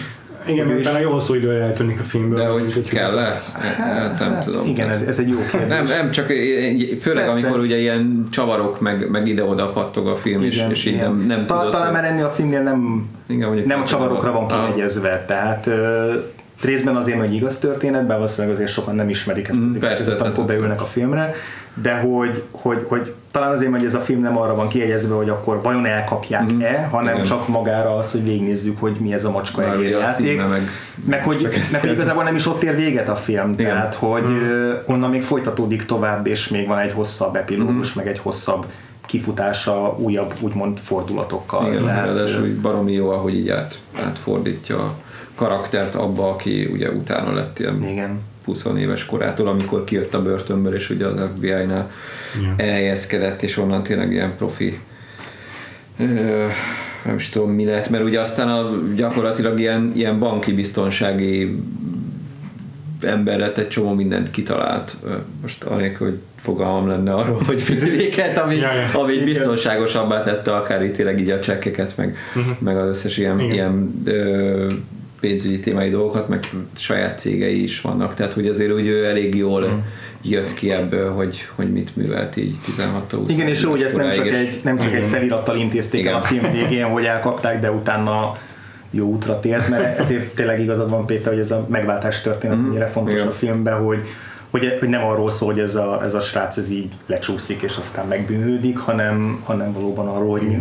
igen, 0.49 0.67
mert 0.67 0.79
utána 0.81 0.99
jó 0.99 1.11
hosszú 1.11 1.35
időre 1.35 1.63
eltűnik 1.65 2.01
a 2.01 2.03
filmből. 2.03 2.39
De 2.39 2.47
hogy 2.47 2.83
kell 2.83 3.15
le? 3.15 3.37
Hát, 3.53 4.19
nem 4.19 4.33
hát, 4.33 4.45
tudom. 4.45 4.67
Igen, 4.67 4.89
ez, 4.89 5.03
ez 5.03 5.19
egy 5.19 5.29
jó 5.29 5.39
kérdés. 5.51 5.69
Nem, 5.69 5.85
nem 5.85 6.11
csak 6.11 6.27
főleg 7.01 7.25
Persze. 7.25 7.31
amikor 7.31 7.61
ugye 7.61 7.77
ilyen 7.77 8.27
csavarok, 8.31 8.81
meg, 8.81 9.11
meg 9.11 9.29
ide-oda 9.29 9.71
pattog 9.71 10.07
a 10.07 10.17
film, 10.17 10.43
igen, 10.43 10.71
és, 10.71 10.77
és 10.77 10.93
így 10.93 10.97
nem, 10.97 11.25
nem 11.27 11.47
Ta, 11.47 11.57
tudod. 11.57 11.73
Talán 11.73 11.93
már 11.93 12.05
ennél 12.05 12.25
a 12.25 12.31
filmnél 12.31 12.63
nem, 12.63 13.09
igen, 13.27 13.63
nem 13.67 13.81
a 13.81 13.85
csavarokra 13.85 14.33
van 14.33 14.47
kiegyezve, 14.47 15.25
tehát 15.27 15.71
részben 16.63 16.97
azért, 16.97 17.19
hogy 17.19 17.35
igaz 17.35 17.59
történet, 17.59 18.07
bár 18.07 18.17
valószínűleg 18.17 18.57
azért 18.57 18.71
sokan 18.71 18.95
nem 18.95 19.09
ismerik 19.09 19.49
ezt 19.49 19.59
az 19.59 19.73
mm, 19.73 19.77
igazságot, 19.77 20.21
amikor 20.21 20.45
beülnek 20.45 20.81
a 20.81 20.85
filmre, 20.85 21.35
de 21.83 21.95
hogy, 21.95 22.43
hogy, 22.51 22.85
hogy 22.89 23.15
talán 23.31 23.51
azért, 23.51 23.71
hogy 23.71 23.85
ez 23.85 23.95
a 23.95 24.01
film 24.01 24.21
nem 24.21 24.39
arra 24.39 24.55
van 24.55 24.69
kiegyezve, 24.69 25.15
hogy 25.15 25.29
akkor 25.29 25.63
vajon 25.63 25.87
elkapják-e, 25.87 26.87
mm, 26.87 26.91
hanem 26.91 27.15
igen. 27.15 27.27
csak 27.27 27.49
magára 27.49 27.97
az, 27.97 28.13
hogy 28.13 28.25
végignézzük, 28.25 28.81
hogy 28.81 28.97
mi 29.01 29.13
ez 29.13 29.25
a 29.25 29.31
macska 29.31 29.73
egérjáték. 29.73 30.37
Meg, 30.37 30.69
meg, 31.05 31.23
hogy, 31.23 31.49
meg 31.73 31.81
hogy 31.81 31.91
igazából 31.91 32.23
nem 32.23 32.35
is 32.35 32.47
ott 32.47 32.63
ér 32.63 32.77
véget 32.77 33.09
a 33.09 33.17
film, 33.17 33.53
igen. 33.53 33.67
tehát 33.67 33.95
hogy 33.95 34.23
mm. 34.23 34.71
onnan 34.87 35.11
még 35.11 35.23
folytatódik 35.23 35.85
tovább, 35.85 36.27
és 36.27 36.49
még 36.49 36.67
van 36.67 36.79
egy 36.79 36.93
hosszabb 36.93 37.37
epilógus, 37.37 37.89
mm. 37.89 37.93
meg 37.97 38.07
egy 38.07 38.19
hosszabb 38.19 38.67
kifutása 39.07 39.97
újabb, 39.99 40.35
úgymond 40.41 40.79
fordulatokkal. 40.79 41.73
Igen, 41.73 41.85
tehát, 41.85 42.35
hogy 42.35 42.55
baromi 42.55 42.93
jó, 42.93 43.11
ahogy 43.11 43.35
így 43.35 43.49
át, 43.49 43.79
átfordítja 44.05 44.79
a 44.79 44.95
karaktert 45.35 45.95
abba, 45.95 46.29
aki 46.29 46.69
ugye 46.73 46.91
utána 46.91 47.33
lett 47.33 47.59
ilyen 47.59 47.83
Igen 47.89 48.21
20 48.49 48.65
éves 48.79 49.07
korától, 49.07 49.49
amikor 49.49 49.85
kijött 49.85 50.15
a 50.15 50.23
börtönből, 50.23 50.75
és 50.75 50.91
ugye 50.91 51.07
az 51.07 51.21
FBI-nál 51.37 51.91
yeah. 52.41 52.53
elhelyezkedett, 52.57 53.43
és 53.43 53.57
onnan 53.57 53.83
tényleg 53.83 54.13
ilyen 54.13 54.37
profi 54.37 54.79
nem 57.05 57.17
is 57.17 57.29
tudom 57.29 57.51
mi 57.51 57.65
lett, 57.65 57.91
mert 57.91 58.05
ugye 58.05 58.21
aztán 58.21 58.49
a, 58.49 58.71
gyakorlatilag 58.95 59.61
ilyen, 59.61 59.93
ilyen 59.95 60.19
banki 60.19 60.53
biztonsági 60.53 61.63
ember 63.01 63.39
lett, 63.39 63.59
egy 63.59 63.69
csomó 63.69 63.93
mindent 63.93 64.31
kitalált. 64.31 64.97
Most 65.43 65.65
anélkül, 65.65 66.07
hogy 66.07 66.19
fogalmam 66.37 66.89
lenne 66.89 67.15
arról, 67.15 67.43
hogy 67.47 67.63
filméket, 67.63 68.39
ami, 68.39 68.57
ja, 68.57 68.73
ja. 68.73 69.01
ami 69.01 69.25
biztonságosabbá 69.25 70.23
tette 70.23 70.57
akár 70.57 70.83
itt 70.83 70.95
tényleg 70.95 71.21
így 71.21 71.31
a 71.31 71.41
csekkeket, 71.41 71.97
meg, 71.97 72.17
uh-huh. 72.37 72.57
meg 72.59 72.77
az 72.77 72.89
összes 72.89 73.19
ilyen, 73.19 73.41
ilyen 73.41 74.03
ö, 74.05 74.67
pénzügyi 75.21 75.61
témai 75.61 75.91
dolgokat, 75.91 76.29
meg 76.29 76.45
saját 76.77 77.19
cégei 77.19 77.63
is 77.63 77.81
vannak, 77.81 78.15
tehát 78.15 78.33
hogy 78.33 78.47
azért 78.47 78.73
úgy 78.73 78.87
ő 78.87 79.05
elég 79.05 79.35
jól 79.35 79.69
mm. 79.69 79.79
jött 80.23 80.55
ki 80.55 80.71
ebből, 80.71 81.13
hogy, 81.13 81.49
hogy 81.55 81.73
mit 81.73 81.97
művelt 81.97 82.37
így 82.37 82.57
16 82.65 83.13
20 83.13 83.31
Igen, 83.31 83.49
és 83.49 83.65
úgy 83.65 83.83
ezt 83.83 83.97
nem 83.97 84.13
csak, 84.13 84.27
egy, 84.27 84.61
nem 84.63 84.79
csak 84.79 84.95
egy 84.95 85.07
felirattal 85.07 85.57
intézték 85.57 86.01
Igen. 86.01 86.13
el 86.13 86.21
a 86.21 86.23
film 86.23 86.53
végén, 86.53 86.85
hogy 86.85 87.05
elkapták, 87.05 87.61
de 87.61 87.71
utána 87.71 88.39
jó 88.91 89.07
útra 89.07 89.41
tért, 89.41 89.69
mert 89.69 89.99
ezért 89.99 90.35
tényleg 90.35 90.61
igazad 90.61 90.91
van 90.91 91.07
Péter, 91.07 91.33
hogy 91.33 91.43
ez 91.43 91.51
a 91.51 91.67
megváltás 91.69 92.23
történet 92.23 92.57
mm. 92.57 92.81
fontos 92.87 93.15
Igen. 93.15 93.27
a 93.27 93.31
filmben, 93.31 93.85
hogy 93.85 93.99
hogy, 94.51 94.77
hogy 94.79 94.89
nem 94.89 95.05
arról 95.05 95.31
szól, 95.31 95.53
hogy 95.53 95.61
ez 95.61 95.75
a, 95.75 96.05
ez 96.05 96.15
a 96.15 96.21
srác 96.21 96.57
ez 96.57 96.71
így 96.71 96.93
lecsúszik, 97.07 97.63
és 97.63 97.77
aztán 97.77 98.07
megbűnődik, 98.07 98.79
hanem, 98.79 99.43
hanem 99.45 99.73
valóban 99.73 100.09
arról, 100.09 100.31
hogy 100.31 100.57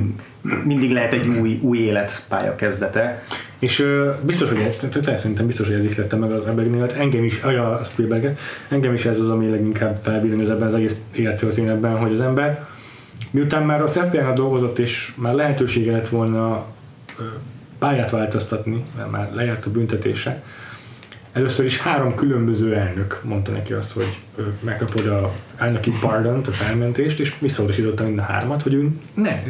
mindig 0.64 0.92
lehet 0.92 1.14
egy 1.14 1.28
új, 1.28 1.60
új 1.62 1.78
életpálya 1.78 2.56
kezdete. 2.56 3.24
És 3.60 3.80
uh, 3.80 4.16
biztos, 4.22 4.50
hogy 4.50 4.76
tehát 4.90 5.18
szerintem 5.18 5.46
biztos, 5.46 5.68
hogy 5.68 5.76
ez 5.76 5.86
ihlette 5.86 6.16
meg 6.16 6.32
az 6.32 6.46
emberi 6.46 6.70
Engem 6.98 7.24
is, 7.24 7.42
a 7.42 7.84
Spielberget, 7.84 8.40
engem 8.70 8.94
is 8.94 9.06
ez 9.06 9.20
az, 9.20 9.30
ami 9.30 9.50
leginkább 9.50 10.00
felvillanyoz 10.02 10.50
ebben 10.50 10.68
az 10.68 10.76
egész 10.76 10.98
élettörténetben, 11.12 11.98
hogy 11.98 12.12
az 12.12 12.22
ember 12.22 12.68
miután 13.32 13.64
már 13.64 13.82
a 13.82 13.88
fbi 13.88 14.20
dolgozott, 14.36 14.80
és 14.80 15.14
már 15.16 15.34
lehetősége 15.34 15.92
lett 15.92 16.10
volna 16.10 16.66
pályát 17.80 18.12
változtatni, 18.12 18.84
mert 18.98 19.12
már 19.12 19.30
lejárt 19.34 19.66
a 19.66 19.72
büntetése, 19.72 20.44
Először 21.38 21.66
is 21.66 21.80
három 21.80 22.16
különböző 22.16 22.76
elnök 22.76 23.20
mondta 23.24 23.52
neki 23.52 23.74
azt, 23.74 23.92
hogy 23.92 24.18
megkapod 24.60 25.08
a 25.08 25.32
elnöki 25.58 25.92
pardon 26.02 26.42
a 26.48 26.52
felmentést, 26.52 27.20
és 27.20 27.40
visszautasította 27.40 28.04
mind 28.04 28.18
a 28.18 28.22
hármat, 28.22 28.62
hogy 28.62 28.74
ő 28.74 28.90
ne, 29.14 29.44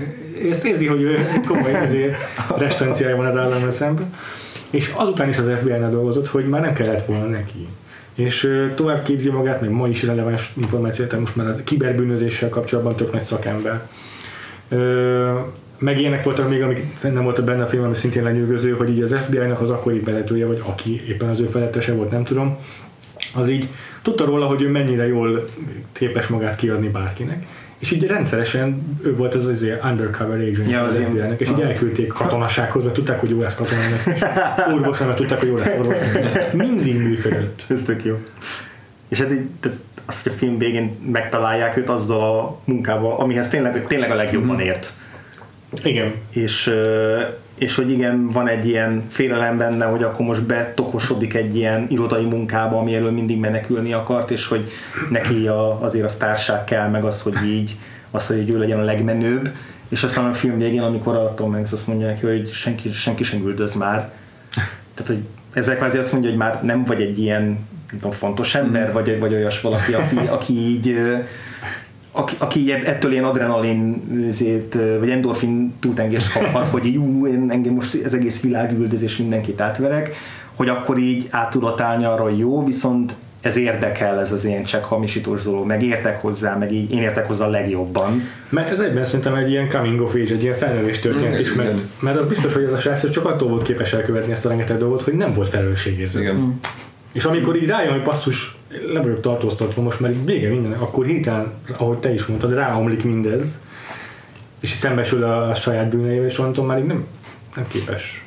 ezt 0.49 0.65
érzi, 0.65 0.87
hogy 0.87 1.01
ő 1.01 1.27
komoly 1.47 1.87
restanciája 2.57 3.15
van 3.15 3.25
az 3.25 3.37
állammal 3.37 3.71
szemben. 3.71 4.13
És 4.69 4.93
azután 4.95 5.29
is 5.29 5.37
az 5.37 5.51
FBI-nál 5.57 5.89
dolgozott, 5.89 6.27
hogy 6.27 6.47
már 6.47 6.61
nem 6.61 6.73
kellett 6.73 7.05
volna 7.05 7.25
neki. 7.25 7.67
És 8.15 8.49
tovább 8.75 9.03
képzi 9.03 9.29
magát, 9.29 9.61
meg 9.61 9.69
ma 9.69 9.87
is 9.87 10.03
releváns 10.03 10.51
információt, 10.57 11.19
most 11.19 11.35
már 11.35 11.47
a 11.47 11.55
kiberbűnözéssel 11.63 12.49
kapcsolatban 12.49 12.95
tök 12.95 13.11
nagy 13.11 13.21
szakember 13.21 13.81
meg 15.77 15.99
ilyenek 15.99 16.23
voltak 16.23 16.49
még, 16.49 16.61
amik 16.61 16.85
szerintem 16.95 17.23
volt 17.23 17.43
benne 17.43 17.63
a 17.63 17.67
film, 17.67 17.83
ami 17.83 17.95
szintén 17.95 18.23
lenyűgöző, 18.23 18.71
hogy 18.71 18.89
így 18.89 19.01
az 19.01 19.15
FBI-nak 19.19 19.61
az 19.61 19.69
akkori 19.69 19.99
vezetője, 19.99 20.45
vagy 20.45 20.61
aki 20.65 21.03
éppen 21.07 21.29
az 21.29 21.39
ő 21.39 21.45
felettese 21.45 21.93
volt, 21.93 22.11
nem 22.11 22.23
tudom, 22.23 22.57
az 23.33 23.49
így 23.49 23.69
tudta 24.01 24.25
róla, 24.25 24.45
hogy 24.45 24.61
ő 24.61 24.69
mennyire 24.69 25.07
jól 25.07 25.49
képes 25.91 26.27
magát 26.27 26.55
kiadni 26.55 26.87
bárkinek, 26.87 27.45
és 27.79 27.91
így 27.91 28.07
rendszeresen 28.07 28.97
ő 29.03 29.15
volt 29.15 29.35
az 29.35 29.45
az 29.45 29.65
undercover 29.83 30.39
agent 30.39 30.69
ja, 30.69 30.81
az 30.81 30.95
FBI-nek, 30.95 31.39
és 31.39 31.49
így 31.49 31.61
elküldték 31.61 32.07
katonasághoz, 32.07 32.83
mert 32.83 32.95
tudták, 32.95 33.19
hogy 33.19 33.29
jó 33.29 33.41
lesz 33.41 33.55
katonának, 33.55 34.01
orvos, 34.73 34.99
mert 34.99 35.15
tudták, 35.15 35.39
hogy 35.39 35.47
jó 35.47 35.57
lesz 35.57 35.77
orvos. 35.77 35.95
Mindig 36.51 37.01
működött. 37.01 37.65
Ez 37.69 37.83
tök 37.83 38.03
jó. 38.03 38.15
És 39.07 39.19
hát 39.19 39.31
így, 39.31 39.49
azt, 40.05 40.23
hogy 40.23 40.31
a 40.31 40.35
film 40.35 40.57
végén 40.57 40.95
megtalálják 41.11 41.77
őt 41.77 41.89
azzal 41.89 42.39
a 42.39 42.59
munkával, 42.63 43.19
amihez 43.19 43.49
tényleg, 43.49 43.87
tényleg 43.87 44.11
a 44.11 44.15
legjobban 44.15 44.59
ért. 44.59 44.93
Igen. 45.83 46.13
És, 46.29 46.73
és 47.57 47.75
hogy 47.75 47.91
igen, 47.91 48.29
van 48.29 48.47
egy 48.47 48.67
ilyen 48.67 49.05
félelem 49.09 49.57
benne, 49.57 49.85
hogy 49.85 50.03
akkor 50.03 50.25
most 50.25 50.45
betokosodik 50.45 51.33
egy 51.33 51.55
ilyen 51.55 51.87
irodai 51.89 52.25
munkába, 52.25 52.77
ami 52.77 52.95
elől 52.95 53.11
mindig 53.11 53.39
menekülni 53.39 53.93
akart, 53.93 54.31
és 54.31 54.47
hogy 54.47 54.69
neki 55.09 55.47
a, 55.47 55.81
azért 55.81 56.05
a 56.05 56.09
sztárság 56.09 56.63
kell, 56.63 56.89
meg 56.89 57.03
az, 57.03 57.21
hogy 57.21 57.35
így, 57.45 57.75
az, 58.11 58.27
hogy 58.27 58.49
ő 58.49 58.57
legyen 58.57 58.79
a 58.79 58.83
legmenőbb, 58.83 59.49
és 59.89 60.03
aztán 60.03 60.25
a 60.25 60.33
film 60.33 60.57
végén, 60.57 60.81
amikor 60.81 61.15
a 61.15 61.33
Tom 61.33 61.51
Hanks 61.51 61.71
azt 61.71 61.87
mondja 61.87 62.07
neki, 62.07 62.25
hogy 62.25 62.51
senki, 62.51 62.91
senki 62.91 63.23
sem 63.23 63.45
üldöz 63.45 63.75
már, 63.75 64.11
tehát, 64.93 65.11
hogy 65.11 65.23
ezek 65.53 65.77
kvázi 65.77 65.97
azt 65.97 66.11
mondja, 66.11 66.29
hogy 66.29 66.39
már 66.39 66.63
nem 66.63 66.85
vagy 66.85 67.01
egy 67.01 67.19
ilyen 67.19 67.43
nem 67.43 67.99
tudom, 67.99 68.11
fontos 68.11 68.55
ember, 68.55 68.89
mm. 68.89 68.93
vagy, 68.93 69.19
vagy 69.19 69.33
olyas 69.33 69.61
valaki, 69.61 69.93
aki, 69.93 70.15
aki 70.37 70.53
így 70.53 70.97
aki, 72.17 72.35
aki 72.37 72.71
ettől 72.71 73.11
ilyen 73.11 73.23
adrenalin 73.23 74.01
vagy 74.99 75.09
endorfin 75.09 75.73
túltengés 75.79 76.29
kaphat, 76.29 76.67
hogy 76.67 76.85
így 76.85 76.97
ú, 76.97 77.27
én, 77.27 77.47
engem 77.51 77.73
most 77.73 78.03
ez 78.03 78.13
egész 78.13 78.41
világ 78.41 78.79
üldözés 78.79 79.17
mindenkit 79.17 79.61
átverek, 79.61 80.15
hogy 80.55 80.69
akkor 80.69 80.97
így 80.97 81.27
át 81.29 81.49
tudott 81.49 81.81
állni 81.81 82.05
arra, 82.05 82.23
hogy 82.23 82.37
jó, 82.37 82.65
viszont 82.65 83.13
ez 83.41 83.57
érdekel, 83.57 84.19
ez 84.19 84.31
az 84.31 84.45
ilyen 84.45 84.63
csak 84.63 84.85
hamisítós 84.85 85.43
dolog, 85.43 85.65
meg 85.65 85.83
értek 85.83 86.21
hozzá, 86.21 86.55
meg 86.55 86.71
így 86.71 86.91
én 86.91 87.01
értek 87.01 87.27
hozzá 87.27 87.45
a 87.45 87.49
legjobban. 87.49 88.21
Mert 88.49 88.69
ez 88.69 88.79
egyben 88.79 89.03
szerintem 89.03 89.35
egy 89.35 89.49
ilyen 89.49 89.69
coming 89.69 90.01
of 90.01 90.13
age, 90.13 90.33
egy 90.33 90.43
ilyen 90.43 90.57
felnővés 90.57 90.99
történet 90.99 91.39
is, 91.39 91.53
mert, 91.53 91.81
mert 91.99 92.17
az 92.17 92.25
biztos, 92.25 92.53
hogy 92.53 92.63
ez 92.63 92.73
a 92.73 92.77
srác 92.77 93.09
csak 93.09 93.25
attól 93.25 93.49
volt 93.49 93.63
képes 93.63 93.93
elkövetni 93.93 94.31
ezt 94.31 94.45
a 94.45 94.49
rengeteg 94.49 94.77
dolgot, 94.77 95.01
hogy 95.01 95.13
nem 95.13 95.33
volt 95.33 95.49
felelősségérzet. 95.49 96.21
Igen. 96.21 96.59
És 97.11 97.25
amikor 97.25 97.55
így 97.55 97.67
rájön, 97.67 97.91
hogy 97.91 98.01
passzus, 98.01 98.56
le 98.93 99.01
vagyok 99.01 99.19
tartóztatva 99.19 99.81
most, 99.81 99.99
mert 99.99 100.25
vége 100.25 100.49
minden, 100.49 100.71
akkor 100.71 101.05
hirtelen, 101.05 101.51
ahogy 101.77 101.97
te 101.97 102.13
is 102.13 102.25
mondtad, 102.25 102.53
ráomlik 102.53 103.03
mindez, 103.03 103.59
és 104.59 104.69
szembesül 104.69 105.23
a, 105.23 105.49
a 105.49 105.53
saját 105.53 105.89
bűneivel, 105.89 106.25
és 106.25 106.39
onnantól 106.39 106.65
már 106.65 106.79
így 106.79 106.85
nem, 106.85 107.05
nem 107.55 107.65
képes 107.67 108.25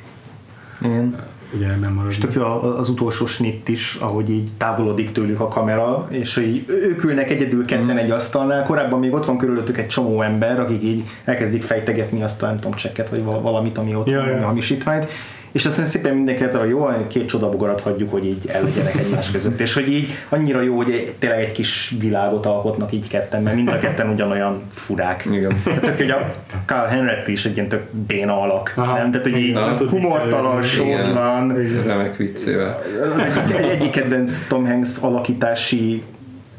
Igen. 0.81 1.15
ugye 1.55 1.75
nem. 1.75 2.05
És 2.09 2.17
tök 2.17 2.33
jó 2.33 2.43
az 2.61 2.89
utolsó 2.89 3.25
snitt 3.25 3.67
is, 3.67 3.95
ahogy 3.95 4.29
így 4.29 4.49
távolodik 4.57 5.11
tőlük 5.11 5.39
a 5.39 5.47
kamera, 5.47 6.07
és 6.09 6.37
így 6.37 6.65
ők 6.67 7.03
ülnek 7.03 7.29
egyedül 7.29 7.65
ketten 7.65 7.97
egy 7.97 8.11
asztalnál, 8.11 8.63
korábban 8.63 8.99
még 8.99 9.13
ott 9.13 9.25
van 9.25 9.37
körülöttük 9.37 9.77
egy 9.77 9.87
csomó 9.87 10.21
ember, 10.21 10.59
akik 10.59 10.83
így 10.83 11.03
elkezdik 11.23 11.63
fejtegetni 11.63 12.23
azt 12.23 12.43
a 12.43 12.45
nem 12.45 12.55
tudom, 12.55 12.73
csekket, 12.73 13.09
vagy 13.09 13.23
val- 13.23 13.41
valamit, 13.41 13.77
ami 13.77 13.95
ott 13.95 14.07
Ja, 14.07 14.17
van, 14.19 14.27
ja. 14.27 14.33
ami 14.33 14.43
hamisítványt, 14.43 15.07
és 15.51 15.65
aztán 15.65 15.85
szépen 15.85 16.15
mindenki 16.15 16.43
hogy 16.43 16.69
jó, 16.69 16.87
két 17.07 17.27
csodabogarat 17.27 17.81
hagyjuk, 17.81 18.11
hogy 18.11 18.25
így 18.25 18.45
el 18.47 18.63
legyenek 18.63 18.95
egymás 18.95 19.31
között, 19.31 19.59
és 19.59 19.73
hogy 19.73 19.89
így 19.89 20.11
annyira 20.29 20.61
jó, 20.61 20.75
hogy 20.75 20.91
egy- 20.91 21.13
tényleg 21.19 21.39
egy 21.39 21.51
kis 21.51 21.95
világot 21.99 22.45
alkotnak 22.45 22.91
így 22.91 23.07
ketten, 23.07 23.43
mert 23.43 23.55
mind 23.55 23.67
a 23.67 23.77
ketten 23.79 24.09
ugyanolyan 24.09 24.61
furák. 24.73 25.25
Igen. 25.31 25.61
Tehát 25.63 25.81
tök, 25.81 25.97
hogy 25.97 26.09
a 26.09 26.31
Carl 26.65 26.87
Henry 26.87 27.31
is 27.31 27.45
egy 27.45 27.55
ilyen 27.55 27.67
tök 27.67 27.83
béna 27.91 28.41
alak, 28.41 28.73
Aha. 28.75 28.97
nem? 28.97 29.11
Tehát, 29.11 29.27
hogy 29.29 29.37
így 29.37 29.59
tud 29.77 29.89
humortalan, 29.89 30.61
sótlan, 30.61 31.57
Remek 31.85 32.15
viccével. 32.17 32.81
az 33.01 33.19
egyik, 33.19 33.57
egy, 33.57 33.69
egyik 33.69 33.91
kedvenc 33.91 34.47
Tom 34.47 34.65
Hanks 34.67 34.97
alakítási 35.01 36.03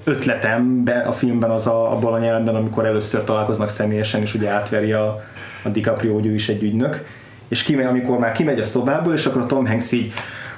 ötletem 0.04 0.84
be 0.84 0.92
a 0.98 1.12
filmben 1.12 1.50
az 1.50 1.66
a, 1.66 1.92
abban 1.92 2.12
a 2.12 2.18
nyelven, 2.18 2.54
amikor 2.54 2.84
először 2.86 3.24
találkoznak 3.24 3.68
személyesen, 3.68 4.20
és 4.20 4.34
ugye 4.34 4.48
átveri 4.48 4.92
a, 4.92 5.22
a 5.62 5.68
DiCaprio, 5.68 6.14
hogy 6.14 6.26
ő 6.26 6.34
is 6.34 6.48
egy 6.48 6.62
ügynök, 6.62 7.04
és 7.52 7.62
kimegy, 7.62 7.86
amikor 7.86 8.18
már 8.18 8.32
kimegy 8.32 8.60
a 8.60 8.64
szobából, 8.64 9.12
és 9.12 9.26
akkor 9.26 9.42
a 9.42 9.46
Tom 9.46 9.66
Hanks 9.66 9.92
így 9.92 10.12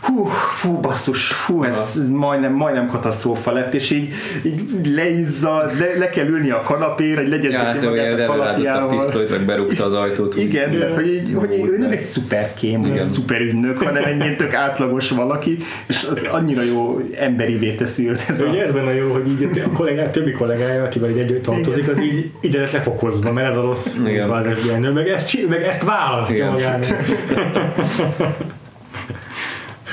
hú, 0.07 0.29
hú, 0.63 0.81
basszus, 0.81 1.33
hú, 1.33 1.63
ez 1.65 2.11
majdnem, 2.11 2.53
majdnem 2.53 2.87
katasztrófa 2.89 3.53
lett, 3.53 3.75
és 3.75 3.91
így, 3.91 4.13
így 4.43 4.87
leizzad, 4.95 5.79
le, 5.79 5.99
le 5.99 6.11
kell 6.11 6.27
ülni 6.27 6.51
a 6.51 6.63
kanapéra, 6.63 7.21
hogy 7.21 7.31
Ja, 7.31 7.37
legyezeti 7.37 7.65
hát 7.65 8.27
magát 8.27 8.67
a 8.67 8.83
a 8.85 8.87
pisztolyt, 8.87 9.31
meg 9.31 9.41
berúgta 9.41 9.85
az 9.85 9.93
ajtót. 9.93 10.35
úgy- 10.35 10.41
Igen, 10.41 10.73
Igen. 10.73 10.89
de 10.89 10.95
hogy, 10.95 11.07
így, 11.07 11.35
hogy 11.35 11.53
így, 11.53 11.67
ő 11.69 11.79
nem 11.79 11.91
egy 11.91 12.01
szuperkém, 12.01 12.81
vagy 12.81 12.97
egy 12.97 13.07
szuperügynök, 13.07 13.83
hanem 13.83 14.05
egy 14.05 14.17
ilyen 14.17 14.37
tök 14.37 14.55
átlagos 14.55 15.11
valaki, 15.11 15.57
és 15.87 16.07
az 16.11 16.23
annyira 16.33 16.63
jó 16.63 17.01
emberivé 17.19 17.73
teszi 17.75 18.09
őt 18.09 18.25
ez 18.29 18.41
a... 18.41 18.45
Ugye 18.45 18.63
ez 18.63 18.73
benne 18.73 18.95
jó, 18.95 19.13
hogy 19.13 19.29
így 19.29 19.63
a 19.65 19.69
kollégák, 19.71 20.11
többi 20.11 20.33
kollégája, 20.33 20.83
akivel 20.85 21.11
így 21.11 21.19
együtt 21.19 21.43
tartozik, 21.43 21.89
az 21.89 22.01
így 22.01 22.31
ide 22.41 22.61
lett 22.61 22.71
lefokozva, 22.71 23.33
mert 23.33 23.49
ez 23.51 23.57
a 23.57 23.63
rossz 23.63 23.95
Igen. 23.95 24.13
munka 24.13 24.33
az 24.35 24.47
FBI 24.55 24.79
nő, 24.79 24.91
meg 24.93 25.09
ezt, 25.09 25.49
meg 25.49 25.63
ezt 25.63 25.85
választja 25.85 26.51
magának. 26.51 26.85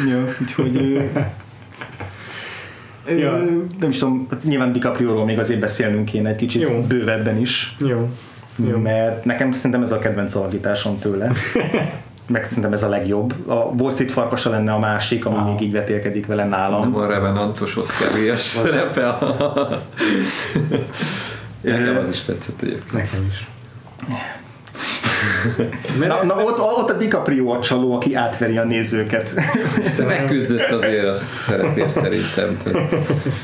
Jó, 0.10 0.24
úgyhogy... 0.42 1.02
Ja. 3.20 3.32
nem 3.80 3.90
is 3.90 3.98
tudom, 3.98 4.28
hát 4.32 4.44
nyilván 4.44 4.72
DiCaprio-ról 4.72 5.26
még 5.26 5.40
azért 5.40 5.60
beszélnünk 5.60 6.06
kéne 6.06 6.30
egy 6.30 6.36
kicsit 6.36 6.62
Jó. 6.62 6.82
bővebben 6.88 7.38
is, 7.38 7.76
Jó. 7.80 8.10
Jó. 8.70 8.78
mert 8.78 9.26
nekem 9.26 9.52
szerintem 9.52 9.82
ez 9.82 9.92
a 9.92 10.00
kedvenc 10.00 10.36
alakításom 10.36 11.00
tőle. 11.00 11.32
Meg 12.28 12.46
szerintem 12.46 12.74
ez 12.74 12.84
a 12.84 12.90
legjobb. 12.90 13.50
A 13.50 13.54
Wall 13.54 13.92
Street 13.92 14.12
farkasa 14.12 14.50
lenne 14.50 14.74
a 14.74 14.80
másik, 14.80 15.26
ami 15.26 15.36
Ah. 15.38 15.46
még 15.46 15.62
így 15.62 15.72
vetélkedik 15.72 16.26
vele 16.26 16.46
nálam. 16.46 16.82
Nem 16.82 16.96
a 16.96 17.06
Revenantos 17.08 17.78
díjas 18.16 18.42
szerepe. 18.42 19.18
Nekem 21.62 21.98
az 21.98 22.10
is 22.10 22.20
tetszett 22.24 22.62
egyébként. 22.62 22.92
Nekem 22.92 23.26
is. 23.30 23.48
Na, 26.00 26.24
na 26.24 26.44
ott, 26.44 26.60
ott 26.60 26.90
a 26.90 26.94
DiCaprio 26.94 27.52
a 27.52 27.60
csaló, 27.60 27.94
aki 27.96 28.16
átveri 28.16 28.58
a 28.58 28.64
nézőket. 28.64 29.34
Megküzdött 30.06 30.70
azért 30.72 31.08
a 31.08 31.14
szerepért 31.14 31.90
szerintem. 31.90 32.58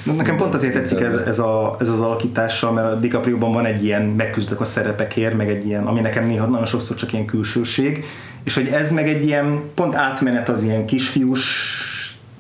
Na, 0.04 0.14
Nekem 0.14 0.38
pont 0.38 0.54
azért 0.54 0.74
tetszik 0.74 1.00
ez, 1.00 1.16
ez, 1.16 1.40
a, 1.40 1.76
ez 1.80 1.90
az 1.90 2.02
alakítással, 2.02 2.72
mert 2.72 2.92
a 2.92 2.96
DiCaprio-ban 2.96 3.54
van 3.54 3.66
egy 3.66 3.84
ilyen 3.84 4.02
megküzdök 4.02 4.62
a 4.62 4.66
szerepekért, 4.66 5.38
meg 5.38 5.50
egy 5.50 5.66
ilyen, 5.66 5.86
ami 5.86 6.00
nekem 6.00 6.24
néha 6.24 6.46
nagyon 6.46 6.66
sokszor 6.66 6.96
csak 6.96 7.14
ilyen 7.14 7.26
külsőség, 7.26 8.06
és 8.44 8.56
hogy 8.56 8.68
ez 8.68 8.92
meg 8.92 9.10
egy 9.10 9.26
ilyen 9.26 9.62
pont 9.76 9.96
átmenet 9.96 10.50
az 10.50 10.64
ilyen 10.64 10.86
kisfiús 10.86 11.76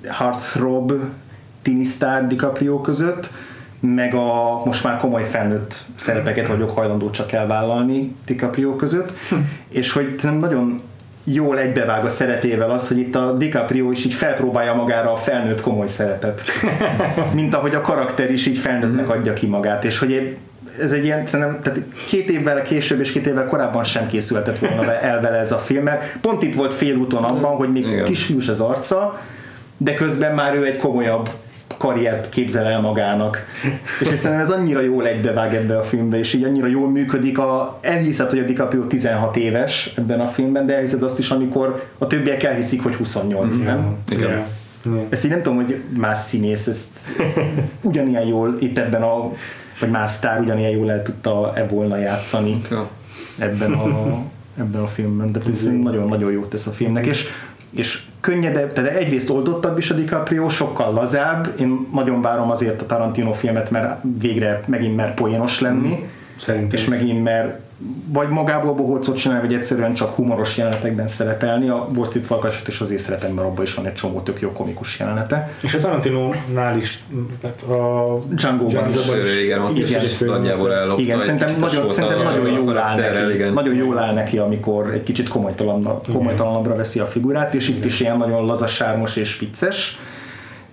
heartthrob 0.07 0.93
tinisztár 1.61 2.27
DiCaprio 2.27 2.81
között, 2.81 3.29
meg 3.79 4.13
a 4.13 4.61
most 4.65 4.83
már 4.83 4.97
komoly 4.97 5.23
felnőtt 5.23 5.75
szerepeket 5.95 6.47
vagyok 6.47 6.71
hajlandó 6.71 7.09
csak 7.09 7.31
elvállalni 7.31 8.15
DiCaprio 8.25 8.75
között, 8.75 9.11
és 9.69 9.91
hogy 9.91 10.15
nem 10.21 10.35
nagyon 10.37 10.81
jól 11.23 11.59
egybevág 11.59 12.05
a 12.05 12.09
szeretével 12.09 12.71
az, 12.71 12.87
hogy 12.87 12.97
itt 12.97 13.15
a 13.15 13.31
DiCaprio 13.31 13.91
is 13.91 14.05
így 14.05 14.13
felpróbálja 14.13 14.73
magára 14.73 15.11
a 15.11 15.15
felnőtt 15.15 15.61
komoly 15.61 15.87
szerepet. 15.87 16.41
Mint 17.33 17.53
ahogy 17.53 17.75
a 17.75 17.81
karakter 17.81 18.31
is 18.31 18.45
így 18.45 18.57
felnőttnek 18.57 19.09
adja 19.09 19.33
ki 19.33 19.47
magát, 19.47 19.85
és 19.85 19.99
hogy 19.99 20.37
ez 20.81 20.91
egy 20.91 21.03
ilyen, 21.03 21.25
szerintem, 21.25 21.59
tehát 21.61 21.79
két 22.07 22.29
évvel 22.29 22.61
később 22.61 22.99
és 22.99 23.11
két 23.11 23.27
évvel 23.27 23.45
korábban 23.45 23.83
sem 23.83 24.07
készülhetett 24.07 24.59
volna 24.59 24.93
el 24.93 25.21
vele 25.21 25.37
ez 25.37 25.51
a 25.51 25.57
film, 25.57 25.83
mert 25.83 26.17
pont 26.21 26.43
itt 26.43 26.55
volt 26.55 26.73
félúton 26.73 27.23
abban, 27.23 27.55
hogy 27.55 27.71
még 27.71 27.87
Igen. 27.87 28.05
kisfiús 28.05 28.47
az 28.47 28.59
arca, 28.59 29.21
de 29.77 29.93
közben 29.93 30.35
már 30.35 30.55
ő 30.55 30.65
egy 30.65 30.77
komolyabb 30.77 31.29
karriert 31.77 32.29
képzel 32.29 32.65
el 32.65 32.81
magának. 32.81 33.45
És 33.99 34.07
szerintem 34.07 34.39
ez 34.39 34.49
annyira 34.49 34.81
jól 34.81 35.07
egybevág 35.07 35.55
ebbe 35.55 35.77
a 35.77 35.83
filmbe, 35.83 36.17
és 36.17 36.33
így 36.33 36.43
annyira 36.43 36.67
jól 36.67 36.89
működik. 36.89 37.37
A, 37.39 37.79
elhiszed, 37.81 38.29
hogy 38.29 38.39
a 38.39 38.43
DiCaprio 38.43 38.83
16 38.83 39.35
éves 39.37 39.93
ebben 39.97 40.19
a 40.19 40.27
filmben, 40.27 40.65
de 40.65 40.75
elhiszed 40.75 41.03
azt 41.03 41.19
is, 41.19 41.29
amikor 41.29 41.83
a 41.97 42.07
többiek 42.07 42.43
elhiszik, 42.43 42.83
hogy 42.83 42.95
28, 42.95 43.57
nem? 43.57 43.95
Igen. 44.09 44.29
Ja. 44.29 44.45
Ezt 45.09 45.25
így 45.25 45.31
nem 45.31 45.41
tudom, 45.41 45.57
hogy 45.57 45.81
más 45.97 46.17
színész 46.17 46.67
ezt, 46.67 46.97
ezt 47.19 47.39
ugyanilyen 47.81 48.25
jól 48.25 48.55
itt 48.59 48.77
ebben 48.77 49.01
a 49.01 49.31
vagy 49.79 49.89
más 49.89 50.11
sztár 50.11 50.39
ugyanilyen 50.39 50.71
jól 50.71 50.91
el 50.91 51.03
tudta-e 51.03 51.65
volna 51.67 51.97
játszani 51.97 52.61
Ja. 52.69 52.89
ebben 53.37 53.71
a, 53.73 54.17
ebben 54.59 54.81
a 54.81 54.87
filmben. 54.87 55.31
De 55.31 55.39
ez 55.49 55.63
nagyon-nagyon 55.63 56.31
jót 56.31 56.49
tesz 56.49 56.67
a 56.67 56.71
filmnek, 56.71 57.05
és, 57.05 57.27
és 57.71 58.03
könnyedebb, 58.27 58.73
tehát 58.73 58.95
egyrészt 58.95 59.29
oldottabb 59.29 59.77
is 59.77 59.89
a 59.89 59.93
DiCaprio, 59.93 60.49
sokkal 60.49 60.93
lazább. 60.93 61.53
Én 61.59 61.87
nagyon 61.93 62.21
várom 62.21 62.51
azért 62.51 62.81
a 62.81 62.85
Tarantino 62.85 63.33
filmet, 63.33 63.71
mert 63.71 64.01
végre 64.19 64.61
megint 64.65 64.95
mer 64.95 65.13
poénos 65.13 65.61
lenni, 65.61 66.09
Szerintem. 66.37 66.79
és 66.79 66.85
megint 66.85 67.23
mer 67.23 67.59
vagy 68.07 68.29
magából 68.29 68.73
bohócot 68.73 69.17
csinálni, 69.17 69.47
vagy 69.47 69.55
egyszerűen 69.55 69.93
csak 69.93 70.15
humoros 70.15 70.57
jelenetekben 70.57 71.07
szerepelni. 71.07 71.69
A 71.69 71.87
Wall 71.95 72.05
Street 72.05 72.79
azért 72.79 73.01
szeretem, 73.01 73.31
mert 73.31 73.47
abban 73.47 73.63
is 73.63 73.73
van 73.73 73.85
egy 73.85 73.93
csomó 73.93 74.19
tök 74.19 74.39
jó 74.41 74.51
komikus 74.51 74.99
jelenete. 74.99 75.53
És 75.61 75.73
a 75.73 75.77
Tarantino-nál 75.77 76.77
is, 76.77 77.03
tehát 77.41 77.61
a 77.61 78.19
Django-ban 78.29 78.67
Django-ban 78.67 79.21
is. 79.23 79.29
is. 79.29 79.35
És 79.35 79.43
igen, 79.43 79.61
ott 79.61 79.77
Igen, 79.77 80.03
is 80.03 80.17
nagyjából 80.17 80.73
ellopta 80.73 81.01
Igen, 81.01 81.19
szerintem 81.19 81.55
nagyon, 81.59 81.89
szerintem 81.89 82.23
nagyon 82.23 82.51
jól 82.51 82.77
áll 82.77 82.97
neki. 82.99 83.33
igen. 83.33 83.53
Nagyon 83.53 83.75
jól 83.75 83.97
áll 83.97 84.13
neki, 84.13 84.37
amikor 84.37 84.93
egy 84.93 85.03
kicsit 85.03 85.27
komolytalanabbra, 85.27 86.75
veszi 86.75 86.99
a 86.99 87.05
figurát, 87.05 87.53
és 87.53 87.69
itt 87.69 87.85
is 87.85 87.99
ilyen 87.99 88.17
nagyon 88.17 88.45
lazasármos 88.45 89.15
és 89.15 89.39
vicces. 89.39 89.99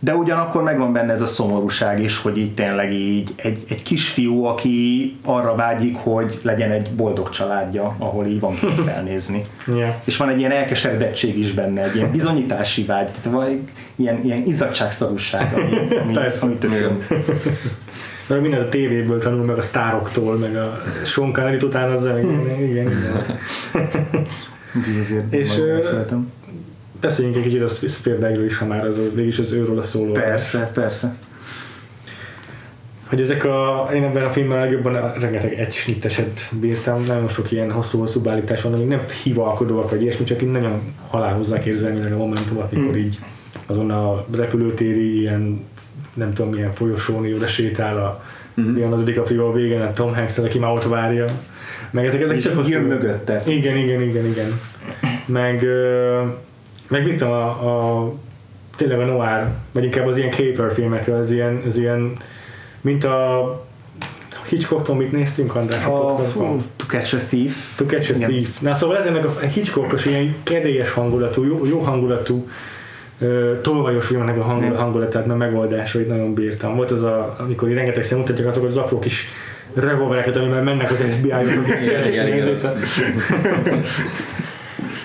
De 0.04 0.14
ugyanakkor 0.14 0.62
megvan 0.62 0.92
benne 0.92 1.12
ez 1.12 1.22
a 1.22 1.26
szomorúság 1.26 2.02
is, 2.02 2.18
hogy 2.18 2.38
így 2.38 2.54
tényleg 2.54 2.92
így 2.92 3.32
egy, 3.36 3.64
egy 3.68 3.82
kisfiú, 3.82 4.44
aki 4.44 5.16
arra 5.24 5.54
vágyik, 5.54 5.96
hogy 5.96 6.40
legyen 6.42 6.70
egy 6.70 6.90
boldog 6.90 7.30
családja, 7.30 7.94
ahol 7.98 8.26
így 8.26 8.40
van 8.40 8.54
kit 8.54 8.80
felnézni. 8.90 9.44
Ja. 9.66 10.00
És 10.04 10.16
van 10.16 10.28
egy 10.28 10.38
ilyen 10.38 10.50
elkeseredettség 10.50 11.38
is 11.38 11.52
benne, 11.52 11.82
egy 11.82 11.96
ilyen 11.96 12.10
bizonyítási 12.10 12.84
vágy, 12.84 13.06
tehát 13.06 13.24
van 13.24 13.46
egy 13.46 13.60
ilyen, 13.96 14.24
ilyen 14.24 14.42
izzadságszorúság, 14.46 15.52
ami, 15.54 15.96
ami, 16.02 16.12
Persze. 16.22 16.46
ami 16.46 16.54
tök 16.54 16.70
jó. 16.70 16.76
Igen. 16.76 16.98
Mert 18.26 18.40
minden 18.40 18.60
a 18.60 18.68
tévéből 18.68 19.20
tanul, 19.20 19.44
meg 19.44 19.58
a 19.58 19.62
sztároktól, 19.62 20.36
meg 20.36 20.56
a 20.56 20.82
Sean 21.04 21.32
Connery 21.32 21.56
után 21.64 21.90
az 21.90 22.06
igen, 22.06 22.40
igen, 22.60 22.90
igen. 22.90 23.38
És, 25.30 25.48
szeretem. 25.82 26.32
Beszéljünk 27.04 27.36
egy 27.36 27.42
kicsit 27.42 27.62
a 27.62 27.68
Spielbergről 27.68 28.44
is, 28.44 28.58
ha 28.58 28.66
már 28.66 28.84
az, 28.84 29.00
végülis 29.14 29.38
az 29.38 29.52
őről 29.52 29.78
a 29.78 29.82
szóló. 29.82 30.12
Persze, 30.12 30.70
persze. 30.74 31.14
Hogy 33.06 33.20
ezek 33.20 33.44
a, 33.44 33.88
én 33.94 34.02
ebben 34.02 34.24
a 34.24 34.30
filmben 34.30 34.58
legjobban 34.58 35.12
rengeteg 35.20 35.52
egy 35.52 35.72
snitteset 35.72 36.40
bírtam, 36.60 37.04
nagyon 37.06 37.28
sok 37.28 37.52
ilyen 37.52 37.70
hosszú-hosszú 37.70 38.20
beállítás 38.20 38.62
van, 38.62 38.72
amik 38.72 38.88
nem 38.88 39.00
hivalkodóak 39.22 39.90
vagy 39.90 40.02
ilyesmi, 40.02 40.24
csak 40.24 40.42
így 40.42 40.50
nagyon 40.50 40.80
halálhozzák 41.08 41.64
érzelmileg 41.64 42.12
a 42.12 42.16
momentumot, 42.16 42.72
mikor 42.72 42.96
így 42.96 43.18
azon 43.66 43.90
a 43.90 44.24
repülőtéri 44.36 45.20
ilyen 45.20 45.64
nem 46.14 46.34
tudom 46.34 46.52
milyen 46.52 46.72
folyosón 46.72 47.32
oda 47.34 47.46
sétál 47.46 47.96
a 47.96 48.22
mm-hmm. 48.60 48.76
Leonardo 48.76 49.04
DiCaprio 49.04 49.52
végén, 49.52 49.80
a 49.80 49.92
Tom 49.92 50.14
Hanks, 50.14 50.38
aki 50.38 50.58
már 50.58 50.70
ott 50.70 50.84
várja. 50.84 51.24
Meg 51.90 52.04
ezek, 52.04 52.20
ezek 52.20 52.36
És 52.36 52.42
tök 52.42 52.52
jön 52.52 52.62
hosszú- 52.62 52.88
mögötte. 52.88 53.42
Igen, 53.46 53.76
igen, 53.76 54.02
igen, 54.02 54.26
igen. 54.26 54.60
Meg, 55.26 55.62
ö, 55.62 56.22
meg 56.88 57.06
mit 57.06 57.22
a, 57.22 57.48
a, 57.48 58.12
tényleg 58.76 59.00
a 59.00 59.04
noir, 59.04 59.46
vagy 59.72 59.84
inkább 59.84 60.06
az 60.06 60.16
ilyen 60.16 60.30
caper 60.30 60.72
filmekre, 60.72 61.16
az 61.16 61.30
ilyen, 61.30 61.62
az 61.66 61.76
ilyen 61.76 62.12
mint 62.80 63.04
a 63.04 63.64
Hitchcocktól 64.48 64.96
mit 64.96 65.12
néztünk, 65.12 65.54
András? 65.54 65.84
A, 65.84 66.14
A 66.14 66.20
To 66.76 66.84
Catch 66.88 67.14
a 67.14 67.18
Thief. 67.28 67.74
To 67.76 67.84
Catch 67.84 68.10
a 68.10 68.14
Igen. 68.14 68.30
Thief. 68.30 68.60
Na 68.60 68.74
szóval 68.74 68.96
ez 68.96 69.06
ennek 69.06 69.24
a 69.24 69.40
Hitchcockos 69.40 70.04
ilyen 70.04 70.34
kedélyes 70.42 70.90
hangulatú, 70.90 71.44
jó, 71.44 71.66
jó 71.66 71.78
hangulatú, 71.78 72.48
ö, 73.18 73.52
tolvajos 73.62 74.06
filmnek 74.06 74.38
a 74.38 74.42
hang, 74.42 74.74
hangulatát, 74.74 75.26
mert 75.26 75.38
megoldásait 75.38 76.08
nagyon 76.08 76.34
bírtam. 76.34 76.76
Volt 76.76 76.90
az 76.90 77.02
a, 77.02 77.36
amikor 77.38 77.68
így 77.68 77.74
rengeteg 77.74 78.06
mutatják 78.16 78.48
azokat 78.48 78.68
az 78.68 78.76
apró 78.76 78.98
kis 78.98 79.28
revolvereket, 79.74 80.36
amivel 80.36 80.62
mennek 80.62 80.90
az 80.90 81.02
FBI-ok, 81.02 81.66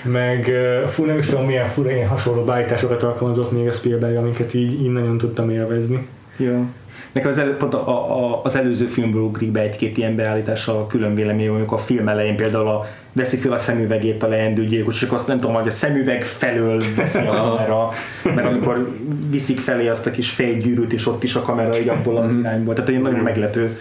meg 0.03 0.51
fú, 0.87 1.05
nem 1.05 1.17
is 1.17 1.25
tudom 1.25 1.45
milyen 1.45 1.65
fura, 1.67 1.91
ilyen 1.91 2.07
hasonló 2.07 2.43
beállításokat 2.43 3.03
alkalmazott 3.03 3.51
még 3.51 3.67
a 3.67 3.71
Spielberg, 3.71 4.15
amiket 4.15 4.53
így, 4.53 4.73
így 4.81 4.91
nagyon 4.91 5.17
tudtam 5.17 5.49
élvezni. 5.49 6.07
Ja. 6.37 6.65
Nekem 7.11 7.29
az, 7.29 7.37
elő, 7.37 7.55
pont 7.55 7.73
a, 7.73 7.87
a, 8.33 8.41
az 8.43 8.55
előző 8.55 8.85
filmből 8.85 9.21
ugrik 9.21 9.51
be 9.51 9.59
egy-két 9.59 9.97
ilyen 9.97 10.15
beállítással 10.15 10.75
a 10.77 10.87
külön 10.87 11.15
véleményem, 11.15 11.53
amikor 11.53 11.77
a 11.77 11.81
film 11.81 12.07
elején 12.07 12.35
például 12.35 12.67
a, 12.67 12.85
veszi 13.13 13.37
fel 13.37 13.51
a 13.51 13.57
szemüvegét 13.57 14.23
a 14.23 14.27
leendő 14.27 14.65
gyilkos, 14.65 14.99
csak 14.99 15.13
azt 15.13 15.27
nem 15.27 15.39
tudom, 15.39 15.55
hogy 15.55 15.67
a 15.67 15.71
szemüveg 15.71 16.23
felől 16.23 16.81
veszi 16.95 17.17
a 17.27 17.31
kamera, 17.31 17.89
mert 18.35 18.47
amikor 18.47 18.95
viszik 19.29 19.59
felé 19.59 19.87
azt 19.87 20.07
a 20.07 20.11
kis 20.11 20.29
fejgyűrűt, 20.29 20.93
és 20.93 21.07
ott 21.07 21.23
is 21.23 21.35
a 21.35 21.41
kamera 21.41 21.79
így 21.79 21.89
abból 21.89 22.17
az 22.17 22.31
Mhm. 22.31 22.39
irányból. 22.39 22.73
Tehát 22.73 22.89
ilyen 22.89 23.01
nagyon 23.01 23.19
meglepő 23.19 23.77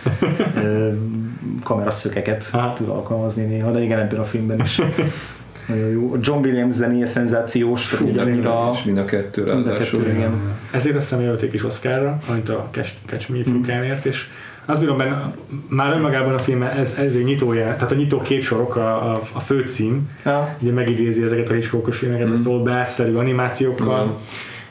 kameraszökeket 1.65 2.49
Aha. 2.53 2.73
tud 2.73 2.89
alkalmazni 2.89 3.45
néha, 3.45 3.70
de 3.70 3.81
igen, 3.82 3.99
ebben 3.99 4.19
a 4.20 4.24
filmben 4.24 4.61
is. 4.61 4.81
Nagyon 5.69 5.89
jó. 5.90 6.12
A 6.12 6.16
John 6.20 6.45
Williams 6.45 6.74
zenéje 6.74 7.07
szenzációs, 7.07 7.89
tehát 7.89 8.07
így 8.07 8.19
annyira... 8.19 8.70
És 8.73 8.82
mind 8.85 8.99
a 8.99 9.05
kettő 9.05 9.45
Mind 9.45 9.66
a 9.66 9.70
ráadásul. 9.70 10.03
kettő, 10.03 10.15
igen. 10.16 10.32
Ezért 10.70 10.97
azt 10.97 11.11
jelölték 11.11 11.53
is 11.53 11.65
Oscarra, 11.65 12.19
mint 12.32 12.49
a 12.49 12.69
Catch, 12.70 12.93
Catch 13.07 13.31
Me 13.31 13.39
If 13.39 13.47
You 13.47 13.61
Can-ért, 13.61 14.05
és 14.07 14.27
azt 14.65 14.81
bírom 14.81 14.97
benne, 14.97 15.32
már 15.69 15.93
önmagában 15.93 16.35
a 16.35 16.39
film 16.39 16.62
ez, 16.62 16.97
ez 16.99 17.15
egy 17.15 17.24
nyitója, 17.24 17.62
tehát 17.74 17.93
a 17.93 17.95
nyitó 17.95 18.20
képsorok 18.20 18.77
a, 18.77 19.12
a, 19.12 19.20
a 19.32 19.40
főcím, 19.40 20.11
Ja. 20.24 20.57
ugye 20.62 20.73
megidézi 20.73 21.23
ezeket 21.23 21.49
a 21.49 21.53
Hitchcockos 21.53 21.97
filmeket, 21.99 22.31
a 22.31 22.35
Soul 22.35 22.62
Bass-szerű 22.62 23.15
animációkkal, 23.15 24.05
Mhm. 24.05 24.15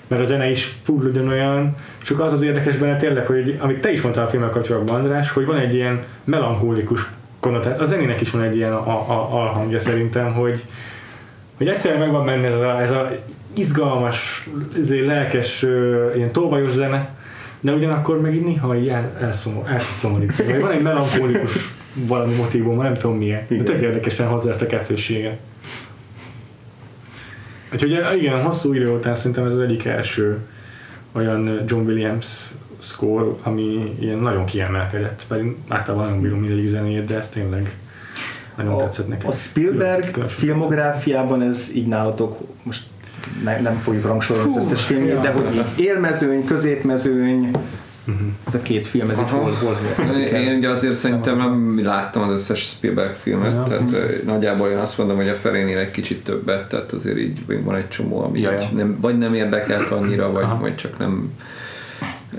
meg 0.08 0.20
a 0.20 0.24
zene 0.24 0.50
is 0.50 0.76
full 0.84 1.06
ugyanolyan, 1.10 1.76
csak 2.04 2.20
az 2.20 2.32
az 2.34 2.42
érdekes 2.42 2.76
benne 2.76 2.96
tényleg, 2.96 3.26
hogy 3.26 3.58
amit 3.60 3.80
te 3.82 3.92
is 3.92 4.02
mondtál 4.02 4.26
a 4.26 4.28
filmmel 4.28 4.50
kapcsolatban, 4.50 4.96
András, 4.96 5.32
hogy 5.32 5.46
van 5.46 5.58
egy 5.58 5.74
ilyen 5.74 6.04
melankólikus 6.24 7.08
konnotáció, 7.48 7.84
a 7.84 7.86
zenének 7.86 8.22
is 8.22 8.32
van 8.32 8.42
egy 8.42 8.56
ilyen 8.56 8.74
a, 8.74 8.90
a, 8.90 9.42
alhangja 9.42 9.80
szerintem, 9.80 10.34
hogy, 10.34 10.64
hogy 11.58 11.68
egyszerűen 11.68 12.00
megvan 12.00 12.26
benne 12.26 12.48
ez 12.48 12.62
a, 12.62 12.82
ez 12.82 12.92
a 12.92 13.10
izgalmas, 13.56 14.50
ezért 14.78 15.06
lelkes, 15.06 15.64
ö, 15.64 16.10
ilyen 16.16 16.32
tolvajos 16.32 16.72
zene, 16.72 17.16
de 17.60 17.72
ugyanakkor 17.72 18.22
meg 18.22 18.36
így 18.36 18.44
néha 18.44 18.76
így 18.76 18.88
el, 18.88 19.18
elszomor, 19.22 19.64
Van 20.62 20.72
egy 20.72 20.82
melankólikus 20.82 21.74
valami 21.94 22.36
motivum, 22.36 22.82
nem 22.82 22.94
tudom 22.94 23.18
milyen. 23.18 23.46
De 23.48 23.64
tök 23.64 23.82
érdekesen 23.82 24.28
hozzá 24.28 24.50
ezt 24.50 24.62
a 24.62 24.66
kettősséget. 24.66 25.38
Úgyhogy 27.74 28.00
igen, 28.18 28.42
hosszú 28.42 28.74
idő 28.74 28.90
után 28.90 29.16
szerintem 29.16 29.46
ez 29.46 29.54
az 29.54 29.60
egyik 29.60 29.86
első 29.86 30.38
olyan 31.12 31.64
John 31.68 31.86
Williams 31.86 32.28
score, 32.80 33.26
ami 33.44 33.96
ilyen 34.00 34.18
nagyon 34.18 34.46
kiemelkedett, 34.46 35.26
pedig 35.28 35.56
általában 35.68 36.06
nagyon 36.08 36.22
bírom 36.22 36.40
mindegyik 36.40 36.68
zenéjét, 36.68 37.06
de 37.06 37.18
ez 37.18 37.30
tényleg 37.30 37.78
nagyon 38.58 38.74
A, 38.74 38.78
tetszett 38.78 39.08
nekem. 39.08 39.28
a 39.28 39.32
Spielberg 39.32 40.00
Külön- 40.00 40.12
különösen 40.12 40.38
filmográfiából 40.40 41.44
ez 41.44 41.70
így 41.76 41.88
nálatok, 41.88 42.38
most 42.64 42.84
ne, 43.44 43.60
nem 43.62 43.76
fogjuk 43.84 44.06
rangsorolni 44.06 44.50
az 44.50 44.58
összes 44.66 44.86
filmjét, 44.86 45.14
ja. 45.14 45.20
de 45.22 45.32
hogy 45.32 45.56
így 45.56 45.86
élmezőny, 45.86 46.46
középmezőny, 46.46 47.52
Mhm. 48.04 48.28
ez 48.48 48.54
a 48.56 48.62
két 48.62 48.88
film, 48.88 49.10
ez 49.10 49.18
itt 49.18 49.24
Aha. 49.24 49.38
hol, 49.38 49.52
hol 49.52 49.78
el? 50.08 50.22
Én 50.22 50.58
ugye 50.58 50.70
azért 50.70 50.96
szerintem 50.96 51.38
nem 51.38 51.82
láttam 51.84 52.22
az 52.22 52.32
összes 52.32 52.60
Spielberg 52.62 53.16
filmet, 53.16 53.52
Ja. 53.52 53.64
tehát 53.64 53.92
ö, 53.94 54.06
nagyjából 54.26 54.70
én 54.70 54.78
azt 54.78 54.98
mondom, 54.98 55.16
hogy 55.16 55.28
a 55.30 55.34
felénél 55.34 55.78
egy 55.78 55.92
kicsit 55.92 56.24
többet, 56.24 56.70
tehát 56.70 56.92
azért 56.92 57.18
így 57.18 57.64
van 57.64 57.76
egy 57.76 57.88
csomó, 57.88 58.22
ami 58.24 58.40
Ja, 58.40 58.52
ja. 58.52 58.70
nem, 58.76 58.98
vagy 59.02 59.18
nem 59.18 59.34
érdekelt 59.34 59.90
annyira, 59.90 60.32
vagy, 60.32 60.44
Aha. 60.44 60.60
vagy 60.60 60.76
csak 60.76 60.98
nem 60.98 61.30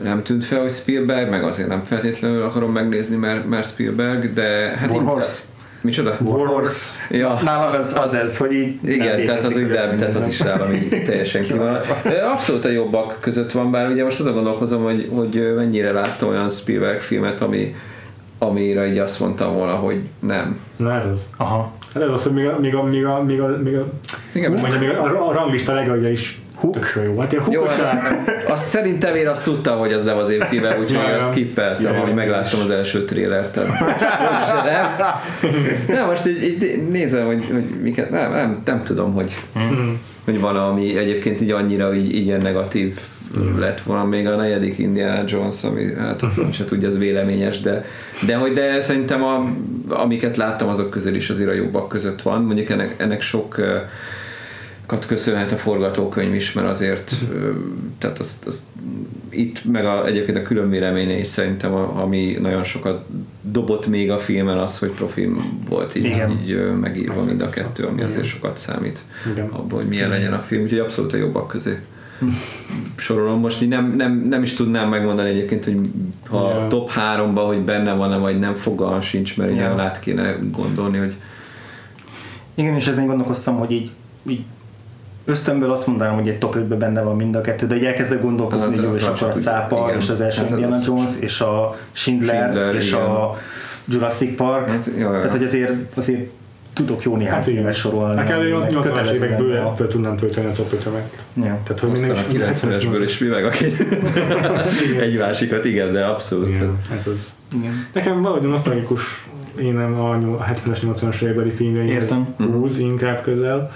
nem 0.02 0.22
tűnt 0.22 0.44
fel, 0.44 0.60
hogy 0.60 0.72
Spielberg, 0.72 1.30
meg 1.30 1.44
azért 1.44 1.68
nem 1.68 1.84
feltétlenül 1.84 2.42
akarom 2.42 2.72
megnézni, 2.72 3.16
mert, 3.16 3.48
mert 3.48 3.68
Spielberg, 3.68 4.32
de 4.32 4.74
hát 4.78 4.90
Warhorse. 4.90 5.42
Micsoda? 5.80 6.16
Warhorse. 6.20 7.16
Ja, 7.16 7.40
Nálam 7.42 7.72
ez 7.72 7.96
az, 7.96 8.14
ez, 8.14 8.36
hogy 8.36 8.52
így 8.52 8.80
nem 8.82 8.92
igen, 8.92 9.26
tehát 9.26 9.44
az, 9.44 9.56
úgy 9.56 9.66
nem, 9.66 9.98
tehát 9.98 10.14
az 10.14 10.28
is 10.28 10.38
nálam 10.38 10.72
így 10.72 10.88
teljesen 11.06 11.42
ki 11.42 11.52
van. 11.52 11.80
Abszolút 12.32 12.64
a 12.64 12.68
jobbak 12.68 13.18
között 13.20 13.52
van, 13.52 13.70
bár 13.70 13.90
ugye 13.90 14.04
most 14.04 14.20
azon 14.20 14.32
gondolkozom, 14.32 14.82
hogy, 14.82 15.10
hogy 15.14 15.52
mennyire 15.56 15.92
láttam 15.92 16.28
olyan 16.28 16.50
Spielberg 16.50 17.00
filmet, 17.00 17.40
ami, 17.40 17.74
amire 18.38 18.86
így 18.86 18.98
azt 18.98 19.20
mondtam 19.20 19.54
volna, 19.54 19.74
hogy 19.74 20.00
nem. 20.20 20.60
Na 20.76 20.94
ez 20.94 21.06
az. 21.06 21.30
Aha. 21.36 21.72
Hát 21.94 22.02
ez 22.02 22.12
az, 22.12 22.22
hogy 22.22 22.32
még 22.32 22.46
a, 22.46 22.58
még 22.58 22.74
a, 22.74 22.82
még 22.82 23.04
a, 23.04 23.22
még 23.22 23.40
a, 23.40 23.58
még 23.64 23.76
a, 23.76 23.86
Igen, 24.32 24.52
hú, 24.52 24.58
mondjam, 24.58 24.80
még 24.80 24.90
a, 24.90 25.28
a 25.28 25.32
ranglista 25.32 25.74
legalja 25.74 26.10
is 26.10 26.40
Hook. 26.60 26.72
tök 26.72 27.02
jó. 27.04 27.18
Hát 27.18 27.32
ilyen 27.32 27.42
Jó, 27.50 27.64
hát 27.64 28.30
azt 28.46 28.68
szerintem 28.68 29.14
én 29.14 29.28
azt 29.28 29.44
tudtam, 29.44 29.78
hogy 29.78 29.92
az 29.92 30.04
nem 30.04 30.16
az 30.16 30.30
én 30.30 30.40
filmem, 30.40 30.78
úgyhogy 30.78 30.96
Ja, 30.96 31.08
én 31.08 31.14
azt 31.20 31.32
Ja, 31.80 31.90
ahogy 31.90 32.08
ja. 32.08 32.14
megláttam 32.14 32.60
az 32.60 32.70
első 32.70 33.04
trélert. 33.04 33.54
Nem. 33.54 33.66
Nem, 35.88 36.06
most 36.06 36.26
így, 36.26 36.42
így 36.42 36.88
nézem, 36.88 37.26
hogy, 37.26 37.44
hogy 37.52 37.64
miket, 37.82 38.10
nem, 38.10 38.30
nem, 38.30 38.62
nem 38.64 38.80
tudom, 38.80 39.12
hogy, 39.12 39.34
hogy 40.24 40.40
van, 40.40 40.56
ami 40.56 40.98
egyébként 40.98 41.40
így 41.40 41.50
annyira 41.50 41.94
így, 41.94 42.14
így 42.14 42.26
ilyen 42.26 42.40
negatív 42.40 42.98
lett 43.58 43.80
volna 43.80 44.04
még 44.04 44.26
a 44.26 44.36
negyedik 44.36 44.78
Indiana 44.78 45.22
Jones, 45.26 45.64
ami 45.64 45.94
hát 45.98 46.24
se 46.52 46.64
tudja, 46.64 46.88
az 46.88 46.98
véleményes, 46.98 47.60
de, 47.60 47.84
de 48.26 48.36
hogy 48.36 48.52
de 48.52 48.82
szerintem 48.82 49.22
a, 49.22 49.52
amiket 49.88 50.36
láttam 50.36 50.68
azok 50.68 50.90
közül 50.90 51.14
is 51.14 51.30
azért 51.30 51.48
a 51.50 51.52
jobbak 51.52 51.88
között 51.88 52.22
van. 52.22 52.42
Mondjuk 52.42 52.70
ennek, 52.70 52.94
ennek 52.96 53.20
sok 53.20 53.48
kat 53.48 53.86
köszönhet 55.06 55.52
a 55.52 55.56
forgatókönyv 55.56 56.34
is, 56.34 56.52
mert 56.52 56.68
azért 56.68 57.14
tehát 57.98 58.18
azt, 58.18 58.46
azt 58.46 58.62
itt 59.30 59.64
meg 59.64 59.84
a, 59.84 60.06
egyébként 60.06 60.36
a 60.38 60.42
külön 60.42 60.70
véleménye 60.70 61.18
is 61.18 61.26
szerintem, 61.26 61.74
a, 61.74 62.02
ami 62.02 62.36
nagyon 62.40 62.62
sokat 62.64 63.04
dobott 63.42 63.86
még 63.86 64.10
a 64.10 64.18
filmen 64.18 64.58
az, 64.58 64.78
hogy 64.78 64.90
profi 64.90 65.28
volt 65.68 65.96
így, 65.96 66.04
Igen. 66.04 66.30
így 66.30 66.72
megírva 66.80 67.24
mind 67.24 67.40
a 67.40 67.44
Abszolút. 67.44 67.72
kettő, 67.72 67.84
ami 67.88 68.02
azért 68.02 68.24
sokat 68.24 68.56
számít 68.58 69.00
Igen. 69.32 69.46
abban, 69.48 69.78
hogy 69.78 69.88
milyen 69.88 70.08
legyen 70.08 70.32
a 70.32 70.38
film, 70.38 70.62
úgyhogy 70.62 70.78
abszolút 70.78 71.12
a 71.12 71.16
jobbak 71.16 71.48
közé 71.48 71.78
sorolom. 72.96 73.40
Most 73.40 73.62
így 73.62 73.68
nem, 73.68 73.94
nem, 73.96 74.26
nem 74.28 74.42
is 74.42 74.54
tudnám 74.54 74.88
megmondani 74.88 75.28
egyébként, 75.28 75.64
hogy 75.64 75.78
ha 76.28 76.48
Ja. 76.50 76.58
a 76.64 76.66
top 76.66 76.90
3-ban, 76.96 77.44
hogy 77.46 77.60
benne 77.60 77.92
van-e, 77.94 78.16
vagy 78.16 78.38
nem 78.38 78.54
fogalmam 78.54 79.00
sincs, 79.00 79.36
mert 79.36 79.50
ugye 79.52 79.60
Ja. 79.62 79.80
át 79.80 80.00
kéne 80.00 80.36
gondolni, 80.50 80.98
hogy 80.98 81.14
Igen, 82.54 82.74
és 82.74 82.86
ezen 82.86 83.06
gondolkoztam, 83.06 83.56
hogy 83.58 83.70
így, 83.70 83.90
így 84.28 84.42
ösztönből 85.28 85.70
azt 85.70 85.86
mondanám, 85.86 86.14
hogy 86.14 86.28
egy 86.28 86.38
top 86.38 86.54
5 86.54 86.64
benne 86.78 87.02
van 87.02 87.16
mind 87.16 87.34
a 87.36 87.40
kettő, 87.40 87.66
de 87.66 87.76
így 87.76 87.84
elkezdek 87.84 88.22
gondolkozni, 88.22 88.70
Hát, 88.70 88.78
hogy 88.78 88.88
jó, 88.88 88.94
és 88.94 89.02
akkor 89.02 89.28
a 89.28 89.32
cápa, 89.40 89.84
Igen. 89.88 90.00
és 90.00 90.08
az 90.08 90.20
első 90.20 90.40
Hát 90.40 90.50
Indiana 90.50 90.76
az- 90.76 90.86
Jones, 90.86 91.10
és 91.20 91.40
a 91.40 91.76
Schindler, 91.92 92.42
Schindler, 92.42 92.74
és 92.74 92.88
igen. 92.88 93.00
a 93.00 93.36
Jurassic 93.84 94.36
Park. 94.36 94.68
Hát, 94.70 94.90
jó, 94.96 95.02
jó. 95.02 95.10
Tehát, 95.10 95.32
hogy 95.32 95.42
azért, 95.42 95.72
azért 95.94 96.30
tudok 96.72 97.02
jó 97.02 97.16
néhány 97.16 97.34
Hát 97.34 97.44
filmet 97.44 97.74
sorolni. 97.74 98.14
Nekem 98.14 98.38
meg 98.40 98.70
80-as 98.70 98.78
kötelező 98.82 99.14
évekből 99.14 99.72
föl 99.76 99.88
tudnám 99.88 100.16
tölteni 100.16 100.46
a 100.46 100.52
top 100.52 100.72
5 100.72 100.82
Ja. 100.84 101.58
Tehát, 101.64 101.80
hogy 101.80 101.90
minden 101.90 102.10
a 102.10 102.14
90-esből 102.32 103.02
is 103.04 103.18
mi 103.18 103.26
meg 103.26 103.44
a 103.44 103.50
egy 105.00 105.18
másikat, 105.18 105.64
igen, 105.64 105.92
de 105.92 106.04
abszolút. 106.04 106.48
Igen, 106.48 106.78
ez 106.94 107.06
az. 107.06 107.34
Igen. 107.58 107.86
Nekem 107.92 108.22
valahogy 108.22 108.48
nosztalgikus 108.48 109.26
én 109.60 109.74
nem 109.74 110.00
a 110.00 110.16
nyol- 110.16 110.40
a 110.40 110.44
70-es, 110.44 110.78
80-as 110.82 111.22
évekbeli 111.22 111.50
filmjeimhez 111.50 112.02
Értem. 112.02 112.26
húz 112.52 112.78
inkább 112.78 113.20
közel. 113.22 113.70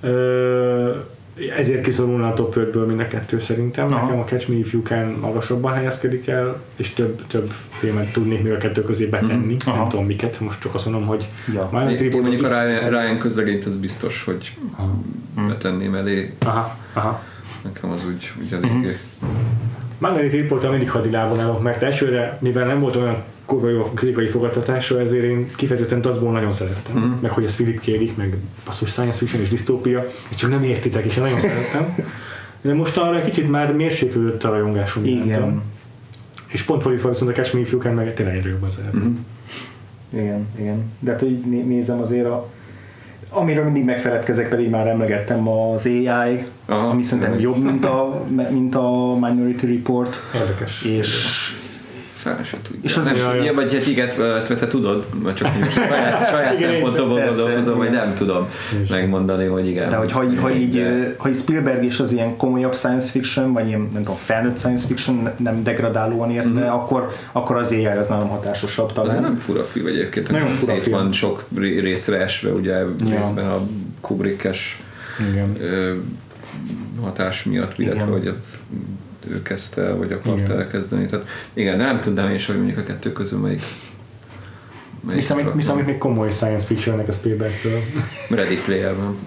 Ö, 0.00 0.94
ezért 1.56 1.82
kiszorulna 1.82 2.28
a 2.28 2.34
top 2.34 2.54
5-ből 2.56 2.86
mind 2.86 3.00
a 3.00 3.06
kettő 3.06 3.38
szerintem. 3.38 3.92
Aha. 3.92 4.04
Nekem 4.04 4.20
a 4.20 4.24
Catch 4.24 4.48
Me 4.48 4.54
If 4.54 4.72
You 4.72 4.82
Can 4.82 5.16
magasabban 5.20 5.72
helyezkedik 5.72 6.26
el, 6.26 6.60
és 6.76 6.92
több, 6.92 7.26
több 7.26 7.52
filmet 7.68 8.12
tudnék 8.12 8.42
még 8.42 8.52
a 8.52 8.56
kettő 8.58 8.82
közé 8.82 9.06
betenni. 9.06 9.56
Aha. 9.66 9.78
Nem 9.78 9.88
tudom 9.88 10.06
miket, 10.06 10.40
most 10.40 10.60
csak 10.60 10.74
azt 10.74 10.84
mondom, 10.84 11.06
hogy 11.06 11.28
Ja. 11.54 11.70
Én 11.90 11.96
Report 11.96 12.22
mondjuk 12.22 12.46
a 12.46 12.62
Ryan, 12.62 12.88
Ryan 12.88 13.18
közlegényt 13.18 13.64
az 13.64 13.76
biztos, 13.76 14.24
hogy 14.24 14.56
betenném 15.48 15.94
elé. 15.94 16.34
Aha, 16.38 16.76
aha. 16.92 17.22
Nekem 17.64 17.90
az 17.90 18.04
úgy, 18.06 18.32
úgy 18.40 18.52
eléggé. 18.52 18.96
Minority 19.98 20.32
report 20.34 20.70
mindig 20.70 20.90
hadilában 20.90 21.40
állok, 21.40 21.62
mert 21.62 21.82
elsőre, 21.82 22.38
mivel 22.40 22.66
nem 22.66 22.80
volt 22.80 22.96
olyan 22.96 23.22
kurva 23.48 23.68
jó 23.68 23.80
a 23.80 23.84
kritikai 23.94 24.26
fogadtatása, 24.26 25.00
ezért 25.00 25.24
én 25.24 25.46
kifejezetten 25.56 26.00
Dazból 26.00 26.32
nagyon 26.32 26.52
szerettem. 26.52 26.96
Mhm. 26.96 27.10
Meg 27.20 27.30
hogy 27.30 27.44
ez 27.44 27.54
Philip 27.54 27.80
K. 27.80 27.84
Dick, 27.84 28.16
meg 28.16 28.36
basszus 28.64 28.90
science 28.90 29.18
fiction 29.18 29.42
és 29.42 29.48
disztópia, 29.48 30.04
ezt 30.30 30.38
csak 30.38 30.50
nem 30.50 30.62
értitek, 30.62 31.04
és 31.04 31.16
én 31.16 31.22
nagyon 31.22 31.40
szerettem. 31.40 31.94
De 32.60 32.74
most 32.74 32.96
arra 32.96 33.16
egy 33.18 33.24
kicsit 33.24 33.50
már 33.50 33.72
mérséklődött 33.72 34.44
a 34.44 34.50
rajongásom. 34.50 35.04
Igen. 35.04 35.26
irántam. 35.26 35.62
És 36.48 36.62
pont 36.62 36.82
fordítva 36.82 37.08
viszont 37.08 37.30
a 37.30 37.34
Catch 37.34 37.54
Me 37.54 37.60
If 37.60 37.72
You 37.72 37.80
Can 37.80 37.94
meg 37.94 38.14
tényleg 38.14 38.36
egyre 38.36 38.48
jobban 38.48 38.70
szeretem. 38.70 39.02
Mhm. 39.02 40.20
Igen, 40.20 40.46
igen. 40.58 40.92
De 41.00 41.10
hát 41.10 41.22
így 41.22 41.44
né- 41.44 41.66
nézem 41.66 42.00
azért 42.00 42.26
a 42.26 42.48
amiről 43.30 43.64
mindig 43.64 43.84
megfeledkezek, 43.84 44.48
pedig 44.48 44.70
már 44.70 44.86
emlegettem 44.86 45.48
az 45.48 45.86
AI, 45.86 46.44
Aha. 46.66 46.88
ami 46.88 47.02
szerintem 47.02 47.40
jobb, 47.40 47.62
mint 47.62 47.84
a, 47.84 48.24
mint 48.50 48.74
a 48.74 49.16
Minority 49.20 49.62
Report, 49.62 50.16
Érdekes. 50.34 50.82
és. 50.84 51.36
És 52.82 52.96
az 52.96 53.06
is- 53.12 53.44
ja, 53.44 53.54
vagy 53.54 53.72
hát 53.74 53.86
igen, 53.86 54.08
te, 54.46 54.54
te 54.56 54.66
tudod, 54.68 55.04
csak 55.34 55.48
saját, 55.88 56.28
saját 56.30 56.56
szempontomból 56.58 57.18
gondolkozom, 57.20 57.78
hogy 57.78 57.90
nem 57.90 58.14
tudom 58.14 58.48
megmondani, 58.90 59.46
hogy 59.46 59.68
igen. 59.68 59.88
De 59.90 59.96
hogy 59.96 60.12
ha, 60.12 60.24
ha, 60.40 60.50
így, 60.50 60.70
De- 60.82 61.14
ha 61.18 61.28
így 61.28 61.34
Spielberg 61.36 61.84
és 61.84 61.98
az 62.00 62.12
ilyen 62.12 62.36
komolyabb 62.36 62.74
science 62.74 63.10
fiction, 63.10 63.52
vagy 63.52 63.66
ilyen 63.66 63.80
nem 63.80 64.02
tudom, 64.02 64.16
felnőtt 64.16 64.58
science 64.58 64.86
fiction 64.86 65.16
ne- 65.16 65.34
nem 65.50 65.62
degradálóan 65.62 66.30
ért 66.30 66.54
le, 66.54 66.70
akkor, 66.70 67.12
akkor 67.32 67.56
az 67.56 67.72
AI 67.72 67.86
az 67.86 68.08
nálam 68.08 68.28
hatásosabb 68.28 68.92
talán. 68.92 69.22
nem 69.22 69.34
fura 69.34 69.64
film 69.64 69.86
egyébként, 69.86 70.30
Nagyon 70.30 70.52
fura 70.52 70.74
film. 70.76 70.98
van 70.98 71.12
sok 71.12 71.44
ré- 71.56 71.80
részre 71.80 72.16
esve, 72.20 72.50
ugye 72.50 72.72
Ja. 72.78 72.86
részben 73.18 73.46
a 73.46 73.60
Kubrickes 74.00 74.80
Igen. 75.30 75.56
hatás 77.02 77.44
miatt, 77.44 77.78
illetve 77.78 78.02
hogy 78.04 78.26
a, 78.26 78.34
ő 79.30 79.42
kezdte 79.42 79.82
el, 79.82 79.96
vagy 79.96 80.12
akarta 80.12 80.42
Igen. 80.42 80.58
elkezdeni. 80.58 81.06
Tehát 81.06 81.26
igen, 81.52 81.78
de 81.78 81.84
nem 81.84 82.00
tudnám 82.00 82.28
én 82.30 82.38
sem, 82.38 82.54
hogy 82.54 82.64
mondjuk 82.64 82.86
a 82.86 82.92
kettő 82.92 83.12
közül 83.12 83.38
melyik 83.38 83.60
Mi 85.00 85.08
melyik 85.08 85.22
számít, 85.22 85.54
mi 85.54 85.62
számít 85.62 85.86
még 85.86 85.98
komoly 85.98 86.30
science 86.30 86.66
fictionnek 86.66 87.08
a 87.08 87.12
Spielbergtől? 87.12 87.80
Ready 88.30 88.56
Player 88.64 88.94
van. 88.96 89.18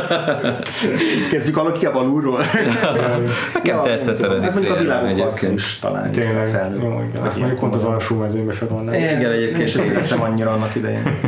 Kezdjük 1.30 1.56
valaki 1.56 1.86
a 1.86 1.92
valóról. 1.92 2.40
Nekem 3.54 3.82
tetszett 3.82 4.22
a 4.22 4.26
Ready 4.26 4.42
Hát 4.42 4.52
mondjuk 4.52 4.74
a 4.74 4.78
Player 4.78 5.06
világok 5.06 5.42
is 5.54 5.78
talán. 5.78 6.12
Tényleg, 6.12 6.48
felnőtt. 6.48 6.82
jó, 6.82 6.88
igen. 6.88 7.10
Ilyen 7.10 7.32
mondjuk 7.38 7.58
pont 7.58 7.74
az 7.74 7.84
alsó 7.84 8.16
mezőnybe 8.16 8.52
sorolnám. 8.52 8.94
Igen, 8.94 9.20
Én 9.20 9.26
egyébként 9.26 9.68
sem 9.68 9.86
szerettem 9.86 10.22
annyira 10.22 10.52
annak 10.52 10.74
idején. 10.74 11.18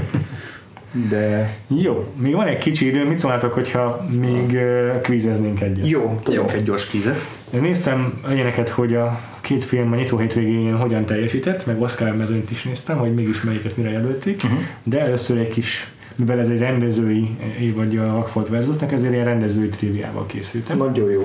De 1.11 1.51
Jó, 1.69 2.05
még 2.17 2.35
van 2.35 2.47
egy 2.47 2.59
kicsi 2.59 2.87
idő, 2.87 3.05
mit 3.05 3.19
szólnátok, 3.19 3.53
hogyha 3.53 4.07
még 4.21 4.51
uh, 4.53 5.01
kvízeznénk 5.01 5.61
egyet? 5.61 5.89
jó, 5.89 6.21
tudunk 6.23 6.51
Jó. 6.51 6.57
egy 6.57 6.65
gyors 6.65 6.87
kvízet. 6.87 7.27
Néztem 7.61 8.21
ilyeneket, 8.31 8.69
hogy 8.69 8.95
a 8.95 9.21
két 9.41 9.65
film 9.65 9.93
a 9.93 9.97
nyitó 9.97 10.19
hétvégén 10.19 10.77
hogyan 10.77 11.07
teljesített, 11.07 11.67
meg 11.67 11.81
Oscar 11.81 12.17
mezőnyt 12.17 12.51
is 12.51 12.63
néztem, 12.63 12.99
hogy 12.99 13.15
mégis 13.15 13.43
melyiket 13.43 13.77
mire 13.77 13.91
jelölték, 13.91 14.43
uh-huh. 14.45 14.59
de 14.83 15.01
először 15.01 15.39
egy 15.39 15.49
kis, 15.49 15.89
mivel 16.17 16.41
ez 16.41 16.49
egy 16.49 16.59
rendezői 16.59 17.37
vagy 17.75 17.97
a 17.97 18.05
Rockford 18.05 18.51
versusnak, 18.51 18.93
ezért 18.93 19.13
ilyen 19.13 19.25
rendezői 19.25 19.69
triviával 19.69 20.27
készültem. 20.27 20.79
Nagyon 20.79 21.11
jó. 21.11 21.25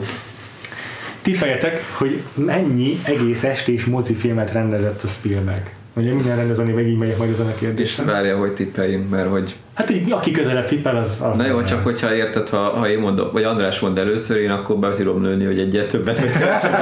Tippeljetek, 1.22 1.84
hogy 1.98 2.24
mennyi 2.36 3.00
egész 3.04 3.44
estés 3.44 3.86
mozifilmet 3.86 4.52
rendezett 4.52 5.04
a 5.04 5.08
Spielberg. 5.08 5.79
Ugye 6.00 6.14
minden 6.14 6.36
rendezőnél 6.36 6.76
végig 6.76 6.98
megyek 6.98 7.18
majd 7.18 7.30
ezen 7.30 7.46
a 7.46 7.50
És 7.50 7.58
kérdésen. 7.60 8.06
várja, 8.06 8.38
hogy 8.38 8.54
tippeljünk, 8.54 9.10
mert 9.10 9.30
hogy 9.30 9.56
Hát, 9.74 9.90
hogy 9.90 10.04
aki 10.10 10.32
közelebb 10.32 10.66
tippel, 10.66 10.96
az... 10.96 11.24
az 11.30 11.38
Na 11.38 11.46
jó, 11.46 11.64
csak 11.64 11.84
hogyha 11.84 12.16
érted, 12.16 12.50
ha, 12.50 12.58
ha 12.58 12.90
én 12.90 13.00
mondom, 13.00 13.30
vagy 13.32 13.44
András 13.44 13.80
mond 13.80 13.98
először, 13.98 14.38
én 14.38 14.50
akkor 14.52 14.78
be 14.78 14.94
tudom 14.94 15.24
lőni, 15.24 15.46
hogy 15.46 15.60
egyet 15.60 15.88
többet 15.88 16.20
vagy 16.20 16.32
kevesebbet. 16.32 16.80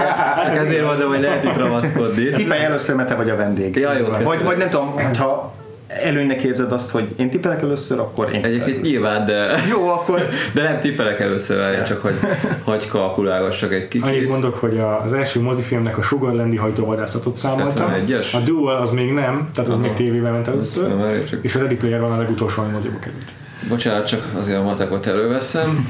Csak 0.44 0.56
ezért 0.56 0.84
mondom, 0.84 1.08
hogy 1.08 1.20
lehet 1.20 1.44
itt 1.44 1.56
ramaszkodni. 1.56 2.28
Tippelj 2.28 2.62
először, 2.62 2.96
mert 2.96 3.08
te 3.08 3.14
vagy 3.14 3.30
a 3.30 3.36
vendég. 3.36 3.76
Ja, 3.76 3.92
jó, 3.98 4.06
vagy, 4.24 4.42
vagy 4.42 4.56
nem 4.56 4.68
tudom, 4.68 4.90
hogyha 4.90 5.52
előnynek 5.92 6.42
érzed 6.42 6.72
azt, 6.72 6.90
hogy 6.90 7.14
én 7.16 7.30
tippelek 7.30 7.62
először, 7.62 7.98
akkor 7.98 8.34
én 8.34 8.44
Egyébként 8.44 8.82
nyilván, 8.82 9.26
de. 9.26 9.60
Jó, 9.70 9.88
akkor 9.88 10.20
de 10.54 10.62
nem 10.62 10.80
tippelek 10.80 11.20
először, 11.20 11.56
várjál, 11.58 11.86
csak 11.86 12.00
hogy, 12.02 12.14
hogy 12.62 12.88
kalkulálgassak 12.88 13.72
egy 13.72 13.88
Annyit 14.00 14.14
kicsit. 14.14 14.28
mondok, 14.28 14.54
hogy 14.56 14.78
a- 14.78 15.02
az 15.02 15.12
első 15.12 15.40
mozifilmnek 15.40 15.98
a 15.98 16.02
Sugarlandi 16.02 16.56
hajtóvadászatot 16.56 17.36
számoltam. 17.36 17.92
71-es? 18.06 18.32
A 18.34 18.38
Duel 18.38 18.76
az 18.76 18.90
még 18.90 19.12
nem, 19.12 19.48
tehát 19.54 19.70
az 19.70 19.76
Aha. 19.76 19.82
még 19.86 19.92
tévében 19.92 20.32
ment 20.32 20.44
Nem, 20.46 20.54
először. 20.54 21.24
csak, 21.30 21.44
És 21.44 21.54
a 21.54 21.58
Ready 21.58 21.74
Player 21.76 22.00
van 22.00 22.12
a 22.12 22.16
legutolsó, 22.18 22.62
ami 22.62 22.72
moziba 22.72 22.98
került. 22.98 23.32
bocsánat, 23.68 24.06
csak 24.06 24.22
azért 24.40 24.58
a 24.58 24.62
matekot 24.62 25.06
előveszem. 25.06 25.88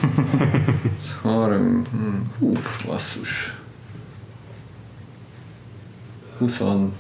Harm, 1.23 1.63
hm, 1.91 2.17
hú, 2.39 2.53
basszus. 2.87 3.55
28. 6.39 6.91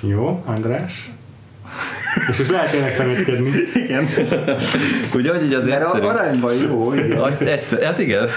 Jó, 0.00 0.42
András? 0.46 1.10
És 2.30 2.38
most 2.38 2.50
lehet 2.50 2.70
tényleg 2.70 2.92
szemétkedni. 2.92 3.50
igen. 3.74 4.08
Ugye, 5.14 5.30
hogy 5.32 5.44
így 5.44 5.54
az 5.54 5.66
Mert 5.66 5.80
egyszerű. 5.80 6.06
arányban 6.06 6.54
jó, 6.54 6.92
igen. 6.92 7.36
Egyszer, 7.38 7.82
hát 7.82 7.98
igen. 7.98 8.28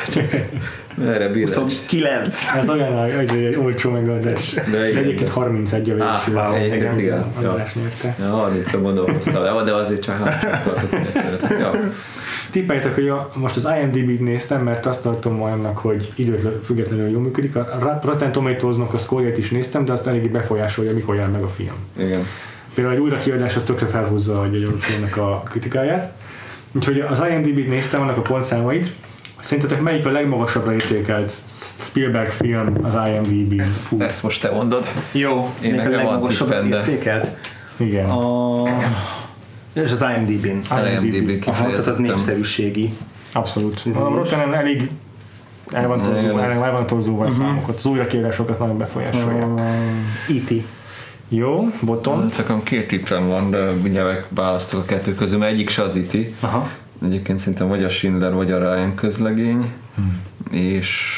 Erre 1.05 1.27
bírás. 1.27 1.53
29. 1.53 2.37
Ez 2.57 2.69
olyan 2.69 2.93
az 2.93 3.11
egy 3.17 3.57
olcsó 3.61 3.91
megoldás. 3.91 4.53
De 4.71 4.89
igen. 4.89 5.03
egyébként 5.03 5.29
31 5.29 5.89
a 5.89 5.93
végső. 5.93 6.37
az 6.37 6.53
egyébként 6.53 6.99
igen. 6.99 7.25
Ja. 7.41 7.49
András 7.49 7.75
nyerte. 7.75 8.15
Ja, 8.19 8.25
30 8.29 8.81
gondolkoztam, 8.81 9.65
de 9.65 9.73
azért 9.73 10.03
csak 10.03 10.27
hát 10.27 10.63
tartok, 10.63 10.89
hogy 10.89 11.07
ezt 11.07 11.17
szeretem. 11.17 11.59
Ja. 11.59 11.71
Tippeljetek, 12.51 12.93
hogy 12.95 13.07
a, 13.07 13.31
most 13.35 13.55
az 13.55 13.67
IMDb-t 13.81 14.19
néztem, 14.19 14.61
mert 14.61 14.85
azt 14.85 15.01
tartom 15.03 15.41
olyannak, 15.41 15.77
hogy 15.77 16.11
időtlen 16.15 16.59
függetlenül 16.63 17.09
jól 17.09 17.21
működik. 17.21 17.55
A 17.55 17.77
Rot- 17.79 18.03
Rotten 18.05 18.31
Tomatoes-nak 18.31 18.93
a 18.93 18.97
szkórját 18.97 19.37
is 19.37 19.49
néztem, 19.49 19.85
de 19.85 19.91
azt 19.91 20.07
eléggé 20.07 20.27
befolyásolja, 20.27 20.93
mikor 20.93 21.15
jár 21.15 21.29
meg 21.29 21.41
a 21.43 21.47
film. 21.49 21.75
Igen. 21.97 22.25
Például 22.73 22.95
egy 22.95 23.01
újrakiadás 23.01 23.55
az 23.55 23.63
tökre 23.63 23.87
felhúzza 23.87 24.39
a 24.39 24.43
adott 24.43 24.83
filmnek 24.83 25.17
a 25.17 25.43
kritikáját. 25.49 26.11
Úgyhogy 26.75 26.99
az 26.99 27.23
IMDb-t 27.29 27.67
néztem, 27.67 28.01
annak 28.01 28.17
a 28.17 28.21
pontszámait. 28.21 28.91
Szerintetek 29.39 29.81
melyik 29.81 30.05
a 30.05 30.09
legmagasabbra 30.11 30.73
értékelt 30.73 31.31
Spielberg 31.87 32.29
film 32.29 32.73
az 32.81 32.97
IMDb-n? 33.07 33.61
Fú, 33.61 34.01
Ezt 34.01 34.23
most 34.23 34.41
te 34.41 34.51
mondod. 34.51 34.87
Jó, 35.11 35.49
Én 35.61 35.71
még 35.75 35.85
a 35.87 35.89
legmagasabb 35.89 36.51
értékelt. 36.69 37.27
igen. 37.77 38.09
A... 38.09 38.63
És 39.73 39.91
az 39.91 40.05
IMDb-n. 40.17 40.47
IMDb 41.03 41.43
Aha, 41.47 41.57
tehát 41.57 41.77
az 41.77 41.85
kifejezetten. 41.85 42.01
népszerűségi. 42.01 42.93
Abszolút. 43.31 43.83
A. 43.95 43.99
Rottenen 43.99 44.53
elég 44.53 44.89
el 45.71 45.87
van 45.87 46.13
ez- 46.13 46.23
el 46.23 46.71
van 46.71 46.85
torzóval 46.87 47.27
Mhm. 47.27 47.41
a 47.41 47.45
számokat. 47.45 47.75
Az 47.75 47.85
újrakiadásokat 47.85 48.59
nagyon 48.59 48.77
befolyásolják. 48.77 49.43
E.T. 50.29 50.53
Jó, 51.27 51.69
Botton. 51.81 52.29
Nekem 52.37 52.63
két 52.63 52.87
tippem 52.87 53.27
van, 53.27 53.49
de 53.49 53.71
mindjárt 53.71 54.25
választok 54.29 54.81
a 54.81 54.85
kettő 54.85 55.15
közül, 55.15 55.37
mert 55.37 55.51
egyik 55.51 55.69
se 55.69 55.83
az 55.83 55.95
iti. 55.95 56.35
Aha. 56.39 56.69
Egyébként 57.03 57.39
szerintem 57.39 57.67
vagy 57.67 57.83
a 57.83 57.89
Schindler, 57.89 58.33
vagy 58.33 58.51
a 58.51 58.57
Ryan 58.57 58.95
közlegény. 58.95 59.73
És... 60.51 61.17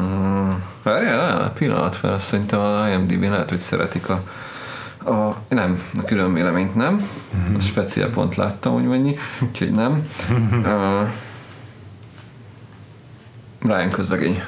Mm, 0.00 0.50
Várjál, 0.82 1.52
pillanat 1.52 1.96
fel, 1.96 2.20
szerintem 2.20 2.60
a 2.60 2.88
IMDb 2.88 3.22
lehet, 3.22 3.50
hogy 3.50 3.58
szeretik 3.58 4.08
a, 4.08 4.22
a 5.10 5.36
nem, 5.48 5.82
a 5.98 6.04
külön 6.04 6.32
véleményt 6.32 6.74
nem. 6.74 7.08
A 7.56 7.60
speciál 7.60 8.10
pont 8.10 8.34
láttam, 8.34 8.72
hogy 8.72 8.84
mennyi, 8.84 9.16
úgyhogy 9.42 9.72
nem. 9.72 10.08
uh, 10.50 11.08
Ryan 13.60 13.90
közlegény. 13.90 14.42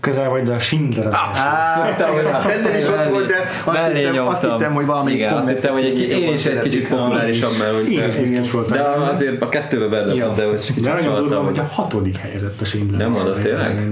Közel 0.00 0.28
vagy, 0.28 0.42
de 0.42 0.52
a 0.54 0.58
Schindler 0.58 1.06
az 1.06 1.14
első. 1.14 2.32
Á, 2.32 2.42
bennem 2.46 2.76
is 2.78 2.86
ott 2.88 3.08
volt, 3.10 3.26
de 3.26 3.34
azt 3.64 3.92
hittem, 3.92 4.26
azt 4.26 4.50
hittem, 4.50 4.72
hogy 4.74 4.86
valamelyik 4.86 5.18
Igen, 5.18 5.32
azt 5.32 5.48
hittem, 5.48 5.72
hogy 5.72 5.84
egy, 5.84 6.00
én 6.10 6.32
is 6.32 6.44
egy 6.46 6.60
kicsit 6.62 6.88
populárisabb, 6.88 7.50
mert 7.58 7.72
hogy 7.74 7.92
Én 7.92 8.08
is 8.08 8.14
biztos 8.14 8.28
Igen. 8.30 8.50
voltam. 8.52 8.76
de 8.76 9.08
azért 9.08 9.42
a 9.42 9.48
kettőbe 9.48 9.86
benne 9.86 10.24
volt, 10.24 10.36
de 10.36 10.46
hogy 10.46 10.60
kicsit 10.64 10.82
De 10.82 10.92
nagyon 10.92 11.14
durva, 11.14 11.42
hogy 11.42 11.58
a 11.58 11.62
hatodik 11.62 12.16
helyezett 12.16 12.60
a 12.60 12.64
Schindler. 12.64 13.00
Nem 13.00 13.10
mondod 13.10 13.36
Az 13.36 13.42
tényleg? 13.42 13.88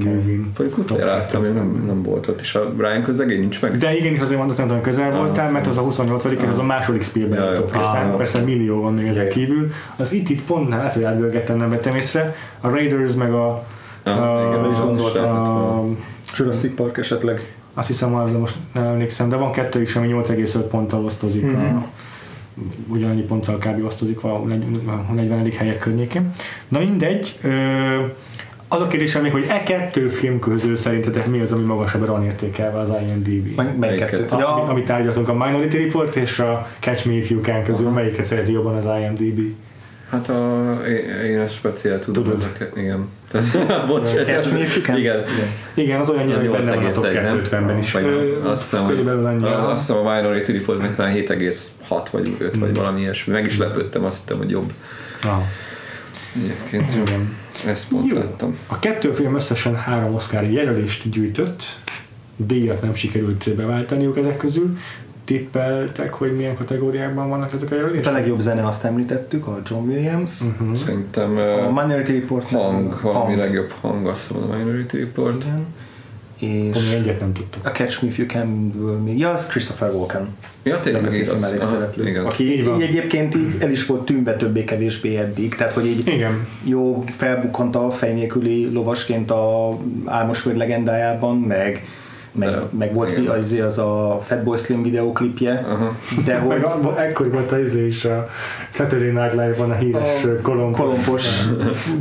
Utoljára 0.77 1.11
láttam, 1.11 1.43
nem, 1.43 1.85
nem 1.87 2.03
volt 2.03 2.28
ott, 2.28 2.41
és 2.41 2.55
a 2.55 2.73
Ryan 2.78 3.03
közlegény 3.03 3.41
nincs 3.41 3.62
meg? 3.62 3.77
De 3.77 3.97
igen, 3.97 4.20
azért 4.20 4.39
mondom, 4.39 4.69
hogy 4.69 4.81
közel 4.81 5.11
voltál, 5.11 5.51
mert 5.51 5.66
az 5.66 5.78
a 5.78 5.81
28 5.81 6.24
és 6.24 6.37
az 6.49 6.59
a 6.59 6.62
második 6.62 7.01
Ja, 7.01 7.07
Spielberg 7.07 7.55
top 7.55 7.74
listán, 7.74 8.11
Ah. 8.11 8.16
persze 8.16 8.41
millió 8.41 8.81
van 8.83 8.93
még 8.95 9.07
ezek 9.07 9.23
Igen. 9.23 9.47
kívül. 9.47 9.70
Az 9.97 10.12
itt 10.12 10.28
itt 10.28 10.43
pont 10.43 10.69
nem, 10.69 10.78
lehet, 10.78 10.95
hogy 10.95 11.03
átbőgettem, 11.03 11.57
nem 11.57 11.70
vettem 11.70 11.95
észre. 11.95 12.35
A 12.61 12.69
Raiders 12.69 13.12
meg 13.15 13.33
a, 13.33 13.65
Ah, 14.07 14.47
igen, 14.47 14.70
is 14.70 14.77
a, 14.78 14.87
gondoltam. 14.87 15.31
a 15.31 15.85
Jurassic 16.37 16.74
Park 16.74 16.99
esetleg. 16.99 17.55
azt 17.74 17.87
hiszem 17.89 18.15
az, 18.15 18.33
de 18.33 18.39
most 18.39 18.57
nem 18.73 18.85
emlékszem, 18.85 19.28
de 19.28 19.37
van 19.37 19.53
kettő 19.53 19.81
is, 19.81 19.97
ami 19.97 20.09
8,5 20.12 20.59
ponttal 20.70 21.05
osztozik. 21.05 21.43
Mhm. 21.43 21.77
A, 21.77 21.85
ugyanannyi 22.89 23.23
ponttal 23.23 23.57
kb. 23.59 23.85
osztozik 23.85 24.20
valahol 24.20 24.51
a 25.09 25.12
40. 25.12 25.51
helyek 25.57 25.78
környékén. 25.78 26.31
Na 26.69 26.78
mindegy, 26.78 27.39
ö, 27.43 27.49
az 28.69 28.81
a 28.81 28.87
kérdésem 28.87 29.23
még, 29.23 29.33
hogy 29.33 29.47
e 29.49 29.62
kettő 29.62 30.09
film 30.09 30.39
közül 30.39 30.77
szerintetek 30.77 31.27
mi 31.27 31.41
az, 31.41 31.53
ami 31.53 31.65
magasabbra 31.65 32.12
van 32.12 32.24
értékelve 32.24 32.78
az 32.78 32.91
IMDb? 33.09 33.61
Mely- 33.78 33.99
kettőt? 33.99 34.33
A, 34.33 34.39
Ja, 34.39 34.55
amit, 34.55 34.70
amit 34.70 34.85
tárgyaltunk, 34.85 35.28
a 35.28 35.33
Minority 35.35 35.74
Report 35.77 36.16
és 36.16 36.39
a 36.39 36.66
Catch 36.81 37.07
Me 37.07 37.12
If 37.12 37.31
You 37.31 37.41
Can 37.41 37.62
közül, 37.62 37.91
melyiket 37.91 38.24
szereti 38.24 38.53
jobban 38.53 38.74
az 38.77 38.85
IMDb? 39.01 39.41
Hát 40.11 40.28
a, 40.28 40.73
én, 41.24 41.39
ezt 41.39 41.55
speciál 41.55 41.99
tudom. 41.99 42.24
Tudod. 42.24 42.39
Ezeket, 42.41 42.77
igen. 42.77 43.09
Bocs. 43.89 44.11
Can? 44.83 44.99
Igen. 44.99 45.23
Igen, 45.74 46.01
az 46.01 46.09
olyan, 46.11 46.37
hogy 46.37 46.51
benne 46.51 46.74
van 46.74 46.85
a 46.85 46.91
top 46.91 47.05
8,1, 47.05 47.12
nem? 47.23 47.41
250-ben 47.45 47.78
is. 47.78 47.93
Vagy 47.93 48.05
Ö. 48.05 48.49
Azt 48.51 48.62
hiszem, 48.62 48.87
Körülbelül 48.87 49.24
hogy, 49.24 49.43
annyi. 49.43 49.53
a- 49.53 49.70
azt 49.70 49.87
hiszem 49.87 50.07
a 50.07 50.15
Minority 50.15 50.47
Report 50.51 50.78
meg 50.81 50.95
talán 50.95 51.15
7,6 51.15 52.07
vagy 52.11 52.35
5 52.39 52.59
vagy 52.59 52.74
valami 52.77 53.01
ilyesmi. 53.01 53.33
Meg 53.33 53.45
is 53.47 53.59
lepődtem, 53.59 54.05
azt 54.05 54.19
hittem, 54.19 54.37
hogy 54.37 54.51
jobb. 54.51 54.73
Ah, 55.23 55.43
Egyébként 56.37 56.93
igen. 56.93 57.37
ezt 57.66 57.89
pont 57.89 58.07
Jó. 58.07 58.16
láttam. 58.16 58.59
A 58.66 58.78
kettő 58.78 59.12
film 59.12 59.35
összesen 59.35 59.77
három 59.77 60.15
Oscar 60.15 60.51
jelölést 60.51 61.11
gyűjtött, 61.11 61.62
díjat 62.37 62.83
nem 62.83 62.95
sikerült 62.95 63.55
beváltaniuk 63.57 64.19
ezek 64.19 64.37
közül. 64.37 64.77
Tippeltek, 65.27 66.15
hogy 66.15 66.36
milyen 66.36 66.55
kategóriákban 66.57 67.28
vannak 67.28 67.53
ezek 67.53 67.70
a 67.70 67.74
a 67.74 67.77
jelölések? 67.78 68.12
legjobb 68.12 68.40
zene 68.40 68.66
azt 68.66 68.85
említettük, 68.85 69.47
a 69.47 69.61
John 69.70 69.89
Williams. 69.89 70.40
Mhm. 70.59 70.74
Szerintem 70.74 71.36
A 71.36 71.81
Minority 71.82 72.11
Report. 72.11 72.48
hang, 72.51 73.01
valami 73.03 73.24
hang. 73.24 73.39
legjobb 73.39 73.70
hang, 73.81 74.07
azt 74.07 74.31
mondom, 74.32 74.51
a 74.51 74.57
Minority 74.57 74.93
Report. 74.93 75.44
Igen. 75.44 75.66
és 76.70 76.77
Ami 76.77 76.94
egyet 76.94 77.20
nem 77.20 77.32
tudtuk. 77.32 77.66
a 77.66 77.70
Catch 77.70 78.03
Me 78.03 78.09
If 78.09 78.19
You 78.19 78.27
Can 78.28 78.47
még, 79.05 79.19
ja, 79.19 79.31
az 79.31 79.47
Christopher 79.47 79.90
Walken. 79.94 80.28
Ja, 80.62 80.81
tényleg 80.81 81.12
igaz. 81.15 81.43
Aha, 81.43 81.62
szereplő. 81.62 82.09
igaz. 82.09 82.24
Aki 82.24 82.53
Így 82.59 82.65
van. 82.65 82.81
egyébként 82.81 83.35
így 83.36 83.57
el 83.61 83.70
is 83.70 83.86
volt 83.86 84.05
tűnve 84.05 84.36
többé-kevésbé 84.36 85.16
eddig, 85.16 85.55
tehát 85.55 85.73
hogy 85.73 85.86
így 85.86 86.07
Igen. 86.09 86.47
jó 86.65 87.05
felbukkant 87.16 87.77
a 87.77 87.90
fej 87.90 88.12
nélküli 88.15 88.70
lovasként 88.73 89.31
a 89.31 89.78
Álmos 90.05 90.39
Föld 90.40 90.57
legendájában, 90.57 91.36
meg 91.39 91.85
meg, 92.37 92.51
De, 92.51 92.63
meg 92.79 92.95
volt 92.95 93.19
igen. 93.19 93.27
az, 93.39 93.53
az 93.67 93.79
a 93.79 94.21
Fatboy 94.23 94.57
Slim 94.59 94.83
videoklipje, 94.83 95.67
Aha. 95.69 95.97
de 96.25 96.39
hogy 96.39 96.49
Meg 96.59 97.07
ekkor 97.09 97.33
volt 97.33 97.53
az 97.53 97.59
izé 97.59 97.87
is 97.87 98.05
a 98.05 98.29
Saturday 98.71 99.11
Night 99.11 99.33
Live-ban 99.33 99.71
a 99.71 99.75
híres 99.75 100.25
A 100.25 100.43
kolomb. 100.43 100.77
kolompos 100.77 101.25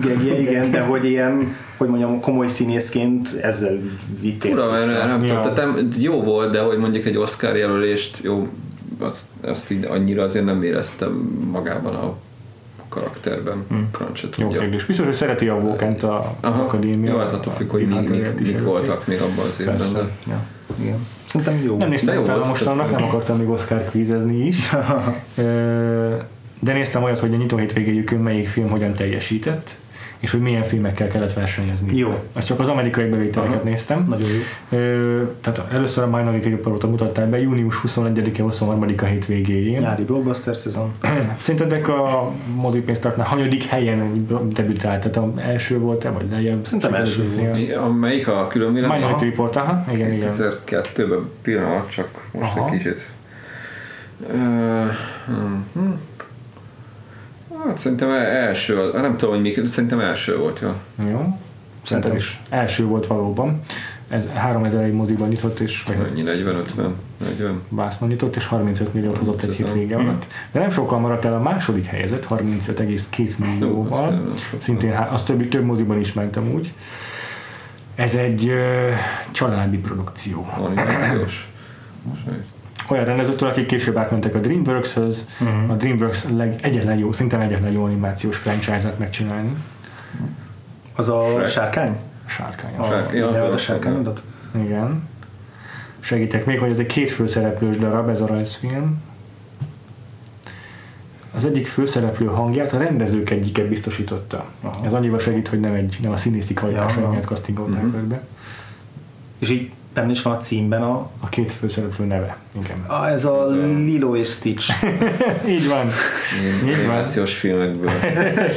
gegje, 0.01 0.39
igen, 0.39 0.71
de 0.71 0.79
hogy 0.79 1.05
ilyen, 1.05 1.55
hogy 1.77 1.87
mondjam, 1.87 2.19
komoly 2.19 2.47
színészként 2.47 3.27
ezzel 3.41 3.77
vitték. 4.21 4.53
Ura, 4.53 4.69
mert 4.71 4.87
nem 5.07 5.23
Ja. 5.23 5.39
tudom, 5.39 5.87
jó 5.97 6.23
volt, 6.23 6.51
de 6.51 6.59
hogy 6.61 6.77
mondjuk 6.77 7.05
egy 7.05 7.17
Oscar 7.17 7.55
jelölést, 7.55 8.19
jó, 8.23 8.47
azt, 8.99 9.25
azt 9.41 9.71
így 9.71 9.85
annyira 9.89 10.23
azért 10.23 10.45
nem 10.45 10.63
éreztem 10.63 11.11
magában 11.51 11.95
a 11.95 12.13
karakterben. 12.95 13.65
Hmm. 13.69 13.89
Franc 13.91 14.17
se 14.17 14.27
Jó 14.37 14.45
tudja. 14.47 14.61
kérdés. 14.61 14.85
Biztos, 14.85 15.05
hogy 15.05 15.15
szereti 15.15 15.47
a 15.47 15.53
Walkent 15.53 16.03
a, 16.03 16.35
az 16.41 16.59
akadémia. 16.59 17.11
Jó, 17.11 17.17
hát 17.17 17.31
attól 17.31 17.53
függ, 17.53 17.69
hogy 17.69 17.87
mi, 17.87 17.97
a 17.97 17.99
mik, 17.99 18.39
mik 18.39 18.63
voltak 18.63 19.07
még 19.07 19.21
abban 19.21 19.45
az 19.47 19.59
évben. 19.59 19.93
De... 19.93 20.09
Ja, 20.27 20.39
igen. 20.81 20.97
Szerintem 21.25 21.63
jó. 21.65 21.77
Nem 21.77 21.89
néztem 21.89 22.21
utána 22.21 22.47
most 22.47 22.65
annak, 22.65 22.91
nem 22.91 23.03
akartam 23.03 23.37
még 23.37 23.49
Oscar 23.49 23.83
kvízezni 23.89 24.45
is. 24.45 24.69
De 26.59 26.73
néztem 26.73 27.03
olyat, 27.03 27.19
hogy 27.19 27.33
a 27.33 27.37
nyitó 27.37 27.57
hétvégéjükön 27.57 28.19
melyik 28.19 28.47
film 28.47 28.69
hogyan 28.69 28.93
teljesített, 28.93 29.77
és 30.25 30.31
hogy 30.31 30.39
milyen 30.39 30.63
filmekkel 30.63 31.07
kellett 31.07 31.33
versenyezni. 31.33 31.97
Jó. 31.97 32.19
Ezt 32.35 32.47
csak 32.47 32.59
az 32.59 32.67
amerikai 32.67 33.05
bevételeket 33.05 33.55
Aha. 33.55 33.63
néztem. 33.63 34.03
Nagyon 34.07 34.27
jó. 34.27 34.77
Ö, 34.79 35.23
tehát 35.41 35.73
először 35.73 36.03
a 36.03 36.07
Minority 36.17 36.45
Reportot 36.45 36.89
mutatták 36.89 37.27
be 37.27 37.41
június 37.41 37.81
21-e 37.87 38.43
23-a 38.43 39.05
hétvégéjén. 39.05 39.79
Nyári 39.79 40.03
blockbuster 40.03 40.55
szezon. 40.55 40.91
Szerintetek 41.39 41.87
a 41.87 42.31
mozipénztartnál 42.55 43.27
hanyadik 43.27 43.63
helyen 43.63 44.27
debütált? 44.53 45.11
Tehát 45.11 45.17
a 45.17 45.41
első 45.41 45.79
volt-e, 45.79 46.09
vagy 46.09 46.31
lejjebb? 46.31 46.65
Szerintem 46.65 46.93
első 46.93 47.29
volt. 47.35 47.71
A, 47.71 47.91
melyik 47.91 48.27
a 48.27 48.47
külön? 48.47 48.71
Minority 48.71 49.23
Report, 49.23 49.55
aha, 49.55 49.85
igen, 49.93 50.11
igen. 50.11 50.31
2002-ben 50.31 51.29
pillanat, 51.41 51.89
csak 51.89 52.07
most 52.31 52.55
Aha. 52.55 52.69
egy 52.69 52.77
kicsit. 52.77 53.07
Uh, 54.19 54.33
hm. 55.73 55.91
Hát 57.67 57.77
szerintem 57.77 58.09
első, 58.11 58.91
nem 58.93 59.17
tudom, 59.17 59.33
hogy 59.33 59.43
mi, 59.55 59.67
szerintem 59.67 59.99
első 59.99 60.37
volt, 60.37 60.59
jó. 60.59 60.73
Jó. 61.09 61.39
Szerintem 61.81 62.15
is 62.15 62.41
első 62.49 62.85
volt 62.85 63.07
valóban. 63.07 63.61
Ez 64.09 64.27
3001 64.33 64.93
moziban 64.93 65.27
nyitott, 65.27 65.59
és 65.59 65.83
vagy 65.83 65.97
Mennyi, 65.97 66.21
40, 66.21 66.55
50, 66.55 66.95
40. 67.17 67.61
vásznon 67.69 68.09
nyitott, 68.09 68.35
és 68.35 68.45
35 68.45 68.93
milliót 68.93 69.17
hozott 69.17 69.41
egy 69.41 69.47
35, 69.47 69.71
hétvége 69.71 69.95
alatt. 69.95 70.27
De 70.51 70.59
nem 70.59 70.69
sokkal 70.69 70.99
maradt 70.99 71.25
el 71.25 71.33
a 71.33 71.39
második 71.39 71.85
helyzet, 71.85 72.27
35,2 72.29 73.37
millióval. 73.37 74.11
sokkal. 74.11 74.31
Szintén 74.57 74.91
az 75.11 75.23
több, 75.23 75.49
több 75.49 75.63
moziban 75.63 75.99
is 75.99 76.13
mentem 76.13 76.51
úgy. 76.53 76.73
Ez 77.95 78.15
egy 78.15 78.47
ö, 78.47 78.89
családi 79.31 79.77
produkció. 79.77 80.47
Animációs. 80.57 81.49
Olyan 82.89 83.05
rendezőtől, 83.05 83.49
akik 83.49 83.65
később 83.65 83.97
átmentek 83.97 84.35
a 84.35 84.39
DreamWorks-höz, 84.39 85.27
Mhm. 85.39 85.69
a 85.69 85.73
DreamWorks 85.75 86.23
leg, 86.35 86.55
egyetlen 86.61 86.97
jó, 86.97 87.11
szinte 87.11 87.39
egyetlen 87.39 87.71
jó 87.71 87.83
animációs 87.83 88.37
franchise-et 88.37 88.99
megcsinálni. 88.99 89.55
Az 90.95 91.09
a 91.09 91.25
Shrek. 91.29 91.47
sárkány? 91.47 91.97
Sárkány. 92.25 92.75
A, 92.77 92.83
Shrek, 92.85 93.13
ja, 93.13 93.29
a 93.43 93.57
sárkányodat? 93.57 94.23
Igen. 94.55 95.07
Segítek 95.99 96.45
még, 96.45 96.59
hogy 96.59 96.69
ez 96.69 96.79
egy 96.79 96.85
két 96.85 97.11
főszereplős 97.11 97.77
darab, 97.77 98.09
ez 98.09 98.21
a 98.21 98.27
rajzfilm. 98.27 99.01
Az 101.35 101.45
egyik 101.45 101.67
főszereplő 101.67 102.25
hangját 102.25 102.73
a 102.73 102.77
rendezők 102.77 103.29
egyike 103.29 103.63
biztosította. 103.63 104.45
Aha. 104.61 104.85
Ez 104.85 104.93
annyival 104.93 105.19
segít, 105.19 105.47
hogy 105.47 105.59
nem, 105.59 105.73
egy, 105.73 105.97
nem 106.01 106.11
a 106.11 106.17
színészi 106.17 106.53
kvalitásai 106.53 107.01
Ja, 107.03 107.09
miatt 107.09 107.25
castingolták 107.25 107.81
Mhm. 107.83 107.95
őt 107.95 108.03
be. 108.03 108.21
És 109.39 109.49
így 109.49 109.71
benne 109.95 110.11
is 110.11 110.21
van 110.21 110.33
a 110.33 110.37
címben 110.37 110.81
a, 110.81 111.09
A 111.19 111.29
két 111.29 111.51
főszereplő 111.51 112.05
neve. 112.05 112.37
Igen. 112.63 112.77
a 112.87 113.07
ez 113.07 113.25
a 113.25 113.45
Lilo 113.85 114.15
és 114.15 114.29
Stitch. 114.29 114.83
Így 115.47 115.67
van. 115.67 115.87
Ilyen 116.41 116.67
Így 116.67 116.85
van. 116.85 116.95
animációs 116.95 117.33
filmekből. 117.37 117.89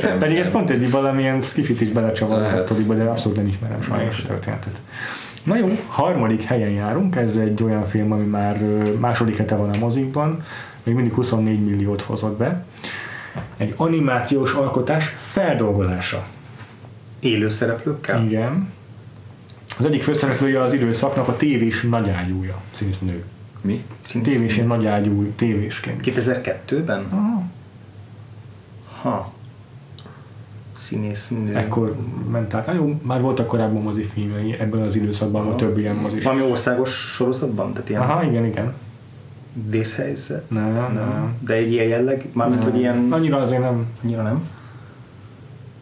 Sem- 0.01 0.19
Pedig 0.23 0.37
ez 0.37 0.51
pont 0.51 0.71
egy 0.71 0.91
valamilyen 0.91 1.41
skifit 1.41 1.81
is 1.81 1.89
belecsavar 1.89 2.43
a 2.43 2.59
sztoriba, 2.59 2.95
de 2.95 3.03
abszolút 3.03 3.37
nem 3.37 3.47
ismerem 3.47 3.83
sajnos 3.83 4.21
a 4.21 4.27
történetet. 4.27 4.83
Na 5.43 5.57
jó, 5.57 5.69
harmadik 5.89 6.43
helyen 6.43 6.71
járunk, 6.71 7.17
ez 7.17 7.37
egy 7.37 7.63
olyan 7.63 7.85
film, 7.85 8.13
ami 8.13 8.25
már 8.25 8.59
második 9.01 9.37
hete 9.37 9.57
van 9.57 9.71
a 9.71 9.79
mozikban, 9.79 10.43
még 10.83 10.95
mindig 10.95 11.13
24 11.13 11.65
milliót 11.65 12.03
hozott 12.03 12.37
be. 12.39 12.65
Egy 13.57 13.75
animációs 13.77 14.53
alkotás 14.53 15.15
feldolgozása. 15.17 16.25
Élő 17.21 17.49
szereplőkkel? 17.49 18.23
Igen. 18.25 18.73
Az 19.79 19.85
egyik 19.85 20.03
főszereplője 20.03 20.63
az 20.63 20.73
időszaknak 20.73 21.29
a 21.29 21.37
tévés 21.37 21.83
nagyágyúja, 21.83 22.61
színésznő. 22.71 23.25
Mi? 23.61 23.85
Szintén 24.01 24.33
Tévés 24.33 24.55
ilyen 24.55 24.67
nagyágyú 24.67 25.33
tévésként. 25.37 26.01
2002-ben? 26.05 27.07
Aha. 27.11 27.43
Ha. 29.03 29.33
Színésznő. 30.73 31.57
Ekkor 31.57 31.97
ment 32.31 32.55
át. 32.55 32.67
Na 32.67 32.73
jó, 32.73 33.01
már 33.03 33.21
voltak 33.21 33.47
korábban 33.47 33.83
mozifilmjei, 33.83 34.57
ebben 34.59 34.81
az 34.81 34.95
időszakban 34.97 35.45
volt 35.45 35.57
több 35.57 35.79
ilyen 35.79 35.97
mozis. 35.97 36.25
Valami 36.25 36.43
országos 36.43 36.91
sorozatban? 36.91 37.73
Tehát 37.73 37.89
ilyen 37.89 38.01
Aha, 38.01 38.23
igen, 38.25 38.45
igen. 38.45 38.73
vészhelyzet? 39.71 40.51
Nem, 40.51 40.73
nem. 40.73 41.35
De 41.41 41.55
egy 41.55 41.73
ilyen 41.73 41.87
jelleg? 41.87 42.27
Mármint, 42.33 42.61
Nem. 42.63 42.71
hogy 42.71 42.81
ilyen... 42.81 43.07
Annyira 43.11 43.37
azért 43.41 43.61
nem. 43.61 43.87
Annyira 44.03 44.23
nem? 44.23 44.49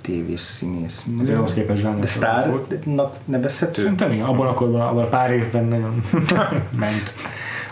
Tévés 0.07 0.41
színésznő. 0.41 1.21
Azért 1.21 1.37
ahhoz 1.39 1.55
képest 1.55 1.81
zsáner 1.81 2.01
De 2.01 2.07
sztárnak 2.07 3.15
nevezhető? 3.25 3.81
Szerintem 3.81 4.13
igen, 4.13 4.25
abban 4.25 4.47
a 4.47 4.55
korban, 4.55 4.81
abban 4.81 5.05
a 5.05 5.09
pár 5.09 5.31
évben 5.31 5.65
nagyon 5.65 6.03
ment. 6.79 7.15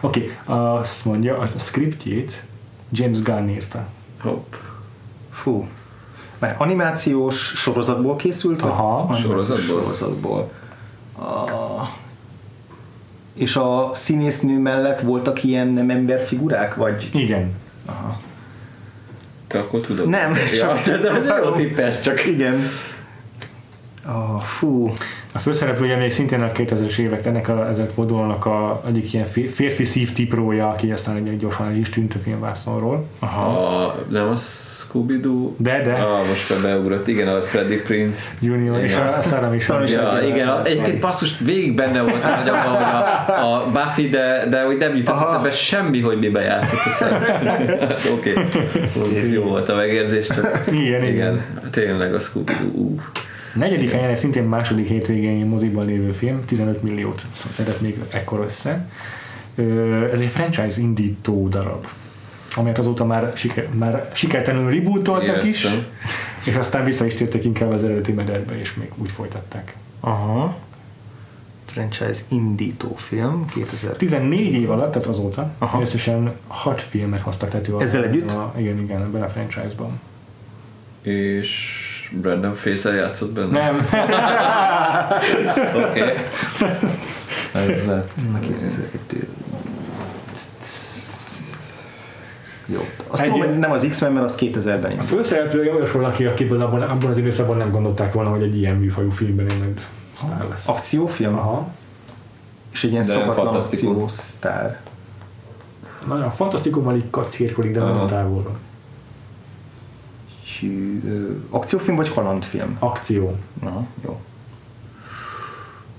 Oké, 0.00 0.30
okay, 0.46 0.64
azt 0.76 1.04
mondja, 1.04 1.38
a 1.38 1.46
scriptjét 1.58 2.44
James 2.90 3.22
Gunn 3.22 3.48
írta. 3.48 3.86
Hopp. 4.20 4.54
Fú. 5.30 5.66
Mert 6.38 6.60
animációs 6.60 7.36
sorozatból 7.36 8.16
készült? 8.16 8.62
Aha. 8.62 9.14
Sorozatból? 9.14 9.82
sorozatból. 9.82 10.50
A... 11.18 11.50
És 13.34 13.56
a 13.56 13.90
színésznő 13.92 14.58
mellett 14.58 15.00
voltak 15.00 15.44
ilyen 15.44 15.68
nem 15.68 15.90
emberfigurák? 15.90 16.74
Vagy... 16.74 17.08
Igen. 17.12 17.52
Aha. 17.84 18.20
Te 19.54 19.60
akkor 19.60 19.80
tudod? 19.80 20.08
Nem, 20.08 20.32
ja, 20.34 20.58
csak- 20.58 20.84
de, 20.84 20.96
de, 20.98 21.18
de 21.20 21.40
jó 21.44 21.50
tippes, 21.50 22.00
csak 22.00 22.26
Igen. 22.26 22.68
Oh, 24.08 24.40
fú. 24.40 24.90
A 25.32 25.38
főszereplője 25.38 25.96
még 25.96 26.10
szintén 26.10 26.40
a 26.42 26.52
2000-es 26.52 26.98
évek, 26.98 27.26
ennek 27.26 27.48
a, 27.48 27.68
ezek 27.68 27.90
a 28.46 28.82
egyik 28.86 29.12
ilyen 29.12 29.24
fér- 29.26 29.50
férfi 29.50 29.84
szívtiprója, 29.84 30.68
aki 30.68 30.92
aztán 30.92 31.16
egy 31.16 31.36
gyorsan 31.36 31.66
el 31.66 31.74
is 31.76 31.88
tűnt 31.88 32.14
a 32.14 32.18
filmvászonról. 32.18 33.06
a, 33.20 33.94
nem 34.10 34.28
a 34.28 34.36
Scooby-Doo? 34.94 35.54
De, 35.56 35.80
de. 35.82 35.92
Ah, 35.92 36.26
most 36.28 36.50
már 36.50 36.60
beugrott. 36.60 37.06
Igen, 37.06 37.28
a 37.28 37.40
Freddy 37.40 37.76
Prince. 37.76 38.30
Junior, 38.40 38.82
és 38.82 38.92
Igen. 38.92 39.06
a 39.06 39.20
Szellemi 39.20 39.60
Szellemi 39.60 39.86
Sandra. 39.86 40.20
Ja, 40.20 40.26
Igen, 40.28 40.48
a, 40.48 40.64
egyébként 40.64 40.98
passzus 40.98 41.38
végig 41.38 41.74
benne 41.74 42.02
volt 42.02 42.24
a 42.24 42.40
agyamban, 42.40 42.74
hogy 42.74 42.82
a, 42.82 43.54
a 43.54 43.70
Buffy, 43.70 44.08
de, 44.08 44.46
de 44.50 44.64
hogy 44.64 44.76
nem 44.76 44.96
jutott 44.96 45.14
Aha. 45.14 45.26
eszembe 45.26 45.50
semmi, 45.50 46.00
hogy 46.00 46.18
miben 46.18 46.42
játszott 46.42 47.00
a. 47.00 47.14
Oké, 48.14 48.32
okay. 48.32 49.32
jó 49.32 49.42
volt 49.42 49.68
a 49.68 49.74
megérzés, 49.74 50.26
csak 50.26 50.62
Igen, 50.66 51.02
igen. 51.02 51.04
igen, 51.04 51.44
tényleg 51.70 52.14
a 52.14 52.18
Scooby-Doo. 52.18 52.94
Negyedik 53.54 53.90
helyen 53.90 54.10
egy 54.10 54.16
szintén 54.16 54.44
második 54.44 54.86
hétvégén 54.86 55.46
moziban 55.46 55.86
lévő 55.86 56.10
film, 56.10 56.40
15 56.44 56.82
milliót 56.82 57.22
szedett 57.48 57.80
még 57.80 57.98
ekkor 58.10 58.40
össze. 58.44 58.86
Ez 60.12 60.20
egy 60.20 60.26
franchise 60.28 60.80
indító 60.80 61.48
darab, 61.48 61.86
amelyet 62.56 62.78
azóta 62.78 63.04
már, 63.04 63.32
siker, 63.34 63.68
már 63.68 64.10
sikertelenül 64.12 64.70
rebootoltak 64.70 65.44
is, 65.44 65.66
és 66.44 66.54
aztán 66.54 66.84
vissza 66.84 67.04
is 67.04 67.14
tértek 67.14 67.44
inkább 67.44 67.70
az 67.70 67.84
eredeti 67.84 68.12
mederbe, 68.12 68.58
és 68.60 68.74
még 68.74 68.90
úgy 68.96 69.10
folytatták. 69.10 69.76
Aha. 70.00 70.56
Franchise 71.66 72.20
indító 72.28 72.94
film 72.96 73.44
2000. 73.46 73.96
14 73.96 74.52
év 74.52 74.70
alatt, 74.70 74.92
tehát 74.92 75.08
azóta, 75.08 75.52
Aha. 75.58 75.80
összesen 75.80 76.34
6 76.46 76.82
filmet 76.82 77.20
hoztak 77.20 77.48
tető. 77.48 77.76
Ezzel 77.78 78.04
együtt? 78.04 78.30
A, 78.30 78.54
igen, 78.56 78.78
igen, 78.78 79.02
ebben 79.02 79.22
a 79.22 79.28
franchise-ban. 79.28 80.00
És 81.02 81.82
Brandon 82.20 82.54
Fraser 82.54 82.94
játszott 82.94 83.32
benne? 83.32 83.60
Nem, 83.60 83.86
Oké. 85.90 86.00
Ez 87.52 87.86
lett. 87.86 88.12
Na, 88.32 88.38
2002. 88.38 89.43
Jó. 92.66 92.80
Azt 93.06 93.22
Egy- 93.22 93.30
tudom, 93.32 93.46
hogy 93.48 93.58
nem 93.58 93.70
az 93.70 93.86
X-Men, 93.90 94.12
mert 94.12 94.24
az 94.24 94.36
2000-ben 94.40 94.98
a 94.98 95.02
főszereplője 95.02 95.72
olyas 95.74 95.90
valaki, 95.92 96.24
akiből 96.24 96.60
abban, 96.60 96.82
abban 96.82 97.10
az 97.10 97.18
időszakban 97.18 97.56
nem 97.56 97.70
gondolták 97.70 98.12
volna, 98.12 98.30
hogy 98.30 98.42
egy 98.42 98.56
ilyen 98.56 98.76
műfajú 98.76 99.10
filmben 99.10 99.48
én 99.48 99.58
majd 99.58 99.80
sztár 100.14 100.46
lesz. 100.48 100.68
Akciófilm? 100.68 101.34
Aha. 101.38 101.68
És 102.72 102.84
egy 102.84 102.90
ilyen 102.90 103.06
De 103.06 103.12
szokatlan 103.12 103.54
akciósztár. 103.54 104.80
Nagyon 106.06 106.30
fantasztikummal 106.30 106.96
így 106.96 107.10
kacérkodik, 107.10 107.70
de 107.70 107.80
nagyon 107.80 107.96
Aha. 107.96 108.06
távolról. 108.06 108.56
Hű, 110.60 111.00
akciófilm 111.50 111.96
vagy 111.96 112.12
kalandfilm? 112.12 112.76
Akció. 112.78 113.36
Na, 113.62 113.86
jó. 114.04 114.20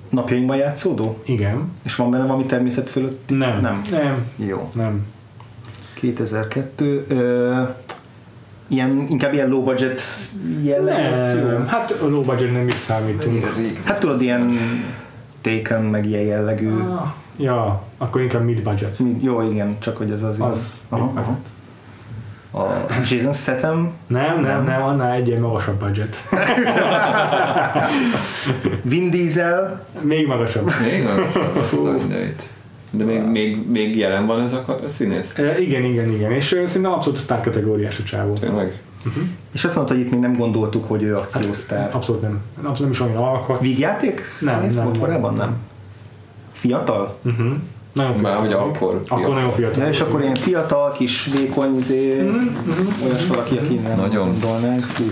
Napjainkban 0.10 0.58
játszódó? 0.58 1.22
Igen. 1.26 1.72
És 1.84 1.96
van 1.96 2.12
benne 2.12 2.26
valami 2.26 2.44
természet 2.46 2.90
fölött? 2.90 3.30
Nem. 3.30 3.60
Nem. 3.60 3.82
Nem. 3.92 4.26
Jó. 4.36 4.68
Nem. 4.74 5.06
2002. 6.14 6.82
Ö, 7.07 7.61
ilyen, 8.68 9.06
inkább 9.10 9.34
ilyen 9.34 9.49
low 9.49 9.64
budget 9.64 10.02
jellegű 10.61 11.22
akció? 11.22 11.48
Nem. 11.48 11.68
Hát 11.68 11.95
low 12.02 12.22
budget 12.22 12.52
nem 12.52 12.61
mit 12.61 12.77
számítunk. 12.77 13.45
Hát 13.84 13.99
tudod, 13.99 14.22
ilyen 14.22 14.60
Taken, 15.41 15.82
meg 15.84 16.06
ilyen 16.06 16.23
jellegű. 16.23 16.69
Ah, 16.69 17.07
Ja, 17.38 17.82
akkor 17.98 18.22
inkább 18.22 18.44
mid 18.44 18.61
budget. 18.64 18.99
Mi- 18.99 19.18
Jó, 19.22 19.41
igen, 19.52 19.80
csak 19.80 19.98
hogy 19.98 20.11
ez 20.11 20.23
az. 20.23 20.40
Az 20.41 20.73
Aha, 20.90 21.06
mid 21.06 21.18
aha. 21.18 21.26
budget. 21.26 21.48
A 22.52 22.86
Jason 23.10 23.34
Statham, 23.34 23.91
Nem, 24.07 24.40
nem, 24.40 24.64
nem, 24.64 24.82
annál 24.82 25.11
egyen 25.11 25.40
magasabb 25.40 25.80
budget. 25.80 26.18
Vin 28.82 29.10
Diesel, 29.10 29.86
Még 30.02 30.27
magasabb. 30.27 30.72
Még 30.82 31.03
magasabb 31.03 31.56
azt 31.56 31.73
a. 31.86 31.98
De 32.98 33.04
még, 33.04 33.22
még, 33.22 33.70
még 33.72 33.98
jelen 33.98 34.26
van 34.26 34.42
ez 34.42 34.54
a 34.54 34.66
színész? 34.88 35.38
E, 35.38 35.60
igen, 35.60 35.84
igen, 35.84 36.10
igen. 36.14 36.32
És 36.32 36.44
szerintem 36.66 36.92
abszolút 36.92 37.18
a 37.18 37.22
sztár 37.22 37.42
kategóriás 37.42 38.00
a 38.00 38.04
csávó. 38.04 38.34
Tényleg? 38.34 38.80
és 39.54 39.64
azt 39.66 39.76
mondta, 39.76 39.94
hogy 39.94 40.04
itt 40.04 40.12
még 40.12 40.20
nem 40.20 40.34
gondoltuk, 40.34 40.86
hogy 40.88 41.04
ő 41.04 41.16
akciósztár. 41.16 41.96
Abszolút 41.96 42.22
nem. 42.22 42.40
Abszolút 42.58 42.80
nem 42.80 42.90
is 42.90 43.00
olyan 43.02 43.16
alkat. 43.16 43.62
Vígjáték? 43.62 44.22
Nem, 44.40 44.60
nem, 44.66 44.70
volt 44.76 44.92
nem. 44.92 45.00
korábban? 45.00 45.34
Nem. 45.34 45.56
Fiatal? 46.52 47.18
Uh-huh. 47.26 47.48
Nagyon 47.94 48.12
Már 48.12 48.20
fiatal. 48.20 48.40
hogy 48.40 48.48
még. 48.48 48.58
akkor 48.58 48.94
Akkor 48.96 49.18
fiatal. 49.18 49.34
nagyon 49.34 49.52
fiatal. 49.52 49.84
Ja, 49.84 49.90
és 49.90 50.00
akkor 50.02 50.22
ilyen 50.22 50.36
fiatal, 50.36 50.92
kis, 50.92 51.30
vékony, 51.38 51.76
izé, 51.76 52.30
olyas 53.06 53.28
valaki, 53.28 53.58
aki 53.58 53.76
nem 53.76 53.98
Nagyon. 53.98 54.28
gondolnánk. 54.28 54.82
Hú. 54.82 55.04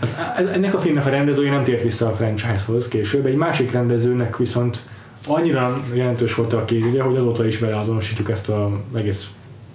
Az, 0.00 0.16
ez- 0.36 0.46
ennek 0.46 0.74
a 0.74 0.78
filmnek 0.78 1.06
a 1.06 1.10
rendezője 1.10 1.50
nem 1.50 1.62
tért 1.64 1.82
vissza 1.82 2.06
a 2.06 2.12
franchise-hoz 2.12 2.88
később, 2.88 3.26
egy 3.26 3.36
másik 3.36 3.72
rendezőnek 3.72 4.36
viszont 4.36 4.78
annyira 5.26 5.82
jelentős 5.92 6.34
volt 6.34 6.52
a 6.52 6.64
kézügye, 6.64 7.02
hogy 7.02 7.16
azóta 7.16 7.46
is 7.46 7.58
vele 7.58 7.78
azonosítjuk 7.78 8.30
ezt 8.30 8.48
az 8.48 8.70
egész 8.94 9.26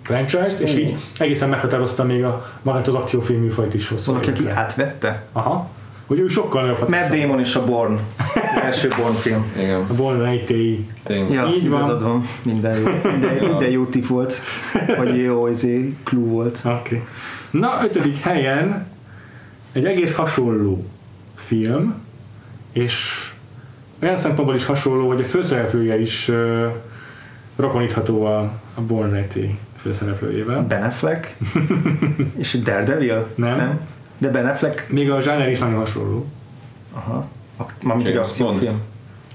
franchise-t, 0.01 0.59
és 0.59 0.75
így 0.75 0.95
egészen 1.19 1.49
meghatározta 1.49 2.03
még 2.03 2.23
a, 2.23 2.51
magát 2.61 2.87
az 2.87 2.93
akciófilm 2.93 3.41
műfajt 3.41 3.73
is 3.73 3.87
hosszú 3.87 4.11
Valaki, 4.11 4.29
aki 4.29 4.49
átvette? 4.49 5.25
Aha. 5.31 5.69
Hogy 6.05 6.19
ő 6.19 6.27
sokkal 6.27 6.61
nagyobb 6.61 6.89
Matt 6.89 7.09
Damon 7.09 7.39
és 7.39 7.55
a 7.55 7.65
Born. 7.65 7.99
Az 8.17 8.61
első 8.61 8.87
Born 9.01 9.15
film. 9.15 9.51
Igen. 9.57 9.85
A 9.89 9.93
Born 9.93 10.19
Rejtély. 10.19 10.85
Ja, 11.07 11.51
Így 11.55 11.69
van. 11.69 11.99
van. 11.99 12.25
Minden 12.43 12.79
jó, 12.79 12.85
minden, 13.11 13.45
minden 13.49 13.69
jó 13.69 13.85
tip 13.85 14.07
volt. 14.07 14.35
Vagy 14.97 15.17
jó 15.21 15.47
izé, 15.47 15.95
clue 16.03 16.25
volt. 16.25 16.61
Oké. 16.65 16.75
Okay. 16.75 17.01
Na, 17.51 17.83
ötödik 17.83 18.17
helyen 18.17 18.87
egy 19.71 19.85
egész 19.85 20.15
hasonló 20.15 20.85
film, 21.35 21.95
és 22.71 23.20
olyan 24.01 24.15
szempontból 24.15 24.55
is 24.55 24.65
hasonló, 24.65 25.07
hogy 25.07 25.21
a 25.21 25.23
főszereplője 25.23 25.99
is 25.99 26.27
uh, 26.27 26.65
rokonítható 27.55 28.25
a, 28.25 28.39
a 28.73 28.81
Born 28.81 29.11
Rejtély 29.11 29.57
főszereplőjével. 29.75 30.61
Ben 30.67 30.83
Affleck 30.83 31.35
és 32.37 32.57
Daredevil? 32.63 33.27
Nem. 33.35 33.55
nem. 33.55 33.79
De 34.17 34.29
Ben 34.29 34.47
Affleck, 34.47 34.89
Még 34.89 35.11
a 35.11 35.21
zsáner 35.21 35.49
is 35.49 35.59
nagyon 35.59 35.75
hasonló. 35.75 36.25
aha, 36.93 37.27
mármint 37.83 38.07
egy 38.07 38.15
akciófilm. 38.15 38.81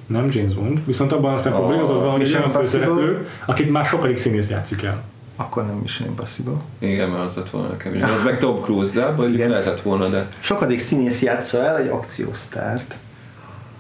Nem 0.06 0.28
James 0.30 0.55
Bond, 0.55 0.86
viszont 0.86 1.12
abban 1.12 1.34
a 1.34 1.38
szempontból 1.38 1.72
A 1.72 1.76
igazad 1.76 2.01
van, 2.01 2.10
hogy 2.10 2.22
egy 2.22 2.34
olyan 2.34 2.51
főszereplő, 2.51 3.26
akit 3.47 3.70
már 3.70 3.84
sokadik 3.86 4.16
színész 4.16 4.51
játszik 4.51 4.82
el. 4.82 5.02
Akkor 5.36 5.66
nem 5.66 5.74
Mission 5.74 6.09
Impossible. 6.09 6.56
Igen, 6.78 7.09
mert 7.09 7.24
az 7.24 7.34
lett 7.36 7.51
volna 7.51 7.68
nekem 7.68 7.94
is. 7.94 8.02
Az 8.02 8.24
meg 8.24 8.38
Tom 8.38 8.60
Cruise, 8.60 9.01
de 9.01 9.06
vagy 9.10 9.34
Igen. 9.34 9.51
lehetett 9.51 9.80
volna, 9.80 10.09
de 10.09 10.28
Sokadik 10.40 10.80
színész 10.80 11.22
játsza 11.22 11.62
el 11.64 11.76
egy 11.78 11.88
akciósztárt. 11.88 12.97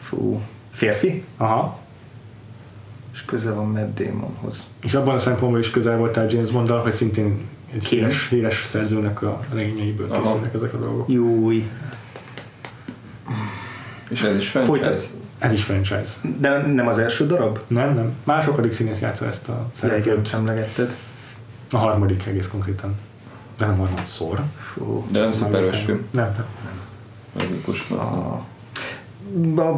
Fú. 0.02 0.40
Férfi? 0.76 1.24
Aha. 1.36 1.78
És 3.12 3.24
közel 3.24 3.54
van 3.54 3.66
Matt 3.66 4.00
Damonhoz. 4.00 4.66
És 4.82 4.94
abban 4.94 5.14
a 5.14 5.18
szempontból 5.18 5.60
is 5.60 5.70
közel 5.70 5.96
voltál 5.96 6.26
James 6.28 6.50
Bonddal, 6.50 6.80
hogy 6.82 6.92
szintén 6.92 7.40
egy 7.72 7.84
Ki? 7.84 7.96
híres, 7.96 8.28
híres 8.28 8.62
szerzőnek 8.64 9.22
a 9.22 9.40
regényeiből 9.52 10.12
Aha. 10.12 10.22
készülnek 10.22 10.54
ezek 10.54 10.74
a 10.74 10.78
dolgok. 10.78 11.08
Júj. 11.08 11.68
és 14.08 14.22
ez 14.22 14.36
is 14.36 14.48
franchise. 14.48 14.76
Folytat. 14.78 15.08
Ez 15.38 15.52
is 15.52 15.64
franchise. 15.64 16.12
De 16.38 16.66
nem 16.66 16.86
az 16.86 16.98
első 16.98 17.26
darab? 17.26 17.58
Nem, 17.66 17.94
nem. 17.94 18.12
Már 18.24 18.42
sokadik 18.42 18.72
színész 18.72 19.00
játsza 19.00 19.26
ezt 19.26 19.48
a 19.48 19.68
szereplőt. 19.72 20.30
emlegetted. 20.34 20.96
A 21.70 21.76
harmadik 21.76 22.26
egész 22.26 22.48
konkrétan. 22.48 22.94
De 23.56 23.66
nem 23.66 23.76
harmadszor. 23.76 24.42
Fú. 24.58 25.06
De 25.10 25.20
nem 25.20 25.54
értem. 25.54 25.84
film. 25.84 26.06
Nem, 26.10 26.34
nem. 26.36 26.46
Logikus. 27.38 27.88
nem. 27.88 28.54
A... 29.56 29.76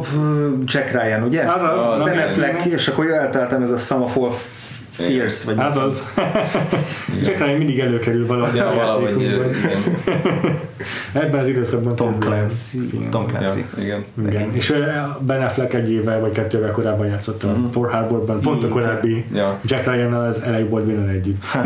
Jack 0.63 0.91
Ryan, 0.91 1.23
ugye? 1.23 1.41
Az 1.51 1.61
mi- 2.03 2.17
Affleck, 2.21 2.65
és 2.65 2.87
akkor 2.87 3.09
eltaláltam 3.11 3.61
ez 3.61 3.71
a 3.71 3.77
Sum 3.77 4.01
of 4.01 4.17
All 4.17 4.31
Fears, 4.91 5.45
vagy 5.45 5.55
Azaz. 5.57 6.13
Csak 7.25 7.37
Ryan 7.37 7.57
mindig 7.57 7.79
előkerül 7.79 8.27
valahogy 8.27 8.55
Ja, 8.55 8.67
a 8.69 8.75
valahogy, 8.75 9.21
játékunkban. 9.21 9.49
igen. 9.49 10.57
Ebben 11.23 11.39
az 11.39 11.47
időszakban 11.47 11.95
Tom 11.95 12.19
Clancy. 12.19 12.77
Tom 13.11 13.27
Clancy. 13.27 13.65
Ja, 13.77 13.83
igen. 13.83 14.03
Igen. 14.27 14.55
És 14.55 14.73
Ben 15.19 15.41
Affleck 15.41 15.73
egy 15.73 15.91
évvel 15.91 16.19
vagy 16.19 16.31
kettővel 16.31 16.71
korábban 16.71 17.07
játszott 17.07 17.43
a 17.43 17.47
Mhm. 17.47 17.83
Harborban, 17.85 18.41
pont 18.41 18.63
a 18.63 18.67
Igen. 18.67 18.69
korábbi 18.79 19.25
Ja. 19.33 19.59
Jack 19.65 19.85
Ryan-nal 19.85 20.25
az 20.25 20.43
LA 20.45 20.67
Baldwin 20.69 21.07
együtt. 21.09 21.45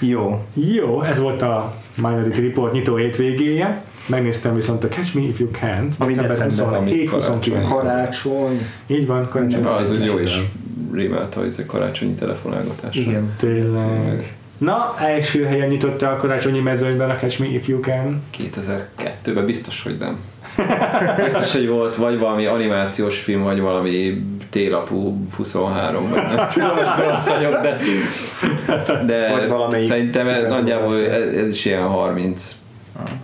Jó. 0.00 0.44
Jó, 0.54 1.02
ez 1.02 1.18
volt 1.18 1.42
a 1.42 1.74
Minority 1.96 2.38
Report 2.40 2.72
nyitó 2.72 2.96
hétvégéje. 2.96 3.82
Megnéztem 4.06 4.54
viszont 4.54 4.84
a 4.84 4.88
Catch 4.88 5.14
Me 5.14 5.22
If 5.22 5.38
You 5.38 5.48
Can't, 5.52 5.92
Ami 5.98 6.14
december 6.14 6.36
december, 6.36 6.78
27 6.78 6.78
ami 6.78 7.06
29 7.06 7.70
Karácsony. 7.70 8.66
Így 8.86 9.06
van, 9.06 9.28
karácsony. 9.28 9.64
Az 9.64 9.90
úgy 9.90 10.04
jó 10.04 10.18
is. 10.18 10.30
is 10.30 10.42
rémelt 10.92 11.36
a 11.36 11.46
izé 11.46 11.64
karácsonyi 11.66 12.14
telefonálgatás. 12.14 12.96
Igen. 12.96 13.34
Tényleg. 13.36 14.34
Na, 14.58 14.94
első 14.98 15.44
helyen 15.44 15.68
nyitotta 15.68 16.10
a 16.10 16.16
karácsonyi 16.16 16.60
mezőnyben 16.60 17.10
a 17.10 17.16
Catch 17.16 17.40
Me 17.40 17.46
If 17.46 17.68
You 17.68 17.80
Can. 17.80 18.22
2002-ben 18.38 19.44
biztos, 19.44 19.82
hogy 19.82 19.96
nem. 19.98 20.18
Biztos, 21.24 21.52
hogy 21.52 21.68
volt 21.68 21.96
vagy 21.96 22.18
valami 22.18 22.46
animációs 22.46 23.20
film, 23.20 23.42
vagy 23.42 23.60
valami 23.60 24.24
télapú 24.50 25.26
23, 25.36 26.10
vagy 26.10 26.22
nem 26.22 26.48
tudom, 26.52 26.68
most 26.84 27.08
rossz 27.08 27.28
vagyok, 27.28 27.60
de, 27.60 27.78
de 29.06 29.46
Vagy 29.68 29.82
szerintem 29.82 30.26
ez, 30.28 30.48
nagyjából 30.48 30.98
ez, 30.98 31.34
ez 31.34 31.48
is 31.48 31.64
ilyen 31.64 31.86
30 31.86 32.56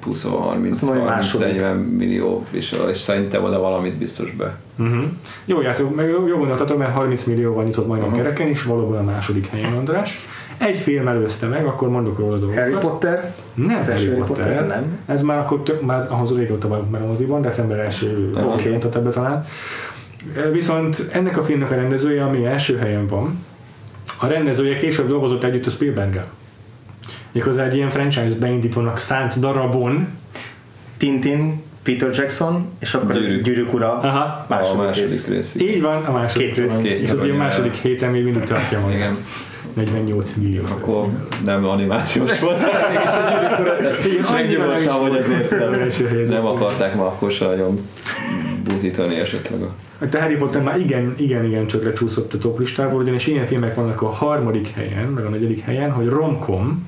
20 0.04 0.24
30 0.24 0.74
Azt 0.74 0.82
mondom, 0.82 1.00
hogy 1.00 1.10
30 1.10 1.32
második. 1.32 1.54
40 1.54 1.76
millió, 1.76 2.44
és, 2.50 2.76
és 2.90 2.96
szerintem 2.96 3.44
oda 3.44 3.60
valamit 3.60 3.94
biztos 3.94 4.30
be. 4.30 4.56
Uh-huh. 4.78 5.04
Jó 5.44 5.60
jártok, 5.60 5.94
meg 5.94 6.08
jó 6.08 6.36
gondoltatok, 6.36 6.78
mert 6.78 6.92
30 6.92 7.24
millióval 7.24 7.64
nyitott 7.64 7.86
majdnem 7.86 8.08
Aha. 8.08 8.18
kereken, 8.18 8.46
és 8.46 8.62
valóban 8.62 8.98
a 8.98 9.02
második 9.02 9.46
helyen 9.46 9.72
András. 9.72 10.18
Egy 10.58 10.76
film 10.76 11.08
előzte 11.08 11.46
meg, 11.46 11.66
akkor 11.66 11.88
mondok 11.88 12.18
róla 12.18 12.36
dolgokat. 12.36 12.62
Harry 12.62 12.74
Potter. 12.80 13.34
Nem 13.54 13.78
Az 13.78 13.90
Harry 13.90 14.06
Potter. 14.06 14.26
Potter, 14.26 14.66
nem. 14.66 14.98
Ez 15.06 15.22
már 15.22 15.38
akkor 15.38 15.62
tök, 15.62 15.82
már 15.82 16.06
ahhoz 16.10 16.36
régóta 16.36 16.68
van 16.68 16.88
már 16.90 17.02
a 17.02 17.06
moziban, 17.06 17.42
december 17.42 17.78
első 17.78 18.30
okay. 18.34 18.72
mutat 18.72 19.02
be 19.02 19.10
talán. 19.10 19.46
Viszont 20.52 21.08
ennek 21.12 21.36
a 21.36 21.42
filmnek 21.42 21.70
a 21.70 21.74
rendezője, 21.74 22.24
ami 22.24 22.44
első 22.44 22.76
helyen 22.76 23.06
van, 23.06 23.44
a 24.20 24.26
rendezője 24.26 24.76
később 24.76 25.08
dolgozott 25.08 25.44
együtt 25.44 25.66
a 25.66 25.70
Spielberg-gel. 25.70 26.26
Méghozzá 27.38 27.64
egy 27.64 27.74
ilyen 27.74 27.90
franchise 27.90 28.36
beindítónak 28.40 28.98
szánt 28.98 29.38
darabon. 29.40 30.08
Tintin, 30.96 31.62
Peter 31.82 32.10
Jackson, 32.14 32.66
és 32.78 32.94
akkor 32.94 33.14
ez 33.14 33.26
Gyűrűk. 33.26 33.42
Gyűrűk 33.44 33.72
ura. 33.74 33.92
Aha, 33.92 34.46
Második, 34.48 34.80
a 34.80 34.82
második 34.82 35.08
rész. 35.08 35.28
rész. 35.28 35.54
így 35.60 35.80
van, 35.80 36.04
a 36.04 36.12
második 36.12 36.46
Két 36.46 36.56
rész. 36.56 36.72
torony. 36.72 36.86
És 36.86 37.10
az 37.10 37.18
a 37.20 37.34
második 37.34 37.74
héten 37.74 38.10
még 38.10 38.24
mindig 38.24 38.42
tartja 38.42 38.80
magát. 38.80 38.96
Igen. 38.96 39.14
48 39.74 40.34
millió. 40.34 40.62
Akkor 40.70 41.06
nem 41.44 41.64
animációs 41.64 42.38
volt, 42.40 42.58
és 42.58 43.10
a 43.10 43.30
gyűrűk 43.30 43.58
ura, 43.58 43.76
de 43.76 43.88
megnyugodtam, 44.32 45.00
hogy 45.00 45.16
azért 45.16 45.50
nem, 46.10 46.28
nem 46.28 46.46
akarták 46.46 46.94
már 46.94 47.06
akkor 47.06 47.30
se 47.30 47.46
nagyon 47.46 47.80
butítani 48.64 49.14
esetleg 49.14 49.60
a 49.62 49.74
A 49.98 50.18
Harry 50.18 50.36
Potter 50.36 50.62
már 50.62 50.78
igen, 50.80 51.14
igen, 51.18 51.44
igen 51.44 51.66
csak 51.66 51.84
lecsúszott 51.84 52.34
a 52.34 52.38
top 52.38 52.58
listából, 52.58 53.00
ugyanis 53.00 53.26
ilyen 53.26 53.46
filmek 53.46 53.74
vannak 53.74 54.02
a 54.02 54.08
harmadik 54.08 54.68
helyen, 54.74 55.04
meg 55.08 55.24
a 55.24 55.28
negyedik 55.28 55.60
helyen, 55.60 55.90
hogy 55.90 56.06
romcom. 56.06 56.86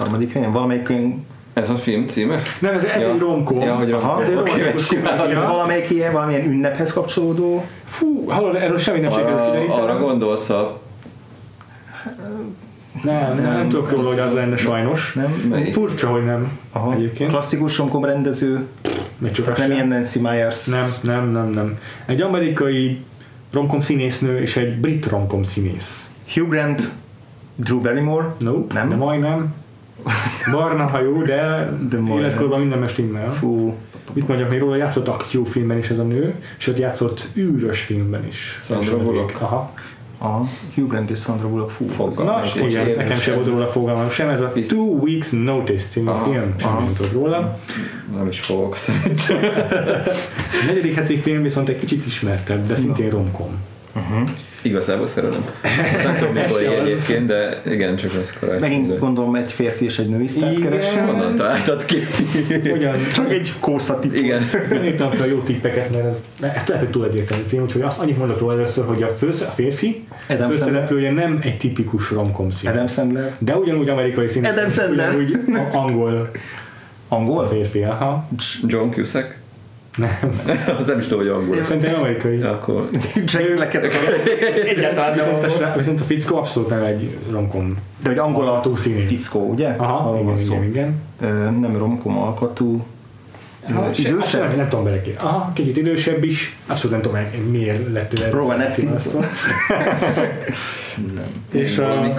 Harmadik 0.00 0.32
helyen 0.32 0.52
valamelyik 0.52 0.92
Ez 1.52 1.70
a 1.70 1.76
film 1.76 2.06
címe? 2.06 2.40
Nem, 2.58 2.74
ez, 2.74 2.84
ez 2.84 3.02
Ja. 3.02 3.12
egy 3.12 3.18
romcom. 3.18 3.60
Ja, 3.60 3.74
hogy 3.74 3.92
Aha, 3.92 4.20
ez 4.20 4.28
egy 4.28 4.78
simán 4.78 5.20
ez 5.20 5.34
valamelyik 5.34 5.90
ilyen, 5.90 6.12
valamilyen 6.12 6.46
ünnephez 6.46 6.92
kapcsolódó. 6.92 7.64
Fú, 7.84 8.28
hallod, 8.28 8.54
erről 8.54 8.78
semmi 8.78 8.98
nem 9.00 9.10
sikerült 9.10 9.38
Arra, 9.38 9.74
arra 9.74 9.98
gondolsz 9.98 10.50
a... 10.50 10.80
Nem, 13.02 13.34
nem, 13.34 13.52
nem 13.52 13.68
tudok 13.68 13.90
róla, 13.90 14.08
hogy 14.08 14.18
az 14.18 14.32
lenne 14.34 14.56
sajnos. 14.56 15.12
Nem? 15.12 15.46
Melyik? 15.50 15.72
Furcsa, 15.72 16.08
hogy 16.08 16.24
nem 16.24 16.58
Aha. 16.72 16.92
egyébként. 16.92 17.30
Klasszikus 17.30 17.78
romkom 17.78 18.04
rendező. 18.04 18.66
Még 19.18 19.30
csak 19.30 19.56
nem 19.58 19.70
ilyen 19.70 19.88
Nancy 19.88 20.20
Myers. 20.20 20.66
Nem, 20.66 20.86
nem, 21.02 21.28
nem, 21.28 21.50
nem. 21.50 21.74
Egy 22.06 22.20
amerikai 22.20 23.04
romkom 23.52 23.80
színésznő 23.80 24.40
és 24.40 24.56
egy 24.56 24.80
brit 24.80 25.06
romkom 25.06 25.42
színész. 25.42 26.10
Hugh 26.34 26.48
Grant, 26.48 26.82
Drew 27.56 27.80
Barrymore. 27.80 28.26
No, 28.38 28.64
Nem? 28.74 28.88
de 28.88 28.94
majdnem. 28.96 29.54
Barna 30.50 30.86
hajú, 30.86 31.22
de, 31.24 31.70
De 31.90 31.98
életkorban 32.18 32.58
minden 32.60 32.78
mestimmel. 32.78 33.32
Fú, 33.32 33.74
Mit 34.12 34.28
mondjak 34.28 34.50
még 34.50 34.58
róla, 34.58 34.76
játszott 34.76 35.08
akciófilmben 35.08 35.78
is 35.78 35.88
ez 35.88 35.98
a 35.98 36.02
nő, 36.02 36.34
sőt 36.56 36.78
játszott 36.78 37.28
űrös 37.36 37.80
filmben 37.82 38.26
is. 38.26 38.56
Sandra 38.60 38.98
Bullock. 38.98 39.36
Aha. 39.40 39.72
aha, 40.18 40.46
Hugh 40.74 40.88
Grant 40.88 41.10
és 41.10 41.18
Sandra 41.18 41.48
Bullock, 41.48 41.70
fú, 41.70 41.86
Fogalmam 41.88 42.34
Na, 42.54 42.66
igen, 42.66 42.96
nekem 42.96 43.18
sem 43.18 43.34
volt 43.34 43.46
róla 43.46 43.66
fogalmam 43.66 44.10
sem, 44.10 44.28
ez 44.28 44.40
a 44.40 44.50
Bizt- 44.54 44.70
Two 44.70 44.98
Weeks 45.00 45.30
Notice 45.30 45.86
című 45.86 46.08
Aha, 46.08 46.24
film, 46.24 46.54
sem 46.56 46.76
tudod 46.96 47.12
róla. 47.12 47.58
Nem 48.16 48.26
is 48.28 48.40
fogok 48.40 48.76
szerintem. 48.76 49.36
A 50.62 50.64
negyedik 50.66 50.94
heti 50.94 51.16
film 51.16 51.42
viszont 51.42 51.68
egy 51.68 51.78
kicsit 51.78 52.06
ismertebb, 52.06 52.66
de 52.66 52.74
szintén 52.74 53.10
romkom. 53.10 53.58
Igazából 54.62 55.06
szeretem. 55.06 55.44
Nem 56.04 56.16
tudom 56.18 56.34
mikor 56.34 56.62
egyébként, 56.62 57.26
de 57.26 57.62
igen, 57.66 57.96
csak 57.96 58.10
az 58.22 58.32
korábban. 58.40 58.60
Megint 58.60 58.98
gondolom 58.98 59.34
egy 59.34 59.52
férfi 59.52 59.84
és 59.84 59.98
egy 59.98 60.08
női 60.08 60.28
sztárt 60.28 60.56
Igen. 60.56 60.70
keresem. 60.70 61.06
Honnan 61.06 61.34
találtad 61.36 61.84
ki? 61.84 61.96
Hogyan? 62.70 62.94
Csak 63.12 63.32
egy 63.32 63.52
kószati. 63.60 64.18
Igen. 64.22 64.44
Nem 64.70 64.84
írtam 64.84 65.10
fel 65.10 65.22
a 65.22 65.24
jó 65.24 65.38
tippeket, 65.40 65.90
mert 65.90 66.04
ez, 66.04 66.24
ezt 66.40 66.68
lehet, 66.68 66.82
hogy 66.82 66.92
túl 66.92 67.04
egyértelmű 67.04 67.44
film, 67.44 67.62
úgyhogy 67.62 67.82
azt 67.82 68.00
annyit 68.00 68.18
mondok 68.18 68.38
róla 68.38 68.52
először, 68.52 68.84
hogy 68.86 69.02
a, 69.02 69.08
fősz, 69.08 69.40
a 69.40 69.50
férfi 69.50 70.04
Adam 70.28 70.50
főszereplője 70.50 71.12
nem 71.12 71.38
egy 71.42 71.56
tipikus 71.56 72.10
romkom 72.10 72.50
szín. 72.50 72.70
Adam 72.70 72.86
Sandler. 72.86 73.36
De 73.38 73.56
ugyanúgy 73.56 73.88
amerikai 73.88 74.28
szín. 74.28 74.44
Adam 74.44 74.70
Sandler. 74.70 75.14
Ugyanúgy 75.14 75.56
a- 75.72 75.76
angol 75.76 76.30
Angol? 77.08 77.48
férfi, 77.48 77.82
aha. 77.82 78.28
John 78.66 78.90
Cusack? 78.90 79.39
Nem. 79.96 80.40
Az 80.80 80.86
nem 80.86 80.98
is 80.98 81.08
tudom, 81.08 81.18
hogy 81.18 81.28
angol. 81.42 81.62
Szerintem 81.62 81.94
amerikai. 81.94 82.38
Ja, 82.38 82.50
akkor 82.52 82.88
Jack 83.14 83.54
Black-et. 83.54 83.84
Egyáltalán 84.64 85.10
nem 85.10 85.18
Viszont 85.18 85.32
a, 85.42 85.46
angol. 85.46 85.48
srác- 85.48 85.76
viszont 85.76 86.00
a 86.00 86.04
fickó 86.04 86.36
abszolút 86.36 86.68
nem 86.68 86.82
egy 86.84 87.18
romkom. 87.30 87.76
De 88.02 88.08
hogy 88.08 88.18
angol 88.18 88.48
a 88.48 88.52
Alkotó 88.52 88.76
színész. 88.76 89.06
fickó, 89.06 89.50
ugye? 89.50 89.68
Aha, 89.76 90.08
Arról 90.08 90.22
igen, 90.22 90.36
szó. 90.36 90.54
igen, 90.54 90.66
igen. 90.68 90.94
Ö, 91.20 91.50
Nem 91.50 91.76
romkom 91.78 92.18
alkotú. 92.18 92.84
Aha, 93.70 93.92
se- 93.92 94.08
idősebb? 94.08 94.18
abszolút 94.22 94.46
Nem, 94.48 94.56
nem 94.56 94.68
tudom 94.68 94.84
bele 94.84 95.00
ki. 95.00 95.14
Aha, 95.18 95.50
kicsit 95.54 95.76
idősebb 95.76 96.24
is. 96.24 96.56
Abszolút 96.66 97.02
nem 97.02 97.12
tudom, 97.12 97.50
miért 97.50 97.92
lett 97.92 98.18
ő 98.18 98.22
erre 98.22 98.30
Rowan 98.30 98.72
szétválasztva. 98.72 99.20
És 101.52 101.78
a, 101.78 101.86
valami 101.86 102.12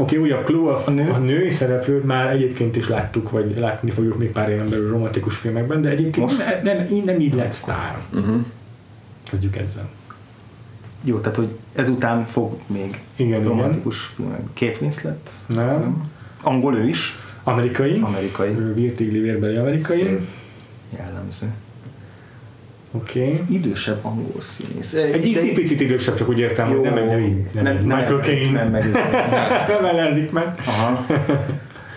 oké, 0.00 0.14
clue. 0.16 0.20
újabb 0.20 0.44
clue, 0.44 0.72
a, 0.72 0.82
A 0.86 0.90
nő? 0.90 1.10
a 1.10 1.18
női 1.18 1.50
szereplőt 1.50 2.04
már 2.04 2.30
egyébként 2.30 2.76
is 2.76 2.88
láttuk, 2.88 3.30
vagy 3.30 3.58
látni 3.58 3.90
fogjuk 3.90 4.18
még 4.18 4.30
pár 4.30 4.48
éven 4.48 4.68
belül 4.68 4.90
romantikus 4.90 5.36
filmekben, 5.36 5.80
de 5.82 5.88
egyébként 5.88 6.26
Most? 6.26 6.38
nem, 6.38 6.76
nem, 6.76 6.86
így 6.90 7.04
nem 7.04 7.20
így 7.20 7.34
lett 7.34 7.52
sztár. 7.52 7.98
Uh-huh. 8.14 8.44
Kezdjük 9.30 9.56
ezzel. 9.56 9.88
Jó, 11.04 11.18
tehát 11.18 11.36
hogy 11.36 11.48
ezután 11.74 12.24
fog 12.24 12.58
még 12.66 13.00
Igen, 13.16 13.44
romantikus 13.44 14.00
filmek. 14.00 14.40
Kate 14.58 14.76
Winslet? 14.80 15.30
igen. 15.50 15.64
Nem. 15.64 16.10
Angol 16.42 16.76
ő 16.76 16.88
is? 16.88 17.16
Amerikai. 17.44 18.00
Amerikai. 18.04 18.54
Virtigli 18.74 19.18
vérbeli 19.18 19.56
amerikai. 19.56 19.96
Szép. 19.96 20.20
Jellemző. 20.98 21.46
Okay. 22.92 23.40
Idősebb 23.50 23.98
angol 24.02 24.40
színész. 24.40 24.94
Egy 24.94 25.32
De- 25.32 25.52
picit 25.54 25.80
idősebb, 25.80 26.14
csak 26.14 26.28
úgy 26.28 26.38
értem, 26.38 26.68
hogy 26.68 26.80
nem 26.80 26.96
egy 26.96 27.06
nem, 27.06 27.46
nem, 27.52 27.86
nem, 27.86 27.98
Michael 27.98 28.20
Caine. 28.20 28.62
Nem, 28.62 28.70
meg 28.70 28.84
nem 29.68 29.84
Alan 29.84 30.14
Rickman. 30.14 30.54
Aha. 30.66 31.06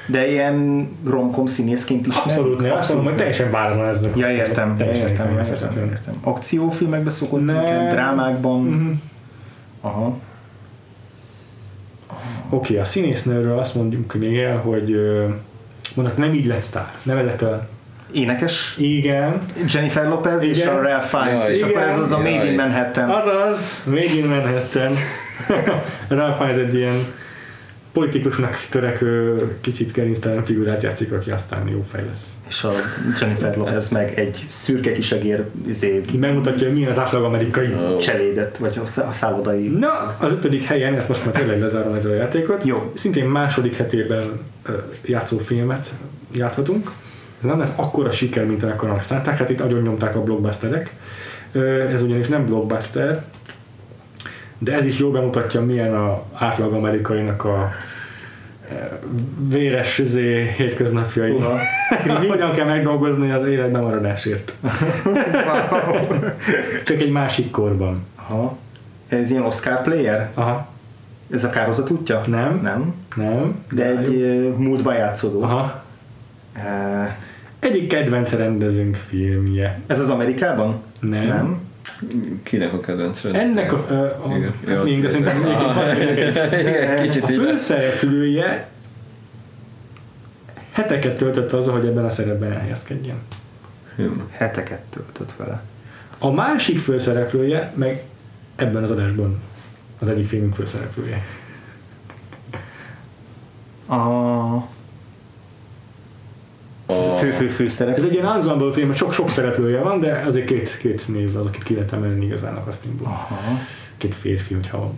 De 0.07 0.29
ilyen 0.31 0.87
romkom 1.05 1.45
színészként 1.45 2.07
is 2.07 2.15
Abszolút 2.15 2.59
nem, 2.59 2.71
azt 2.71 2.87
mondom, 2.87 3.05
hogy 3.07 3.15
teljesen 3.15 3.51
váratlan 3.51 3.87
ez 3.87 4.03
a 4.03 4.09
Ja, 4.15 4.29
értem, 4.31 4.35
ja, 4.35 4.85
értem, 4.85 4.95
értem, 4.95 5.09
értelmezhetetlen. 5.09 5.87
értem. 5.89 6.13
Akciófilmekben 6.21 7.11
szokott 7.11 7.45
Nem. 7.45 7.55
inkább, 7.55 7.89
drámákban. 7.91 8.61
Mhm. 8.61 8.89
Aha. 9.81 10.17
Oké, 12.49 12.77
a 12.77 12.83
színésznőről 12.83 13.59
azt 13.59 13.75
mondjuk 13.75 14.13
még 14.13 14.37
el, 14.37 14.57
hogy 14.57 14.91
ö, 14.91 15.27
mondok, 15.95 16.17
nem 16.17 16.33
így 16.33 16.45
lett 16.45 16.61
sztár. 16.61 16.91
Nevezett 17.03 17.41
el. 17.41 17.67
Énekes 18.13 18.75
Igen. 18.77 19.41
Jennifer 19.73 20.07
Lopez 20.07 20.43
és 20.43 20.57
Igen. 20.57 20.75
a 20.75 20.81
Ralph 20.81 21.05
Fiennes, 21.05 21.39
Ja, 21.47 21.49
és 21.49 21.57
igen. 21.57 21.69
akkor 21.69 21.81
ez 21.81 21.99
az 21.99 22.11
a 22.11 22.17
Made 22.17 22.29
in 22.29 22.41
Jaj. 22.43 22.55
Manhattan. 22.55 23.09
Azaz, 23.09 23.83
még 23.85 24.15
in 24.15 24.25
Manhattan. 24.27 24.91
Ralph 26.19 26.37
Fiennes 26.37 26.57
egy 26.57 26.75
ilyen 26.75 26.95
politikusnak 27.93 28.57
törekvő, 28.69 29.35
kicsit 29.61 29.91
gerinctelen 29.91 30.45
figurát 30.45 30.83
játszik, 30.83 31.11
aki 31.11 31.31
aztán 31.31 31.67
jó 31.67 31.83
fej 31.91 32.03
lesz. 32.07 32.27
És 32.47 32.63
a 32.63 32.71
Jennifer 33.19 33.57
Lopez 33.57 33.89
meg 33.89 34.13
egy 34.19 34.45
szürke 34.49 34.91
kisegér 34.91 35.43
izé, 35.67 36.01
Ki 36.01 36.17
megmutatja, 36.17 36.65
hogy 36.65 36.75
milyen 36.75 36.89
az 36.89 36.99
átlag 36.99 37.23
amerikai. 37.23 37.67
Ó. 37.93 37.97
cselédet, 37.97 38.57
vagy 38.57 38.79
a 38.83 38.85
szá- 38.85 39.07
a 39.09 39.11
szállodai. 39.11 39.67
Na, 39.67 40.15
az 40.19 40.31
ötödik 40.31 40.63
helyen, 40.63 40.95
ezt 40.95 41.07
most 41.07 41.25
már 41.25 41.33
tényleg 41.33 41.59
lezárom 41.59 41.93
ezzel 41.93 42.11
a 42.11 42.15
játékot. 42.15 42.63
Jó. 42.63 42.91
Szintén 42.95 43.25
második 43.25 43.75
hetében 43.75 44.39
játszó 45.05 45.37
filmet 45.37 45.91
játhatunk. 46.35 46.91
Ez 47.43 47.49
nem 47.49 47.59
lett 47.59 47.73
akkora 47.75 48.11
siker, 48.11 48.45
mint 48.45 48.63
amekkorának 48.63 49.03
szánták, 49.03 49.37
hát 49.37 49.49
itt 49.49 49.61
agyon 49.61 49.81
nyomták 49.81 50.15
a 50.15 50.23
blockbusterek. 50.23 50.93
Ez 51.91 52.01
ugyanis 52.01 52.27
nem 52.27 52.45
blockbuster, 52.45 53.23
de 54.57 54.73
ez 54.73 54.85
is 54.85 54.99
jól 54.99 55.11
bemutatja, 55.11 55.61
milyen 55.61 55.93
a 55.95 56.23
átlag 56.33 56.73
amerikainak 56.73 57.43
a 57.43 57.71
ö, 58.71 58.73
véres 59.47 59.97
izé, 59.97 60.47
hétköznapjai. 60.57 61.37
Hogyan 62.29 62.51
kell 62.51 62.65
megdolgozni 62.65 63.31
az 63.31 63.45
életben 63.47 63.81
maradásért. 63.81 64.53
Csak 66.85 66.97
egy 66.97 67.11
másik 67.11 67.51
korban. 67.51 68.05
Aha. 68.15 68.57
Ez 69.07 69.31
ilyen 69.31 69.43
Oscar 69.43 69.81
player? 69.81 70.29
Aha, 70.33 70.67
Ez 71.31 71.43
a 71.43 71.49
kározat 71.49 71.89
útja? 71.89 72.21
nem, 72.27 72.59
Nem. 72.63 72.93
nem. 73.15 73.63
De 73.71 73.85
egy 73.85 74.21
ö, 74.21 74.49
múltban 74.57 74.95
játszódó. 74.95 75.41
Aha. 75.43 75.81
Uh, 76.55 77.07
Egyik 77.63 77.87
kedvenc 77.87 78.31
rendezőnk 78.31 78.95
filmje. 78.95 79.79
ez 79.87 79.99
az 79.99 80.09
Amerikában? 80.09 80.81
Nem. 80.99 81.25
Nem. 81.25 81.61
Kinek 82.43 82.73
a 82.73 82.79
kedvenc 82.79 83.25
Ennek 83.25 83.73
a, 83.73 83.75
a, 83.75 84.03
a 84.03 84.35
Igen. 84.35 84.53
hát 84.67 84.83
még, 84.83 85.01
de 85.01 85.09
szerintem 85.09 85.43
kicsit 87.01 87.23
a 87.23 87.27
főszereplője 87.27 88.67
heteket 90.71 91.17
töltött 91.17 91.51
azzal, 91.51 91.73
hogy 91.73 91.85
ebben 91.85 92.05
a 92.05 92.09
szerepben 92.09 92.51
elhelyezkedjen. 92.51 93.17
Heteket 94.31 94.81
töltött 94.89 95.33
vele. 95.37 95.63
A 96.17 96.31
másik 96.31 96.77
főszereplője 96.77 97.71
meg 97.75 98.03
ebben 98.55 98.83
az 98.83 98.91
adásban 98.91 99.39
az 99.99 100.09
egyik 100.09 100.27
filmünk 100.27 100.55
főszereplője. 100.55 101.23
A 103.87 104.67
A, 106.85 106.93
fő-fő 106.93 107.45
Ez 107.47 107.53
főszereplő. 107.53 108.07
egy 108.07 108.13
ilyen 108.13 108.25
ensemble 108.35 108.73
film, 108.73 108.93
sok-sok 108.93 109.29
szereplője 109.29 109.79
van, 109.79 109.99
de 109.99 110.23
azért 110.27 110.45
két, 110.45 110.77
két 110.77 111.07
név 111.07 111.37
az, 111.37 111.45
akit 111.45 111.63
ki 111.63 111.73
lehet 111.73 111.93
emelni 111.93 112.25
igazán 112.25 112.55
a 112.55 112.63
castingból. 112.63 113.07
Aha. 113.07 113.37
Két 113.97 114.15
férfi, 114.15 114.53
hogyha 114.53 114.77
van. 114.77 114.97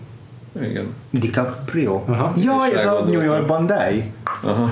igen. 0.70 0.86
DiCaprio? 1.20 2.04
Aha. 2.06 2.34
Jaj, 2.38 2.70
És 2.72 2.78
ez 2.78 2.86
a. 2.86 3.04
New 3.08 3.22
Yorkban 3.22 3.66
Die? 3.66 4.04
Aha, 4.44 4.70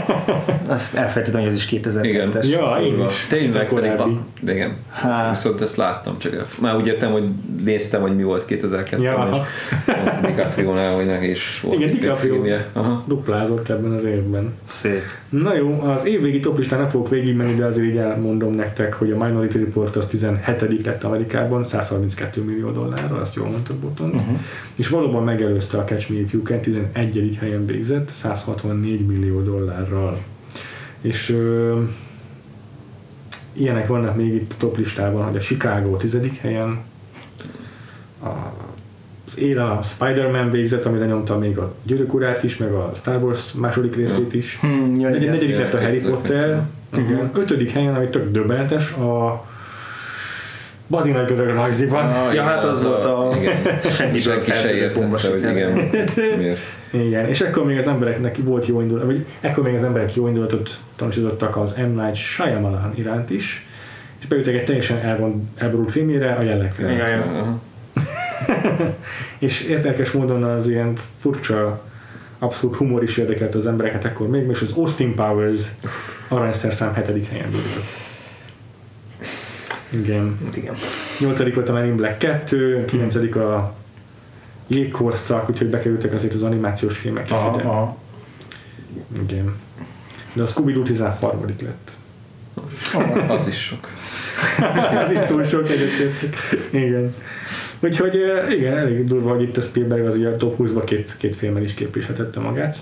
Azt 0.68 0.94
elfelejtettem, 0.94 1.40
hogy 1.40 1.48
ez 1.48 1.54
is 1.54 1.68
2002-es. 1.70 1.98
igen. 2.02 2.30
Ja, 2.42 2.76
én 2.82 3.04
is. 3.04 3.26
Tényleg 3.28 3.68
pedig, 3.68 3.90
a, 3.90 4.08
igen. 4.46 4.76
Hát. 4.90 5.30
Viszont 5.30 5.60
ezt 5.60 5.76
láttam, 5.76 6.18
csak 6.18 6.34
el- 6.34 6.46
már 6.60 6.76
úgy 6.76 6.86
értem, 6.86 7.12
hogy 7.12 7.24
néztem, 7.64 8.00
hogy 8.00 8.16
mi 8.16 8.22
volt 8.22 8.44
2002-ben, 8.48 9.00
Ja, 9.00 9.28
és 9.32 9.38
ott 9.88 10.26
DiCaprio-nál, 10.26 10.94
hogy 10.94 11.06
neki 11.06 11.30
is 11.30 11.60
volt 11.62 11.76
Igen, 11.78 11.90
DiCaprio. 11.90 12.44
Aha. 12.72 13.02
duplázott 13.06 13.68
ebben 13.68 13.92
az 13.92 14.04
évben. 14.04 14.52
Szép. 14.64 15.02
Na 15.28 15.54
jó, 15.54 15.80
az 15.80 16.04
évvégi 16.04 16.40
toplistán 16.40 16.78
nem 16.78 16.88
fogok 16.88 17.08
végigmenni, 17.08 17.54
de 17.54 17.64
azért 17.64 17.86
így 17.88 17.96
elmondom 17.96 18.52
nektek, 18.54 18.94
hogy 18.94 19.10
a 19.10 19.24
Minority 19.24 19.54
Report 19.54 19.96
az 19.96 20.06
17 20.06 20.84
lett 20.86 21.04
Amerikában, 21.04 21.64
132 21.64 22.42
millió 22.42 22.70
dollárral, 22.70 23.18
azt 23.20 23.34
jól 23.34 23.48
mondtad 23.48 23.76
Botont, 23.76 24.14
uh-huh. 24.14 24.36
és 24.76 24.88
valóban 24.88 25.24
megelőzte 25.24 25.71
a 25.78 25.84
Catch 25.84 26.10
Me 26.10 26.18
If 26.18 26.32
You 26.32 26.42
Can, 26.42 26.60
11. 26.60 27.36
helyen 27.40 27.64
végzett, 27.64 28.08
164 28.08 29.06
millió 29.06 29.40
dollárral. 29.42 30.18
És 31.00 31.30
ö, 31.30 31.82
ilyenek 33.52 33.86
vannak 33.86 34.16
még 34.16 34.34
itt 34.34 34.52
a 34.52 34.56
toplistában, 34.58 35.24
hogy 35.24 35.36
a 35.36 35.40
Chicago 35.40 35.96
10. 35.96 36.18
helyen, 36.40 36.80
a 38.22 38.28
az 39.26 39.38
élen 39.38 39.66
a 39.66 39.82
Spider-Man 39.82 40.50
végzett, 40.50 40.84
amire 40.84 41.06
nyomta 41.06 41.38
még 41.38 41.58
a 41.58 41.74
Gyűrűk 41.82 42.14
urát 42.14 42.42
is, 42.42 42.56
meg 42.56 42.72
a 42.72 42.90
Star 42.94 43.22
Wars 43.22 43.52
második 43.52 43.96
részét 43.96 44.34
is. 44.34 44.58
Hmm, 44.60 45.00
ja, 45.00 45.08
Negy- 45.08 45.20
igen. 45.20 45.34
negyedik 45.34 45.48
igen, 45.48 45.60
lett 45.60 45.74
a 45.74 45.80
Harry 45.80 46.00
Potter, 46.00 46.62
igen. 46.96 47.30
ötödik 47.34 47.70
helyen, 47.70 47.94
ami 47.94 48.08
tök 48.08 48.30
döbbenetes, 48.30 48.92
a 48.92 49.44
bazi 50.92 51.10
nagy 51.10 51.26
görög 51.26 51.48
rajziban. 51.54 52.04
Ah, 52.10 52.34
Ja, 52.34 52.42
hát 52.42 52.64
az 52.64 52.84
volt 52.84 53.04
a- 53.04 53.32
igen. 53.40 53.78
semmiből 53.78 54.20
Senki 54.20 54.20
se 54.20 54.52
feltörő 54.54 54.74
értette, 54.76 55.00
bomba 55.00 55.10
hogy 55.20 55.20
siker. 55.34 55.50
igen, 55.56 55.72
miért. 56.38 56.58
Igen, 56.90 57.28
és 57.28 57.40
ekkor 57.40 57.64
még 57.66 57.78
az 57.78 57.88
embereknek 57.88 58.36
volt 58.44 58.66
jó 58.66 58.80
indulat, 58.80 59.04
vagy 59.04 59.26
ekkor 59.40 59.64
még 59.64 59.74
az 59.74 59.84
emberek 59.84 60.14
jó 60.14 60.26
indulatot 60.28 60.70
tanúsítottak 60.96 61.56
az 61.56 61.74
M. 61.74 62.00
Night 62.00 62.14
Shyamalan 62.14 62.92
iránt 62.94 63.30
is, 63.30 63.66
és 64.20 64.26
beültek 64.26 64.54
egy 64.54 64.64
teljesen 64.64 64.98
elvon, 64.98 65.50
elborult 65.56 65.90
filmjére, 65.90 66.32
a 66.32 66.42
jellegre. 66.42 66.92
Igen, 66.92 67.06
igen. 67.30 67.60
És 69.38 69.60
érdekes 69.68 70.10
módon 70.10 70.42
az 70.44 70.68
ilyen 70.68 70.92
furcsa, 71.18 71.82
abszolút 72.38 72.76
humor 72.76 73.02
is 73.02 73.16
érdekelt 73.16 73.54
az 73.54 73.66
embereket 73.66 74.04
ekkor 74.04 74.28
még, 74.28 74.48
és 74.50 74.60
az 74.60 74.72
Austin 74.76 75.14
Powers 75.14 75.62
aranyszerszám 76.28 76.94
hetedik 76.94 77.28
helyen 77.28 77.50
borított. 77.50 78.10
Igen. 79.92 80.38
Hát 80.44 80.56
igen. 80.56 80.74
Nyolcadik 81.20 81.54
volt 81.54 81.68
a 81.68 81.72
Men 81.72 81.86
in 81.86 81.96
Black 81.96 82.18
2, 82.18 82.84
kilencedik 82.84 83.36
a 83.36 83.74
jégkorszak, 84.66 85.50
úgyhogy 85.50 85.68
bekerültek 85.68 86.12
azért 86.12 86.34
az 86.34 86.42
animációs 86.42 86.96
filmek 86.96 87.26
is 87.26 87.32
Aha, 87.32 87.58
ide. 87.58 87.68
aha. 87.68 87.96
Igen. 89.22 89.54
De 90.32 90.42
a 90.42 90.46
Scooby-Doo 90.46 90.82
13. 90.82 91.44
lett. 91.60 91.90
Az 93.28 93.48
is 93.48 93.64
sok. 93.64 93.88
Ez 95.04 95.10
is 95.10 95.20
túl 95.20 95.44
sok 95.44 95.70
egyébként. 95.70 96.14
Igen. 96.70 97.14
Úgyhogy 97.80 98.14
igen, 98.50 98.76
elég 98.76 99.06
durva, 99.06 99.30
hogy 99.30 99.42
itt 99.42 99.56
a 99.56 99.60
Spielberg 99.60 100.06
az 100.06 100.16
a 100.16 100.36
top 100.36 100.56
20-ba 100.58 100.82
két, 100.84 101.16
két 101.18 101.36
filmmel 101.36 101.62
is 101.62 101.74
képviseltette 101.74 102.40
magát. 102.40 102.76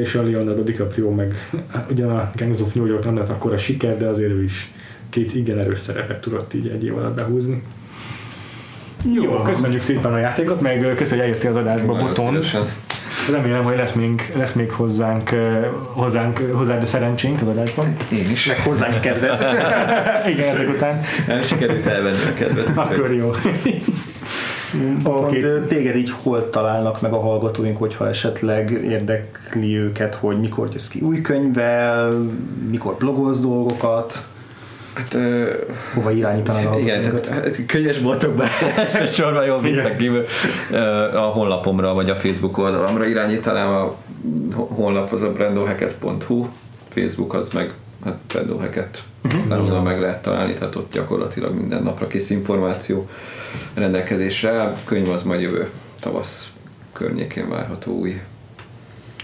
És 0.00 0.14
a 0.14 0.22
Leonardo 0.22 0.62
DiCaprio 0.62 1.10
meg 1.10 1.50
ugyan 1.90 2.10
a 2.10 2.30
Gangs 2.36 2.60
of 2.60 2.72
New 2.72 2.86
York 2.86 3.04
nem 3.04 3.16
lett 3.16 3.28
akkor 3.28 3.52
a 3.52 3.56
siker, 3.56 3.96
de 3.96 4.06
azért 4.06 4.30
ő 4.30 4.42
is 4.42 4.72
két 5.14 5.34
igen 5.34 5.58
erős 5.58 5.78
szerepet 5.78 6.20
tudott 6.20 6.54
így 6.54 6.68
egy 6.68 6.84
év 6.84 6.96
alatt 6.96 7.14
behúzni. 7.14 7.62
Jó, 9.12 9.42
köszönjük 9.42 9.80
szépen 9.80 10.12
a 10.12 10.18
játékot, 10.18 10.60
meg 10.60 10.78
köszönjük, 10.78 11.08
hogy 11.08 11.18
eljöttél 11.18 11.50
az 11.50 11.56
adásba, 11.56 11.92
Nagyon 11.92 12.08
Boton. 12.08 12.26
szívesen. 12.26 12.72
Remélem, 13.32 13.64
hogy 13.64 13.76
lesz 13.76 13.92
még, 13.92 14.32
lesz 14.36 14.52
még 14.52 14.70
hozzánk, 14.70 15.30
hozzánk, 15.92 16.38
hozzád 16.52 16.82
a 16.82 16.86
szerencsénk 16.86 17.40
az 17.40 17.48
adásban. 17.48 17.96
Én 18.12 18.30
is. 18.30 18.46
Meg 18.46 18.58
hozzánk 18.58 19.00
kedvet. 19.00 19.42
Igen, 20.32 20.48
ezek 20.48 20.68
után. 20.68 21.00
Nem 21.26 21.42
sikerült 21.42 21.86
elvenni 21.86 22.16
a 22.30 22.34
kedvet. 22.34 22.70
Akkor 22.74 23.14
jó. 23.14 23.30
Okay. 25.04 25.44
Téged 25.68 25.96
így 25.96 26.10
hol 26.22 26.50
találnak 26.50 27.00
meg 27.00 27.12
a 27.12 27.20
hallgatóink, 27.20 27.76
hogyha 27.76 28.08
esetleg 28.08 28.70
érdekli 28.70 29.76
őket, 29.76 30.14
hogy 30.14 30.40
mikor 30.40 30.68
jössz 30.72 30.88
ki 30.88 31.00
új 31.00 31.20
könyvvel, 31.20 32.12
mikor 32.70 32.94
blogolsz 32.98 33.40
dolgokat, 33.40 34.26
Hát, 34.94 35.14
ö, 35.14 35.54
hova 35.94 36.10
irányítanak 36.10 36.80
igen, 36.80 37.02
tehát 37.02 37.28
hát 37.28 37.66
könyvesboltokban 37.66 38.46
elsősorban 38.76 39.44
jó 39.44 39.58
viccek 39.58 39.96
kívül 39.96 40.24
a 41.14 41.18
honlapomra 41.18 41.94
vagy 41.94 42.10
a 42.10 42.16
Facebook 42.16 42.58
oldalamra 42.58 43.06
irányítanám. 43.06 43.68
A 43.68 43.94
honlap 44.56 45.12
az 45.12 45.22
a 45.22 45.32
brandohacket.hu, 45.32 46.46
Facebook 46.88 47.34
az 47.34 47.52
meg 47.52 47.72
hát 48.04 48.18
brandohacket. 48.28 49.02
Aztán 49.36 49.60
oda 49.60 49.82
meg 49.82 50.00
lehet 50.00 50.22
találni, 50.22 50.54
tehát 50.54 50.76
ott 50.76 50.92
gyakorlatilag 50.92 51.54
minden 51.54 51.82
napra 51.82 52.06
kész 52.06 52.30
információ 52.30 53.08
rendelkezésre. 53.74 54.50
áll. 54.50 54.66
A 54.66 54.76
könyv 54.84 55.08
az 55.08 55.22
majd 55.22 55.40
jövő 55.40 55.70
tavasz 56.00 56.52
környékén 56.92 57.48
várható 57.48 57.92
új. 57.92 58.20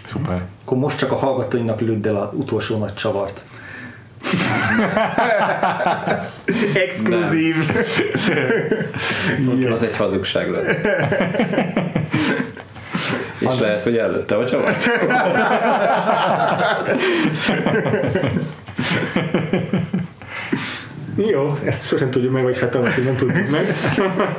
Szuper. 0.05 0.45
Akkor 0.65 0.79
most 0.79 0.99
csak 0.99 1.13
a 1.13 1.17
hallgatóinak 1.17 1.81
lőd 1.81 2.07
el 2.07 2.17
az 2.17 2.29
utolsó 2.33 2.79
nagy 2.79 2.95
csavart. 2.95 3.45
Exkluzív. 6.85 7.57
Az 9.73 9.82
egy 9.82 9.97
hazugság 9.97 10.51
lett. 10.51 10.86
És 13.39 13.59
lehet, 13.61 13.82
hogy 13.82 13.97
előtte 13.97 14.36
a 14.36 14.48
csavart. 14.48 14.90
Jó, 21.29 21.57
ezt 21.65 21.87
sosem 21.87 22.11
tudjuk 22.11 22.33
meg, 22.33 22.43
vagy 22.43 22.59
hát 22.59 22.71
talán 22.71 22.93
nem 23.05 23.17
tudjuk 23.17 23.51
meg. 23.51 23.67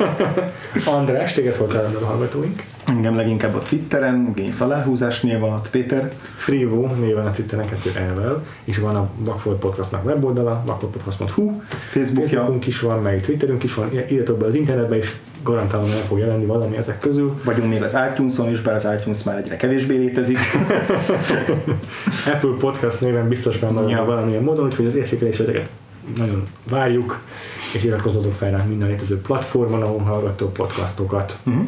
András, 0.96 1.34
téged 1.34 1.56
hol 1.56 1.68
találnak 1.68 2.02
a 2.02 2.06
hallgatóink? 2.06 2.64
Engem 2.86 3.16
leginkább 3.16 3.56
a 3.56 3.60
Twitteren, 3.60 4.32
Génsz 4.36 4.62
aláhúzásnél 4.62 5.40
van 5.40 5.54
ott 5.54 5.70
Péter. 5.70 6.14
Frivo 6.38 6.88
néven 6.88 7.28
a 7.28 7.32
Twitteren 7.32 7.66
kettő 7.66 7.92
elvel, 7.96 8.44
és 8.64 8.78
van 8.78 8.96
a 8.96 9.10
Vakfolt 9.18 9.60
Podcastnak 9.60 10.06
weboldala, 10.06 10.64
vakfoltpodcast.hu, 10.66 11.62
Facebookja. 11.70 12.26
Facebookunk 12.26 12.68
is 12.68 12.80
van, 12.80 13.02
meg 13.02 13.22
Twitterünk 13.22 13.64
is 13.64 13.74
van, 13.74 13.90
írjatok 13.94 14.38
be 14.38 14.46
az 14.46 14.56
internetbe, 14.56 14.96
és 14.98 15.16
garantálom 15.44 15.90
el 15.92 16.06
fog 16.08 16.20
jelenni 16.20 16.46
valami 16.46 16.78
ezek 16.78 17.00
közül. 17.00 17.34
Vagyunk 17.44 17.70
még 17.70 17.82
az 17.84 17.98
iTunes-on 18.12 18.52
is, 18.52 18.62
bár 18.62 18.76
az 18.76 18.88
iTunes 19.00 19.24
már 19.24 19.38
egyre 19.38 19.56
kevésbé 19.56 19.96
létezik. 19.96 20.38
Apple 22.34 22.56
Podcast 22.60 23.02
néven 23.02 23.28
biztos 23.28 23.56
fennmarad 23.56 23.90
Ja. 23.90 24.06
valamilyen 24.06 24.44
módon, 24.44 24.66
úgyhogy 24.66 24.86
az 24.86 24.96
értékeléseteket 24.96 25.70
nagyon 26.18 26.48
várjuk, 26.70 27.22
és 27.74 27.84
iratkozzatok 27.84 28.34
fel 28.34 28.52
rá 28.52 28.64
minden 28.64 28.88
létező 28.88 29.22
platformon, 29.22 29.82
ahol 29.82 30.00
hallgattok 30.00 30.54
podcastokat. 30.54 31.40
Uh-huh. 31.44 31.64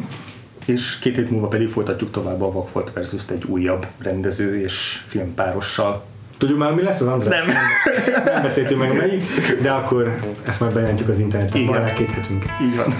És 0.64 0.98
két 0.98 1.16
hét 1.16 1.30
múlva 1.30 1.48
pedig 1.48 1.68
folytatjuk 1.68 2.10
tovább 2.10 2.42
a 2.42 2.52
Vakfolt 2.52 2.92
versus 2.92 3.28
egy 3.30 3.44
újabb 3.44 3.86
rendező 3.98 4.60
és 4.60 5.02
filmpárossal. 5.06 6.04
Tudjuk 6.38 6.58
már, 6.58 6.72
mi 6.74 6.82
lesz 6.82 7.00
az 7.00 7.06
András? 7.06 7.44
Nem. 7.44 7.54
Nem 8.24 8.42
beszéltünk 8.42 8.80
meg 8.80 8.96
melyik, 8.96 9.24
de 9.62 9.70
akkor 9.70 10.20
ezt 10.42 10.60
majd 10.60 10.72
bejelentjük 10.72 11.08
az 11.08 11.18
interneten. 11.18 11.60
Igen. 11.60 11.82
Van 11.82 11.92
két 11.92 12.10
hetünk. 12.10 12.44
Így 12.62 12.76
van. 12.76 12.94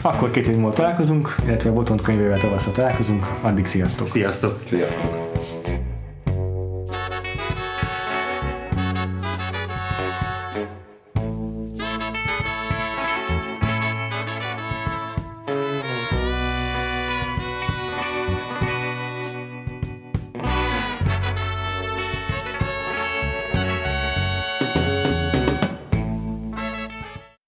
Akkor 0.00 0.30
két 0.30 0.46
hét 0.46 0.56
múlva 0.56 0.72
találkozunk, 0.72 1.34
illetve 1.46 1.70
a 1.70 1.72
Botont 1.72 2.00
könyvével 2.00 2.38
tavasszal 2.38 2.72
találkozunk. 2.72 3.26
Addig 3.40 3.66
sziasztok! 3.66 4.06
Sziasztok! 4.06 4.50
Sziasztok! 4.66 5.27